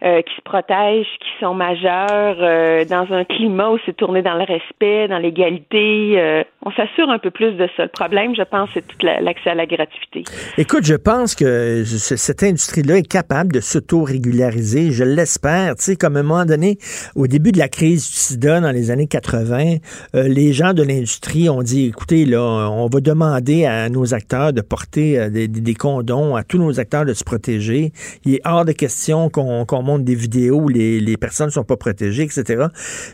euh, 0.01 0.21
qui 0.21 0.33
se 0.33 0.41
protègent, 0.43 1.05
qui 1.19 1.29
sont 1.41 1.53
majeurs, 1.53 2.37
euh, 2.39 2.85
dans 2.85 3.05
un 3.11 3.25
climat 3.25 3.69
où 3.71 3.77
c'est 3.85 3.97
tourné 3.97 4.21
dans 4.21 4.35
le 4.35 4.45
respect, 4.45 5.09
dans 5.09 5.17
l'égalité. 5.17 6.13
Euh, 6.15 6.43
on 6.65 6.71
s'assure 6.71 7.09
un 7.09 7.19
peu 7.19 7.31
plus 7.31 7.51
de 7.51 7.67
ça. 7.75 7.83
Le 7.83 7.89
problème, 7.89 8.33
je 8.33 8.43
pense, 8.43 8.69
c'est 8.73 8.87
tout 8.87 8.95
l'accès 9.05 9.49
à 9.49 9.55
la 9.55 9.65
gratuité. 9.65 10.23
Écoute, 10.57 10.85
je 10.85 10.95
pense 10.95 11.35
que 11.35 11.83
cette 11.83 12.43
industrie-là 12.43 12.99
est 12.99 13.11
capable 13.11 13.51
de 13.51 13.59
s'auto-régulariser. 13.59 14.91
Je 14.91 15.03
l'espère. 15.03 15.75
Tu 15.75 15.83
sais, 15.83 15.95
comme 15.97 16.15
à 16.15 16.21
un 16.21 16.23
moment 16.23 16.45
donné, 16.45 16.77
au 17.17 17.27
début 17.27 17.51
de 17.51 17.59
la 17.59 17.67
crise 17.67 18.09
du 18.09 18.15
sida 18.15 18.61
dans 18.61 18.71
les 18.71 18.91
années 18.91 19.07
80, 19.07 19.79
les 20.13 20.53
gens 20.53 20.73
de 20.73 20.83
l'industrie 20.83 21.49
ont 21.49 21.61
dit, 21.61 21.87
écoutez, 21.87 22.23
là, 22.23 22.69
on 22.71 22.87
va 22.87 23.01
demander 23.01 23.65
à 23.65 23.89
nos 23.89 24.13
acteurs 24.13 24.53
de 24.53 24.61
porter 24.61 25.29
des, 25.29 25.49
des, 25.49 25.73
condoms, 25.73 26.37
à 26.37 26.43
tous 26.43 26.57
nos 26.57 26.79
acteurs 26.79 27.03
de 27.03 27.13
se 27.13 27.25
protéger. 27.25 27.91
Il 28.23 28.35
est 28.35 28.41
hors 28.45 28.63
de 28.63 28.71
question 28.71 29.29
qu'on 29.29 29.65
qu 29.65 29.88
des 29.97 30.13
vidéos 30.13 30.57
où 30.57 30.67
les, 30.67 30.99
les 30.99 31.17
personnes 31.17 31.49
sont 31.49 31.63
pas 31.63 31.77
protégées, 31.77 32.23
etc. 32.23 32.67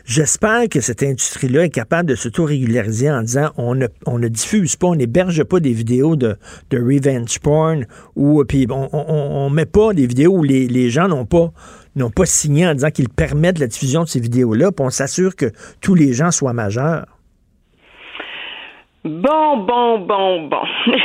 J'espère 0.04 0.68
que 0.68 0.80
cette 0.80 1.02
industrie-là 1.02 1.64
est 1.64 1.70
capable 1.70 2.08
de 2.10 2.14
s'auto-régulariser 2.14 3.10
en 3.10 3.22
disant 3.22 3.50
on 3.56 3.74
ne, 3.74 3.86
on 4.04 4.18
ne 4.18 4.28
diffuse 4.28 4.76
pas, 4.76 4.88
on 4.88 4.96
n'héberge 4.96 5.42
pas 5.44 5.60
des 5.60 5.72
vidéos 5.72 6.16
de, 6.16 6.36
de 6.70 6.78
revenge 6.78 7.38
porn 7.38 7.86
ou 8.14 8.44
puis 8.44 8.66
on, 8.70 8.90
on, 8.92 9.06
on 9.08 9.48
met 9.50 9.64
pas 9.64 9.94
des 9.94 10.06
vidéos 10.06 10.36
où 10.36 10.42
les, 10.42 10.66
les 10.66 10.90
gens 10.90 11.08
n'ont 11.08 11.24
pas 11.24 11.52
n'ont 11.96 12.10
pas 12.10 12.26
signé 12.26 12.66
en 12.68 12.74
disant 12.74 12.90
qu'ils 12.90 13.08
permettent 13.08 13.58
la 13.58 13.66
diffusion 13.66 14.02
de 14.02 14.08
ces 14.08 14.20
vidéos-là, 14.20 14.70
puis 14.70 14.84
on 14.84 14.90
s'assure 14.90 15.34
que 15.34 15.46
tous 15.80 15.94
les 15.94 16.12
gens 16.12 16.30
soient 16.30 16.52
majeurs. 16.52 17.06
Bon, 19.04 19.58
bon, 19.58 20.00
bon, 20.00 20.48
bon. 20.48 20.62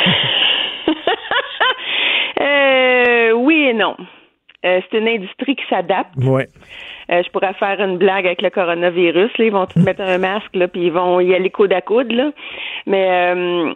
Euh, 2.41 3.33
oui 3.33 3.67
et 3.69 3.73
non. 3.73 3.95
Euh, 4.65 4.79
c'est 4.89 4.97
une 4.99 5.07
industrie 5.07 5.55
qui 5.55 5.63
s'adapte. 5.69 6.15
Ouais. 6.17 6.47
Euh, 7.11 7.21
je 7.23 7.29
pourrais 7.31 7.53
faire 7.55 7.79
une 7.81 7.97
blague 7.97 8.25
avec 8.25 8.41
le 8.41 8.49
coronavirus. 8.49 9.37
Là. 9.37 9.45
Ils 9.45 9.51
vont 9.51 9.65
tous 9.65 9.79
mettre 9.79 10.01
un 10.01 10.17
masque, 10.17 10.55
là, 10.55 10.67
puis 10.67 10.85
ils 10.85 10.91
vont 10.91 11.19
y 11.19 11.33
aller 11.33 11.49
coude 11.49 11.73
à 11.73 11.81
coude. 11.81 12.11
Là. 12.11 12.31
Mais 12.85 13.33
euh, 13.33 13.73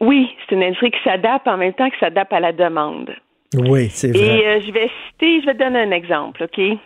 oui, 0.00 0.34
c'est 0.48 0.56
une 0.56 0.62
industrie 0.62 0.90
qui 0.90 1.02
s'adapte 1.04 1.46
en 1.46 1.56
même 1.56 1.72
temps 1.72 1.88
que 1.88 1.98
s'adapte 1.98 2.32
à 2.32 2.40
la 2.40 2.52
demande. 2.52 3.14
Oui, 3.56 3.88
c'est 3.90 4.10
vrai. 4.10 4.20
Et 4.20 4.46
euh, 4.46 4.60
je 4.66 4.72
vais 4.72 4.90
citer, 5.06 5.40
je 5.40 5.46
vais 5.46 5.54
te 5.54 5.58
donner 5.58 5.80
un 5.80 5.92
exemple, 5.92 6.44
OK? 6.44 6.78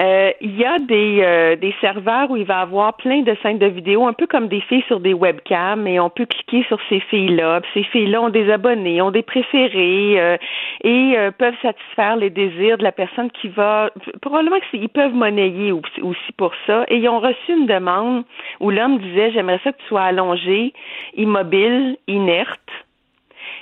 Euh, 0.00 0.30
il 0.40 0.56
y 0.56 0.64
a 0.64 0.78
des, 0.78 1.20
euh, 1.22 1.56
des 1.56 1.74
serveurs 1.80 2.30
où 2.30 2.36
il 2.36 2.44
va 2.44 2.60
y 2.60 2.62
avoir 2.62 2.96
plein 2.96 3.20
de 3.20 3.36
scènes 3.42 3.58
de 3.58 3.66
vidéos, 3.66 4.06
un 4.06 4.14
peu 4.14 4.26
comme 4.26 4.48
des 4.48 4.60
filles 4.62 4.84
sur 4.86 5.00
des 5.00 5.12
webcams, 5.12 5.86
et 5.86 6.00
on 6.00 6.08
peut 6.08 6.26
cliquer 6.26 6.64
sur 6.68 6.78
ces 6.88 7.00
filles-là. 7.00 7.60
Ces 7.74 7.82
filles-là 7.84 8.22
ont 8.22 8.30
des 8.30 8.50
abonnés, 8.50 9.02
ont 9.02 9.10
des 9.10 9.22
préférés, 9.22 10.20
euh, 10.20 10.36
et 10.82 11.14
euh, 11.16 11.30
peuvent 11.30 11.56
satisfaire 11.60 12.16
les 12.16 12.30
désirs 12.30 12.78
de 12.78 12.84
la 12.84 12.92
personne 12.92 13.30
qui 13.30 13.48
va. 13.48 13.90
Probablement 14.22 14.60
qu'ils 14.70 14.88
peuvent 14.88 15.14
monnayer 15.14 15.72
aussi 15.72 16.32
pour 16.36 16.52
ça. 16.66 16.84
Et 16.88 16.96
ils 16.96 17.08
ont 17.08 17.20
reçu 17.20 17.52
une 17.52 17.66
demande 17.66 18.24
où 18.60 18.70
l'homme 18.70 18.98
disait 18.98 19.32
J'aimerais 19.32 19.60
ça 19.62 19.72
que 19.72 19.78
tu 19.78 19.86
sois 19.88 20.02
allongé, 20.02 20.72
immobile, 21.16 21.98
inerte, 22.08 22.60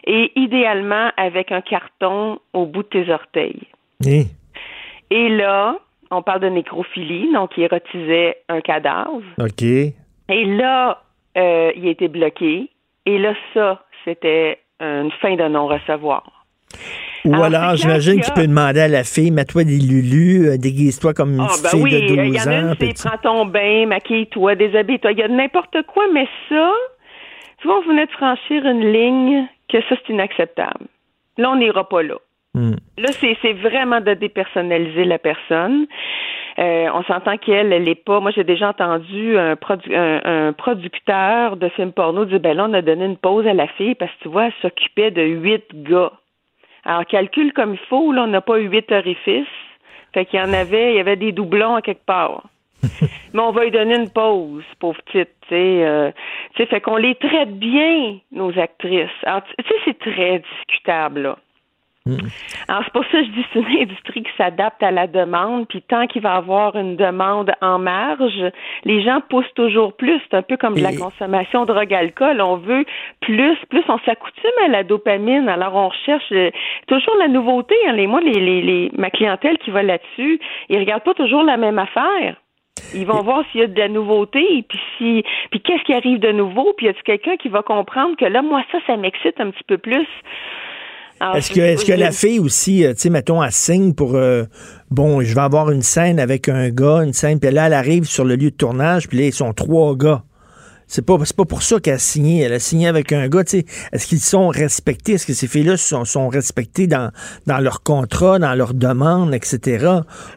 et 0.07 0.33
idéalement 0.37 1.11
avec 1.17 1.51
un 1.53 1.61
carton 1.61 2.39
au 2.53 2.67
bout 2.67 2.83
de 2.85 2.89
tes 2.89 3.11
orteils. 3.11 3.67
Et 5.11 5.29
là, 5.29 5.77
on 6.11 6.23
parle 6.23 6.41
de 6.41 6.49
nécrophilie, 6.49 7.33
donc 7.33 7.51
il 7.57 7.65
érotisait 7.65 8.39
un 8.49 8.61
cadavre. 8.61 9.23
OK. 9.39 9.63
Et 9.63 10.45
là, 10.45 11.03
euh, 11.37 11.71
il 11.77 11.87
a 11.87 11.91
été 11.91 12.09
bloqué. 12.09 12.71
Et 13.07 13.19
là, 13.19 13.35
ça, 13.55 13.85
c'était 14.05 14.59
une 14.81 15.11
fin 15.21 15.37
de 15.37 15.47
non-recevoir. 15.49 16.25
Ou 17.27 17.35
Alors, 17.35 17.77
j'imagine 17.77 18.21
qu'il 18.23 18.33
a- 18.33 18.35
peut 18.35 18.47
demander 18.47 18.81
à 18.81 18.89
la 18.89 19.05
fille, 19.05 19.31
mets-toi 19.31 19.65
des 19.65 19.79
lulus, 19.79 20.49
euh, 20.49 20.57
déguise-toi 20.57 21.13
comme 21.13 21.35
une 21.35 21.41
Ah, 21.41 21.53
ben 21.63 21.69
fille 21.69 21.83
oui, 21.83 21.91
de 21.91 21.97
il 21.99 22.17
12 22.17 22.37
y 22.37 22.41
en 22.41 22.47
a 22.51 22.55
une 22.61 22.77
tu- 22.77 22.95
prends 23.07 23.19
ton 23.23 23.45
bain, 23.45 23.87
maquille-toi, 23.87 24.55
déshabille-toi. 24.55 25.13
Il 25.13 25.19
y 25.19 25.23
a 25.23 25.29
n'importe 25.29 25.83
quoi, 25.87 26.05
mais 26.15 26.27
ça, 26.49 26.73
tu 27.61 27.67
vois, 27.69 27.79
on 27.79 27.89
venait 27.89 28.07
de 28.07 28.11
franchir 28.13 28.65
une 28.65 28.91
ligne 28.91 29.47
que 29.69 29.79
ça, 29.83 29.97
c'est 30.07 30.13
inacceptable. 30.15 30.87
Là, 31.37 31.51
on 31.51 31.57
n'ira 31.57 31.87
pas 31.89 32.03
là. 32.03 32.15
Hmm. 32.55 32.75
Là, 32.99 33.09
c'est 33.13 33.53
vraiment 33.53 34.01
de 34.01 34.15
dépersonnaliser 34.15 35.05
la 35.05 35.19
personne. 35.19 35.87
Euh, 36.59 36.89
on 36.93 37.03
s'entend 37.05 37.37
qu'elle, 37.39 37.73
elle 37.73 37.85
n'est 37.85 37.95
pas. 37.95 38.21
Moi, 38.21 38.33
j'ai 38.33 38.45
déjà 38.45 38.71
entendu 38.71 39.39
un, 39.39 39.55
produ- 39.55 39.95
un, 39.95 40.49
un 40.49 40.53
producteur 40.53 41.57
de 41.57 41.69
films 41.71 41.93
porno 41.93 42.25
dire 42.25 42.41
ben 42.41 42.57
là, 42.57 42.67
on 42.69 42.75
a 42.75 42.83
donné 42.83 43.07
une 43.07 43.17
pause 43.17 43.47
à 43.47 43.55
la 43.55 43.69
fille 43.69 43.95
parce 43.95 44.11
que 44.13 44.23
tu 44.25 44.29
vois, 44.29 44.47
elle 44.47 44.53
s'occupait 44.61 45.11
de 45.11 45.23
huit 45.23 45.65
gars. 45.73 46.13
Alors, 46.85 47.07
calcule 47.07 47.53
comme 47.53 47.75
il 47.75 47.87
faut, 47.89 48.13
là, 48.13 48.25
on 48.25 48.27
n'a 48.27 48.41
pas 48.41 48.57
huit 48.57 48.91
orifices. 48.91 49.47
Fait 50.13 50.25
qu'il 50.25 50.41
y 50.41 50.43
en 50.43 50.53
avait, 50.53 50.93
il 50.93 50.97
y 50.97 51.01
avait 51.01 51.17
des 51.17 51.31
doublons 51.33 51.77
à 51.77 51.83
quelque 51.83 52.05
part. 52.05 52.43
Mais 53.33 53.41
on 53.41 53.53
va 53.53 53.65
lui 53.65 53.71
donner 53.71 53.95
une 53.95 54.11
pause, 54.11 54.65
pauvre 54.81 55.01
petite, 55.03 55.31
tu 55.43 55.51
sais. 55.51 55.85
euh, 55.85 56.11
fait 56.57 56.81
qu'on 56.81 56.97
les 56.97 57.15
traite 57.15 57.59
bien, 57.59 58.17
nos 58.33 58.59
actrices. 58.59 59.09
Alors, 59.23 59.43
tu 59.45 59.65
sais, 59.65 59.75
c'est 59.85 59.99
très 59.99 60.41
discutable, 60.41 61.21
là. 61.23 61.39
Alors, 62.69 62.83
c'est 62.85 62.93
pour 62.93 63.05
ça 63.05 63.19
que 63.19 63.25
je 63.25 63.31
dis 63.31 63.43
que 63.43 63.49
c'est 63.53 63.61
une 63.61 63.83
industrie 63.83 64.23
qui 64.23 64.31
s'adapte 64.37 64.83
à 64.83 64.91
la 64.91 65.07
demande, 65.07 65.67
puis 65.69 65.83
tant 65.83 66.07
qu'il 66.07 66.23
va 66.23 66.35
y 66.35 66.37
avoir 66.37 66.77
une 66.77 66.97
demande 66.97 67.53
en 67.61 67.79
marge, 67.79 68.45
les 68.85 69.03
gens 69.03 69.21
poussent 69.29 69.55
toujours 69.55 69.93
plus. 69.95 70.21
C'est 70.31 70.37
un 70.37 70.43
peu 70.43 70.57
comme 70.57 70.75
de 70.75 70.83
la 70.83 70.95
consommation 70.97 71.65
de 71.65 71.73
drogue 71.73 71.95
alcool. 71.95 72.41
On 72.41 72.57
veut 72.57 72.85
plus, 73.21 73.57
plus. 73.69 73.83
On 73.89 73.99
s'accoutume 74.01 74.51
à 74.65 74.69
la 74.69 74.83
dopamine, 74.85 75.49
alors 75.49 75.75
on 75.75 75.89
recherche 75.89 76.33
euh, 76.33 76.51
toujours 76.87 77.17
la 77.19 77.29
nouveauté. 77.29 77.75
Hein. 77.87 77.93
Les, 77.93 78.07
moi, 78.07 78.21
les, 78.21 78.41
les, 78.41 78.63
les, 78.63 78.91
ma 78.97 79.11
clientèle 79.11 79.59
qui 79.59 79.71
va 79.71 79.83
là-dessus, 79.83 80.41
ils 80.69 80.79
regardent 80.79 81.05
pas 81.05 81.15
toujours 81.15 81.43
la 81.43 81.57
même 81.57 81.79
affaire. 81.79 82.37
Ils 82.95 83.07
vont 83.07 83.23
voir 83.23 83.45
s'il 83.51 83.61
y 83.61 83.65
a 83.65 83.67
de 83.67 83.79
la 83.79 83.89
nouveauté, 83.89 84.65
puis 84.69 84.81
si, 84.97 85.25
puis 85.51 85.61
qu'est-ce 85.61 85.83
qui 85.85 85.93
arrive 85.93 86.19
de 86.19 86.33
nouveau, 86.33 86.73
puis 86.77 86.87
y 86.87 86.89
a-t-il 86.89 87.03
quelqu'un 87.03 87.37
qui 87.37 87.49
va 87.49 87.63
comprendre 87.63 88.17
que 88.17 88.25
là, 88.25 88.43
moi, 88.43 88.63
ça, 88.73 88.79
ça 88.87 88.97
m'excite 88.97 89.41
un 89.41 89.51
petit 89.51 89.65
peu 89.65 89.79
plus? 89.79 90.07
Alors, 91.23 91.37
Est-ce 91.37 91.51
que, 91.51 91.61
est-ce 91.61 91.85
que 91.85 91.93
la 91.93 92.13
fille 92.13 92.39
aussi, 92.39 92.83
euh, 92.83 92.95
tu 92.95 93.01
sais, 93.03 93.11
mettons, 93.11 93.43
elle 93.43 93.53
signe 93.53 93.93
pour, 93.93 94.15
euh, 94.15 94.45
bon, 94.91 95.21
je 95.21 95.35
vais 95.35 95.41
avoir 95.43 95.71
une 95.71 95.83
scène 95.83 96.19
avec 96.19 96.49
un 96.49 96.71
gars, 96.71 97.03
une 97.05 97.13
scène, 97.13 97.39
puis 97.39 97.51
là, 97.51 97.67
elle 97.67 97.75
arrive 97.75 98.07
sur 98.07 98.25
le 98.25 98.37
lieu 98.37 98.51
de 98.51 98.57
tournage, 98.57 99.07
puis 99.07 99.19
là, 99.19 99.25
ils 99.27 99.33
sont 99.35 99.53
trois 99.53 99.95
gars. 99.97 100.25
C'est 100.91 101.07
pas, 101.07 101.15
c'est 101.25 101.37
pas 101.37 101.45
pour 101.45 101.63
ça 101.63 101.79
qu'elle 101.79 101.95
a 101.95 101.99
signé. 101.99 102.43
Elle 102.43 102.53
a 102.53 102.59
signé 102.59 102.89
avec 102.89 103.13
un 103.13 103.29
gars, 103.29 103.45
tu 103.45 103.61
sais. 103.61 103.65
Est-ce 103.93 104.09
qu'ils 104.09 104.19
sont 104.19 104.49
respectés? 104.49 105.13
Est-ce 105.13 105.27
que 105.27 105.33
ces 105.33 105.47
filles-là 105.47 105.77
sont, 105.77 106.05
sont 106.05 106.29
respectées 106.29 106.89
dans, 106.89 107.13
dans 107.47 107.59
leur 107.59 107.85
contrat, 107.85 108.41
dans 108.41 108.57
leurs 108.57 108.75
demandes, 108.75 109.33
etc.? 109.33 109.87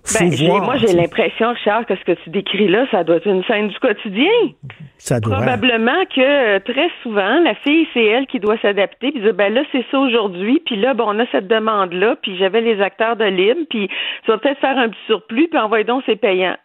Faut 0.03 0.19
Ben, 0.19 0.29
voir. 0.47 0.63
moi, 0.63 0.77
j'ai 0.77 0.93
l'impression, 0.93 1.53
Richard, 1.53 1.87
que 1.87 1.95
ce 1.95 2.03
que 2.03 2.11
tu 2.23 2.29
décris 2.29 2.67
là, 2.67 2.85
ça 2.91 3.03
doit 3.03 3.15
être 3.15 3.25
une 3.25 3.43
scène 3.45 3.69
du 3.69 3.79
quotidien. 3.79 4.29
Ça 4.99 5.19
doit. 5.19 5.37
Probablement 5.37 6.05
que 6.15 6.21
euh, 6.21 6.59
très 6.59 6.89
souvent, 7.01 7.39
la 7.41 7.55
fille, 7.55 7.87
c'est 7.95 8.05
elle 8.05 8.27
qui 8.27 8.39
doit 8.39 8.59
s'adapter, 8.61 9.11
puis 9.11 9.21
dire, 9.21 9.33
ben 9.33 9.51
là, 9.51 9.63
c'est 9.71 9.85
ça 9.89 9.97
aujourd'hui, 9.97 10.61
puis 10.67 10.75
là, 10.75 10.93
ben, 10.93 11.05
on 11.07 11.17
a 11.19 11.25
cette 11.31 11.47
demande-là, 11.47 12.15
puis 12.21 12.37
j'avais 12.37 12.61
les 12.61 12.79
acteurs 12.79 13.15
de 13.15 13.25
libre, 13.25 13.61
puis 13.71 13.87
tu 14.23 14.31
vas 14.31 14.37
peut-être 14.37 14.59
faire 14.59 14.77
un 14.77 14.89
petit 14.89 15.05
surplus, 15.07 15.47
puis 15.49 15.59
envoie 15.59 15.83
donc, 15.83 16.03
c'est 16.05 16.15
payant. 16.15 16.55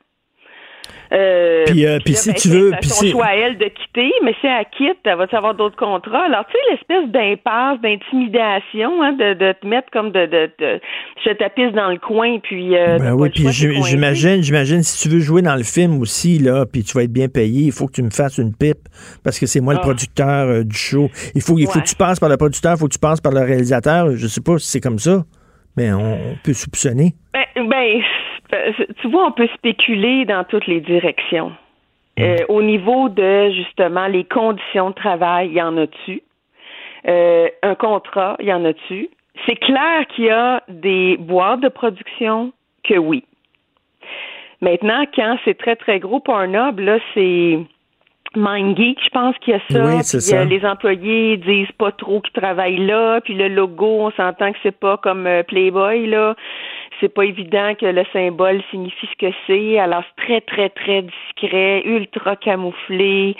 Euh, 1.11 1.65
Puis, 1.67 1.87
euh, 1.87 1.99
puis 2.05 2.13
là, 2.15 2.19
si 2.19 2.29
ben, 2.29 2.35
tu 2.37 2.49
veux- 2.49 2.73
c'est 2.83 2.89
son 2.89 3.07
choix 3.13 3.27
à 3.27 3.35
elle 3.37 3.57
de 3.57 3.65
quitter, 3.65 4.13
mais 4.23 4.35
si 4.41 4.47
elle 4.47 4.65
quitte, 4.77 4.99
elle 5.05 5.17
va 5.17 5.27
avoir 5.33 5.55
d'autres 5.55 5.77
contrats. 5.77 6.25
Alors, 6.27 6.45
tu 6.47 6.53
sais, 6.53 6.59
l'espèce 6.71 7.11
d'impasse, 7.11 7.81
d'intimidation, 7.81 9.03
hein, 9.03 9.13
de, 9.13 9.35
de 9.35 9.53
te 9.53 9.67
mettre 9.67 9.91
comme 9.91 10.11
de, 10.11 10.27
de, 10.27 10.51
de 10.59 10.81
je 11.25 11.31
tapisse 11.33 11.73
dans 11.73 11.89
le 11.91 11.99
coin, 11.99 12.39
puis 12.41 12.77
euh, 12.77 12.99
Ben 12.99 13.15
oui, 13.15 13.31
puis 13.31 13.47
j'imagine, 13.51 14.43
j'imagine, 14.43 14.83
si 14.83 15.03
tu 15.09 15.15
veux 15.15 15.21
jouer 15.21 15.43
dans 15.43 15.57
le 15.57 15.63
film 15.63 15.99
aussi, 16.01 16.39
là, 16.39 16.67
puis 16.71 16.83
tu 16.85 16.93
vas 16.95 17.05
être 17.05 17.13
bien 17.13 17.29
payé, 17.29 17.63
il 17.67 17.73
faut 17.73 17.87
que 17.87 17.93
tu 17.93 18.03
me 18.03 18.11
fasses 18.11 18.39
une 18.39 18.55
pipe, 18.55 18.89
parce 19.25 19.39
que 19.39 19.47
c'est 19.47 19.61
moi 19.61 19.73
le 19.75 19.81
Ah. 19.81 19.83
producteur 19.83 20.65
du 20.65 20.77
show. 20.77 21.09
Il 21.35 21.41
faut, 21.43 21.59
il 21.59 21.67
faut 21.67 21.81
que 21.81 21.87
tu 21.89 21.95
passes 21.97 22.21
par 22.21 22.29
le 22.29 22.37
producteur, 22.37 22.75
il 22.75 22.79
faut 22.79 22.87
que 22.89 22.93
tu 22.93 22.99
passes 22.99 23.21
par 23.21 23.33
le 23.33 23.41
réalisateur. 23.41 24.15
Je 24.15 24.27
sais 24.27 24.41
pas 24.43 24.59
si 24.59 24.67
c'est 24.69 24.81
comme 24.81 24.99
ça, 24.99 25.25
mais 25.77 25.93
on, 25.93 26.19
peut 26.45 26.53
soupçonner. 26.53 27.15
Ben, 27.33 27.45
ben, 27.69 28.01
tu 29.01 29.09
vois, 29.09 29.27
on 29.27 29.33
peut 29.33 29.49
spéculer 29.55 30.25
dans 30.25 30.45
toutes 30.45 30.67
les 30.67 30.81
directions. 30.81 31.53
Euh, 32.19 32.37
au 32.49 32.63
niveau 32.63 33.09
de 33.09 33.51
justement 33.51 34.09
les 34.09 34.25
conditions 34.25 34.91
de 34.91 34.95
travail, 34.95 35.51
y 35.51 35.63
en 35.63 35.77
a-tu? 35.77 36.23
Euh, 37.07 37.49
un 37.63 37.75
contrat, 37.77 38.37
y 38.41 38.53
en 38.53 38.65
a-tu? 38.65 39.09
C'est 39.47 39.55
clair 39.55 40.05
qu'il 40.09 40.25
y 40.25 40.31
a 40.31 40.63
des 40.69 41.17
boîtes 41.17 41.61
de 41.61 41.69
production 41.69 42.53
que 42.83 42.99
oui. 42.99 43.23
Maintenant, 44.61 45.05
quand 45.15 45.39
c'est 45.45 45.57
très, 45.57 45.77
très 45.77 46.01
gros 46.01 46.19
Pornhub, 46.19 46.81
là, 46.81 46.99
c'est 47.15 47.61
MindGeek, 48.35 48.99
je 49.03 49.11
pense 49.11 49.37
qu'il 49.39 49.55
y 49.55 49.57
a 49.57 49.61
ça. 49.71 49.85
Oui, 49.85 50.03
c'est 50.03 50.19
Puis, 50.19 50.27
ça. 50.27 50.41
euh, 50.41 50.45
les 50.45 50.65
employés 50.67 51.37
disent 51.37 51.73
pas 51.79 51.93
trop 51.93 52.21
qu'ils 52.21 52.33
travaillent 52.33 52.85
là. 52.85 53.21
Puis 53.21 53.35
le 53.35 53.49
logo, 53.49 53.87
on 53.87 54.11
s'entend 54.11 54.53
que 54.53 54.59
c'est 54.65 54.77
pas 54.77 54.97
comme 54.97 55.27
euh, 55.27 55.45
Playboy, 55.45 56.07
là. 56.09 56.35
C'est 57.01 57.13
pas 57.15 57.25
évident 57.25 57.75
que 57.81 57.87
le 57.87 58.05
symbole 58.13 58.61
signifie 58.71 59.07
ce 59.13 59.27
que 59.27 59.33
c'est. 59.47 59.79
Alors, 59.79 60.03
c'est 60.17 60.25
très, 60.25 60.41
très, 60.41 60.69
très 60.71 61.03
discret, 61.03 61.83
ultra 61.85 62.37
camouflé. 62.37 63.37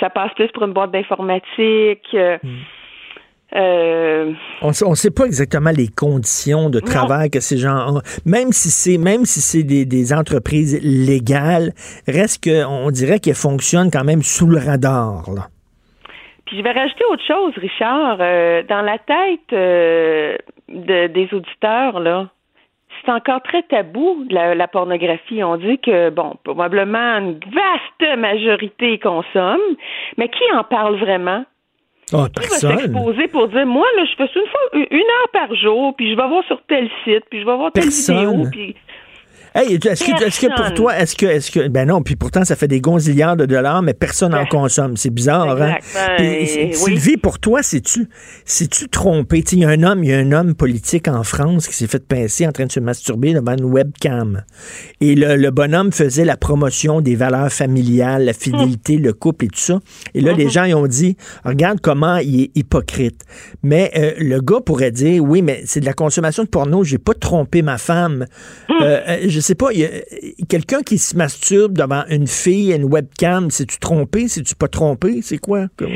Ça 0.00 0.08
passe 0.10 0.32
plus 0.34 0.48
pour 0.48 0.64
une 0.64 0.72
boîte 0.72 0.90
d'informatique. 0.92 2.06
Euh, 2.14 2.38
Hmm. 2.42 3.56
euh, 3.56 4.32
On 4.62 4.72
sait, 4.72 4.84
on 4.86 4.94
sait 4.94 5.10
pas 5.10 5.24
exactement 5.26 5.70
les 5.70 5.88
conditions 5.88 6.70
de 6.70 6.80
travail 6.80 7.30
que 7.30 7.40
ces 7.40 7.56
gens 7.58 7.96
ont. 7.96 8.00
Même 8.26 8.52
si 8.52 8.70
c'est 8.70 8.98
même 8.98 9.24
si 9.26 9.40
c'est 9.40 9.62
des, 9.62 9.84
des 9.84 10.12
entreprises 10.12 10.80
légales, 10.82 11.72
reste 12.08 12.44
que 12.44 12.64
on 12.66 12.90
dirait 12.90 13.20
qu'elles 13.20 13.34
fonctionnent 13.34 13.90
quand 13.92 14.04
même 14.04 14.22
sous 14.22 14.46
le 14.48 14.58
radar. 14.58 15.30
Là. 15.34 15.42
Puis 16.46 16.58
je 16.58 16.62
vais 16.62 16.72
rajouter 16.72 17.04
autre 17.10 17.24
chose, 17.26 17.52
Richard. 17.56 18.18
Euh, 18.20 18.62
dans 18.68 18.82
la 18.82 18.98
tête 18.98 19.52
euh, 19.52 20.36
de- 20.68 21.06
des 21.08 21.28
auditeurs, 21.32 22.00
là, 22.00 22.28
c'est 23.04 23.12
encore 23.12 23.42
très 23.42 23.62
tabou 23.62 24.24
la, 24.30 24.54
la 24.54 24.68
pornographie. 24.68 25.42
On 25.42 25.56
dit 25.56 25.78
que 25.78 26.10
bon, 26.10 26.34
probablement 26.44 27.18
une 27.18 27.40
vaste 27.52 28.18
majorité 28.18 28.98
consomme, 28.98 29.60
mais 30.16 30.28
qui 30.28 30.42
en 30.54 30.64
parle 30.64 30.96
vraiment? 30.96 31.44
Oh, 32.12 32.26
Qui 32.38 32.46
va 32.48 32.76
s'exposer 32.76 33.28
pour 33.28 33.48
dire, 33.48 33.64
moi, 33.64 33.86
là, 33.96 34.04
je 34.04 34.14
fais 34.14 34.26
ça 34.26 34.38
une 34.38 34.46
fois, 34.46 34.86
une 34.90 34.98
heure 34.98 35.30
par 35.32 35.54
jour, 35.54 35.94
puis 35.96 36.10
je 36.10 36.16
vais 36.16 36.28
voir 36.28 36.44
sur 36.44 36.60
tel 36.68 36.88
site, 37.02 37.24
puis 37.30 37.40
je 37.40 37.46
vais 37.46 37.56
voir 37.56 37.72
telle 37.72 37.84
Personne. 37.84 38.16
vidéo, 38.16 38.50
puis... 38.52 38.76
Hey, 39.56 39.74
est-ce 39.74 40.02
que, 40.04 40.24
est-ce 40.24 40.40
que 40.40 40.56
pour 40.56 40.74
toi, 40.74 40.98
est-ce 40.98 41.14
que, 41.14 41.26
est-ce 41.26 41.50
que, 41.52 41.68
ben 41.68 41.86
non, 41.86 42.02
puis 42.02 42.16
pourtant, 42.16 42.44
ça 42.44 42.56
fait 42.56 42.66
des 42.66 42.80
gonzillards 42.80 43.36
de 43.36 43.46
dollars, 43.46 43.82
mais 43.82 43.94
personne 43.94 44.32
n'en 44.32 44.46
consomme. 44.46 44.96
C'est 44.96 45.10
bizarre, 45.10 45.50
hein? 45.62 45.76
Ben, 45.94 46.16
Puis, 46.16 46.48
oui. 46.56 46.74
Sylvie, 46.74 47.16
pour 47.16 47.38
toi, 47.38 47.60
c'est-tu, 47.62 48.08
trompé? 48.88 49.44
Tu 49.44 49.50
sais, 49.50 49.56
Il 49.56 49.62
y 49.62 49.64
a 49.64 49.68
un 49.68 49.82
homme, 49.84 50.02
il 50.02 50.10
y 50.10 50.12
a 50.12 50.18
un 50.18 50.32
homme 50.32 50.54
politique 50.54 51.06
en 51.06 51.22
France 51.22 51.68
qui 51.68 51.74
s'est 51.74 51.86
fait 51.86 52.04
pincer 52.04 52.48
en 52.48 52.52
train 52.52 52.66
de 52.66 52.72
se 52.72 52.80
masturber 52.80 53.32
devant 53.32 53.52
une 53.52 53.66
webcam. 53.66 54.42
Et 55.00 55.14
le, 55.14 55.36
le 55.36 55.50
bonhomme 55.52 55.92
faisait 55.92 56.24
la 56.24 56.36
promotion 56.36 57.00
des 57.00 57.14
valeurs 57.14 57.52
familiales, 57.52 58.24
la 58.24 58.32
fidélité, 58.32 58.96
le 58.96 59.12
couple 59.12 59.44
et 59.44 59.48
tout 59.48 59.60
ça. 59.60 59.78
Et 60.14 60.20
là, 60.20 60.32
les 60.32 60.48
gens, 60.48 60.64
ils 60.64 60.74
ont 60.74 60.88
dit, 60.88 61.16
regarde 61.44 61.78
comment 61.80 62.16
il 62.16 62.42
est 62.42 62.50
hypocrite. 62.56 63.22
Mais 63.62 63.92
euh, 63.96 64.14
le 64.18 64.40
gars 64.40 64.60
pourrait 64.66 64.90
dire, 64.90 65.22
oui, 65.22 65.42
mais 65.42 65.62
c'est 65.64 65.78
de 65.78 65.86
la 65.86 65.92
consommation 65.92 66.42
de 66.42 66.48
porno, 66.48 66.82
j'ai 66.82 66.98
pas 66.98 67.14
trompé 67.14 67.62
ma 67.62 67.78
femme. 67.78 68.26
Euh, 68.82 69.00
euh, 69.08 69.18
je 69.28 69.43
sais 69.44 69.54
pas, 69.54 69.72
a- 69.84 70.46
quelqu'un 70.48 70.82
qui 70.82 70.98
se 70.98 71.16
masturbe 71.16 71.72
devant 71.76 72.02
une 72.10 72.26
fille, 72.26 72.72
une 72.74 72.84
webcam, 72.84 73.50
c'est-tu 73.50 73.78
trompé, 73.78 74.28
c'est-tu 74.28 74.54
pas 74.54 74.68
trompé, 74.68 75.20
c'est 75.22 75.38
quoi? 75.38 75.66
Comme- 75.78 75.92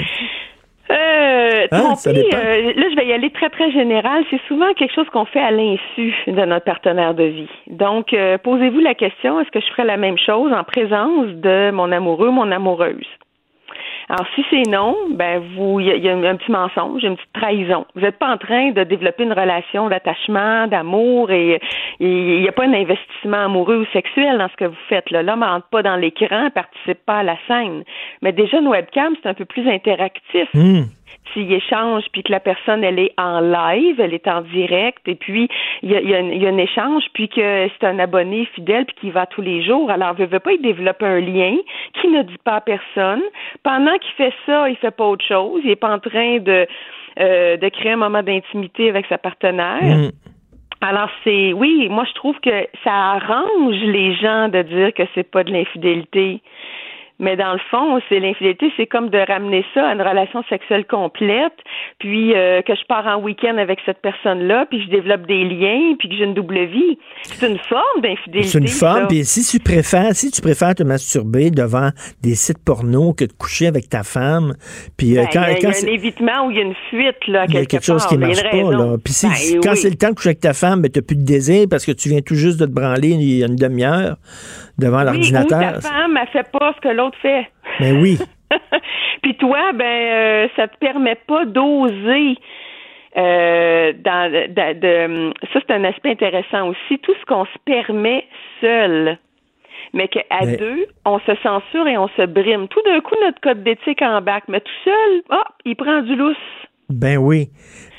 Euh, 0.90 1.66
Hein, 1.70 1.94
dépend. 2.12 2.36
euh, 2.38 2.72
là, 2.74 2.84
je 2.90 2.96
vais 2.96 3.06
y 3.06 3.12
aller 3.12 3.30
très, 3.30 3.50
très 3.50 3.70
général. 3.72 4.24
C'est 4.30 4.40
souvent 4.48 4.72
quelque 4.74 4.94
chose 4.94 5.06
qu'on 5.12 5.26
fait 5.26 5.40
à 5.40 5.50
l'insu 5.50 6.14
de 6.26 6.44
notre 6.46 6.64
partenaire 6.64 7.12
de 7.14 7.24
vie. 7.24 7.48
Donc, 7.66 8.12
euh, 8.14 8.38
posez-vous 8.38 8.80
la 8.80 8.94
question, 8.94 9.38
est-ce 9.40 9.50
que 9.50 9.60
je 9.60 9.66
ferais 9.72 9.84
la 9.84 9.98
même 9.98 10.16
chose 10.24 10.50
en 10.52 10.64
présence 10.64 11.26
de 11.28 11.70
mon 11.72 11.92
amoureux, 11.92 12.30
mon 12.30 12.50
amoureuse? 12.52 13.04
Alors, 14.10 14.26
si 14.34 14.44
c'est 14.50 14.70
non, 14.70 14.96
ben 15.10 15.42
vous, 15.54 15.80
il 15.80 15.86
y, 15.86 16.00
y 16.00 16.08
a 16.08 16.14
un 16.14 16.36
petit 16.36 16.50
mensonge, 16.50 17.02
une 17.02 17.16
petite 17.16 17.32
trahison. 17.34 17.84
Vous 17.94 18.00
n'êtes 18.00 18.18
pas 18.18 18.32
en 18.32 18.38
train 18.38 18.70
de 18.70 18.82
développer 18.84 19.24
une 19.24 19.34
relation 19.34 19.88
d'attachement, 19.88 20.66
d'amour, 20.66 21.30
et 21.30 21.60
il 22.00 22.40
n'y 22.40 22.48
a 22.48 22.52
pas 22.52 22.64
un 22.64 22.72
investissement 22.72 23.44
amoureux 23.44 23.78
ou 23.78 23.86
sexuel 23.92 24.38
dans 24.38 24.48
ce 24.48 24.56
que 24.56 24.64
vous 24.64 24.76
faites. 24.88 25.10
L'homme 25.10 25.42
rentre 25.42 25.66
pas 25.68 25.82
dans 25.82 25.96
l'écran, 25.96 26.48
participe 26.50 27.04
pas 27.04 27.18
à 27.18 27.22
la 27.22 27.36
scène. 27.46 27.84
Mais 28.22 28.32
déjà, 28.32 28.58
une 28.58 28.68
webcam, 28.68 29.14
c'est 29.22 29.28
un 29.28 29.34
peu 29.34 29.44
plus 29.44 29.68
interactif 29.68 30.48
Hmm. 30.54 30.84
S'il 31.32 31.52
échange, 31.52 32.04
puis 32.12 32.22
que 32.22 32.32
la 32.32 32.40
personne, 32.40 32.84
elle 32.84 32.98
est 32.98 33.12
en 33.18 33.40
live, 33.40 34.00
elle 34.00 34.14
est 34.14 34.28
en 34.28 34.42
direct, 34.42 35.06
et 35.06 35.14
puis 35.14 35.48
il 35.82 35.90
y 35.90 35.96
a, 35.96 36.00
il 36.00 36.08
y 36.08 36.14
a 36.14 36.18
un- 36.18 36.30
il 36.30 36.42
y 36.42 36.46
a 36.46 36.50
un 36.50 36.58
échange, 36.58 37.04
puis 37.12 37.28
que 37.28 37.68
c'est 37.68 37.86
un 37.86 37.98
abonné 37.98 38.46
fidèle, 38.54 38.84
puis 38.86 38.96
qui 39.00 39.10
va 39.10 39.26
tous 39.26 39.42
les 39.42 39.62
jours. 39.62 39.90
Alors, 39.90 40.14
veut, 40.14 40.26
veut 40.26 40.40
pas, 40.40 40.52
il 40.52 40.62
développe 40.62 41.02
un 41.02 41.20
lien 41.20 41.56
qui 42.00 42.08
ne 42.08 42.22
dit 42.22 42.38
pas 42.44 42.56
à 42.56 42.60
personne. 42.60 43.22
Pendant 43.62 43.96
qu'il 43.98 44.12
fait 44.16 44.32
ça, 44.46 44.68
il 44.68 44.76
fait 44.76 44.90
pas 44.90 45.06
autre 45.06 45.24
chose. 45.24 45.60
Il 45.64 45.70
est 45.70 45.76
pas 45.76 45.94
en 45.94 45.98
train 45.98 46.38
de, 46.38 46.66
euh, 47.20 47.56
de 47.56 47.68
créer 47.68 47.92
un 47.92 47.96
moment 47.96 48.22
d'intimité 48.22 48.88
avec 48.88 49.06
sa 49.06 49.18
partenaire. 49.18 49.82
Hmm. 49.82 50.10
Alors 50.80 51.10
c'est 51.24 51.52
oui, 51.52 51.88
moi 51.90 52.04
je 52.08 52.14
trouve 52.14 52.38
que 52.38 52.68
ça 52.84 52.92
arrange 52.92 53.74
les 53.82 54.14
gens 54.14 54.48
de 54.48 54.62
dire 54.62 54.94
que 54.94 55.02
c'est 55.12 55.28
pas 55.28 55.42
de 55.42 55.50
l'infidélité. 55.52 56.40
Mais 57.20 57.36
dans 57.36 57.52
le 57.52 57.58
fond, 57.70 58.00
c'est 58.08 58.20
l'infidélité, 58.20 58.72
c'est 58.76 58.86
comme 58.86 59.10
de 59.10 59.18
ramener 59.18 59.64
ça 59.74 59.88
à 59.88 59.94
une 59.94 60.02
relation 60.02 60.44
sexuelle 60.48 60.86
complète, 60.86 61.54
puis 61.98 62.32
euh, 62.34 62.62
que 62.62 62.74
je 62.74 62.84
pars 62.86 63.06
en 63.06 63.20
week-end 63.20 63.56
avec 63.58 63.80
cette 63.84 64.00
personne-là, 64.00 64.66
puis 64.70 64.82
je 64.84 64.88
développe 64.88 65.26
des 65.26 65.44
liens, 65.44 65.94
puis 65.98 66.08
que 66.08 66.14
j'ai 66.14 66.24
une 66.24 66.34
double 66.34 66.66
vie. 66.66 66.98
C'est 67.22 67.48
une 67.48 67.58
forme 67.58 68.02
d'infidélité. 68.02 68.48
C'est 68.48 68.58
une 68.58 68.68
forme, 68.68 69.08
puis 69.08 69.24
si 69.24 69.44
tu 69.44 69.62
préfères, 69.62 70.14
si 70.14 70.30
tu 70.30 70.40
préfères 70.40 70.74
te 70.76 70.84
masturber 70.84 71.50
devant 71.50 71.90
des 72.22 72.36
sites 72.36 72.64
porno 72.64 73.12
que 73.12 73.24
de 73.24 73.32
coucher 73.32 73.66
avec 73.66 73.88
ta 73.88 74.04
femme, 74.04 74.54
puis 74.96 75.18
euh, 75.18 75.22
Ben, 75.22 75.28
quand, 75.32 75.42
il 75.48 75.62
y 75.62 75.66
a, 75.66 75.70
y 75.70 75.84
un 75.84 75.88
évitement 75.88 76.46
ou 76.46 76.50
il 76.52 76.56
y 76.56 76.60
a 76.60 76.62
une 76.62 76.74
fuite 76.88 77.26
là 77.26 77.46
il 77.48 77.54
y 77.54 77.56
a 77.56 77.60
quelque, 77.60 77.70
quelque 77.70 77.84
chose 77.84 78.02
part. 78.02 78.10
qui 78.10 78.18
marche 78.18 78.42
pas, 78.42 78.56
là. 78.56 78.96
Puis 79.04 79.12
si, 79.12 79.26
Ben, 79.26 79.60
quand 79.62 79.70
oui. 79.72 79.76
c'est 79.76 79.90
le 79.90 79.96
temps 79.96 80.10
de 80.10 80.14
coucher 80.14 80.28
avec 80.30 80.40
ta 80.40 80.54
femme, 80.54 80.82
ben, 80.82 80.90
t'as 80.90 81.02
plus 81.02 81.16
de 81.16 81.24
désir 81.24 81.66
parce 81.68 81.84
que 81.84 81.92
tu 81.92 82.08
viens 82.08 82.20
tout 82.20 82.36
juste 82.36 82.60
de 82.60 82.66
te 82.66 82.70
branler 82.70 83.08
il 83.08 83.38
y 83.38 83.42
a 83.42 83.46
une 83.46 83.56
demi-heure 83.56 84.16
devant 84.78 84.98
Oui, 85.00 85.04
l'ordinateur. 85.06 85.60
ta 85.74 85.80
femme, 85.80 86.16
elle 86.20 86.28
fait 86.28 86.50
pas 86.50 86.72
ce 86.76 86.80
que 86.80 86.88
l'autre 86.94 87.18
fait. 87.20 87.50
Mais 87.80 87.92
oui. 87.92 88.18
Puis 89.22 89.34
toi, 89.36 89.72
ben, 89.74 89.84
euh, 89.84 90.48
ça 90.56 90.68
te 90.68 90.76
permet 90.78 91.16
pas 91.26 91.44
d'oser. 91.44 92.36
euh, 93.16 93.92
dans, 93.98 94.30
de, 94.32 94.72
de- 94.74 95.32
ça, 95.52 95.60
c'est 95.66 95.74
un 95.74 95.84
aspect 95.84 96.10
intéressant 96.10 96.68
aussi. 96.68 96.98
Tout 97.00 97.14
ce 97.20 97.24
qu'on 97.26 97.44
se 97.46 97.58
permet 97.64 98.24
seul, 98.60 99.18
mais 99.92 100.08
qu'à 100.08 100.22
Mais- 100.44 100.56
deux, 100.56 100.86
on 101.04 101.18
se 101.20 101.34
censure 101.42 101.86
et 101.88 101.98
on 101.98 102.08
se 102.08 102.26
brime. 102.26 102.68
Tout 102.68 102.82
d'un 102.84 103.00
coup, 103.00 103.14
notre 103.22 103.40
code 103.40 103.62
d'éthique 103.64 104.02
en 104.02 104.20
bac, 104.20 104.44
mais 104.48 104.60
tout 104.60 104.72
seul, 104.84 105.22
hop, 105.30 105.48
il 105.64 105.74
prend 105.76 106.00
du 106.02 106.14
lousse. 106.14 106.36
Ben 106.90 107.18
oui. 107.18 107.50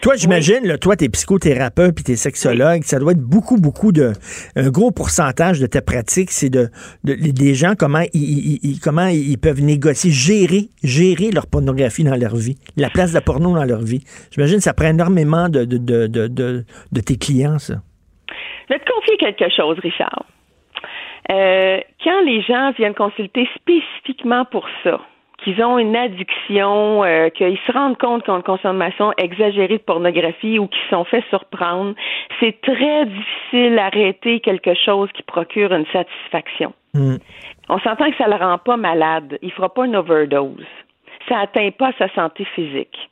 Toi, 0.02 0.16
j'imagine, 0.16 0.66
là, 0.66 0.78
toi, 0.80 0.96
t'es 0.96 1.10
psychothérapeute 1.10 1.94
puis 1.94 2.04
t'es 2.04 2.16
sexologue, 2.16 2.84
ça 2.84 2.98
doit 3.00 3.12
être 3.12 3.22
beaucoup, 3.22 3.58
beaucoup 3.60 3.92
de, 3.92 4.14
un 4.56 4.70
gros 4.70 4.90
pourcentage 4.92 5.60
de 5.60 5.68
ta 5.68 5.82
pratique, 5.82 6.32
c'est 6.32 6.50
de, 6.50 6.70
de- 7.04 7.14
des 7.14 7.54
gens 7.54 7.74
comment 7.78 8.02
ils, 8.14 8.80
comment 8.82 9.06
ils 9.08 9.38
peuvent 9.38 9.62
négocier, 9.62 10.10
gérer, 10.10 10.70
gérer 10.84 11.30
leur 11.32 11.46
pornographie 11.46 12.04
dans 12.04 12.16
leur 12.16 12.36
vie, 12.36 12.58
la 12.78 12.90
place 12.90 13.12
de 13.12 13.16
la 13.16 13.22
porno 13.22 13.54
dans 13.54 13.66
leur 13.66 13.82
vie. 13.82 14.04
J'imagine 14.32 14.60
ça 14.60 14.74
prend 14.74 14.88
énormément 14.88 15.50
de, 15.50 15.66
de, 15.66 15.78
de, 15.78 16.08
de, 16.08 16.28
de- 16.28 16.66
de 16.92 17.02
tes 17.02 17.18
clients, 17.18 17.60
ça. 17.60 17.76
Je 18.70 18.74
vais 18.74 18.80
te 18.80 18.90
confier 18.92 19.18
quelque 19.18 19.54
chose, 19.56 19.78
Richard. 19.80 20.26
Euh, 21.32 21.80
quand 22.04 22.22
les 22.26 22.42
gens 22.42 22.72
viennent 22.78 22.96
consulter 22.96 23.48
spécifiquement 23.56 24.46
pour 24.46 24.66
ça, 24.84 25.00
qu'ils 25.44 25.64
ont 25.64 25.78
une 25.78 25.96
addiction, 25.96 27.04
euh, 27.04 27.30
qu'ils 27.30 27.60
se 27.66 27.72
rendent 27.72 27.98
compte 27.98 28.24
qu'ils 28.24 28.34
ont 28.34 28.38
une 28.38 28.44
consommation 28.44 29.14
exagérée 29.18 29.78
de 29.78 29.84
pornographie 29.84 30.60
ou 30.60 30.68
qu'ils 30.68 30.90
sont 30.90 31.04
fait 31.06 31.24
surprendre, 31.30 31.96
c'est 32.40 32.60
très 32.62 33.06
difficile 33.06 33.76
d'arrêter 33.76 34.40
quelque 34.40 34.74
chose 34.74 35.10
qui 35.14 35.24
procure 35.24 35.74
une 35.74 35.86
satisfaction. 35.88 36.74
On 37.70 37.80
s'entend 37.80 38.10
que 38.10 38.18
ça 38.18 38.28
ne 38.28 38.32
le 38.32 38.44
rend 38.44 38.58
pas 38.58 38.78
malade. 38.78 39.38
Il 39.42 39.50
ne 39.50 39.54
fera 39.54 39.74
pas 39.74 39.86
une 39.86 39.96
overdose. 39.96 40.66
Ça 41.28 41.36
n'atteint 41.36 41.70
pas 41.72 41.92
sa 42.00 42.10
santé 42.14 42.46
physique. 42.56 43.10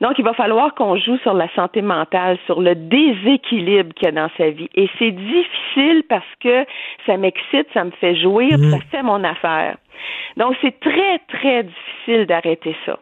Donc, 0.00 0.18
il 0.18 0.24
va 0.24 0.34
falloir 0.34 0.74
qu'on 0.74 0.96
joue 0.96 1.18
sur 1.18 1.34
la 1.34 1.48
santé 1.54 1.82
mentale, 1.82 2.38
sur 2.46 2.60
le 2.60 2.74
déséquilibre 2.74 3.94
qu'il 3.94 4.06
y 4.06 4.08
a 4.08 4.12
dans 4.12 4.30
sa 4.36 4.50
vie. 4.50 4.68
Et 4.74 4.88
c'est 4.98 5.12
difficile 5.12 6.02
parce 6.08 6.24
que 6.40 6.64
ça 7.06 7.16
m'excite, 7.16 7.66
ça 7.72 7.84
me 7.84 7.90
fait 7.92 8.16
jouir, 8.16 8.56
puis 8.58 8.70
ça 8.70 8.78
fait 8.90 9.02
mon 9.02 9.22
affaire. 9.24 9.76
Donc, 10.36 10.56
c'est 10.60 10.78
très, 10.80 11.18
très 11.28 11.64
difficile 11.64 12.26
d'arrêter 12.26 12.76
ça. 12.84 12.98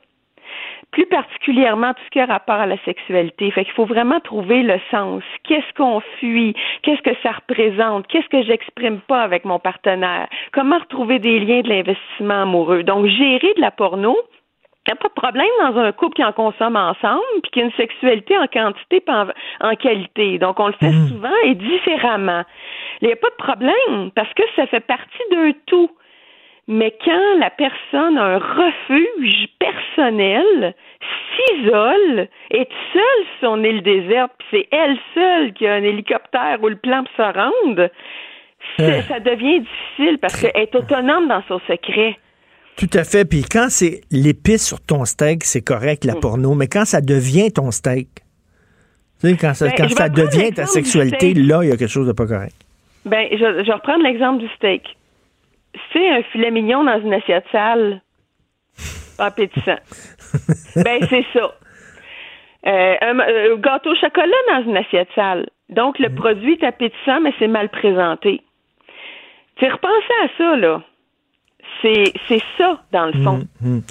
Plus 0.93 1.07
particulièrement 1.07 1.93
tout 1.93 2.03
ce 2.05 2.11
qui 2.11 2.21
a 2.21 2.27
rapport 2.27 2.55
à 2.55 2.67
la 2.67 2.77
sexualité. 2.85 3.51
Fait 3.51 3.65
qu'il 3.65 3.75
faut 3.75 3.85
vraiment 3.85 4.21
trouver 4.21 4.63
le 4.63 4.79
sens. 4.93 5.25
Qu'est-ce 5.43 5.75
qu'on 5.77 6.01
fuit? 6.21 6.55
Qu'est-ce 6.83 7.03
que 7.03 7.17
ça 7.21 7.33
représente? 7.33 8.07
Qu'est-ce 8.07 8.29
que 8.29 8.45
j'exprime 8.45 9.01
pas 9.01 9.23
avec 9.23 9.45
mon 9.45 9.59
partenaire? 9.59 10.29
Comment 10.53 10.79
retrouver 10.79 11.19
des 11.19 11.41
liens 11.41 11.63
de 11.63 11.69
l'investissement 11.69 12.43
amoureux? 12.43 12.85
Donc, 12.85 13.07
gérer 13.07 13.55
de 13.57 13.61
la 13.61 13.73
porno, 13.73 14.17
il 14.87 14.91
n'y 14.91 14.93
a 14.93 14.97
pas 14.97 15.09
de 15.09 15.15
problème 15.15 15.47
dans 15.61 15.79
un 15.79 15.93
couple 15.93 16.17
qui 16.17 16.25
en 16.25 16.33
consomme 16.33 16.77
ensemble, 16.77 17.23
puis 17.43 17.51
qui 17.53 17.61
a 17.61 17.65
une 17.65 17.73
sexualité 17.73 18.37
en 18.37 18.47
quantité 18.47 19.03
et 19.07 19.11
en, 19.11 19.27
en 19.61 19.75
qualité. 19.77 20.39
Donc, 20.39 20.61
on 20.61 20.67
le 20.67 20.75
fait 20.75 20.93
souvent 21.09 21.35
et 21.45 21.55
différemment. 21.55 22.43
Il 23.01 23.07
n'y 23.07 23.13
a 23.13 23.17
pas 23.17 23.31
de 23.31 23.35
problème 23.37 24.11
parce 24.15 24.33
que 24.35 24.43
ça 24.57 24.67
fait 24.67 24.81
partie 24.81 25.23
d'un 25.31 25.53
tout. 25.67 25.91
Mais 26.67 26.97
quand 27.05 27.39
la 27.39 27.51
personne 27.51 28.17
a 28.17 28.25
un 28.25 28.39
refuge 28.39 29.49
personnel, 29.59 30.75
s'isole, 31.37 32.29
est 32.51 32.69
seule 32.93 33.27
sur 33.39 33.49
son 33.49 33.65
île 33.65 33.83
déserte, 33.83 34.33
puis 34.39 34.49
c'est 34.51 34.69
elle 34.71 34.99
seule 35.15 35.53
qui 35.53 35.67
a 35.67 35.75
un 35.75 35.83
hélicoptère 35.83 36.59
ou 36.63 36.69
le 36.69 36.77
plan 36.77 37.05
pour 37.05 37.27
se 37.27 37.39
rendre, 37.39 37.91
Euh. 38.81 39.03
ça 39.03 39.21
devient 39.21 39.61
difficile 39.61 40.19
parce 40.19 40.41
qu'elle 40.41 40.63
est 40.63 40.75
autonome 40.75 41.29
dans 41.29 41.43
son 41.49 41.61
secret. 41.69 42.19
Tout 42.77 42.91
à 42.95 43.05
fait. 43.05 43.25
Puis 43.25 43.43
quand 43.43 43.67
c'est 43.71 44.01
l'épice 44.11 44.67
sur 44.67 44.81
ton 44.81 45.05
steak, 45.05 45.45
c'est 45.45 45.63
correct, 45.63 46.05
Mm. 46.05 46.09
la 46.09 46.15
porno. 46.17 46.55
Mais 46.55 46.67
quand 46.67 46.85
ça 46.85 47.01
devient 47.01 47.53
ton 47.53 47.71
steak, 47.71 48.09
tu 49.21 49.31
sais, 49.31 49.37
quand 49.37 49.55
ça, 49.55 49.67
Ben, 49.67 49.75
quand 49.77 49.89
ça 49.91 50.09
devient 50.09 50.53
ta 50.53 50.67
sexualité, 50.67 51.35
là, 51.35 51.63
il 51.63 51.69
y 51.69 51.73
a 51.73 51.77
quelque 51.77 51.89
chose 51.89 52.07
de 52.07 52.13
pas 52.13 52.27
correct. 52.27 52.55
Ben, 53.05 53.29
je, 53.31 53.37
je 53.37 53.67
vais 53.67 53.73
reprendre 53.73 54.03
l'exemple 54.03 54.41
du 54.43 54.49
steak. 54.57 54.83
C'est 55.93 56.09
un 56.09 56.23
filet 56.25 56.51
mignon 56.51 56.85
dans 56.85 57.01
une 57.01 57.13
assiette 57.15 57.45
sale, 57.53 58.01
pas 59.17 59.27
appétissant. 59.27 59.79
ben, 60.77 60.99
c'est 61.09 61.25
ça. 61.33 61.55
Euh, 62.67 62.95
un 63.03 63.19
euh, 63.21 63.57
gâteau 63.59 63.91
au 63.93 63.95
chocolat 63.97 64.27
dans 64.49 64.65
une 64.65 64.77
assiette 64.77 65.09
sale. 65.15 65.49
Donc, 65.69 65.99
le 65.99 66.09
produit 66.15 66.55
est 66.55 66.65
appétissant, 66.65 67.21
mais 67.21 67.33
c'est 67.39 67.47
mal 67.49 67.69
présenté. 67.69 68.43
Tu 69.57 69.65
sais, 69.67 69.71
repensez 69.71 70.15
à 70.25 70.29
ça, 70.39 70.57
là. 70.57 70.83
C'est, 71.85 72.15
c'est 72.29 72.43
ça, 72.57 72.81
dans 72.93 73.07
le 73.07 73.13
fond. 73.23 73.47
Mhm. 73.61 73.83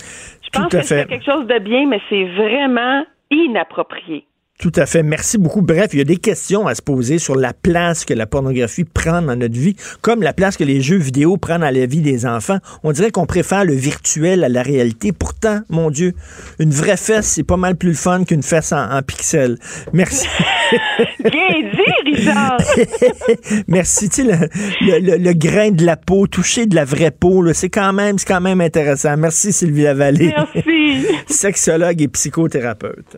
Je 0.42 0.50
pense 0.50 0.68
que 0.72 0.82
c'est 0.82 1.06
quelque 1.06 1.26
chose 1.26 1.46
de 1.46 1.60
bien, 1.60 1.86
mais 1.88 2.02
c'est 2.10 2.26
vraiment 2.26 3.06
inapproprié. 3.30 4.26
Tout 4.64 4.72
à 4.78 4.86
fait. 4.86 5.04
Merci 5.04 5.38
beaucoup. 5.38 5.62
Bref, 5.62 5.90
il 5.92 5.98
y 5.98 6.02
a 6.02 6.06
des 6.06 6.16
questions 6.16 6.68
à 6.68 6.74
se 6.74 6.82
poser 6.82 7.18
sur 7.20 7.36
la 7.36 7.52
place 7.52 8.06
que 8.06 8.14
la 8.14 8.26
pornographie 8.26 8.86
prend 8.86 9.22
dans 9.22 9.36
notre 9.36 9.60
vie, 9.60 9.76
comme 10.02 10.24
la 10.24 10.32
place 10.32 10.56
que 10.56 10.64
les 10.64 10.80
jeux 10.80 10.96
vidéo 10.96 11.36
prennent 11.36 11.60
dans 11.60 11.70
la 11.70 11.86
vie 11.86 12.00
des 12.00 12.26
enfants. 12.26 12.60
On 12.82 12.94
dirait 12.94 13.12
qu'on 13.12 13.26
préfère 13.26 13.66
le 13.66 13.74
virtuel 13.74 14.42
à 14.42 14.48
la 14.48 14.64
réalité. 14.64 15.12
Pourtant, 15.12 15.60
mon 15.68 15.92
Dieu, 15.92 16.14
une 16.60 16.70
vraie 16.72 16.96
fesse, 16.96 17.26
c'est 17.28 17.44
pas 17.44 17.58
mal 17.58 17.76
plus 17.76 17.90
le 17.90 17.96
fun 17.96 18.24
qu'une 18.24 18.42
fesse 18.42 18.72
en, 18.72 18.90
en 18.90 19.02
pixels. 19.02 19.58
Merci. 19.92 20.28
Bien 21.20 21.30
dit, 21.60 22.16
Richard! 22.16 22.58
Merci. 23.68 24.08
Tu 24.08 24.24
sais, 24.24 24.24
le, 24.24 24.48
le- 24.80 25.00
le- 25.00 25.18
le 25.18 25.34
grain 25.34 25.72
de 25.72 25.86
la 25.86 25.98
peau, 25.98 26.26
toucher 26.26 26.68
de 26.68 26.76
la 26.76 26.86
vraie 26.86 27.12
peau, 27.12 27.52
c'est 27.52 27.70
quand 27.70 27.92
même, 27.92 28.18
c'est 28.18 28.30
quand 28.30 28.40
même 28.40 28.62
intéressant. 28.62 29.18
Merci, 29.18 29.52
Sylvie 29.52 29.84
Lavallée. 29.84 30.34
Merci. 30.56 31.06
Sexologue 31.28 32.02
et 32.02 32.08
psychothérapeute. 32.08 33.18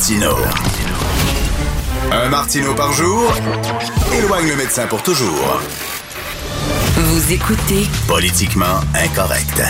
Martino. 0.00 0.34
Un 2.10 2.30
Martino 2.30 2.74
par 2.74 2.90
jour 2.90 3.30
éloigne 4.18 4.48
le 4.48 4.56
médecin 4.56 4.86
pour 4.86 5.02
toujours. 5.02 5.60
Vous 6.96 7.32
écoutez 7.34 7.86
Politiquement 8.08 8.80
incorrect. 8.94 9.60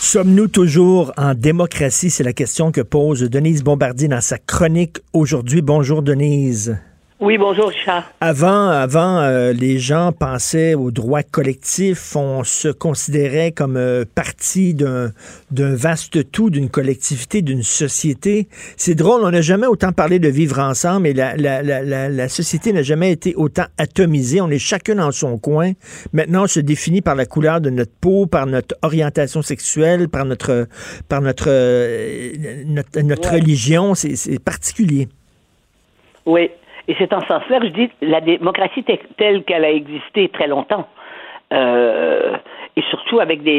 Sommes-nous 0.00 0.46
toujours 0.46 1.12
en 1.16 1.34
démocratie? 1.34 2.10
C'est 2.10 2.22
la 2.22 2.32
question 2.32 2.70
que 2.70 2.80
pose 2.80 3.22
Denise 3.22 3.64
Bombardier 3.64 4.06
dans 4.06 4.20
sa 4.20 4.38
chronique 4.38 4.98
aujourd'hui. 5.12 5.62
Bonjour 5.62 6.00
Denise. 6.00 6.78
Oui, 7.18 7.38
bonjour, 7.38 7.68
Richard. 7.70 8.04
Avant, 8.20 8.68
avant 8.68 9.20
euh, 9.20 9.54
les 9.54 9.78
gens 9.78 10.12
pensaient 10.12 10.74
aux 10.74 10.90
droits 10.90 11.22
collectifs, 11.22 12.14
on 12.14 12.44
se 12.44 12.68
considérait 12.68 13.52
comme 13.52 13.78
euh, 13.78 14.04
partie 14.14 14.74
d'un 14.74 15.12
vaste 15.50 16.30
tout, 16.30 16.50
d'une 16.50 16.68
collectivité, 16.68 17.40
d'une 17.40 17.62
société. 17.62 18.48
C'est 18.76 18.94
drôle, 18.94 19.22
on 19.24 19.30
n'a 19.30 19.40
jamais 19.40 19.66
autant 19.66 19.92
parlé 19.92 20.18
de 20.18 20.28
vivre 20.28 20.58
ensemble 20.58 21.06
et 21.06 21.14
la, 21.14 21.34
la, 21.38 21.62
la, 21.62 21.82
la, 21.82 22.10
la 22.10 22.28
société 22.28 22.74
n'a 22.74 22.82
jamais 22.82 23.12
été 23.12 23.34
autant 23.34 23.64
atomisée. 23.78 24.42
On 24.42 24.50
est 24.50 24.58
chacun 24.58 24.96
dans 24.96 25.10
son 25.10 25.38
coin. 25.38 25.72
Maintenant, 26.12 26.44
on 26.44 26.48
se 26.48 26.60
définit 26.60 27.00
par 27.00 27.14
la 27.14 27.24
couleur 27.24 27.62
de 27.62 27.70
notre 27.70 27.92
peau, 27.98 28.26
par 28.26 28.44
notre 28.44 28.76
orientation 28.82 29.40
sexuelle, 29.40 30.10
par 30.10 30.26
notre, 30.26 30.68
par 31.08 31.22
notre, 31.22 31.46
euh, 31.48 32.32
notre, 32.66 33.00
notre 33.00 33.30
Ouais. 33.32 33.40
religion. 33.40 33.94
C'est 33.94 34.38
particulier. 34.38 35.08
Oui. 36.26 36.50
Et 36.88 36.94
c'est 36.98 37.12
en 37.12 37.20
ce 37.20 37.26
sens-là 37.26 37.60
que 37.60 37.66
je 37.66 37.72
dis 37.72 37.90
la 38.00 38.20
démocratie 38.20 38.84
te- 38.84 38.92
telle 39.16 39.44
qu'elle 39.44 39.64
a 39.64 39.70
existé 39.70 40.28
très 40.28 40.46
longtemps. 40.46 40.86
Euh, 41.52 42.36
et 42.74 42.82
surtout 42.90 43.20
avec 43.20 43.42
des 43.44 43.52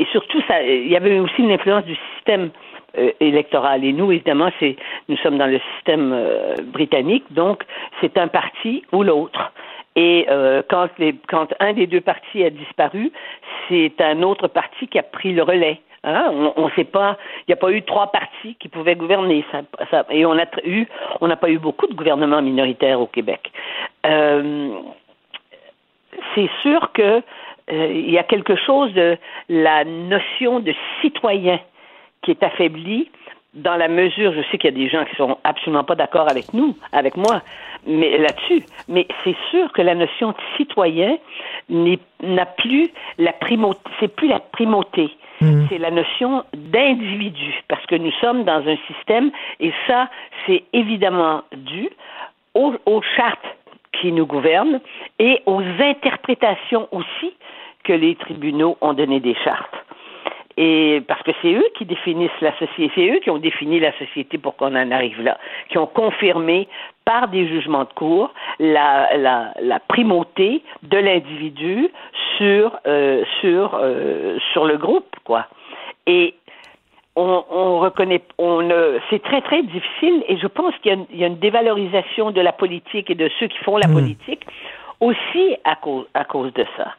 et 0.00 0.06
surtout 0.12 0.40
ça 0.46 0.62
il 0.62 0.88
y 0.88 0.96
avait 0.96 1.18
aussi 1.18 1.40
une 1.40 1.50
influence 1.50 1.84
du 1.86 1.96
système 2.14 2.50
euh, 2.98 3.10
électoral 3.20 3.84
et 3.86 3.92
nous 3.94 4.12
évidemment 4.12 4.50
c'est 4.60 4.76
nous 5.08 5.16
sommes 5.16 5.38
dans 5.38 5.46
le 5.46 5.58
système 5.74 6.12
euh, 6.12 6.56
britannique 6.62 7.24
donc 7.30 7.64
c'est 8.02 8.18
un 8.18 8.28
parti 8.28 8.84
ou 8.92 9.02
l'autre 9.02 9.50
et 9.96 10.26
euh, 10.28 10.62
quand 10.68 10.88
les, 10.98 11.14
quand 11.26 11.48
un 11.58 11.72
des 11.72 11.86
deux 11.86 12.02
partis 12.02 12.44
a 12.44 12.50
disparu 12.50 13.10
c'est 13.70 13.98
un 14.00 14.22
autre 14.22 14.46
parti 14.48 14.86
qui 14.88 14.98
a 14.98 15.02
pris 15.02 15.32
le 15.32 15.42
relais 15.42 15.80
Hein, 16.04 16.32
on 16.56 16.66
ne 16.66 16.70
sait 16.72 16.84
pas, 16.84 17.16
il 17.40 17.44
n'y 17.50 17.54
a 17.54 17.56
pas 17.56 17.70
eu 17.70 17.82
trois 17.82 18.08
partis 18.08 18.56
qui 18.58 18.68
pouvaient 18.68 18.96
gouverner. 18.96 19.44
Et 20.10 20.26
on 20.26 20.34
n'a 20.34 20.46
pas 21.36 21.50
eu 21.50 21.58
beaucoup 21.58 21.86
de 21.86 21.94
gouvernements 21.94 22.42
minoritaires 22.42 23.00
au 23.00 23.06
Québec. 23.06 23.52
Euh, 24.04 24.80
c'est 26.34 26.50
sûr 26.62 26.90
que 26.92 27.22
euh, 27.70 27.92
y 27.92 28.18
a 28.18 28.24
quelque 28.24 28.56
chose 28.56 28.92
de 28.94 29.16
la 29.48 29.84
notion 29.84 30.58
de 30.58 30.74
citoyen 31.00 31.60
qui 32.22 32.32
est 32.32 32.42
affaiblie 32.42 33.08
dans 33.54 33.76
la 33.76 33.88
mesure, 33.88 34.32
je 34.32 34.40
sais 34.50 34.58
qu'il 34.58 34.70
y 34.70 34.74
a 34.74 34.76
des 34.76 34.88
gens 34.88 35.04
qui 35.04 35.14
sont 35.16 35.36
absolument 35.44 35.84
pas 35.84 35.94
d'accord 35.94 36.28
avec 36.30 36.54
nous, 36.54 36.74
avec 36.92 37.16
moi, 37.16 37.42
mais 37.86 38.16
là-dessus, 38.16 38.64
mais 38.88 39.06
c'est 39.22 39.36
sûr 39.50 39.70
que 39.72 39.82
la 39.82 39.94
notion 39.94 40.30
de 40.30 40.36
citoyen 40.56 41.18
n'a 41.68 42.46
plus 42.46 42.90
la 43.18 43.32
primauté, 43.32 43.80
c'est 44.00 44.14
plus 44.14 44.28
la 44.28 44.40
primauté. 44.40 45.10
C'est 45.68 45.78
la 45.78 45.90
notion 45.90 46.44
d'individu, 46.54 47.54
parce 47.68 47.84
que 47.86 47.94
nous 47.94 48.12
sommes 48.20 48.44
dans 48.44 48.66
un 48.66 48.76
système, 48.86 49.30
et 49.60 49.72
ça, 49.86 50.08
c'est 50.46 50.64
évidemment 50.72 51.42
dû 51.52 51.88
aux, 52.54 52.74
aux 52.86 53.02
chartes 53.16 53.56
qui 54.00 54.12
nous 54.12 54.26
gouvernent 54.26 54.80
et 55.18 55.42
aux 55.46 55.62
interprétations 55.80 56.88
aussi 56.92 57.32
que 57.84 57.92
les 57.92 58.14
tribunaux 58.16 58.76
ont 58.80 58.92
donné 58.92 59.20
des 59.20 59.34
chartes. 59.44 59.74
Et 60.56 61.02
parce 61.08 61.22
que 61.22 61.30
c'est 61.40 61.52
eux 61.52 61.64
qui 61.76 61.84
définissent 61.86 62.30
la 62.40 62.56
société, 62.58 62.90
c'est 62.94 63.08
eux 63.08 63.20
qui 63.20 63.30
ont 63.30 63.38
défini 63.38 63.80
la 63.80 63.96
société 63.98 64.38
pour 64.38 64.56
qu'on 64.56 64.74
en 64.74 64.90
arrive 64.90 65.20
là, 65.22 65.38
qui 65.68 65.78
ont 65.78 65.86
confirmé 65.86 66.68
par 67.04 67.28
des 67.28 67.48
jugements 67.48 67.84
de 67.84 67.92
cour 67.94 68.32
la, 68.58 69.16
la, 69.16 69.54
la 69.60 69.80
primauté 69.80 70.62
de 70.82 70.98
l'individu 70.98 71.88
sur 72.36 72.78
euh, 72.86 73.24
sur 73.40 73.78
euh, 73.80 74.38
sur 74.52 74.66
le 74.66 74.76
groupe, 74.76 75.16
quoi. 75.24 75.46
Et 76.06 76.34
on, 77.16 77.44
on 77.50 77.78
reconnaît, 77.78 78.22
on 78.38 78.68
euh, 78.70 78.98
c'est 79.10 79.22
très 79.22 79.42
très 79.42 79.62
difficile 79.62 80.24
et 80.28 80.36
je 80.36 80.46
pense 80.46 80.74
qu'il 80.82 81.06
y 81.12 81.18
y 81.18 81.24
a 81.24 81.26
une 81.26 81.38
dévalorisation 81.38 82.30
de 82.30 82.40
la 82.40 82.52
politique 82.52 83.10
et 83.10 83.14
de 83.14 83.30
ceux 83.38 83.48
qui 83.48 83.58
font 83.58 83.76
la 83.76 83.88
politique 83.88 84.46
aussi 85.02 85.56
à 85.64 85.74
cause 85.74 86.06
à 86.14 86.24
cause 86.24 86.52
de 86.54 86.64
ça. 86.76 86.94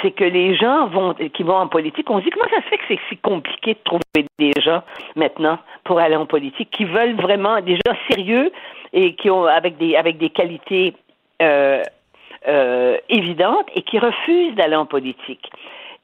C'est 0.00 0.10
que 0.10 0.24
les 0.24 0.54
gens 0.54 0.86
vont 0.86 1.14
qui 1.14 1.42
vont 1.42 1.56
en 1.56 1.66
politique, 1.66 2.08
on 2.10 2.18
se 2.18 2.24
dit 2.24 2.30
comment 2.30 2.50
ça 2.50 2.62
se 2.62 2.68
fait 2.68 2.76
que 2.76 2.84
c'est 2.88 3.00
si 3.08 3.16
compliqué 3.16 3.74
de 3.74 3.80
trouver 3.84 4.26
des 4.38 4.52
gens 4.60 4.82
maintenant 5.16 5.58
pour 5.84 5.98
aller 5.98 6.14
en 6.16 6.26
politique 6.26 6.70
qui 6.70 6.84
veulent 6.84 7.16
vraiment 7.16 7.60
des 7.62 7.76
gens 7.76 7.96
sérieux 8.10 8.52
et 8.92 9.14
qui 9.14 9.30
ont 9.30 9.46
avec 9.46 9.78
des 9.78 9.96
avec 9.96 10.18
des 10.18 10.28
qualités 10.28 10.92
euh, 11.40 11.82
euh, 12.46 12.98
évidentes 13.08 13.66
et 13.74 13.82
qui 13.82 13.98
refusent 13.98 14.54
d'aller 14.54 14.76
en 14.76 14.86
politique? 14.86 15.50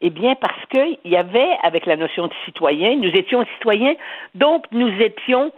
Eh 0.00 0.10
bien, 0.10 0.34
parce 0.34 0.66
qu'il 0.70 0.98
y 1.10 1.16
avait, 1.16 1.56
avec 1.62 1.86
la 1.86 1.96
notion 1.96 2.26
de 2.26 2.32
citoyen, 2.44 2.96
nous 2.96 3.10
étions 3.10 3.44
citoyens, 3.54 3.94
donc 4.34 4.64
nous 4.72 4.90
étions 5.00 5.52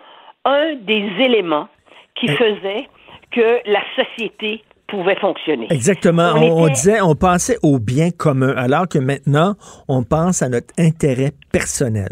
un 0.44 0.74
des 0.74 1.10
éléments 1.18 1.68
qui 2.14 2.28
faisait 2.28 2.86
que 3.32 3.60
la 3.66 3.82
société 3.96 4.62
pouvait 4.88 5.16
fonctionner. 5.16 5.66
Exactement. 5.70 6.32
On 6.36 6.42
On, 6.42 6.62
on 6.62 6.66
était- 6.66 6.74
disait, 6.74 7.00
on 7.00 7.14
pensait 7.14 7.56
au 7.62 7.78
bien 7.78 8.10
commun, 8.10 8.54
alors 8.56 8.88
que 8.88 8.98
maintenant, 8.98 9.54
on 9.88 10.02
pense 10.02 10.42
à 10.42 10.48
notre 10.48 10.72
intérêt 10.78 11.32
personnel. 11.52 12.08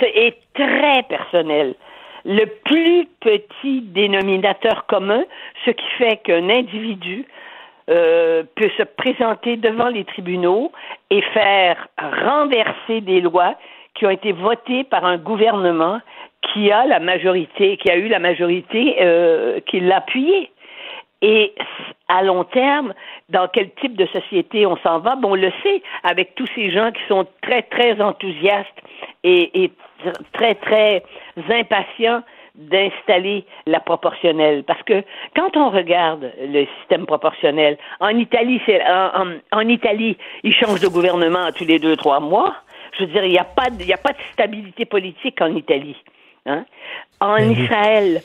est 0.00 0.36
très 0.54 1.02
personnel. 1.08 1.74
Le 2.24 2.44
plus 2.64 3.06
petit 3.20 3.80
dénominateur 3.82 4.86
commun, 4.86 5.22
ce 5.64 5.70
qui 5.70 5.86
fait 5.98 6.16
qu'un 6.24 6.48
individu 6.50 7.26
euh, 7.90 8.42
peut 8.56 8.70
se 8.76 8.82
présenter 8.82 9.56
devant 9.56 9.88
les 9.88 10.04
tribunaux 10.04 10.72
et 11.10 11.22
faire 11.32 11.88
renverser 11.98 13.00
des 13.00 13.20
lois 13.20 13.54
qui 13.94 14.04
ont 14.06 14.10
été 14.10 14.32
votées 14.32 14.84
par 14.84 15.04
un 15.04 15.16
gouvernement 15.16 16.00
qui 16.52 16.70
a 16.70 16.86
la 16.86 17.00
majorité, 17.00 17.76
qui 17.78 17.90
a 17.90 17.96
eu 17.96 18.08
la 18.08 18.18
majorité 18.18 18.96
euh, 19.00 19.60
qui 19.66 19.80
l'a 19.80 19.96
appuyé. 19.98 20.50
Et 21.20 21.52
à 22.08 22.22
long 22.22 22.44
terme, 22.44 22.94
dans 23.28 23.48
quel 23.48 23.70
type 23.80 23.96
de 23.96 24.06
société 24.06 24.66
on 24.66 24.76
s'en 24.78 25.00
va, 25.00 25.16
bon, 25.16 25.32
on 25.32 25.34
le 25.34 25.52
sait, 25.62 25.82
avec 26.04 26.34
tous 26.36 26.46
ces 26.54 26.70
gens 26.70 26.92
qui 26.92 27.02
sont 27.08 27.26
très, 27.42 27.62
très 27.62 28.00
enthousiastes 28.00 28.78
et, 29.24 29.64
et 29.64 29.72
très, 30.32 30.54
très 30.54 31.02
impatients 31.50 32.22
d'installer 32.54 33.44
la 33.66 33.80
proportionnelle. 33.80 34.62
Parce 34.64 34.82
que 34.84 35.02
quand 35.36 35.56
on 35.56 35.70
regarde 35.70 36.32
le 36.40 36.66
système 36.78 37.04
proportionnel, 37.06 37.78
en 38.00 38.10
Italie, 38.10 38.60
c'est, 38.66 38.80
en, 38.88 39.10
en, 39.22 39.26
en 39.52 39.68
Italie, 39.68 40.16
ils 40.44 40.54
changent 40.54 40.80
de 40.80 40.88
gouvernement 40.88 41.50
tous 41.56 41.64
les 41.64 41.78
deux, 41.78 41.96
trois 41.96 42.20
mois. 42.20 42.54
Je 42.92 43.04
veux 43.04 43.10
dire, 43.12 43.24
il 43.24 43.32
n'y 43.32 43.38
a 43.38 43.44
pas, 43.44 43.70
de- 43.70 43.80
il 43.82 43.88
y 43.88 43.92
a 43.92 43.98
pas 43.98 44.12
de 44.12 44.22
stabilité 44.32 44.86
politique 44.86 45.40
en 45.40 45.54
Italie. 45.54 45.96
Hein? 46.46 46.64
En 47.20 47.36
Israël, 47.38 48.22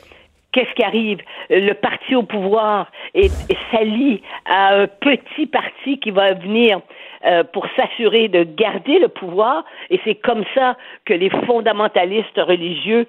qu'est-ce 0.54 0.72
qui 0.74 0.82
arrive? 0.84 1.18
Le 1.50 1.72
parti 1.74 2.14
au 2.14 2.22
pouvoir 2.22 2.90
est, 3.14 3.34
est 3.50 3.58
s'allie 3.70 4.22
à 4.46 4.74
un 4.76 4.86
petit 4.86 5.46
parti 5.46 5.98
qui 5.98 6.10
va 6.10 6.32
venir 6.34 6.80
euh, 7.26 7.42
pour 7.52 7.66
s'assurer 7.76 8.28
de 8.28 8.44
garder 8.44 8.98
le 9.00 9.08
pouvoir, 9.08 9.64
et 9.90 10.00
c'est 10.04 10.14
comme 10.14 10.44
ça 10.54 10.76
que 11.04 11.12
les 11.14 11.30
fondamentalistes 11.46 12.38
religieux 12.38 13.06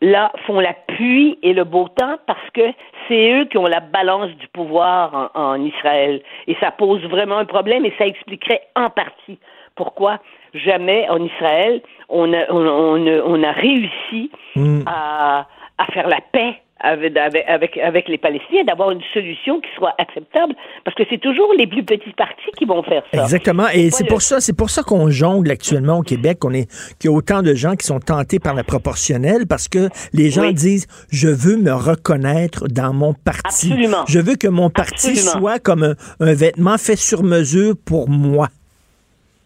là, 0.00 0.32
font 0.46 0.60
la 0.60 0.72
pluie 0.72 1.38
et 1.42 1.52
le 1.52 1.64
beau 1.64 1.86
temps 1.88 2.16
parce 2.26 2.48
que 2.54 2.62
c'est 3.06 3.32
eux 3.34 3.44
qui 3.44 3.58
ont 3.58 3.66
la 3.66 3.80
balance 3.80 4.30
du 4.36 4.48
pouvoir 4.48 5.30
en, 5.34 5.40
en 5.52 5.64
Israël. 5.64 6.22
Et 6.46 6.56
ça 6.60 6.70
pose 6.70 7.02
vraiment 7.04 7.36
un 7.38 7.44
problème 7.44 7.84
et 7.84 7.92
ça 7.98 8.06
expliquerait 8.06 8.62
en 8.76 8.88
partie 8.88 9.38
pourquoi 9.76 10.18
jamais 10.54 11.08
en 11.10 11.22
Israël 11.22 11.82
on 12.08 12.32
a, 12.32 12.50
on, 12.50 12.66
on- 12.66 13.22
on 13.34 13.42
a 13.42 13.52
réussi 13.52 14.30
Mm. 14.56 14.82
à, 14.86 15.46
à 15.78 15.84
faire 15.92 16.08
la 16.08 16.18
paix 16.32 16.54
avec, 16.82 17.16
avec, 17.16 17.44
avec, 17.46 17.76
avec 17.78 18.08
les 18.08 18.18
Palestiniens, 18.18 18.64
d'avoir 18.64 18.90
une 18.90 19.00
solution 19.12 19.60
qui 19.60 19.68
soit 19.76 19.94
acceptable, 19.98 20.54
parce 20.84 20.94
que 20.96 21.02
c'est 21.10 21.18
toujours 21.20 21.52
les 21.56 21.66
plus 21.66 21.84
petits 21.84 22.12
partis 22.16 22.50
qui 22.58 22.64
vont 22.64 22.82
faire 22.82 23.02
ça. 23.12 23.22
Exactement. 23.22 23.68
Et 23.72 23.90
c'est 23.90 24.04
le- 24.04 24.08
pour 24.08 24.22
ça, 24.22 24.40
c'est 24.40 24.56
pour 24.56 24.70
ça 24.70 24.82
qu'on 24.82 25.10
jongle 25.10 25.50
actuellement 25.50 25.98
au 25.98 26.02
Québec, 26.02 26.38
qu'on 26.40 26.52
est, 26.54 26.68
qu'il 26.98 27.10
y 27.10 27.12
a 27.12 27.16
autant 27.16 27.42
de 27.42 27.54
gens 27.54 27.76
qui 27.76 27.86
sont 27.86 28.00
tentés 28.00 28.38
par 28.38 28.54
la 28.54 28.64
proportionnelle 28.64 29.46
parce 29.48 29.68
que 29.68 29.88
les 30.12 30.30
gens 30.30 30.42
Oui. 30.42 30.54
disent, 30.54 30.86
je 31.10 31.28
veux 31.28 31.56
me 31.56 31.72
reconnaître 31.72 32.66
dans 32.68 32.92
mon 32.92 33.12
parti. 33.14 33.70
Absolument. 33.72 34.04
Je 34.08 34.18
veux 34.18 34.36
que 34.36 34.48
mon 34.48 34.70
parti 34.70 35.10
Absolument. 35.10 35.32
soit 35.32 35.58
comme 35.58 35.82
un, 35.82 35.94
un 36.20 36.34
vêtement 36.34 36.78
fait 36.78 36.96
sur 36.96 37.22
mesure 37.22 37.74
pour 37.84 38.08
moi. 38.08 38.48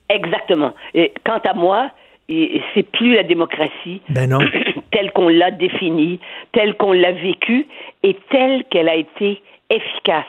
Exactement. 0.08 0.72
Et 0.94 1.12
quant 1.24 1.40
à 1.44 1.54
moi, 1.54 1.90
et- 2.28 2.60
c'est 2.74 2.82
plus 2.90 3.14
la 3.14 3.22
démocratie 3.22 4.00
Ben 4.08 4.30
non. 4.30 4.38
telle 4.92 5.12
qu'on 5.12 5.28
l'a 5.28 5.50
définie, 5.50 6.20
telle 6.52 6.74
qu'on 6.76 6.92
l'a 6.92 7.12
vécue 7.12 7.66
et 8.02 8.14
telle 8.30 8.64
qu'elle 8.70 8.88
a 8.88 8.94
été 8.96 9.42
efficace. 9.70 10.24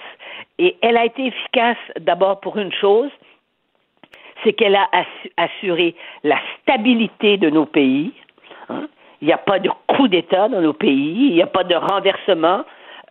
Et 0.57 0.75
elle 0.81 0.97
a 0.97 1.05
été 1.05 1.25
efficace 1.27 1.77
d'abord 1.99 2.39
pour 2.39 2.57
une 2.57 2.71
chose, 2.73 3.09
c'est 4.43 4.53
qu'elle 4.53 4.75
a 4.75 4.87
assu- 4.93 5.31
assuré 5.37 5.95
la 6.23 6.39
stabilité 6.61 7.37
de 7.37 7.49
nos 7.49 7.65
pays. 7.65 8.11
hein. 8.69 8.87
Il 9.21 9.27
n'y 9.27 9.33
a 9.33 9.37
pas 9.37 9.59
de 9.59 9.69
coup 9.87 10.07
d'État 10.07 10.49
dans 10.49 10.61
nos 10.61 10.73
pays, 10.73 11.27
il 11.29 11.33
n'y 11.33 11.41
a 11.41 11.47
pas 11.47 11.63
de 11.63 11.73
renversement 11.75 12.63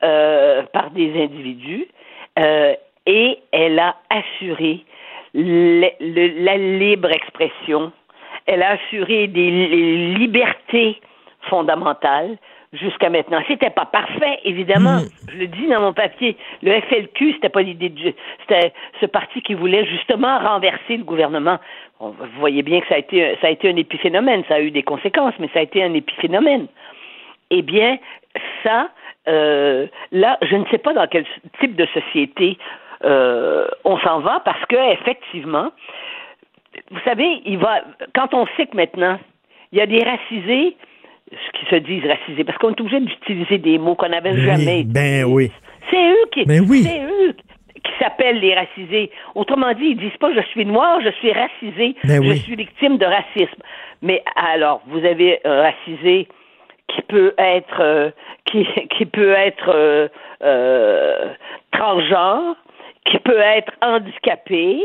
euh, 0.02 0.62
par 0.72 0.90
des 0.90 1.22
individus. 1.22 1.86
Euh, 2.38 2.74
et 3.06 3.38
elle 3.52 3.78
a 3.78 3.96
assuré 4.10 4.80
le- 5.34 5.90
le- 6.00 6.44
la 6.44 6.56
libre 6.56 7.10
expression. 7.10 7.90
Elle 8.46 8.62
a 8.62 8.72
assuré 8.72 9.26
des 9.28 9.50
libertés 10.16 11.00
fondamentales 11.48 12.36
jusqu'à 12.72 13.08
maintenant. 13.08 13.40
C'était 13.46 13.70
pas 13.70 13.84
parfait, 13.86 14.40
évidemment. 14.44 14.98
Je 15.32 15.38
le 15.38 15.46
dis 15.46 15.66
dans 15.68 15.80
mon 15.80 15.92
papier. 15.92 16.36
Le 16.62 16.80
FLQ, 16.80 17.34
c'était 17.34 17.48
pas 17.48 17.62
l'idée 17.62 17.88
de, 17.88 18.12
c'était 18.40 18.72
ce 19.00 19.06
parti 19.06 19.40
qui 19.42 19.54
voulait 19.54 19.86
justement 19.86 20.38
renverser 20.38 20.96
le 20.96 21.04
gouvernement. 21.04 21.58
On- 22.00 22.10
vous 22.10 22.26
voyez 22.40 22.62
bien 22.62 22.80
que 22.80 22.88
ça 22.88 22.96
a 22.96 22.98
été, 22.98 23.36
ça 23.40 23.46
a 23.46 23.50
été 23.50 23.70
un 23.70 23.76
épiphénomène. 23.76 24.42
Ça 24.48 24.56
a 24.56 24.60
eu 24.60 24.70
des 24.70 24.82
conséquences, 24.82 25.34
mais 25.38 25.48
ça 25.54 25.60
a 25.60 25.62
été 25.62 25.82
un 25.82 25.94
épiphénomène. 25.94 26.66
Eh 27.50 27.62
bien, 27.62 27.98
ça, 28.64 28.88
euh, 29.28 29.86
là, 30.10 30.38
je 30.42 30.56
ne 30.56 30.64
sais 30.66 30.78
pas 30.78 30.92
dans 30.92 31.06
quel 31.06 31.24
type 31.60 31.76
de 31.76 31.86
société 31.86 32.58
euh, 33.04 33.66
on 33.84 33.98
s'en 33.98 34.20
va 34.20 34.40
parce 34.44 34.64
que 34.66 34.92
effectivement, 34.92 35.70
vous 36.90 37.00
savez, 37.04 37.42
il 37.44 37.58
va 37.58 37.82
quand 38.14 38.34
on 38.34 38.46
sait 38.56 38.66
que 38.66 38.76
maintenant 38.76 39.18
il 39.72 39.78
y 39.78 39.80
a 39.80 39.86
des 39.86 40.02
racisés 40.02 40.76
ce 41.30 41.58
qui 41.58 41.66
se 41.70 41.76
disent 41.76 42.04
racisés 42.06 42.44
parce 42.44 42.58
qu'on 42.58 42.70
est 42.70 42.80
obligé 42.80 43.00
d'utiliser 43.00 43.58
des 43.58 43.78
mots 43.78 43.94
qu'on 43.94 44.08
n'avait 44.08 44.38
jamais. 44.38 44.78
Oui, 44.78 44.84
ben 44.84 45.24
oui. 45.24 45.50
C'est 45.90 46.10
eux 46.10 46.26
qui 46.32 46.44
Ben 46.44 46.64
oui. 46.68 46.82
c'est 46.82 47.02
eux 47.02 47.34
qui 47.82 47.92
s'appellent 47.98 48.40
les 48.40 48.54
racisés. 48.54 49.10
Autrement 49.34 49.72
dit, 49.74 49.86
ils 49.90 49.96
disent 49.96 50.16
pas 50.20 50.32
je 50.34 50.40
suis 50.48 50.64
noir, 50.64 51.00
je 51.02 51.10
suis 51.10 51.32
racisé, 51.32 51.96
Ben 52.04 52.22
je 52.22 52.28
oui. 52.28 52.38
suis 52.38 52.56
victime 52.56 52.98
de 52.98 53.06
racisme. 53.06 53.62
Mais 54.02 54.22
alors, 54.36 54.82
vous 54.86 55.04
avez 55.04 55.40
un 55.44 55.62
racisé 55.62 56.28
qui 56.88 57.02
peut 57.02 57.34
être 57.38 57.80
euh, 57.80 58.10
qui, 58.44 58.66
qui 58.96 59.06
peut 59.06 59.32
être 59.32 59.70
euh, 59.74 60.08
euh, 60.42 61.32
transgenre, 61.72 62.56
qui 63.06 63.18
peut 63.18 63.40
être 63.40 63.72
handicapé. 63.82 64.80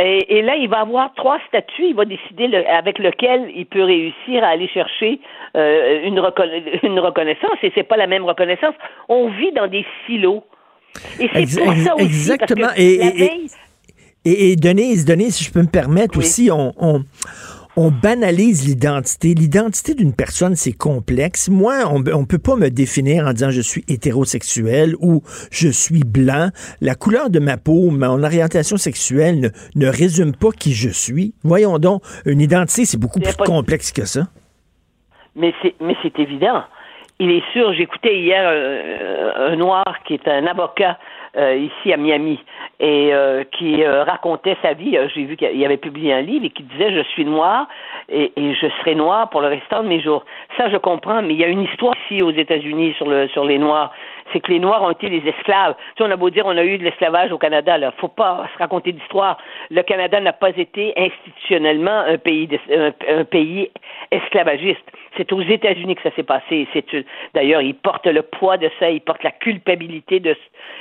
Et, 0.00 0.38
et 0.38 0.42
là, 0.42 0.56
il 0.56 0.68
va 0.68 0.80
avoir 0.80 1.14
trois 1.14 1.38
statuts. 1.48 1.86
Il 1.90 1.94
va 1.94 2.04
décider 2.04 2.48
le- 2.48 2.68
avec 2.68 2.98
lequel 2.98 3.50
il 3.54 3.66
peut 3.66 3.84
réussir 3.84 4.42
à 4.42 4.48
aller 4.48 4.68
chercher 4.68 5.20
euh, 5.56 6.02
une, 6.04 6.18
reconna- 6.18 6.80
une 6.82 6.98
reconnaissance. 6.98 7.56
Et 7.62 7.70
c'est 7.74 7.84
pas 7.84 7.96
la 7.96 8.06
même 8.08 8.24
reconnaissance. 8.24 8.74
On 9.08 9.28
vit 9.30 9.52
dans 9.52 9.68
des 9.68 9.84
silos. 10.06 10.42
Et 11.20 11.28
c'est 11.46 11.62
pour 11.64 11.74
ça 11.74 11.94
aussi, 11.94 12.04
exactement. 12.04 12.62
Parce 12.66 12.74
que 12.76 12.80
Et- 12.82 12.98
la 12.98 13.10
veille, 13.10 13.46
Et, 14.24 14.52
et 14.52 14.56
Denise, 14.56 15.04
Denise, 15.04 15.36
si 15.36 15.44
je 15.44 15.52
peux 15.52 15.62
me 15.62 15.70
permettre 15.70 16.18
aussi, 16.18 16.50
on, 16.50 16.72
on, 16.78 17.02
on 17.76 17.90
banalise 17.90 18.66
l'identité. 18.66 19.34
L'identité 19.34 19.94
d'une 19.94 20.14
personne, 20.14 20.54
c'est 20.54 20.76
complexe. 20.76 21.48
Moi, 21.48 21.74
on 21.86 21.98
ne 22.00 22.26
peut 22.26 22.38
pas 22.38 22.56
me 22.56 22.68
définir 22.68 23.26
en 23.26 23.32
disant 23.32 23.50
je 23.50 23.60
suis 23.60 23.84
hétérosexuel 23.88 24.94
ou 25.00 25.22
je 25.50 25.68
suis 25.68 26.04
blanc. 26.04 26.48
La 26.80 26.94
couleur 26.94 27.30
de 27.30 27.38
ma 27.38 27.56
peau, 27.56 27.90
mon 27.90 28.22
orientation 28.22 28.76
sexuelle 28.76 29.40
ne, 29.40 29.48
ne 29.76 29.88
résume 29.88 30.34
pas 30.36 30.50
qui 30.50 30.72
je 30.72 30.90
suis. 30.90 31.34
Voyons 31.42 31.78
donc, 31.78 32.02
une 32.26 32.40
identité, 32.40 32.84
c'est 32.84 33.00
beaucoup 33.00 33.20
plus 33.20 33.36
complexe 33.36 33.92
que 33.92 34.04
ça. 34.04 34.22
Mais 35.36 35.52
c'est, 35.62 35.74
mais 35.80 35.96
c'est 36.02 36.16
évident. 36.18 36.62
Il 37.18 37.30
est 37.30 37.42
sûr, 37.52 37.72
j'écoutais 37.74 38.18
hier 38.18 38.42
euh, 38.44 39.52
un 39.52 39.56
noir 39.56 39.84
qui 40.06 40.14
est 40.14 40.28
un 40.28 40.46
avocat 40.46 40.98
ici 41.36 41.92
à 41.92 41.96
Miami 41.96 42.38
et 42.80 43.14
euh, 43.14 43.44
qui 43.44 43.82
euh, 43.84 44.02
racontait 44.04 44.56
sa 44.62 44.72
vie. 44.72 44.96
Euh, 44.96 45.08
J'ai 45.14 45.24
vu 45.24 45.36
qu'il 45.36 45.64
avait 45.64 45.76
publié 45.76 46.12
un 46.12 46.20
livre 46.20 46.44
et 46.44 46.50
qui 46.50 46.62
disait 46.64 46.92
je 46.92 47.02
suis 47.10 47.24
noir 47.24 47.68
et, 48.08 48.32
et 48.36 48.54
je 48.54 48.66
serai 48.80 48.94
noir 48.94 49.30
pour 49.30 49.40
le 49.40 49.48
restant 49.48 49.82
de 49.82 49.88
mes 49.88 50.00
jours. 50.00 50.24
Ça 50.56 50.68
je 50.70 50.76
comprends, 50.76 51.22
mais 51.22 51.34
il 51.34 51.40
y 51.40 51.44
a 51.44 51.48
une 51.48 51.62
histoire 51.62 51.94
ici 52.04 52.22
aux 52.22 52.32
États-Unis 52.32 52.94
sur 52.94 53.08
le 53.08 53.28
sur 53.28 53.44
les 53.44 53.58
noirs. 53.58 53.92
C'est 54.32 54.40
que 54.40 54.50
les 54.50 54.58
noirs 54.58 54.82
ont 54.82 54.90
été 54.90 55.08
les 55.08 55.26
esclaves. 55.28 55.74
Tu 55.96 56.02
sais, 56.02 56.08
on 56.08 56.12
a 56.12 56.16
beau 56.16 56.30
dire 56.30 56.46
on 56.46 56.56
a 56.56 56.64
eu 56.64 56.78
de 56.78 56.84
l'esclavage 56.84 57.30
au 57.32 57.38
Canada, 57.38 57.78
là, 57.78 57.92
faut 57.98 58.08
pas 58.08 58.48
se 58.52 58.58
raconter 58.58 58.92
d'histoire. 58.92 59.38
Le 59.70 59.82
Canada 59.82 60.20
n'a 60.20 60.32
pas 60.32 60.50
été 60.50 60.92
institutionnellement 60.96 62.00
un 62.00 62.18
pays 62.18 62.46
d'es- 62.46 62.92
un, 63.08 63.24
pays 63.24 63.70
esclavagiste. 64.10 64.84
C'est 65.16 65.32
aux 65.32 65.42
États-Unis 65.42 65.94
que 65.96 66.02
ça 66.02 66.14
s'est 66.16 66.22
passé. 66.24 66.66
C'est 66.72 66.84
d'ailleurs, 67.34 67.60
ils 67.60 67.74
portent 67.74 68.06
le 68.06 68.22
poids 68.22 68.56
de 68.56 68.70
ça, 68.78 68.90
ils 68.90 69.00
portent 69.00 69.22
la 69.22 69.30
culpabilité 69.30 70.20
de 70.20 70.36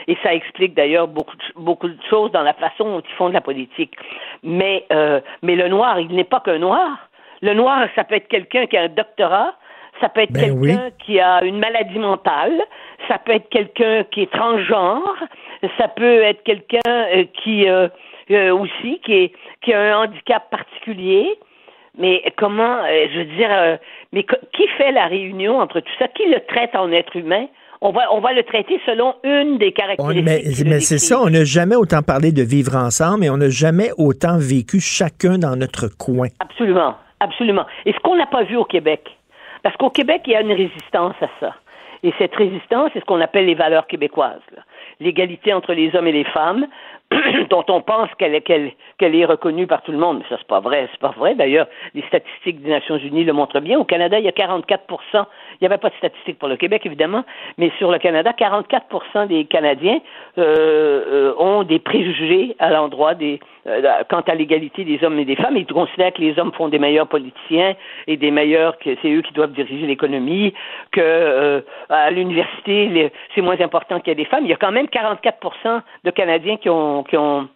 et 0.07 0.17
ça 0.23 0.33
explique 0.33 0.73
d'ailleurs 0.73 1.07
beaucoup 1.07 1.35
de, 1.35 1.43
beaucoup 1.55 1.87
de 1.87 1.97
choses 2.09 2.31
dans 2.31 2.41
la 2.41 2.53
façon 2.53 2.85
dont 2.85 3.01
ils 3.01 3.15
font 3.15 3.29
de 3.29 3.33
la 3.33 3.41
politique. 3.41 3.95
Mais 4.43 4.85
euh, 4.91 5.19
mais 5.41 5.55
le 5.55 5.67
noir, 5.67 5.99
il 5.99 6.13
n'est 6.15 6.23
pas 6.23 6.39
qu'un 6.39 6.59
noir. 6.59 7.09
Le 7.41 7.53
noir, 7.53 7.87
ça 7.95 8.03
peut 8.03 8.15
être 8.15 8.27
quelqu'un 8.29 8.65
qui 8.67 8.77
a 8.77 8.83
un 8.83 8.87
doctorat, 8.87 9.53
ça 10.01 10.09
peut 10.09 10.21
être 10.21 10.33
Ben 10.33 10.59
quelqu'un 10.59 10.89
qui 11.05 11.19
a 11.19 11.43
une 11.43 11.59
maladie 11.59 11.99
mentale, 11.99 12.53
ça 13.07 13.17
peut 13.19 13.33
être 13.33 13.49
quelqu'un 13.49 14.03
qui 14.11 14.21
est 14.23 14.31
transgenre, 14.31 15.15
ça 15.77 15.87
peut 15.87 16.21
être 16.23 16.43
quelqu'un 16.43 16.79
euh, 16.87 17.25
qui 17.43 17.67
euh, 17.69 17.87
euh, 18.31 18.55
aussi 18.55 18.99
qui 19.05 19.13
est 19.13 19.31
qui 19.63 19.73
a 19.73 19.79
un 19.97 20.03
handicap 20.03 20.49
particulier. 20.49 21.27
Mais 21.97 22.23
comment, 22.37 22.77
euh, 22.85 23.05
je 23.13 23.19
veux 23.19 23.25
dire, 23.37 23.49
euh, 23.51 23.77
mais 24.13 24.23
qui 24.23 24.67
fait 24.79 24.91
la 24.91 25.05
réunion 25.05 25.59
entre 25.59 25.79
tout 25.79 25.91
ça? 25.99 26.07
Qui 26.07 26.25
le 26.27 26.39
traite 26.47 26.75
en 26.75 26.91
être 26.91 27.15
humain? 27.15 27.45
On 27.81 27.91
va 27.91 28.11
on 28.11 28.19
va 28.19 28.33
le 28.33 28.41
traiter 28.43 28.79
selon 28.85 29.13
une 29.23 29.57
des 29.59 29.67
On- 29.67 29.71
caractéristiques. 29.71 30.25
mais 30.65 30.69
mais 30.71 30.79
c'est 30.79 30.97
ça, 30.97 31.19
on 31.21 31.29
n'a 31.29 31.43
jamais 31.43 31.75
autant 31.75 32.01
parlé 32.01 32.31
de 32.31 32.41
vivre 32.41 32.75
ensemble 32.75 33.25
et 33.25 33.29
on 33.29 33.37
n'a 33.37 33.49
jamais 33.49 33.89
autant 33.97 34.37
vécu 34.39 34.79
chacun 34.79 35.37
dans 35.37 35.55
notre 35.55 35.87
coin. 35.97 36.29
Absolument, 36.39 36.95
absolument. 37.19 37.65
Et 37.85 37.91
ce 37.93 37.99
qu'on 37.99 38.15
n'a 38.15 38.25
pas 38.25 38.43
vu 38.43 38.55
au 38.55 38.63
Québec, 38.65 39.01
parce 39.63 39.75
qu'au 39.77 39.89
Québec, 39.89 40.23
il 40.27 40.33
y 40.33 40.35
a 40.35 40.41
une 40.41 40.51
résistance 40.51 41.15
à 41.21 41.27
ça. 41.39 41.55
Et 42.03 42.13
cette 42.17 42.35
résistance, 42.35 42.91
c'est 42.93 42.99
ce 42.99 43.05
qu'on 43.05 43.21
appelle 43.21 43.45
les 43.45 43.55
valeurs 43.55 43.87
québécoises. 43.87 44.41
L'égalité 44.99 45.53
entre 45.53 45.73
les 45.73 45.95
hommes 45.95 46.07
et 46.07 46.11
les 46.11 46.25
femmes, 46.25 46.67
dont 47.49 47.63
on 47.69 47.81
pense 47.81 48.09
qu'elle 48.17 48.35
est, 48.35 48.75
qu'elle, 48.97 49.15
est 49.15 49.25
reconnue 49.25 49.67
par 49.67 49.81
tout 49.81 49.91
le 49.91 49.97
monde. 49.97 50.19
Mais 50.19 50.25
ça, 50.29 50.35
c'est 50.37 50.47
pas 50.47 50.59
vrai. 50.59 50.87
C'est 50.91 50.99
pas 50.99 51.13
vrai. 51.17 51.35
D'ailleurs, 51.35 51.67
les 51.93 52.01
statistiques 52.03 52.61
des 52.61 52.69
Nations 52.69 52.97
Unies 52.97 53.23
le 53.23 53.33
montrent 53.33 53.59
bien. 53.59 53.79
Au 53.79 53.83
Canada, 53.83 54.19
il 54.19 54.25
y 54.25 54.27
a 54.27 54.31
44% 54.31 54.77
Il 55.13 55.23
n'y 55.61 55.67
avait 55.67 55.77
pas 55.77 55.89
de 55.89 55.95
statistiques 55.95 56.39
pour 56.39 56.47
le 56.47 56.57
Québec, 56.57 56.85
évidemment, 56.85 57.23
mais 57.57 57.71
sur 57.77 57.91
le 57.91 57.99
Canada, 57.99 58.31
44% 58.31 59.27
des 59.27 59.45
Canadiens 59.45 59.99
euh, 60.37 61.33
euh, 61.33 61.33
ont 61.37 61.63
des 61.63 61.79
préjugés 61.79 62.55
à 62.59 62.71
l'endroit 62.71 63.13
des 63.13 63.39
euh, 63.65 64.03
quant 64.09 64.19
à 64.19 64.35
l'égalité 64.35 64.83
des 64.83 65.01
hommes 65.05 65.17
et 65.19 65.23
des 65.23 65.37
femmes. 65.37 65.55
Ils 65.55 65.65
considèrent 65.65 66.11
que 66.11 66.21
les 66.21 66.37
hommes 66.37 66.51
font 66.51 66.67
des 66.67 66.79
meilleurs 66.79 67.07
politiciens 67.07 67.75
et 68.07 68.17
des 68.17 68.29
meilleurs 68.29 68.77
que 68.77 68.89
c'est 69.01 69.09
eux 69.09 69.21
qui 69.21 69.31
doivent 69.31 69.53
diriger 69.53 69.87
l'économie, 69.87 70.53
que 70.91 70.99
euh, 70.99 71.61
à 71.87 72.11
l'université 72.11 73.09
c'est 73.33 73.41
moins 73.41 73.57
important 73.61 74.01
qu'il 74.01 74.09
y 74.09 74.11
ait 74.11 74.15
des 74.15 74.25
femmes. 74.25 74.43
Il 74.43 74.49
y 74.49 74.53
a 74.53 74.57
quand 74.57 74.73
même 74.73 74.87
44% 74.87 75.81
de 76.03 76.11
Canadiens 76.11 76.57
qui 76.57 76.69
ont 76.69 77.03
qui 77.03 77.15
ont 77.15 77.47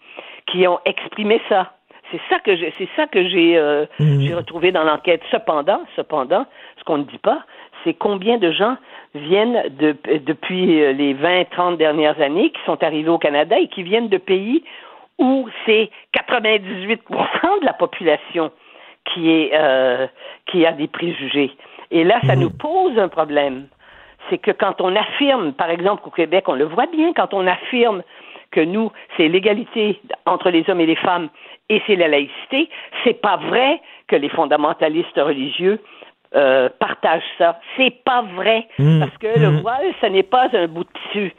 qui 0.48 0.68
ont 0.68 0.80
exprimé 0.86 1.42
ça. 1.50 1.74
C'est 2.12 2.22
ça 2.30 2.40
que 2.40 2.56
j'ai, 2.56 2.74
c'est 2.78 2.88
ça 2.96 3.06
que 3.08 3.28
j'ai, 3.28 3.58
euh, 3.58 3.86
j'ai 4.00 4.34
retrouvé 4.34 4.72
dans 4.72 4.84
l'enquête. 4.84 5.22
Cependant, 5.30 5.82
cependant, 5.96 6.46
ce 6.78 6.84
qu'on 6.86 7.00
ne 7.00 7.04
dit 7.04 7.18
pas, 7.18 7.42
c'est 7.84 7.94
combien 7.94 8.38
de 8.38 8.52
gens 8.52 8.78
viennent 9.14 9.64
de, 9.78 9.96
depuis 10.26 10.82
euh, 10.82 10.94
les 10.94 11.14
20, 11.14 11.50
30 11.50 11.78
dernières 11.78 12.20
années, 12.22 12.52
qui 12.52 12.62
sont 12.66 12.82
arrivés 12.82 13.10
au 13.10 13.18
Canada 13.18 13.60
et 13.60 13.68
qui 13.68 13.84
viennent 13.84 14.08
de 14.10 14.18
pays 14.18 14.64
où 15.20 15.50
c'est 15.66 15.90
98% 16.16 16.98
de 17.62 17.66
la 17.66 17.74
population 17.74 18.52
qui 19.14 19.32
est 19.32 19.52
euh, 19.54 20.08
qui 20.46 20.66
a 20.66 20.72
des 20.72 20.88
préjugés. 20.88 21.52
Et 21.92 22.04
là, 22.04 22.20
ça 22.26 22.36
nous 22.36 22.50
pose 22.50 22.98
un 23.00 23.08
problème. 23.08 23.68
C'est 24.30 24.38
que 24.38 24.52
quand 24.52 24.82
on 24.82 24.96
affirme, 24.96 25.54
par 25.54 25.70
exemple 25.70 26.04
au 26.06 26.12
Québec, 26.12 26.46
on 26.48 26.54
le 26.54 26.66
voit 26.66 26.88
bien, 26.88 27.14
quand 27.14 27.34
on 27.34 27.48
affirme 27.48 28.04
que 28.58 28.66
nous, 28.66 28.92
c'est 29.16 29.28
l'égalité 29.28 30.02
entre 30.26 30.50
les 30.50 30.68
hommes 30.68 30.82
et 30.82 30.88
les 30.88 30.96
femmes 30.96 31.30
et 31.70 31.80
c'est 31.86 31.96
la 31.96 32.08
laïcité, 32.08 32.70
c'est 33.04 33.22
pas 33.22 33.38
vrai 33.38 33.80
que 34.08 34.16
les 34.16 34.30
fondamentalistes 34.30 35.16
religieux 35.18 35.80
euh, 36.36 36.68
partagent 36.80 37.22
ça. 37.38 37.60
C'est 37.76 38.04
pas 38.04 38.24
vrai. 38.24 38.68
Mmh. 38.80 39.00
Parce 39.00 39.18
que 39.20 39.40
le 39.40 39.52
Mmh. 39.52 39.62
voile, 39.62 39.94
ce 40.02 40.08
n'est 40.08 40.24
pas 40.24 40.48
un 40.54 40.68
bout 40.68 40.86
de 40.86 40.90
tissu. 41.04 41.34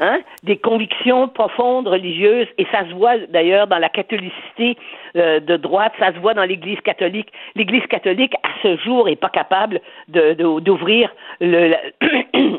Hein? 0.00 0.20
Des 0.42 0.56
convictions 0.56 1.28
profondes 1.28 1.86
religieuses, 1.86 2.46
et 2.58 2.66
ça 2.72 2.86
se 2.88 2.94
voit 2.94 3.18
d'ailleurs 3.28 3.66
dans 3.66 3.78
la 3.78 3.88
catholicité 3.88 4.76
euh, 5.16 5.38
de 5.40 5.56
droite, 5.56 5.92
ça 5.98 6.12
se 6.12 6.18
voit 6.18 6.34
dans 6.34 6.44
l'Église 6.44 6.80
catholique. 6.80 7.30
L'Église 7.54 7.86
catholique, 7.86 8.34
à 8.42 8.48
ce 8.62 8.76
jour, 8.78 9.08
est 9.08 9.16
pas 9.16 9.28
capable 9.28 9.80
de- 10.08 10.32
de- 10.34 10.60
d'ouvrir 10.60 11.10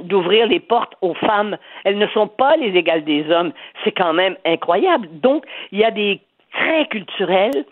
d'ouvrir 0.04 0.48
les 0.48 0.60
portes 0.60 0.94
aux 1.02 1.14
femmes. 1.16 1.58
Elles 1.84 1.98
ne 1.98 2.08
sont 2.08 2.28
pas 2.28 2.56
les 2.58 2.76
égales 2.78 3.04
des 3.04 3.30
hommes. 3.32 3.52
C'est 3.84 3.92
quand 3.92 4.14
même 4.14 4.36
incroyable. 4.46 5.08
Donc, 5.12 5.46
il 5.72 5.80
y 5.80 5.84
a 5.84 5.92
des 5.92 6.20
traits 6.54 6.90
culturels 6.90 7.66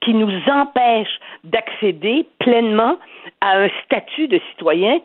qui 0.00 0.14
nous 0.14 0.30
empêchent 0.48 1.18
d'accéder 1.44 2.26
pleinement 2.38 2.96
à 3.40 3.58
un 3.58 3.68
statut 3.84 4.28
de 4.28 4.40
citoyen. 4.50 5.00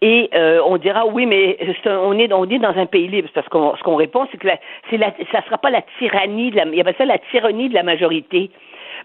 Et 0.00 0.30
euh, 0.32 0.60
on 0.64 0.76
dira 0.76 1.06
oui, 1.06 1.26
mais 1.26 1.58
on 1.86 2.16
est 2.18 2.32
on 2.32 2.44
est 2.44 2.58
dans 2.60 2.76
un 2.76 2.86
pays 2.86 3.08
libre. 3.08 3.28
Parce 3.34 3.48
qu'on 3.48 3.74
ce 3.76 3.82
qu'on 3.82 3.96
répond, 3.96 4.28
c'est 4.30 4.38
que 4.38 4.46
la, 4.46 4.58
c'est 4.90 4.96
la, 4.96 5.12
ça 5.32 5.42
sera 5.44 5.58
pas 5.58 5.70
la 5.70 5.82
tyrannie 5.98 6.50
de 6.50 6.56
la, 6.56 6.66
il 6.66 6.76
y 6.76 6.80
avait 6.80 6.94
ça 6.94 7.04
la 7.04 7.18
tyrannie 7.30 7.68
de 7.68 7.74
la 7.74 7.82
majorité. 7.82 8.50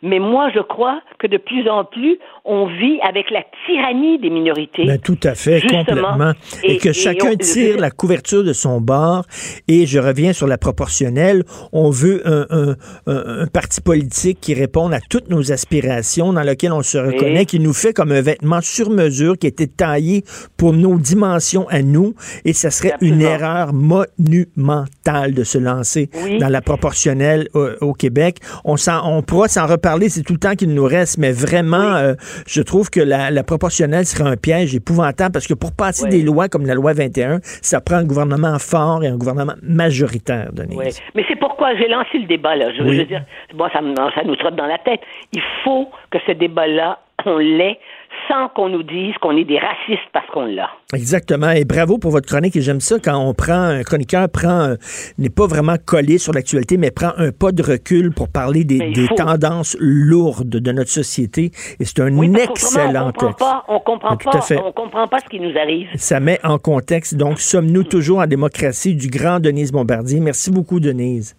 Mais 0.03 0.19
moi, 0.19 0.49
je 0.53 0.59
crois 0.59 1.01
que 1.17 1.27
de 1.27 1.37
plus 1.37 1.67
en 1.69 1.85
plus, 1.85 2.19
on 2.45 2.67
vit 2.67 2.99
avec 3.01 3.31
la 3.31 3.41
tyrannie 3.65 4.19
des 4.19 4.29
minorités. 4.29 4.85
Ben, 4.85 4.99
tout 4.99 5.17
à 5.23 5.33
fait, 5.33 5.59
Justement. 5.59 5.85
complètement. 5.85 6.31
Et, 6.63 6.73
Et- 6.73 6.77
que 6.77 6.89
et 6.89 6.93
chacun 6.93 7.31
on- 7.31 7.37
tire 7.37 7.79
la 7.79 7.89
couverture 7.89 8.43
de 8.43 8.51
son 8.53 8.81
bord. 8.81 9.23
Et 9.69 9.85
je 9.85 9.99
reviens 9.99 10.33
sur 10.33 10.45
la 10.45 10.57
proportionnelle. 10.57 11.43
On 11.71 11.89
veut 11.89 12.21
un, 12.27 12.45
un- 12.49 12.75
un- 13.07 13.41
un 13.43 13.47
parti 13.47 13.79
politique 13.79 14.39
qui 14.41 14.53
réponde 14.53 14.93
à 14.93 14.99
toutes 15.09 15.29
nos 15.29 15.51
aspirations, 15.53 16.33
dans 16.33 16.43
lequel 16.43 16.73
on 16.73 16.81
se 16.83 16.97
reconnaît, 16.97 17.45
qui 17.45 17.59
nous 17.61 17.73
fait 17.73 17.93
comme 17.93 18.11
un 18.11 18.21
vêtement 18.21 18.59
sur 18.61 18.89
mesure, 18.89 19.37
qui 19.37 19.47
a 19.47 19.49
été 19.49 19.67
taillé 19.67 20.23
pour 20.57 20.73
nos 20.73 20.97
dimensions 20.97 21.65
à 21.69 21.81
nous. 21.81 22.13
Et 22.43 22.51
ça 22.51 22.71
serait 22.71 22.95
une 22.99 23.21
erreur 23.21 23.71
monumentale 23.73 25.33
de 25.33 25.43
se 25.45 25.57
lancer 25.57 26.09
Oui. 26.23 26.39
dans 26.39 26.49
la 26.49 26.61
proportionnelle 26.61 27.47
au, 27.53 27.67
au 27.79 27.93
Québec. 27.93 28.37
On, 28.65 28.75
s'en- 28.77 29.07
on 29.09 29.21
pourra 29.21 29.47
s'en 29.47 29.65
reparler, 29.65 29.92
c'est 30.09 30.23
tout 30.23 30.33
le 30.33 30.39
temps 30.39 30.53
qu'il 30.55 30.73
nous 30.73 30.83
reste, 30.85 31.17
mais 31.17 31.31
vraiment, 31.31 31.95
euh, 31.95 32.13
je 32.47 32.61
trouve 32.61 32.89
que 32.89 32.99
la, 32.99 33.31
la 33.31 33.43
proportionnelle 33.43 34.05
serait 34.05 34.29
un 34.29 34.35
piège 34.37 34.75
épouvantable 34.75 35.31
parce 35.31 35.47
que 35.47 35.53
pour 35.53 35.71
passer 35.71 36.07
des 36.09 36.21
lois 36.21 36.47
comme 36.49 36.65
la 36.65 36.73
loi 36.75 36.93
21, 36.93 37.39
ça 37.61 37.81
prend 37.81 37.95
un 37.97 38.03
gouvernement 38.05 38.57
fort 38.59 39.03
et 39.03 39.07
un 39.07 39.17
gouvernement 39.17 39.53
majoritaire, 39.61 40.49
Denise. 40.53 40.77
Oui, 40.77 40.85
mais 41.15 41.23
c'est 41.27 41.37
pourquoi 41.39 41.75
j'ai 41.75 41.87
lancé 41.87 42.17
le 42.19 42.25
débat 42.25 42.55
là. 42.55 42.71
Je, 42.75 42.83
Oui. 42.83 42.95
je 42.95 42.99
veux 43.01 43.05
dire, 43.07 43.23
bon, 43.53 43.65
ça, 43.71 43.79
ça 44.15 44.23
nous 44.25 44.35
trotte 44.35 44.55
dans 44.55 44.67
la 44.67 44.77
tête. 44.79 45.01
Il 45.31 45.41
faut 45.63 45.89
que 46.11 46.17
ce 46.27 46.31
débat-là, 46.33 46.99
on 47.25 47.37
l'ait 47.37 47.79
sans 48.27 48.49
qu'on 48.49 48.69
nous 48.69 48.83
dise 48.83 49.15
qu'on 49.21 49.35
est 49.37 49.43
des 49.45 49.59
racistes 49.59 50.09
parce 50.11 50.27
qu'on 50.27 50.45
l'a. 50.45 50.69
Exactement. 50.93 51.51
Et 51.51 51.65
bravo 51.65 51.97
pour 51.97 52.11
votre 52.11 52.27
chronique. 52.27 52.55
Et 52.55 52.61
j'aime 52.61 52.81
ça 52.81 52.97
quand 53.03 53.17
on 53.17 53.33
prend, 53.33 53.53
un 53.53 53.83
chroniqueur 53.83 54.29
prend, 54.29 54.73
n'est 55.17 55.29
pas 55.29 55.47
vraiment 55.47 55.75
collé 55.83 56.17
sur 56.17 56.33
l'actualité, 56.33 56.77
mais 56.77 56.91
prend 56.91 57.11
un 57.17 57.31
pas 57.31 57.51
de 57.51 57.63
recul 57.63 58.11
pour 58.13 58.29
parler 58.29 58.63
des, 58.63 58.93
tendances 59.15 59.75
lourdes 59.79 60.49
de 60.49 60.71
notre 60.71 60.89
société. 60.89 61.51
Et 61.79 61.85
c'est 61.85 61.99
un 61.99 62.15
Oui, 62.17 62.31
excellent 62.35 63.07
on 63.07 63.11
comprend 63.11 63.27
texte. 63.27 63.39
pas, 63.39 63.65
on 63.67 63.79
comprend 63.79 64.17
pas, 64.17 64.63
on 64.65 64.71
comprend 64.71 65.07
pas 65.07 65.19
ce 65.19 65.29
qui 65.29 65.39
nous 65.39 65.57
arrive. 65.57 65.87
Ça 65.95 66.19
met 66.19 66.39
en 66.43 66.57
contexte. 66.57 67.15
Donc, 67.15 67.39
sommes-nous 67.39 67.83
toujours 67.83 68.19
en 68.19 68.27
démocratie 68.27 68.95
du 68.95 69.07
grand 69.07 69.39
Denise 69.39 69.71
Bombardier? 69.71 70.19
Merci 70.19 70.51
beaucoup, 70.51 70.79
Denise. 70.79 71.35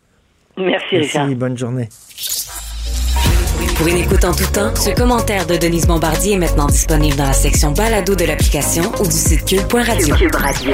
Merci, 0.56 0.98
Richard. 0.98 1.24
Merci, 1.24 1.34
bonne 1.36 1.58
journée. 1.58 1.88
Pour 3.76 3.88
une 3.88 3.96
écoute 3.96 4.24
en 4.24 4.32
tout 4.32 4.46
temps, 4.46 4.74
ce 4.76 4.90
commentaire 4.90 5.46
de 5.46 5.56
Denise 5.56 5.86
Bombardier 5.86 6.34
est 6.34 6.38
maintenant 6.38 6.66
disponible 6.66 7.16
dans 7.16 7.26
la 7.26 7.32
section 7.32 7.72
balado 7.72 8.14
de 8.14 8.24
l'application 8.24 8.92
ou 9.00 9.04
du 9.04 9.10
site 9.10 9.44
cube.radio. 9.44 10.14
Cube 10.14 10.34
Radio. 10.34 10.72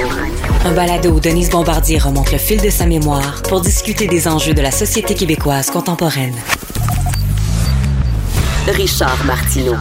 Un 0.65 0.73
balado 0.73 1.11
où 1.11 1.21
Denise 1.21 1.51
Bombardier 1.51 1.99
remonte 1.99 2.31
le 2.31 2.39
fil 2.39 2.61
de 2.61 2.71
sa 2.71 2.87
mémoire 2.87 3.43
pour 3.49 3.63
discuter 3.63 4.07
des 4.07 4.29
enjeux 4.29 4.55
de 4.55 4.63
la 4.63 4.71
société 4.71 5.15
québécoise 5.15 5.71
contemporaine. 5.71 6.37
Richard 8.69 9.25
Martineau. 9.25 9.77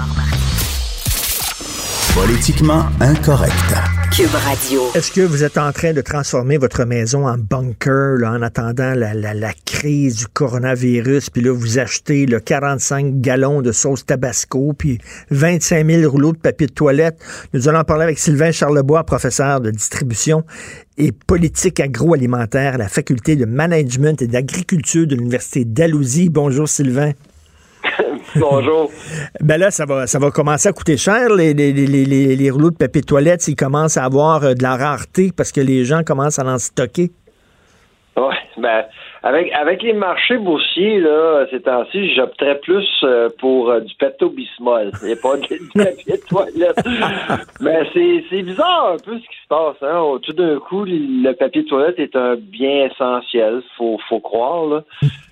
Politiquement 2.15 2.85
incorrect. 3.01 3.98
Est-ce 4.21 5.13
que 5.13 5.21
vous 5.21 5.45
êtes 5.45 5.57
en 5.57 5.71
train 5.71 5.93
de 5.93 6.01
transformer 6.01 6.57
votre 6.57 6.83
maison 6.83 7.25
en 7.25 7.37
bunker 7.37 8.17
là, 8.17 8.33
en 8.33 8.41
attendant 8.41 8.93
la, 8.93 9.53
crise 9.65 10.17
du 10.17 10.27
coronavirus? 10.27 11.29
Puis 11.29 11.41
là, 11.41 11.53
vous 11.53 11.79
achetez 11.79 12.25
là, 12.25 12.41
45 12.41 13.21
gallons 13.21 13.61
de 13.61 13.71
sauce 13.71 14.05
tabasco, 14.05 14.73
puis 14.77 14.97
25 15.31 15.89
000 15.89 16.11
rouleaux 16.11 16.33
de 16.33 16.37
papier 16.37 16.67
de 16.67 16.73
toilette? 16.73 17.17
Nous 17.53 17.69
allons 17.69 17.85
parler 17.85 18.03
avec 18.03 18.19
Sylvain 18.19 18.51
Charlebois, 18.51 19.05
professeur 19.05 19.61
de 19.61 19.71
distribution 19.71 20.43
et 20.97 21.13
politique 21.13 21.79
agroalimentaire 21.79 22.73
à 22.73 22.77
la 22.77 22.89
faculté 22.89 23.37
de 23.37 23.45
management 23.45 24.21
et 24.21 24.27
d'agriculture 24.27 25.07
de 25.07 25.15
l'Université 25.15 25.63
d'Alousie. 25.63 26.27
Bonjour 26.27 26.67
Sylvain. 26.67 27.13
Bonjour. 28.35 28.91
Ben 29.41 29.57
là, 29.57 29.72
ça 29.72 29.85
va, 29.85 30.07
ça 30.07 30.19
va 30.19 30.31
commencer 30.31 30.69
à 30.69 30.73
coûter 30.73 30.97
cher, 30.97 31.30
les, 31.30 31.53
les, 31.53 31.72
les, 31.72 31.88
les, 31.88 32.35
les 32.35 32.51
rouleaux 32.51 32.72
de 32.72 32.77
papier 32.77 33.01
de 33.01 33.06
toilette, 33.06 33.41
s'ils 33.41 33.56
commencent 33.56 33.97
à 33.97 34.03
avoir 34.03 34.43
euh, 34.43 34.53
de 34.53 34.64
la 34.64 34.76
rareté 34.76 35.31
parce 35.35 35.51
que 35.51 35.61
les 35.61 35.85
gens 35.85 36.03
commencent 36.03 36.39
à 36.39 36.45
en 36.45 36.57
stocker. 36.57 37.11
Ouais, 38.18 38.35
ben, 38.57 38.85
avec, 39.23 39.51
avec 39.53 39.81
les 39.81 39.93
marchés 39.93 40.38
boursiers, 40.38 40.99
là, 40.99 41.45
ces 41.51 41.61
temps-ci, 41.61 42.14
j'opterais 42.15 42.60
plus 42.60 42.88
euh, 43.03 43.30
pour 43.39 43.69
euh, 43.69 43.80
du 43.81 43.93
Pepto-Bismol 43.95 44.91
et 45.07 45.15
pas 45.15 45.38
du 45.38 45.60
papier 45.73 46.18
de 46.18 46.27
toilette. 46.27 46.80
Mais 47.61 47.81
c'est, 47.93 48.23
c'est 48.30 48.41
bizarre 48.41 48.93
un 48.93 48.97
peu 48.97 49.18
ce 49.18 49.22
qui 49.23 49.41
se 49.43 49.47
passe. 49.47 49.77
Hein? 49.81 50.19
Tout 50.22 50.34
d'un 50.34 50.60
coup, 50.60 50.85
le 50.85 51.31
papier 51.34 51.64
de 51.64 51.68
toilette 51.68 51.99
est 51.99 52.15
un 52.15 52.35
bien 52.35 52.85
essentiel, 52.85 53.61
faut, 53.77 53.97
faut 54.10 54.19
croire. 54.19 54.65
Là. 54.65 54.84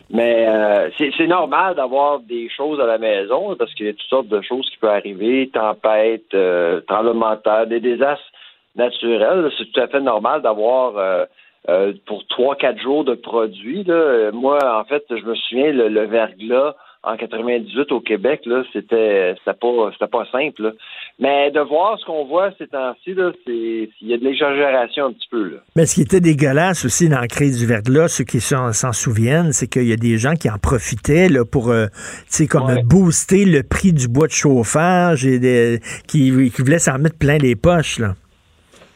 Mais 0.10 0.48
euh, 0.48 0.90
c'est, 0.98 1.28
normal 1.28 1.76
d'avoir 1.76 2.20
des 2.20 2.50
choses 2.50 2.80
à 2.80 2.86
la 2.86 2.98
maison 2.98 3.56
parce 3.58 3.74
qu'il 3.74 3.88
y 3.88 3.90
a 3.90 3.94
toutes 3.94 4.10
sortes 4.10 4.28
de 4.28 4.42
choses 4.42 4.70
qui 4.70 4.78
peuvent 4.78 4.92
arriver, 4.92 5.50
tempêtes, 5.54 6.34
euh, 6.34 6.80
tremblements 6.88 7.36
de 7.36 7.42
terre, 7.42 7.68
des 7.68 7.82
désastres 7.82 8.32
naturels. 8.76 9.52
C'est 9.58 9.72
tout 9.72 9.82
à 9.82 9.88
fait 9.88 10.00
normal 10.00 10.42
d'avoir 10.42 10.98
euh, 10.98 11.26
euh, 11.68 11.94
pour 12.06 12.26
trois, 12.28 12.56
quatre 12.56 12.82
jours 12.82 13.04
de 13.04 13.16
produits. 13.16 13.84
Là. 13.84 14.32
Moi, 14.32 14.60
en 14.80 14.86
fait, 14.86 15.04
je 15.10 15.26
me 15.26 15.36
souviens, 15.36 15.74
le, 15.74 15.90
le 15.90 16.06
verglas 16.06 16.76
en 17.08 17.16
98 17.16 17.92
au 17.92 18.02
Québec, 18.02 18.42
là, 18.46 18.64
c'était 18.74 19.36
c'était 19.40 19.58
pas 19.58 19.92
c'était 19.94 20.12
pas 20.12 20.26
simple. 20.32 20.64
là. 20.64 20.72
Mais 21.20 21.52
de 21.52 21.62
voir 21.62 21.98
ce 22.00 22.06
qu'on 22.06 22.26
voit 22.26 22.52
ces 22.58 22.68
temps-ci, 22.68 23.14
là, 23.14 23.32
c'est 23.46 23.90
il 24.02 24.08
y 24.08 24.14
a 24.14 24.18
de 24.18 24.24
l'exagération 24.24 25.06
un 25.06 25.14
petit 25.14 25.28
peu. 25.32 25.44
Là. 25.44 25.58
Mais 25.76 25.86
ce 25.86 25.96
qui 25.96 26.02
était 26.02 26.20
dégueulasse 26.20 26.84
aussi 26.86 27.08
dans 27.08 27.22
la 27.22 27.28
crise 27.28 27.60
du 27.60 27.66
verglas, 27.66 28.10
ceux 28.10 28.26
qui 28.26 28.40
s'en 28.40 28.74
s'en 28.74 28.92
souviennent, 28.92 29.54
c'est 29.54 29.68
qu'il 29.68 29.88
y 29.88 29.94
a 29.94 29.98
des 29.98 30.18
gens 30.18 30.34
qui 30.34 30.50
en 30.50 30.58
profitaient 30.58 31.30
là, 31.30 31.46
pour 31.50 31.70
euh, 31.70 31.86
tu 32.30 32.44
sais, 32.44 32.48
comme 32.48 32.68
booster 32.84 33.46
le 33.46 33.64
prix 33.64 33.94
du 33.94 34.08
bois 34.08 34.28
de 34.28 34.34
chauffage 34.34 35.26
et 35.26 35.40
des, 35.40 35.80
qui, 36.08 36.52
qui 36.52 36.62
voulaient 36.62 36.80
s'en 36.80 37.00
mettre 37.00 37.18
plein 37.18 37.38
les 37.38 37.56
poches. 37.56 38.00
Là. 38.00 38.16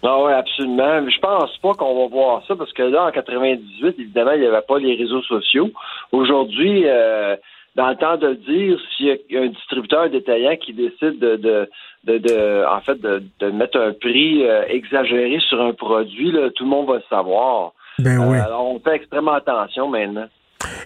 Ah 0.03 0.17
oui, 0.23 0.33
absolument. 0.33 1.07
Je 1.07 1.19
pense 1.19 1.55
pas 1.57 1.73
qu'on 1.75 2.01
va 2.01 2.07
voir 2.07 2.43
ça 2.47 2.55
parce 2.55 2.73
que 2.73 2.81
là, 2.83 3.05
en 3.05 3.11
98, 3.11 3.95
évidemment, 3.99 4.31
il 4.31 4.41
n'y 4.41 4.47
avait 4.47 4.61
pas 4.67 4.79
les 4.79 4.95
réseaux 4.95 5.21
sociaux. 5.21 5.69
Aujourd'hui, 6.11 6.83
euh, 6.85 7.35
dans 7.75 7.89
le 7.89 7.95
temps 7.95 8.17
de 8.17 8.27
le 8.27 8.35
dire, 8.35 8.77
s'il 8.95 9.17
y 9.29 9.37
a 9.37 9.41
un 9.41 9.47
distributeur 9.47 10.09
détaillant 10.09 10.55
qui 10.57 10.73
décide 10.73 11.19
de, 11.19 11.35
de, 11.37 11.69
de, 12.03 12.17
de- 12.17 12.65
en 12.67 12.81
fait, 12.81 12.99
de, 12.99 13.23
de 13.39 13.51
mettre 13.51 13.79
un 13.79 13.93
prix 13.93 14.43
euh, 14.43 14.63
exagéré 14.67 15.39
sur 15.47 15.61
un 15.61 15.73
produit, 15.73 16.31
là, 16.31 16.49
tout 16.49 16.63
le 16.65 16.69
monde 16.69 16.87
va 16.87 16.95
le 16.95 17.03
savoir. 17.09 17.71
Ben 17.99 18.17
oui. 18.19 18.37
Euh, 18.37 18.43
alors, 18.45 18.65
on 18.65 18.79
fait 18.79 18.95
extrêmement 18.95 19.33
attention 19.33 19.87
maintenant. 19.87 20.27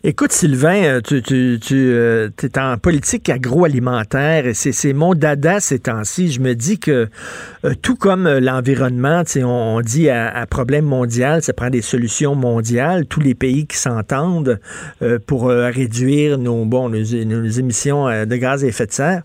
Écoute, 0.04 0.32
Sylvain, 0.32 0.84
euh, 0.84 1.02
tu, 1.02 1.22
tu, 1.24 1.58
tu 1.60 1.90
es 1.92 2.60
en 2.60 2.78
politique 2.78 3.30
agroalimentaire 3.30 4.46
et 4.46 4.54
c'est 4.54 4.94
mon 4.94 5.16
dada 5.16 5.60
ces 5.60 5.80
temps-ci. 5.80 6.32
Je 6.32 6.42
me 6.42 6.54
dis 6.54 6.78
que 6.80 7.10
euh, 7.66 7.74
tout 7.82 7.96
comme 7.96 8.28
euh, 8.28 8.40
l'environnement, 8.40 9.24
on, 9.38 9.46
on 9.46 9.82
dit 9.82 10.10
à, 10.10 10.46
problème 10.46 10.86
mondial, 10.86 11.42
ça 11.42 11.54
prend 11.54 11.70
des 11.70 11.82
solutions 11.82 12.36
mondiales. 12.36 13.06
Tous 13.08 13.20
les 13.20 13.34
pays 13.34 13.66
qui 13.66 13.78
s'entendent 13.78 14.60
euh, 15.02 15.20
pour 15.26 15.50
euh, 15.50 15.70
réduire 15.70 16.38
nos, 16.38 16.66
bon, 16.66 16.90
nos, 16.90 17.04
émissions 17.04 18.08
euh, 18.08 18.26
de 18.26 18.36
gaz 18.36 18.64
à 18.64 18.68
effet 18.68 18.86
de 18.86 18.92
serre. 18.92 19.24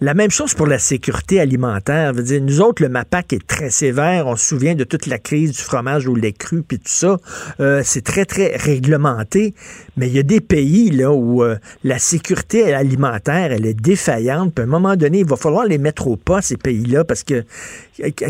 La 0.00 0.12
même 0.12 0.30
chose 0.30 0.54
pour 0.54 0.66
la 0.66 0.80
sécurité 0.80 1.38
alimentaire. 1.38 2.12
Je 2.12 2.18
veux 2.18 2.24
dire, 2.24 2.42
nous 2.42 2.60
autres, 2.60 2.82
le 2.82 2.88
MAPAC 2.88 3.32
est 3.32 3.46
très 3.46 3.70
sévère. 3.70 4.26
On 4.26 4.34
se 4.34 4.44
souvient 4.44 4.74
de 4.74 4.82
toute 4.82 5.06
la 5.06 5.18
crise 5.18 5.52
du 5.52 5.58
fromage 5.58 6.08
au 6.08 6.16
lait 6.16 6.32
cru 6.32 6.62
puis 6.62 6.78
tout 6.78 6.84
ça. 6.86 7.16
Euh, 7.60 7.80
c'est 7.84 8.02
très, 8.02 8.24
très 8.24 8.56
réglementé. 8.56 9.54
Mais 9.96 10.08
il 10.08 10.14
y 10.14 10.18
a 10.18 10.24
des 10.24 10.40
pays 10.40 10.90
là 10.90 11.12
où 11.12 11.44
euh, 11.44 11.56
la 11.84 11.98
sécurité 11.98 12.74
alimentaire, 12.74 13.52
elle 13.52 13.66
est 13.66 13.80
défaillante. 13.80 14.52
Puis 14.52 14.62
à 14.62 14.66
un 14.66 14.70
moment 14.70 14.96
donné, 14.96 15.20
il 15.20 15.26
va 15.26 15.36
falloir 15.36 15.64
les 15.64 15.78
mettre 15.78 16.08
au 16.08 16.16
pas, 16.16 16.42
ces 16.42 16.56
pays-là, 16.56 17.04
parce 17.04 17.22
que 17.22 17.44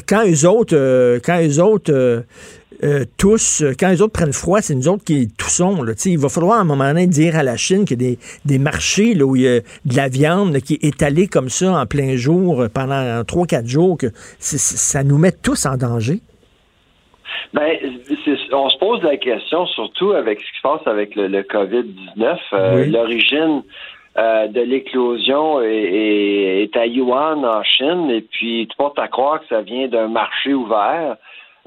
quand 0.07 0.25
eux 0.29 0.47
autres, 0.47 0.77
euh, 0.77 1.19
quand 1.25 1.41
eux 1.43 1.63
autres 1.63 2.25
euh, 2.85 3.05
tous, 3.19 3.63
euh, 3.63 3.73
quand 3.79 3.89
les 3.89 4.03
autres 4.03 4.13
prennent 4.13 4.33
froid, 4.33 4.61
c'est 4.61 4.75
nous 4.75 4.89
autres 4.89 5.05
qui 5.05 5.29
toussons. 5.29 5.83
Là. 5.83 5.93
Il 6.05 6.19
va 6.19 6.29
falloir 6.29 6.59
à 6.59 6.61
un 6.61 6.65
moment 6.65 6.87
donné 6.89 7.07
dire 7.07 7.37
à 7.37 7.43
la 7.43 7.57
Chine 7.57 7.85
qu'il 7.85 8.03
y 8.03 8.07
a 8.07 8.11
des, 8.11 8.19
des 8.45 8.59
marchés 8.59 9.15
là, 9.15 9.25
où 9.25 9.37
il 9.37 9.43
y 9.43 9.49
a 9.49 9.61
de 9.61 9.97
la 9.97 10.09
viande 10.09 10.53
là, 10.53 10.61
qui 10.61 10.75
est 10.75 10.85
étalée 10.85 11.27
comme 11.27 11.49
ça 11.49 11.73
en 11.73 11.87
plein 11.87 12.17
jour 12.17 12.63
euh, 12.63 12.69
pendant 12.69 13.23
3-4 13.23 13.67
jours, 13.67 13.97
que 13.99 14.09
ça 14.39 15.03
nous 15.03 15.19
met 15.19 15.33
tous 15.33 15.65
en 15.67 15.77
danger. 15.77 16.21
Ben, 17.53 17.77
on 18.53 18.69
se 18.69 18.79
pose 18.79 19.03
la 19.03 19.17
question, 19.17 19.67
surtout 19.67 20.13
avec 20.13 20.41
ce 20.41 20.45
qui 20.45 20.57
se 20.59 20.63
passe 20.63 20.87
avec 20.87 21.15
le, 21.15 21.29
le 21.29 21.43
COVID-19. 21.43 22.37
Euh, 22.53 22.77
Oui. 22.85 22.91
L'origine 22.91 23.63
euh, 24.19 24.47
de 24.49 24.61
l'éclosion 24.61 25.61
est, 25.61 25.67
est- 25.69 26.63
est 26.65 26.77
à 26.77 26.87
Yuan, 26.87 27.45
en 27.45 27.63
Chine, 27.63 28.11
et 28.11 28.23
puis 28.23 28.67
tu 28.69 28.77
portes 28.77 28.99
à 28.99 29.09
croire 29.09 29.41
que 29.41 29.47
ça 29.49 29.63
vient 29.63 29.89
d'un 29.89 30.09
marché 30.09 30.53
ouvert 30.55 31.17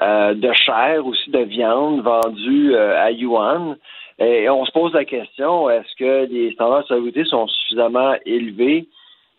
euh, 0.02 0.34
de 0.34 0.54
chair, 0.54 1.06
aussi 1.06 1.30
de 1.32 1.40
viande 1.40 2.02
vendue 2.02 2.76
euh, 2.76 3.02
à 3.02 3.12
Yuan. 3.12 3.78
Et 4.20 4.50
on 4.50 4.66
se 4.66 4.72
pose 4.72 4.94
la 4.94 5.06
question, 5.06 5.70
est-ce 5.70 5.96
que 5.96 6.26
les 6.32 6.52
standards 6.54 6.84
de 6.84 6.88
sécurité 6.88 7.24
sont 7.26 7.48
suffisamment 7.48 8.16
élevés 8.26 8.88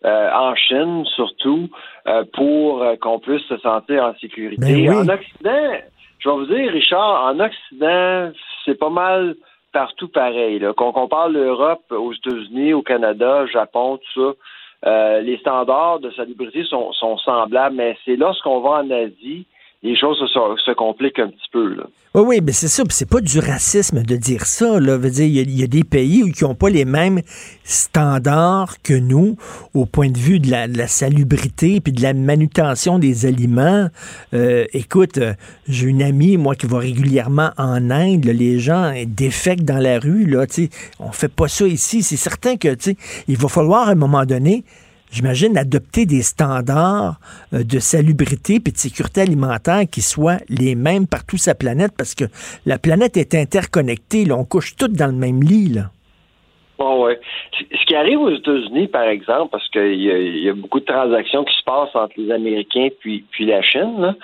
euh, 0.05 0.31
en 0.31 0.55
Chine, 0.55 1.03
surtout, 1.15 1.69
euh, 2.07 2.23
pour 2.33 2.81
euh, 2.81 2.95
qu'on 2.95 3.19
puisse 3.19 3.43
se 3.43 3.57
sentir 3.57 4.05
en 4.05 4.13
sécurité? 4.19 4.61
Ben 4.61 4.89
oui. 4.89 4.95
En 4.95 5.09
Occident, 5.09 5.71
je 6.19 6.29
vais 6.29 6.35
vous 6.35 6.45
dire, 6.45 6.71
Richard, 6.71 7.25
en 7.25 7.39
Occident, 7.41 8.31
c'est 8.63 8.79
pas 8.79 8.89
mal 8.89 9.35
partout 9.73 10.07
pareil. 10.07 10.59
Là. 10.59 10.73
Qu'on 10.73 10.93
compare 10.93 11.29
l'Europe 11.29 11.83
aux 11.91 12.13
États-Unis, 12.13 12.73
au 12.73 12.81
Canada, 12.81 13.43
au 13.43 13.47
Japon, 13.47 13.97
tout 13.97 14.21
ça, 14.21 14.89
euh, 14.89 15.21
les 15.21 15.37
standards 15.39 15.99
de 15.99 16.09
salubrité 16.11 16.63
sont, 16.63 16.93
sont 16.93 17.17
semblables, 17.17 17.75
mais 17.75 17.97
c'est 18.05 18.15
lorsqu'on 18.15 18.61
va 18.61 18.81
en 18.81 18.89
Asie, 18.89 19.45
les 19.81 19.95
choses 19.97 20.17
se, 20.17 20.73
compliquent 20.73 21.19
un 21.19 21.29
petit 21.29 21.49
peu. 21.53 21.73
Là. 21.73 21.83
Oui, 22.13 22.23
oui, 22.27 22.39
mais 22.43 22.51
c'est 22.51 22.67
ça. 22.67 22.83
c'est 22.89 23.09
pas 23.09 23.21
du 23.21 23.39
racisme 23.39 24.03
de 24.03 24.17
dire 24.17 24.45
ça. 24.45 24.77
Là. 24.77 24.97
Dire, 24.97 25.25
il 25.25 25.57
y, 25.57 25.63
a- 25.63 25.67
des 25.67 25.85
pays 25.85 26.29
qui 26.33 26.43
n'ont 26.43 26.55
pas 26.55 26.69
les 26.69 26.83
mêmes 26.83 27.21
standards 27.63 28.81
que 28.81 28.93
nous 28.93 29.37
au 29.73 29.85
point 29.85 30.09
de 30.09 30.17
vue 30.17 30.39
de 30.39 30.51
la, 30.51 30.87
salubrité 30.87 31.79
puis 31.79 31.93
de 31.93 32.01
la 32.01 32.13
manutention 32.13 32.99
des 32.99 33.25
aliments. 33.25 33.87
Euh, 34.33 34.65
écoute, 34.73 35.17
euh, 35.17 35.33
j'ai 35.67 35.87
une 35.87 36.03
amie, 36.03 36.35
moi, 36.35 36.55
qui 36.55 36.65
va 36.65 36.79
régulièrement 36.79 37.51
en 37.57 37.89
Inde. 37.89 38.25
les 38.25 38.59
gens 38.59 38.91
défectent 39.07 39.65
dans 39.65 39.77
la 39.77 39.99
rue. 39.99 40.25
Là, 40.25 40.45
tu 40.45 40.65
sais. 40.65 40.69
on 40.99 41.13
fait 41.13 41.33
pas 41.33 41.47
ça 41.47 41.65
ici. 41.65 42.03
C'est 42.03 42.17
certain 42.17 42.57
que 42.57 42.69
il 43.27 43.37
va 43.37 43.47
falloir 43.47 43.87
à 43.87 43.91
un 43.91 43.95
moment 43.95 44.25
donné 44.25 44.65
j'imagine, 45.11 45.57
adopter 45.57 46.05
des 46.05 46.21
standards 46.21 47.19
euh, 47.53 47.63
de 47.63 47.79
salubrité 47.79 48.59
puis 48.59 48.71
de 48.73 48.77
sécurité 48.77 49.21
alimentaire 49.21 49.81
qui 49.91 50.01
soient 50.01 50.37
les 50.49 50.75
mêmes 50.75 51.07
partout 51.07 51.37
sur 51.37 51.51
la 51.51 51.55
planète 51.55 51.93
parce 51.97 52.15
que 52.15 52.25
la 52.65 52.77
planète 52.77 53.17
est 53.17 53.35
interconnectée. 53.35 54.25
Là, 54.25 54.35
on 54.35 54.45
couche 54.45 54.75
toutes 54.75 54.93
dans 54.93 55.07
le 55.07 55.13
même 55.13 55.41
lit. 55.43 55.69
Là. 55.69 55.91
Bon, 56.77 57.03
ouais. 57.03 57.19
Ce 57.59 57.85
qui 57.85 57.93
arrive 57.95 58.19
aux 58.21 58.29
États-Unis, 58.33 58.87
par 58.87 59.03
exemple, 59.03 59.49
parce 59.51 59.67
qu'il 59.69 60.01
y, 60.01 60.09
a- 60.11 60.17
il 60.17 60.43
y 60.43 60.49
a 60.49 60.53
beaucoup 60.53 60.79
de 60.79 60.85
transactions 60.85 61.43
qui 61.43 61.53
se 61.57 61.63
passent 61.65 61.93
entre 61.93 62.13
les 62.15 62.31
Américains 62.31 62.87
puis, 63.01 63.25
puis 63.31 63.45
la 63.45 63.61
Chine, 63.61 63.95
là, 63.99 64.15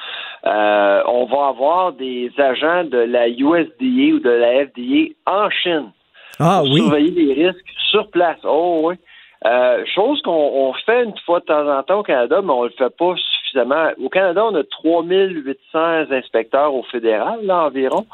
euh, 0.45 1.03
on 1.07 1.25
va 1.25 1.47
avoir 1.49 1.91
des 1.91 2.31
agents 2.37 2.85
de 2.85 2.99
la 2.99 3.27
USDA 3.27 4.15
ou 4.15 4.19
de 4.19 4.29
la 4.29 4.65
FDA 4.67 5.13
en 5.25 5.49
Chine 5.49 5.87
Ah 6.39 6.59
pour 6.63 6.71
oui. 6.71 6.79
surveiller 6.79 7.11
les 7.11 7.47
risques 7.47 7.65
sur 7.91 8.09
place. 8.09 8.37
Oh 8.45 8.83
oui. 8.85 8.95
Euh, 9.45 9.83
chose 9.93 10.21
qu'on 10.23 10.31
on 10.31 10.73
fait 10.85 11.03
une 11.03 11.13
fois 11.25 11.39
de 11.39 11.45
temps 11.45 11.67
en 11.69 11.83
temps 11.83 11.99
au 11.99 12.03
Canada, 12.03 12.41
mais 12.43 12.51
on 12.51 12.63
le 12.63 12.71
fait 12.71 12.89
pas 12.97 13.13
suffisamment. 13.15 13.89
Au 14.03 14.09
Canada, 14.09 14.43
on 14.43 14.55
a 14.55 14.63
3800 14.63 16.11
inspecteurs 16.11 16.73
au 16.73 16.83
fédéral, 16.83 17.39
là, 17.43 17.65
environ, 17.65 18.05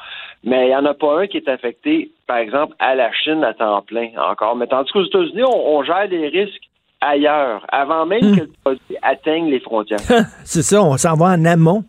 mais 0.44 0.66
il 0.66 0.70
n'y 0.70 0.76
en 0.76 0.86
a 0.86 0.94
pas 0.94 1.22
un 1.22 1.28
qui 1.28 1.38
est 1.38 1.48
affecté, 1.48 2.12
par 2.28 2.38
exemple, 2.38 2.76
à 2.80 2.96
la 2.96 3.12
Chine 3.14 3.44
à 3.44 3.54
temps 3.54 3.82
plein 3.82 4.10
encore. 4.18 4.56
Mais 4.56 4.68
tandis 4.68 4.92
qu'aux 4.92 5.06
États-Unis, 5.06 5.44
on, 5.44 5.78
on 5.78 5.84
gère 5.84 6.08
les 6.10 6.28
risques 6.28 6.64
ailleurs, 7.00 7.66
avant 7.70 8.06
même 8.06 8.22
Hmm. 8.22 8.36
que 8.36 8.42
le 8.42 8.50
produit 8.64 8.98
atteigne 9.02 9.50
les 9.50 9.60
frontières. 9.60 10.00
C'est 10.44 10.62
ça, 10.62 10.84
on 10.84 10.98
s'en 10.98 11.16
va 11.16 11.28
en 11.28 11.46
amont. 11.46 11.84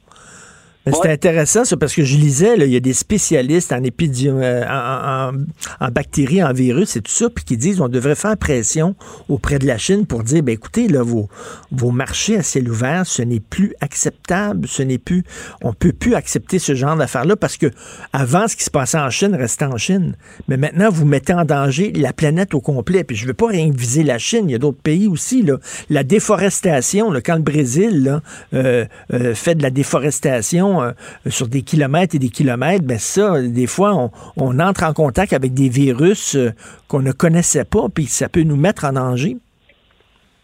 C'est 0.86 1.10
intéressant, 1.12 1.64
ça, 1.64 1.76
parce 1.76 1.94
que 1.94 2.02
je 2.02 2.16
lisais, 2.16 2.56
là, 2.56 2.64
il 2.64 2.72
y 2.72 2.76
a 2.76 2.80
des 2.80 2.92
spécialistes 2.92 3.72
en 3.72 3.80
épidé- 3.82 4.28
euh, 4.28 4.64
en, 4.68 5.36
en- 5.36 5.86
en 5.86 5.88
bactéries, 5.90 6.42
en 6.42 6.52
virus 6.52 6.96
et 6.96 7.00
tout 7.02 7.12
ça, 7.12 7.30
puis 7.30 7.44
qui 7.44 7.56
disent 7.56 7.80
on 7.80 7.88
devrait 7.88 8.16
faire 8.16 8.36
pression 8.36 8.96
auprès 9.28 9.60
de 9.60 9.66
la 9.66 9.78
Chine 9.78 10.06
pour 10.06 10.24
dire, 10.24 10.42
ben 10.42 10.52
écoutez, 10.52 10.88
là, 10.88 11.02
vos, 11.02 11.28
vos 11.70 11.92
marchés 11.92 12.36
à 12.36 12.42
ciel 12.42 12.68
ouvert, 12.68 13.06
ce 13.06 13.22
n'est 13.22 13.38
plus 13.40 13.74
acceptable, 13.80 14.66
ce 14.66 14.82
n'est 14.82 14.98
plus, 14.98 15.22
on 15.62 15.72
peut 15.72 15.92
plus 15.92 16.14
accepter 16.16 16.59
ce 16.59 16.74
genre 16.74 16.96
d'affaires-là 16.96 17.36
parce 17.36 17.56
que 17.56 17.70
avant, 18.12 18.48
ce 18.48 18.56
qui 18.56 18.64
se 18.64 18.70
passait 18.70 18.98
en 18.98 19.10
Chine 19.10 19.34
restait 19.36 19.64
en 19.66 19.76
Chine. 19.76 20.16
Mais 20.48 20.56
maintenant, 20.56 20.90
vous 20.90 21.04
mettez 21.06 21.32
en 21.32 21.44
danger 21.44 21.92
la 21.92 22.12
planète 22.12 22.54
au 22.54 22.60
complet. 22.60 23.04
Puis 23.04 23.16
je 23.16 23.26
veux 23.26 23.34
pas 23.34 23.46
rien 23.46 23.70
viser 23.72 24.02
la 24.02 24.18
Chine, 24.18 24.46
il 24.48 24.52
y 24.52 24.54
a 24.56 24.59
d'autres 24.59 24.80
pays 24.82 25.06
aussi, 25.06 25.42
là. 25.42 25.59
La 25.90 26.02
déforestation, 26.02 27.10
là, 27.12 27.20
quand 27.20 27.36
le 27.36 27.42
Brésil, 27.42 28.02
là, 28.02 28.20
euh, 28.54 28.84
euh, 29.12 29.34
fait 29.34 29.54
de 29.54 29.62
la 29.62 29.70
déforestation 29.70 30.72
euh, 30.81 30.90
sur 31.27 31.49
des 31.49 31.62
kilomètres 31.62 32.15
et 32.15 32.19
des 32.19 32.28
kilomètres, 32.31 32.85
ben 32.85 32.99
ça, 32.99 33.43
des 33.43 33.66
fois, 33.66 33.94
on, 33.94 34.11
on 34.36 34.61
entre 34.61 34.85
en 34.85 34.93
contact 34.93 35.32
avec 35.32 35.53
des 35.53 35.69
virus 35.69 36.36
euh, 36.36 36.51
qu'on 36.89 37.01
ne 37.01 37.12
connaissait 37.12 37.65
pas, 37.65 37.89
puis 37.93 38.05
ça 38.05 38.28
peut 38.28 38.43
nous 38.43 38.57
mettre 38.57 38.85
en 38.85 38.93
danger. 38.93 39.36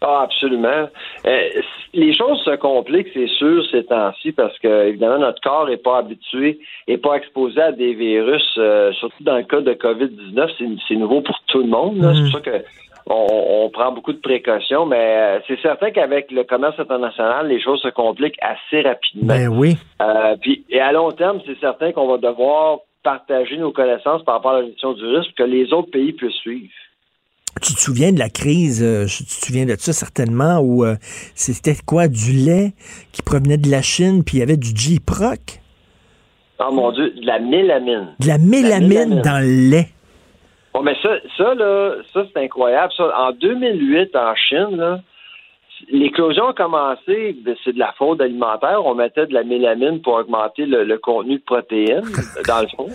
Ah, 0.01 0.21
absolument. 0.23 0.89
Euh, 1.25 1.49
les 1.93 2.15
choses 2.15 2.41
se 2.45 2.55
compliquent, 2.55 3.09
c'est 3.13 3.27
sûr, 3.27 3.65
ces 3.69 3.83
temps-ci, 3.83 4.31
parce 4.31 4.57
que, 4.59 4.87
évidemment, 4.87 5.19
notre 5.19 5.41
corps 5.41 5.67
n'est 5.67 5.77
pas 5.77 5.97
habitué, 5.97 6.59
n'est 6.87 6.97
pas 6.97 7.15
exposé 7.15 7.59
à 7.61 7.71
des 7.71 7.93
virus, 7.93 8.47
euh, 8.57 8.93
surtout 8.93 9.23
dans 9.23 9.37
le 9.37 9.43
cas 9.43 9.59
de 9.59 9.73
COVID-19, 9.73 10.77
c'est, 10.87 10.95
nouveau 10.95 11.21
pour 11.21 11.37
tout 11.47 11.59
le 11.59 11.67
monde. 11.67 11.97
C'est 12.15 12.31
pour 12.31 12.31
ça 12.31 12.41
que 12.41 12.63
on, 13.09 13.65
on 13.65 13.69
prend 13.69 13.91
beaucoup 13.91 14.13
de 14.13 14.19
précautions, 14.19 14.85
mais 14.85 14.97
euh, 14.97 15.39
c'est 15.47 15.59
certain 15.61 15.91
qu'avec 15.91 16.31
le 16.31 16.43
commerce 16.43 16.79
international, 16.79 17.47
les 17.47 17.61
choses 17.61 17.81
se 17.81 17.89
compliquent 17.89 18.39
assez 18.41 18.81
rapidement. 18.81 19.27
Ben 19.33 19.47
oui. 19.47 19.77
Euh, 20.01 20.35
puis, 20.39 20.63
et 20.69 20.79
à 20.79 20.91
long 20.91 21.11
terme, 21.11 21.39
c'est 21.45 21.59
certain 21.59 21.91
qu'on 21.91 22.07
va 22.07 22.17
devoir 22.17 22.79
partager 23.03 23.57
nos 23.57 23.71
connaissances 23.71 24.23
par 24.23 24.35
rapport 24.35 24.51
à 24.51 24.53
la 24.55 24.59
réduction 24.65 24.93
du 24.93 25.05
risque 25.05 25.29
pour 25.35 25.45
que 25.45 25.51
les 25.51 25.73
autres 25.73 25.89
pays 25.91 26.13
puissent 26.13 26.33
suivre. 26.35 26.69
Tu 27.61 27.73
te 27.73 27.79
souviens 27.79 28.11
de 28.13 28.19
la 28.19 28.29
crise, 28.29 28.83
euh, 28.83 29.05
tu 29.05 29.25
te 29.25 29.45
souviens 29.45 29.65
de 29.65 29.75
ça 29.77 29.91
certainement, 29.91 30.59
où 30.59 30.85
euh, 30.85 30.95
c'était 31.35 31.75
quoi, 31.85 32.07
du 32.07 32.31
lait 32.31 32.73
qui 33.11 33.21
provenait 33.21 33.57
de 33.57 33.69
la 33.69 33.81
Chine, 33.81 34.23
puis 34.23 34.37
il 34.37 34.39
y 34.41 34.43
avait 34.43 34.57
du 34.57 34.69
J-Proc, 34.75 35.59
Oh 36.61 36.73
mon 36.73 36.91
Dieu, 36.91 37.11
de 37.11 37.25
la 37.25 37.39
mélamine. 37.39 38.09
de 38.19 38.27
la 38.27 38.37
mélamine, 38.37 38.87
mélamine. 38.89 39.21
dans 39.21 39.39
le 39.39 39.69
lait. 39.69 39.87
Bon, 40.79 40.85
mais 40.85 40.95
ça, 41.01 41.09
ça, 41.35 41.53
là, 41.55 41.95
ça, 42.13 42.23
c'est 42.31 42.41
incroyable. 42.41 42.93
Ça, 42.95 43.11
en 43.19 43.31
2008, 43.33 44.15
en 44.15 44.33
Chine, 44.35 44.77
là, 44.77 44.99
l'éclosion 45.89 46.47
a 46.47 46.53
commencé, 46.53 47.35
ben, 47.43 47.53
c'est 47.65 47.73
de 47.73 47.79
la 47.79 47.91
fraude 47.91 48.21
alimentaire. 48.21 48.85
On 48.85 48.95
mettait 48.95 49.25
de 49.25 49.33
la 49.33 49.43
mélamine 49.43 50.01
pour 50.01 50.13
augmenter 50.13 50.65
le, 50.65 50.85
le 50.85 50.97
contenu 50.97 51.39
de 51.39 51.43
protéines, 51.43 52.07
dans 52.47 52.61
le 52.61 52.67
fond. 52.77 52.87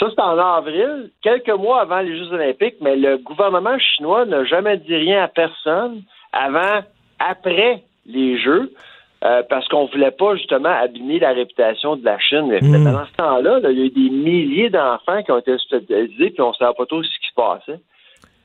Ça, 0.00 0.06
c'est 0.10 0.20
en 0.20 0.36
avril, 0.38 1.12
quelques 1.22 1.50
mois 1.50 1.82
avant 1.82 2.00
les 2.00 2.18
Jeux 2.18 2.32
olympiques, 2.32 2.78
mais 2.80 2.96
le 2.96 3.18
gouvernement 3.18 3.78
chinois 3.78 4.24
n'a 4.24 4.44
jamais 4.44 4.78
dit 4.78 4.96
rien 4.96 5.22
à 5.22 5.28
personne 5.28 6.02
avant, 6.32 6.80
après 7.20 7.84
les 8.06 8.40
Jeux. 8.40 8.72
Euh, 9.24 9.42
parce 9.48 9.68
qu'on 9.68 9.86
voulait 9.86 10.10
pas 10.12 10.34
justement 10.36 10.70
abîmer 10.70 11.18
la 11.18 11.32
réputation 11.32 11.96
de 11.96 12.04
la 12.04 12.18
Chine. 12.18 12.46
Mais 12.48 12.60
Mm. 12.62 12.84
pendant 12.84 13.04
ce 13.04 13.12
temps-là, 13.16 13.60
là, 13.60 13.70
il 13.70 13.78
y 13.78 13.82
a 13.82 13.84
eu 13.86 13.90
des 13.90 14.10
milliers 14.10 14.70
d'enfants 14.70 15.22
qui 15.22 15.30
ont 15.32 15.38
été 15.38 15.52
hospitalisés, 15.52 16.30
puis 16.30 16.40
on 16.40 16.48
ne 16.48 16.54
savait 16.54 16.72
pas 16.76 16.86
trop 16.86 17.02
ce 17.02 17.08
qui 17.08 17.28
se 17.28 17.34
passait. 17.34 17.80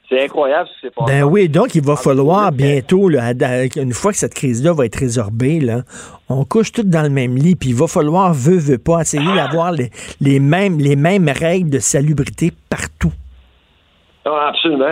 C'est 0.08 0.24
incroyable 0.24 0.70
ce 0.70 0.74
qui 0.76 0.82
s'est 0.82 0.92
passé. 0.96 1.12
Ben 1.14 1.24
oui, 1.24 1.50
donc 1.50 1.74
il 1.74 1.82
va 1.84 1.96
falloir 1.96 2.52
bientôt, 2.52 3.10
là, 3.10 3.28
à- 3.42 3.80
une 3.82 3.92
fois 3.94 4.12
que 4.12 4.18
cette 4.18 4.36
crise-là 4.36 4.72
va 4.74 4.86
être 4.86 5.00
résorbée, 5.00 5.60
là, 5.60 5.82
on 6.30 6.44
couche 6.46 6.72
tous 6.72 6.84
dans 6.84 7.02
le 7.02 7.10
même 7.10 7.36
lit, 7.36 7.56
puis 7.56 7.70
il 7.70 7.76
va 7.76 7.88
falloir, 7.88 8.32
veut, 8.34 8.58
veut 8.60 8.78
pas, 8.78 9.02
essayer 9.02 9.34
d'avoir 9.34 9.72
les, 9.72 9.90
les, 10.22 10.40
mêmes, 10.40 10.78
les 10.80 10.96
mêmes 10.96 11.28
règles 11.30 11.72
de 11.72 11.80
salubrité 11.80 12.52
partout. 12.70 13.14
Ah, 14.26 14.50
absolument. 14.50 14.90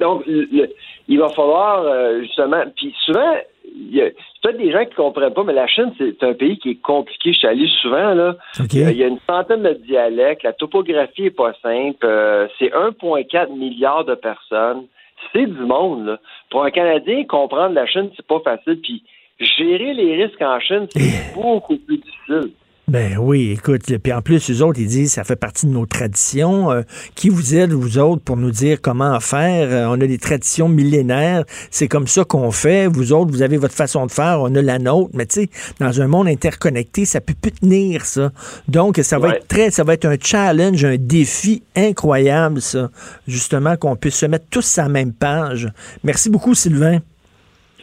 Donc, 0.00 0.26
le- 0.26 0.48
le- 0.50 0.70
il 1.08 1.18
va 1.18 1.28
falloir 1.28 1.82
euh, 1.84 2.22
justement. 2.22 2.62
Puis 2.76 2.92
souvent, 3.04 3.34
il 3.64 3.94
y 3.96 4.00
a 4.02 4.06
peut-être 4.46 4.58
des 4.58 4.70
gens 4.70 4.84
qui 4.84 4.90
ne 4.90 4.96
comprennent 4.96 5.34
pas, 5.34 5.44
mais 5.44 5.52
la 5.52 5.66
Chine, 5.66 5.92
c'est 5.98 6.22
un 6.22 6.34
pays 6.34 6.58
qui 6.58 6.70
est 6.70 6.80
compliqué. 6.82 7.32
Je 7.32 7.38
suis 7.38 7.48
allé 7.48 7.66
souvent, 7.82 8.14
là. 8.14 8.36
Euh, 8.60 8.64
Il 8.70 8.96
y 8.96 9.02
a 9.02 9.08
une 9.08 9.18
centaine 9.28 9.62
de 9.62 9.72
dialectes. 9.72 10.42
La 10.42 10.52
topographie 10.52 11.26
est 11.26 11.30
pas 11.30 11.52
simple. 11.62 12.04
Euh, 12.04 12.46
c'est 12.58 12.72
1,4 12.72 13.52
milliard 13.56 14.04
de 14.04 14.14
personnes. 14.14 14.84
c'est 15.32 15.46
du 15.46 15.64
monde. 15.64 16.06
Là. 16.06 16.18
Pour 16.50 16.64
un 16.64 16.70
Canadien, 16.70 17.24
comprendre 17.24 17.74
la 17.74 17.86
Chine, 17.86 18.10
c'est 18.14 18.26
pas 18.26 18.40
facile. 18.40 18.80
Puis 18.80 19.02
gérer 19.40 19.94
les 19.94 20.24
risques 20.24 20.42
en 20.42 20.60
Chine, 20.60 20.86
c'est 20.90 21.34
beaucoup 21.34 21.76
plus 21.76 21.98
difficile. 21.98 22.50
Ben 22.88 23.16
oui, 23.18 23.50
écoute, 23.50 23.82
puis 24.00 24.12
en 24.12 24.22
plus, 24.22 24.48
les 24.48 24.62
autres, 24.62 24.78
ils 24.78 24.86
disent, 24.86 25.14
ça 25.14 25.24
fait 25.24 25.34
partie 25.34 25.66
de 25.66 25.72
nos 25.72 25.86
traditions. 25.86 26.70
Euh, 26.70 26.82
qui 27.16 27.30
vous 27.30 27.56
êtes, 27.56 27.72
vous 27.72 27.98
autres, 27.98 28.22
pour 28.22 28.36
nous 28.36 28.52
dire 28.52 28.80
comment 28.80 29.18
faire? 29.18 29.68
Euh, 29.72 29.86
on 29.88 30.00
a 30.00 30.06
des 30.06 30.18
traditions 30.18 30.68
millénaires, 30.68 31.42
c'est 31.72 31.88
comme 31.88 32.06
ça 32.06 32.22
qu'on 32.22 32.52
fait. 32.52 32.86
Vous 32.86 33.12
autres, 33.12 33.32
vous 33.32 33.42
avez 33.42 33.56
votre 33.56 33.74
façon 33.74 34.06
de 34.06 34.12
faire, 34.12 34.40
on 34.40 34.54
a 34.54 34.62
la 34.62 34.78
nôtre. 34.78 35.10
Mais 35.14 35.26
tu 35.26 35.40
sais, 35.42 35.50
dans 35.80 36.00
un 36.00 36.06
monde 36.06 36.28
interconnecté, 36.28 37.06
ça 37.06 37.20
peut 37.20 37.34
plus 37.34 37.50
tenir, 37.50 38.04
ça. 38.06 38.30
Donc, 38.68 39.00
ça 39.02 39.18
va 39.18 39.28
Ouais. 39.30 39.36
être 39.38 39.48
très, 39.48 39.72
ça 39.72 39.82
va 39.82 39.94
être 39.94 40.04
un 40.04 40.16
challenge, 40.20 40.84
un 40.84 40.96
défi 40.96 41.64
incroyable, 41.74 42.62
ça. 42.62 42.92
Justement, 43.26 43.76
qu'on 43.76 43.96
puisse 43.96 44.14
se 44.14 44.26
mettre 44.26 44.46
tous 44.48 44.78
à 44.78 44.82
la 44.84 44.88
même 44.90 45.12
page. 45.12 45.68
Merci 46.04 46.30
beaucoup, 46.30 46.54
Sylvain. 46.54 47.00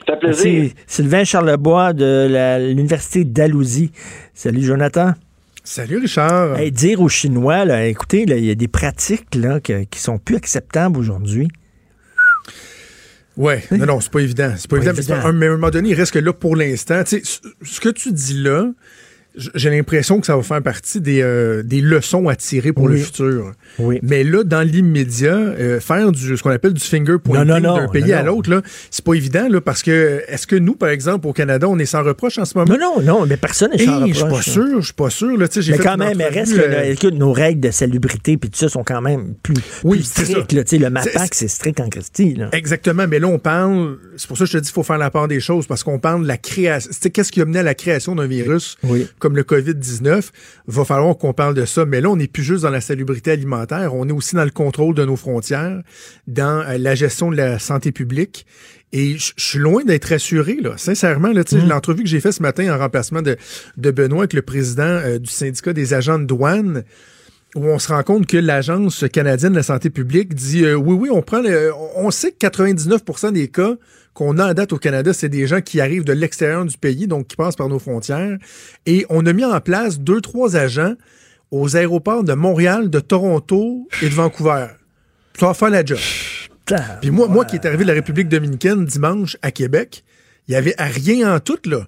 Ça 0.08 0.14
fait 0.14 0.20
plaisir. 0.20 0.54
Merci. 0.62 0.74
Sylvain 0.88 1.24
Charlebois 1.24 1.94
de 1.94 2.68
l'Université 2.68 3.24
d'Alousie. 3.24 3.92
Salut, 4.34 4.62
Jonathan. 4.64 5.14
Salut, 5.64 5.98
Richard. 6.00 6.58
Hey, 6.58 6.72
dire 6.72 7.00
aux 7.02 7.08
Chinois, 7.10 7.64
là, 7.64 7.86
écoutez, 7.88 8.26
là, 8.26 8.36
il 8.36 8.44
y 8.46 8.52
a 8.52 8.56
des 8.56 8.68
pratiques 8.68 9.34
là, 9.36 9.60
que- 9.62 9.84
qui 9.86 10.00
sont 10.00 10.18
plus 10.18 10.36
acceptables 10.36 10.98
aujourd'hui. 10.98 11.48
Ouais, 13.36 13.64
non, 13.72 13.86
non, 13.88 14.00
c'est 14.00 14.12
pas 14.12 14.20
évident. 14.20 14.54
C'est 14.58 14.70
pas, 14.70 14.76
Pas 14.78 14.84
évident, 14.84 14.94
mais 14.96 15.00
évident. 15.16 15.26
à 15.26 15.30
un 15.30 15.32
moment 15.58 15.70
donné, 15.72 15.90
il 15.90 15.96
reste 15.96 16.12
que 16.12 16.20
là, 16.20 16.34
pour 16.34 16.56
l'instant, 16.56 17.04
tu 17.04 17.22
sais, 17.24 17.40
ce- 17.64 17.80
que 17.80 17.90
tu 17.90 18.12
dis 18.12 18.36
là, 18.44 18.68
j'ai 19.36 19.70
l'impression 19.72 20.20
que 20.20 20.26
ça 20.28 20.36
va 20.38 20.44
faire 20.44 20.62
partie 20.62 21.02
des, 21.02 21.22
euh, 21.22 21.64
des 21.64 21.82
leçons 21.82 22.28
à 22.30 22.36
tirer 22.36 22.72
pour 22.72 22.88
le 22.88 22.98
futur. 22.98 23.54
Oui. 23.80 24.00
Mais 24.04 24.24
là, 24.24 24.44
dans 24.44 24.62
l'immédiat, 24.62 25.36
euh, 25.36 25.80
faire 25.80 26.12
du, 26.12 26.38
ce 26.38 26.44
qu'on 26.44 26.52
appelle 26.52 26.74
du 26.74 26.84
finger 26.84 27.18
pointing 27.24 27.62
d'un 27.62 27.88
pays 27.88 28.04
non, 28.12 28.18
à 28.18 28.22
l'autre, 28.24 28.50
là, 28.52 28.62
c'est 28.92 29.04
pas 29.04 29.14
évident, 29.16 29.48
là, 29.50 29.60
parce 29.62 29.82
que 29.82 30.22
est-ce 30.28 30.46
que 30.46 30.56
nous, 30.56 30.76
par 30.76 30.90
exemple, 30.90 31.28
au 31.28 31.34
Canada, 31.34 31.68
on 31.68 31.80
est 31.80 31.86
sans 31.86 32.04
reproche 32.04 32.38
en 32.38 32.46
ce 32.46 32.58
moment? 32.58 32.72
Non, 32.78 33.02
non, 33.02 33.20
non, 33.22 33.26
mais 33.26 33.38
personne 33.38 33.72
n'est 33.72 33.84
sans 33.84 34.06
Je 34.08 34.14
suis 34.14 34.22
pas 34.22 34.26
reproche, 34.28 34.48
là. 34.48 34.54
sûr, 34.54 34.80
je 34.82 34.86
suis 34.86 34.94
pas 34.94 35.10
sûr. 35.10 35.38
Là, 35.38 35.48
tu 35.48 35.54
sais, 35.56 35.62
j'ai 35.64 35.72
Mais 35.72 35.78
fait 35.80 35.84
quand 35.84 35.98
même, 35.98 36.22
entrevue, 36.22 36.40
reste 36.40 36.56
que, 37.02 37.08
euh, 37.08 37.12
nos 37.12 37.32
règles 37.34 37.60
de 37.62 37.72
salubrité 37.72 38.38
puis 38.38 38.50
tout 38.50 38.58
ça 38.60 38.70
sont 38.70 38.84
quand 38.84 39.02
même 39.02 39.34
plus, 39.42 39.56
Oui, 39.84 39.98
plus 39.98 40.06
strictes. 40.26 40.52
là. 40.54 40.64
Le 40.72 40.90
MAPAC, 40.90 41.34
c'est 41.34 41.48
strict 41.48 41.80
en 41.80 41.90
Christie. 41.90 42.38
Exactement, 42.52 43.06
mais 43.08 43.20
là, 43.20 43.28
on 43.28 43.40
parle, 43.40 43.98
c'est 44.18 44.28
pour 44.28 44.38
ça 44.38 44.44
que 44.46 44.52
je 44.52 44.58
te 44.58 44.62
dis 44.64 44.70
qu'il 44.70 44.74
faut 44.74 44.84
faire 44.84 44.98
la 44.98 45.10
part 45.12 45.28
des 45.28 45.40
choses, 45.40 45.66
parce 45.68 45.84
qu'on 45.84 46.00
parle 46.00 46.24
de 46.24 46.28
la 46.28 46.38
création, 46.38 46.92
qu'est-ce 47.14 47.32
qui 47.32 47.42
a 47.42 47.46
mené 47.46 47.60
à 47.60 47.64
la 47.64 47.74
création 47.76 48.16
d'un 48.16 48.28
virus? 48.28 48.78
Oui. 48.84 49.08
Comme 49.24 49.38
le 49.38 49.44
COVID-19, 49.44 50.32
va 50.68 50.84
falloir 50.84 51.18
qu'on 51.18 51.32
parle 51.32 51.56
de 51.56 51.64
ça, 51.64 51.86
mais 51.86 52.02
là, 52.02 52.10
on 52.10 52.18
n'est 52.18 52.28
plus 52.28 52.44
juste 52.44 52.64
dans 52.64 52.70
la 52.70 52.82
salubrité 52.82 53.32
alimentaire, 53.32 53.96
on 53.96 54.10
est 54.10 54.12
aussi 54.12 54.36
dans 54.36 54.44
le 54.44 54.52
contrôle 54.52 54.96
de 54.96 55.06
nos 55.06 55.16
frontières, 55.16 55.82
dans 56.28 56.60
euh, 56.60 56.78
la 56.78 56.94
gestion 56.94 57.32
de 57.32 57.38
la 57.38 57.58
santé 57.58 57.94
publique, 57.94 58.46
et 58.92 59.18
je 59.18 59.32
suis 59.38 59.60
loin 59.60 59.86
d'être 59.86 60.10
rassuré, 60.10 60.58
là. 60.62 60.74
Sincèrement, 60.76 61.30
là, 61.30 61.44
sais, 61.48 61.62
l'entrevue 61.62 62.04
que 62.04 62.10
j'ai 62.10 62.20
faite 62.20 62.34
ce 62.34 62.42
matin 62.42 62.76
en 62.76 62.78
remplacement 62.78 63.22
de, 63.22 63.38
de 63.78 63.92
Benoît 63.92 64.24
avec 64.24 64.34
le 64.34 64.42
président 64.42 64.84
euh, 64.84 65.20
du 65.20 65.32
syndicat 65.32 65.72
des 65.72 65.94
agents 65.94 66.20
de 66.20 66.26
douane, 66.26 66.84
où 67.56 67.66
on 67.68 67.78
se 67.80 67.90
rend 67.94 68.02
compte 68.04 68.26
que 68.26 68.38
l'Agence 68.38 69.06
canadienne 69.12 69.52
de 69.52 69.58
la 69.58 69.64
santé 69.64 69.90
publique 69.90 70.34
dit 70.34 70.64
euh, 70.66 70.74
oui, 70.76 70.96
oui, 70.96 71.10
on 71.12 71.22
prend 71.22 71.40
le- 71.42 71.72
on 71.96 72.10
sait 72.12 72.32
que 72.32 72.38
99% 72.48 73.32
des 73.32 73.48
cas 73.48 73.76
qu'on 74.14 74.38
a 74.38 74.46
à 74.46 74.54
date 74.54 74.74
au 74.74 74.78
Canada, 74.78 75.14
c'est 75.14 75.30
des 75.30 75.48
gens 75.48 75.62
qui 75.62 75.80
arrivent 75.82 76.04
de 76.04 76.14
l'extérieur 76.14 76.66
du 76.66 76.78
pays, 76.78 77.08
donc 77.08 77.28
qui 77.28 77.36
passent 77.36 77.56
par 77.56 77.70
nos 77.70 77.80
frontières. 77.80 78.38
Et 78.86 79.06
on 79.10 79.26
a 79.26 79.34
mis 79.34 79.46
en 79.46 79.60
place 79.62 80.00
deux, 80.00 80.22
trois 80.22 80.56
agents 80.56 80.94
aux 81.52 81.76
aéroports 81.76 82.24
de 82.24 82.34
Montréal, 82.34 82.90
de 82.90 83.00
Toronto 83.00 83.88
et 84.02 84.10
de 84.10 84.14
Vancouver. 84.14 84.68
Ça 85.40 85.48
va 85.48 85.54
faire 85.54 85.70
la 85.70 85.84
job. 85.86 85.98
Puis 87.02 87.10
moi, 87.12 87.28
moi 87.28 87.46
qui 87.46 87.56
est 87.56 87.66
arrivé 87.66 87.84
de 87.84 87.88
la 87.90 87.94
République 87.96 88.30
dominicaine 88.30 88.86
dimanche 88.86 89.36
à 89.42 89.52
Québec, 89.52 90.04
il 90.48 90.54
y 90.54 90.56
avait 90.56 90.76
à 90.80 90.86
rien 90.86 91.36
en 91.36 91.40
tout, 91.40 91.58
là. 91.66 91.88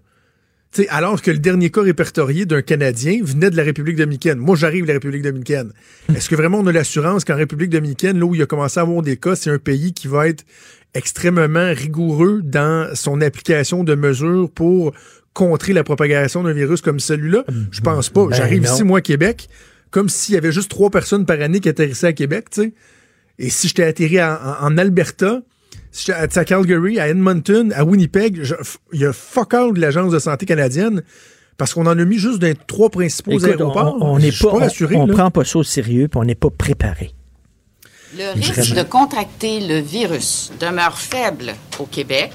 Alors 0.89 1.21
que 1.21 1.31
le 1.31 1.37
dernier 1.37 1.69
cas 1.69 1.81
répertorié 1.81 2.45
d'un 2.45 2.61
Canadien 2.61 3.19
venait 3.23 3.49
de 3.49 3.57
la 3.57 3.63
République 3.63 3.95
dominicaine. 3.95 4.37
Moi, 4.37 4.55
j'arrive 4.55 4.83
de 4.83 4.87
la 4.87 4.93
République 4.93 5.21
dominicaine. 5.21 5.71
Est-ce 6.13 6.29
que 6.29 6.35
vraiment 6.35 6.59
on 6.59 6.67
a 6.67 6.71
l'assurance 6.71 7.23
qu'en 7.23 7.35
République 7.35 7.69
dominicaine, 7.69 8.19
là 8.19 8.25
où 8.25 8.35
il 8.35 8.41
a 8.41 8.45
commencé 8.45 8.79
à 8.79 8.83
avoir 8.83 9.01
des 9.01 9.17
cas, 9.17 9.35
c'est 9.35 9.49
un 9.49 9.59
pays 9.59 9.93
qui 9.93 10.07
va 10.07 10.27
être 10.27 10.43
extrêmement 10.93 11.71
rigoureux 11.73 12.41
dans 12.43 12.93
son 12.95 13.21
application 13.21 13.83
de 13.83 13.95
mesures 13.95 14.49
pour 14.53 14.93
contrer 15.33 15.73
la 15.73 15.83
propagation 15.83 16.43
d'un 16.43 16.53
virus 16.53 16.81
comme 16.81 16.99
celui-là? 16.99 17.43
Je 17.71 17.81
pense 17.81 18.09
pas. 18.09 18.25
Ben 18.25 18.35
J'arrive 18.35 18.63
ici, 18.63 18.83
moi, 18.83 18.99
à 18.99 19.01
Québec, 19.01 19.49
comme 19.91 20.09
s'il 20.09 20.35
y 20.35 20.37
avait 20.37 20.51
juste 20.51 20.69
trois 20.69 20.89
personnes 20.89 21.25
par 21.25 21.39
année 21.41 21.59
qui 21.59 21.69
atterrissaient 21.69 22.07
à 22.07 22.13
Québec, 22.13 22.49
tu 22.51 22.61
sais. 22.61 22.73
Et 23.37 23.49
si 23.49 23.67
j'étais 23.67 23.83
atterri 23.83 24.21
en, 24.21 24.77
Alberta, 24.77 25.41
à- 26.09 26.43
Calgary, 26.45 26.99
à 26.99 27.07
Edmonton, 27.09 27.71
à 27.75 27.83
Winnipeg, 27.83 28.41
il 28.93 28.99
y 28.99 29.05
a 29.05 29.13
fuck 29.13 29.53
all 29.53 29.73
de 29.73 29.79
l'Agence 29.81 30.11
de 30.11 30.19
santé 30.19 30.45
canadienne 30.45 31.01
parce 31.57 31.73
qu'on 31.73 31.85
en 31.85 31.97
a 31.97 32.05
mis 32.05 32.17
juste 32.17 32.39
dans 32.39 32.47
les 32.47 32.55
trois 32.55 32.89
principaux 32.89 33.31
Écoute, 33.31 33.45
aéroports. 33.45 33.97
on- 34.01 34.15
on 34.15 34.19
n'est 34.19 34.31
pas, 34.31 34.49
on- 34.49 34.57
rassuré. 34.57 34.95
on, 34.97 35.05
là. 35.07 35.13
prend 35.13 35.31
pas 35.31 35.45
ça 35.45 35.59
au 35.59 35.63
sérieux, 35.63 36.07
puis 36.07 36.19
on 36.19 36.25
n'est 36.25 36.35
pas 36.35 36.49
préparé. 36.49 37.11
Le 38.17 38.33
risque 38.33 38.53
Vraiment. 38.59 38.81
de 38.83 38.87
contracter 38.87 39.59
le 39.67 39.79
virus 39.79 40.51
demeure 40.59 40.97
faible 40.97 41.53
au 41.79 41.85
Québec. 41.85 42.31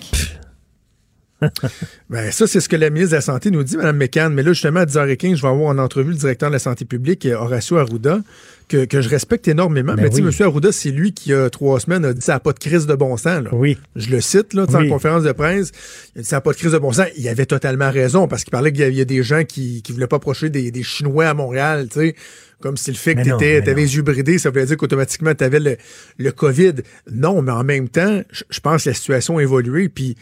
Ben, 2.10 2.30
ça, 2.32 2.46
c'est 2.46 2.60
ce 2.60 2.68
que 2.68 2.76
la 2.76 2.90
ministre 2.90 3.12
de 3.12 3.16
la 3.16 3.20
Santé 3.20 3.50
nous 3.50 3.62
dit, 3.62 3.76
Mme 3.76 3.96
McCann. 3.96 4.34
Mais 4.34 4.42
là, 4.42 4.52
justement, 4.52 4.80
à 4.80 4.84
10h15, 4.84 5.36
je 5.36 5.42
vais 5.42 5.48
avoir 5.48 5.68
en 5.68 5.78
entrevue 5.78 6.10
le 6.10 6.16
directeur 6.16 6.48
de 6.50 6.54
la 6.54 6.58
santé 6.58 6.84
publique, 6.84 7.24
euh, 7.26 7.36
Horacio 7.36 7.76
Arruda, 7.76 8.20
que, 8.68 8.84
que 8.84 9.00
je 9.00 9.08
respecte 9.08 9.46
énormément. 9.48 9.94
Ben 9.94 10.08
mais 10.12 10.20
oui. 10.20 10.34
M. 10.38 10.46
Arruda, 10.46 10.72
c'est 10.72 10.90
lui 10.90 11.12
qui, 11.12 11.30
il 11.30 11.32
y 11.32 11.34
a 11.36 11.48
trois 11.50 11.78
semaines, 11.80 12.04
a 12.04 12.12
dit 12.12 12.20
ça 12.20 12.34
n'a 12.34 12.40
pas 12.40 12.52
de 12.52 12.58
crise 12.58 12.86
de 12.86 12.94
bon 12.94 13.16
sens. 13.16 13.44
Là. 13.44 13.50
Oui. 13.52 13.78
Je 13.96 14.10
le 14.10 14.20
cite, 14.20 14.54
là, 14.54 14.66
Oui. 14.68 14.86
en 14.86 14.88
conférence 14.88 15.22
de 15.22 15.32
presse. 15.32 15.70
Il 16.14 16.18
a 16.18 16.22
dit 16.22 16.28
ça 16.28 16.36
n'a 16.36 16.40
pas 16.40 16.52
de 16.52 16.56
crise 16.56 16.72
de 16.72 16.78
bon 16.78 16.92
sens. 16.92 17.06
Il 17.16 17.28
avait 17.28 17.46
totalement 17.46 17.90
raison, 17.90 18.26
parce 18.26 18.42
qu'il 18.44 18.50
parlait 18.50 18.72
qu'il 18.72 18.88
y 18.92 18.96
y 18.96 19.00
a 19.00 19.04
des 19.04 19.22
gens 19.22 19.44
qui 19.44 19.82
ne 19.88 19.94
voulaient 19.94 20.06
pas 20.08 20.16
approcher 20.16 20.50
des, 20.50 20.70
des 20.70 20.82
Chinois 20.82 21.26
à 21.28 21.34
Montréal, 21.34 21.88
tu 21.92 22.00
sais. 22.00 22.16
Comme 22.60 22.76
si 22.76 22.90
le 22.90 22.96
fait 22.98 23.14
que 23.14 23.20
Mais 23.20 23.24
non, 23.30 23.38
tu 23.38 23.44
mais 23.46 23.56
avais 23.56 23.74
les 23.80 23.96
yeux 23.96 24.02
bridés, 24.02 24.36
ça 24.36 24.50
voulait 24.50 24.66
dire 24.66 24.76
qu'automatiquement, 24.76 25.34
tu 25.34 25.42
avais 25.44 25.60
le, 25.60 25.76
le 26.18 26.30
COVID. 26.30 26.74
Non, 27.10 27.40
mais 27.40 27.52
en 27.52 27.64
même 27.64 27.88
temps, 27.88 28.20
je 28.30 28.42
je 28.50 28.60
pense 28.60 28.84
que 28.84 28.90
la 28.90 28.94
situation 28.94 29.38
a 29.38 29.42
évolué. 29.42 29.88
Puis 29.88 30.14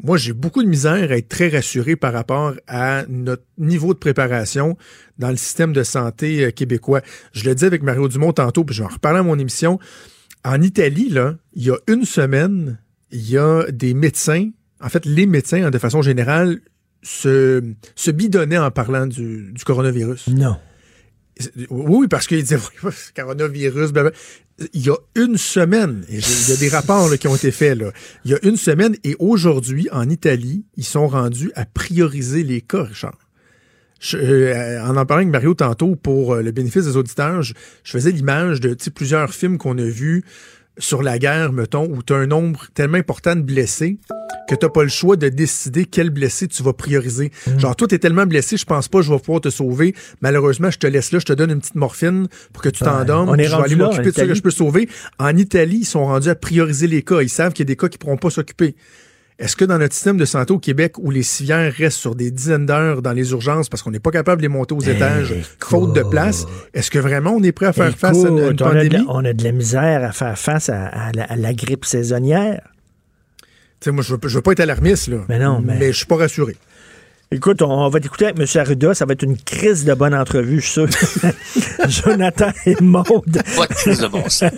moi, 0.00 0.16
j'ai 0.16 0.32
beaucoup 0.32 0.62
de 0.62 0.68
misère 0.68 1.10
à 1.10 1.16
être 1.16 1.28
très 1.28 1.48
rassuré 1.48 1.96
par 1.96 2.12
rapport 2.12 2.54
à 2.66 3.04
notre 3.08 3.44
niveau 3.58 3.92
de 3.92 3.98
préparation 3.98 4.76
dans 5.18 5.30
le 5.30 5.36
système 5.36 5.72
de 5.72 5.82
santé 5.82 6.44
euh, 6.44 6.50
québécois. 6.50 7.02
Je 7.32 7.44
le 7.44 7.54
dis 7.54 7.64
avec 7.64 7.82
Mario 7.82 8.08
Dumont 8.08 8.32
tantôt, 8.32 8.64
puis 8.64 8.74
je 8.74 8.82
vais 8.82 8.88
en 8.88 8.92
reparler 8.92 9.20
à 9.20 9.22
mon 9.22 9.38
émission. 9.38 9.78
En 10.44 10.60
Italie, 10.62 11.08
là, 11.08 11.36
il 11.52 11.64
y 11.64 11.70
a 11.70 11.76
une 11.88 12.04
semaine, 12.04 12.78
il 13.10 13.30
y 13.30 13.36
a 13.36 13.64
des 13.70 13.94
médecins, 13.94 14.50
en 14.80 14.88
fait, 14.88 15.04
les 15.04 15.26
médecins, 15.26 15.64
hein, 15.64 15.70
de 15.70 15.78
façon 15.78 16.02
générale, 16.02 16.60
se, 17.02 17.62
se 17.94 18.10
bidonnaient 18.10 18.58
en 18.58 18.70
parlant 18.70 19.06
du, 19.06 19.52
du 19.52 19.64
coronavirus. 19.64 20.28
Non. 20.28 20.56
Oui, 21.70 22.08
parce 22.08 22.26
qu'ils 22.26 22.42
disaient 22.42 22.58
oui, 22.82 22.92
coronavirus, 23.14 23.92
blablabla. 23.92 24.18
Il 24.72 24.86
y 24.86 24.90
a 24.90 24.96
une 25.14 25.36
semaine, 25.36 26.04
il 26.08 26.20
y 26.20 26.52
a 26.52 26.56
des 26.56 26.68
rapports 26.68 27.10
qui 27.18 27.28
ont 27.28 27.36
été 27.36 27.50
faits, 27.50 27.78
il 28.24 28.30
y 28.30 28.34
a 28.34 28.38
une 28.42 28.56
semaine, 28.56 28.96
et 29.04 29.16
aujourd'hui, 29.18 29.88
en 29.92 30.08
Italie, 30.08 30.64
ils 30.76 30.84
sont 30.84 31.06
rendus 31.06 31.52
à 31.54 31.64
prioriser 31.64 32.42
les 32.42 32.60
cas, 32.60 32.84
Richard. 32.84 33.18
Euh, 34.14 34.80
en 34.80 34.96
en 34.96 35.06
parlant 35.06 35.22
avec 35.22 35.28
Mario 35.28 35.54
tantôt, 35.54 35.94
pour 35.94 36.34
euh, 36.34 36.42
le 36.42 36.50
bénéfice 36.50 36.84
des 36.84 36.96
auditeurs, 36.96 37.42
je, 37.42 37.54
faisais 37.84 38.10
l'image 38.10 38.60
de 38.60 38.76
plusieurs 38.90 39.32
films 39.32 39.58
qu'on 39.58 39.78
a 39.78 39.84
vus 39.84 40.24
sur 40.78 41.02
la 41.02 41.18
guerre, 41.18 41.52
mettons, 41.52 41.86
où 41.86 42.02
tu 42.02 42.12
un 42.12 42.26
nombre 42.26 42.66
tellement 42.74 42.98
important 42.98 43.36
de 43.36 43.42
blessés 43.42 43.98
que 44.48 44.54
tu 44.54 44.66
pas 44.68 44.82
le 44.82 44.88
choix 44.88 45.16
de 45.16 45.28
décider 45.28 45.84
quel 45.84 46.10
blessé 46.10 46.48
tu 46.48 46.62
vas 46.62 46.72
prioriser. 46.72 47.30
Genre, 47.58 47.74
toi, 47.76 47.88
tu 47.88 47.94
es 47.94 47.98
tellement 47.98 48.26
blessé, 48.26 48.56
je 48.56 48.64
pense 48.64 48.88
pas 48.88 48.98
que 48.98 49.04
je 49.04 49.12
vais 49.12 49.18
pouvoir 49.18 49.40
te 49.40 49.50
sauver. 49.50 49.94
Malheureusement, 50.20 50.70
je 50.70 50.78
te 50.78 50.86
laisse 50.86 51.12
là, 51.12 51.18
je 51.18 51.24
te 51.26 51.32
donne 51.32 51.50
une 51.50 51.60
petite 51.60 51.74
morphine 51.74 52.28
pour 52.52 52.62
que 52.62 52.68
tu 52.68 52.82
Ouais, 52.84 52.90
t'endormes. 52.90 53.28
on 53.28 53.34
est 53.36 53.44
je 53.44 53.56
vais 53.56 53.62
aller 53.62 53.76
m'occuper 53.76 54.10
de 54.10 54.14
ça 54.14 54.26
que 54.26 54.34
je 54.34 54.42
peux 54.42 54.50
sauver. 54.50 54.88
En 55.18 55.36
Italie, 55.36 55.78
ils 55.82 55.84
sont 55.86 56.04
rendus 56.06 56.28
à 56.28 56.34
prioriser 56.34 56.86
les 56.86 57.02
cas. 57.02 57.22
Ils 57.22 57.28
savent 57.28 57.52
qu'il 57.52 57.64
y 57.64 57.68
a 57.68 57.70
des 57.72 57.76
cas 57.76 57.88
qui 57.88 57.98
pourront 57.98 58.16
pas 58.16 58.30
s'occuper. 58.30 58.74
Est-ce 59.38 59.56
que 59.56 59.64
dans 59.64 59.78
notre 59.78 59.94
système 59.94 60.18
de 60.18 60.24
santé 60.24 60.52
au 60.52 60.58
Québec, 60.58 60.98
où 60.98 61.10
les 61.10 61.22
civières 61.24 61.72
restent 61.72 61.98
sur 61.98 62.14
des 62.14 62.30
dizaines 62.30 62.66
d'heures 62.66 63.02
dans 63.02 63.12
les 63.12 63.32
urgences 63.32 63.68
parce 63.68 63.82
qu'on 63.82 63.90
n'est 63.90 63.98
pas 63.98 64.10
capable 64.10 64.40
de 64.40 64.46
les 64.46 64.48
monter 64.52 64.74
aux 64.74 64.80
étages, 64.80 65.34
faute 65.58 65.94
de 65.94 66.02
place, 66.02 66.46
est-ce 66.74 66.90
que 66.90 66.98
vraiment 66.98 67.32
on 67.32 67.42
est 67.42 67.50
prêt 67.52 67.66
à 67.66 67.72
faire 67.72 67.96
face 67.96 68.24
à 68.24 68.28
une, 68.28 68.38
une 68.38 68.44
Écoute, 68.44 68.62
on, 68.62 68.66
a 68.66 68.68
de 68.70 68.74
pandémie? 68.88 69.04
la, 69.04 69.12
on 69.12 69.24
a 69.24 69.32
de 69.32 69.42
la 69.42 69.52
misère 69.52 70.04
à 70.04 70.12
faire 70.12 70.38
face 70.38 70.68
à, 70.68 70.86
à 70.86 71.12
la, 71.12 71.24
à 71.24 71.36
la 71.36 71.54
grippe 71.54 71.84
saisonnière. 71.84 72.60
Sais, 73.82 73.90
moi, 73.90 74.02
je 74.02 74.12
veux, 74.12 74.18
pas- 74.18 74.28
je 74.28 74.34
veux 74.36 74.42
pas 74.42 74.52
être 74.52 74.60
alarmiste, 74.60 75.08
là. 75.08 75.18
Mais 75.28 75.38
non, 75.38 75.60
mais- 75.60 75.92
je 75.92 75.96
suis 75.96 76.06
pas 76.06 76.16
rassuré. 76.16 76.56
Écoute, 77.34 77.62
on, 77.62 77.70
on 77.70 77.88
va 77.88 77.98
t'écouter 77.98 78.26
avec 78.26 78.38
M. 78.38 78.46
Arruda. 78.60 78.92
Ça 78.94 79.06
va 79.06 79.14
être 79.14 79.22
une 79.22 79.38
crise 79.38 79.86
de 79.86 79.94
bonne 79.94 80.14
entrevue, 80.14 80.60
je 80.60 80.66
suis 80.66 80.72
sûr. 80.72 80.88
Jonathan 81.88 82.50
et 82.66 82.76
Maude. 82.82 83.40
Pas 83.56 83.66
de 83.66 83.72
crise 83.74 84.00
de 84.00 84.06
bon 84.06 84.28
sens. 84.28 84.50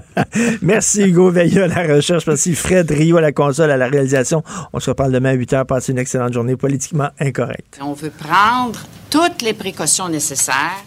Merci 0.62 1.02
Hugo 1.02 1.30
Veilleux 1.30 1.64
à 1.64 1.66
la 1.66 1.96
recherche. 1.96 2.26
Merci 2.28 2.54
Fred 2.54 2.88
Rio 2.90 3.16
à 3.16 3.20
la 3.20 3.32
console, 3.32 3.70
à 3.72 3.76
la 3.76 3.88
réalisation. 3.88 4.44
On 4.72 4.78
se 4.80 4.90
reparle 4.90 5.10
demain 5.12 5.30
à 5.30 5.34
8 5.34 5.52
h. 5.54 5.64
Passez 5.66 5.90
une 5.92 5.98
excellente 5.98 6.32
journée 6.32 6.54
politiquement 6.56 7.08
incorrecte. 7.18 7.78
On 7.82 7.94
veut 7.94 8.10
prendre 8.16 8.78
toutes 9.10 9.42
les 9.42 9.52
précautions 9.52 10.08
nécessaires 10.08 10.84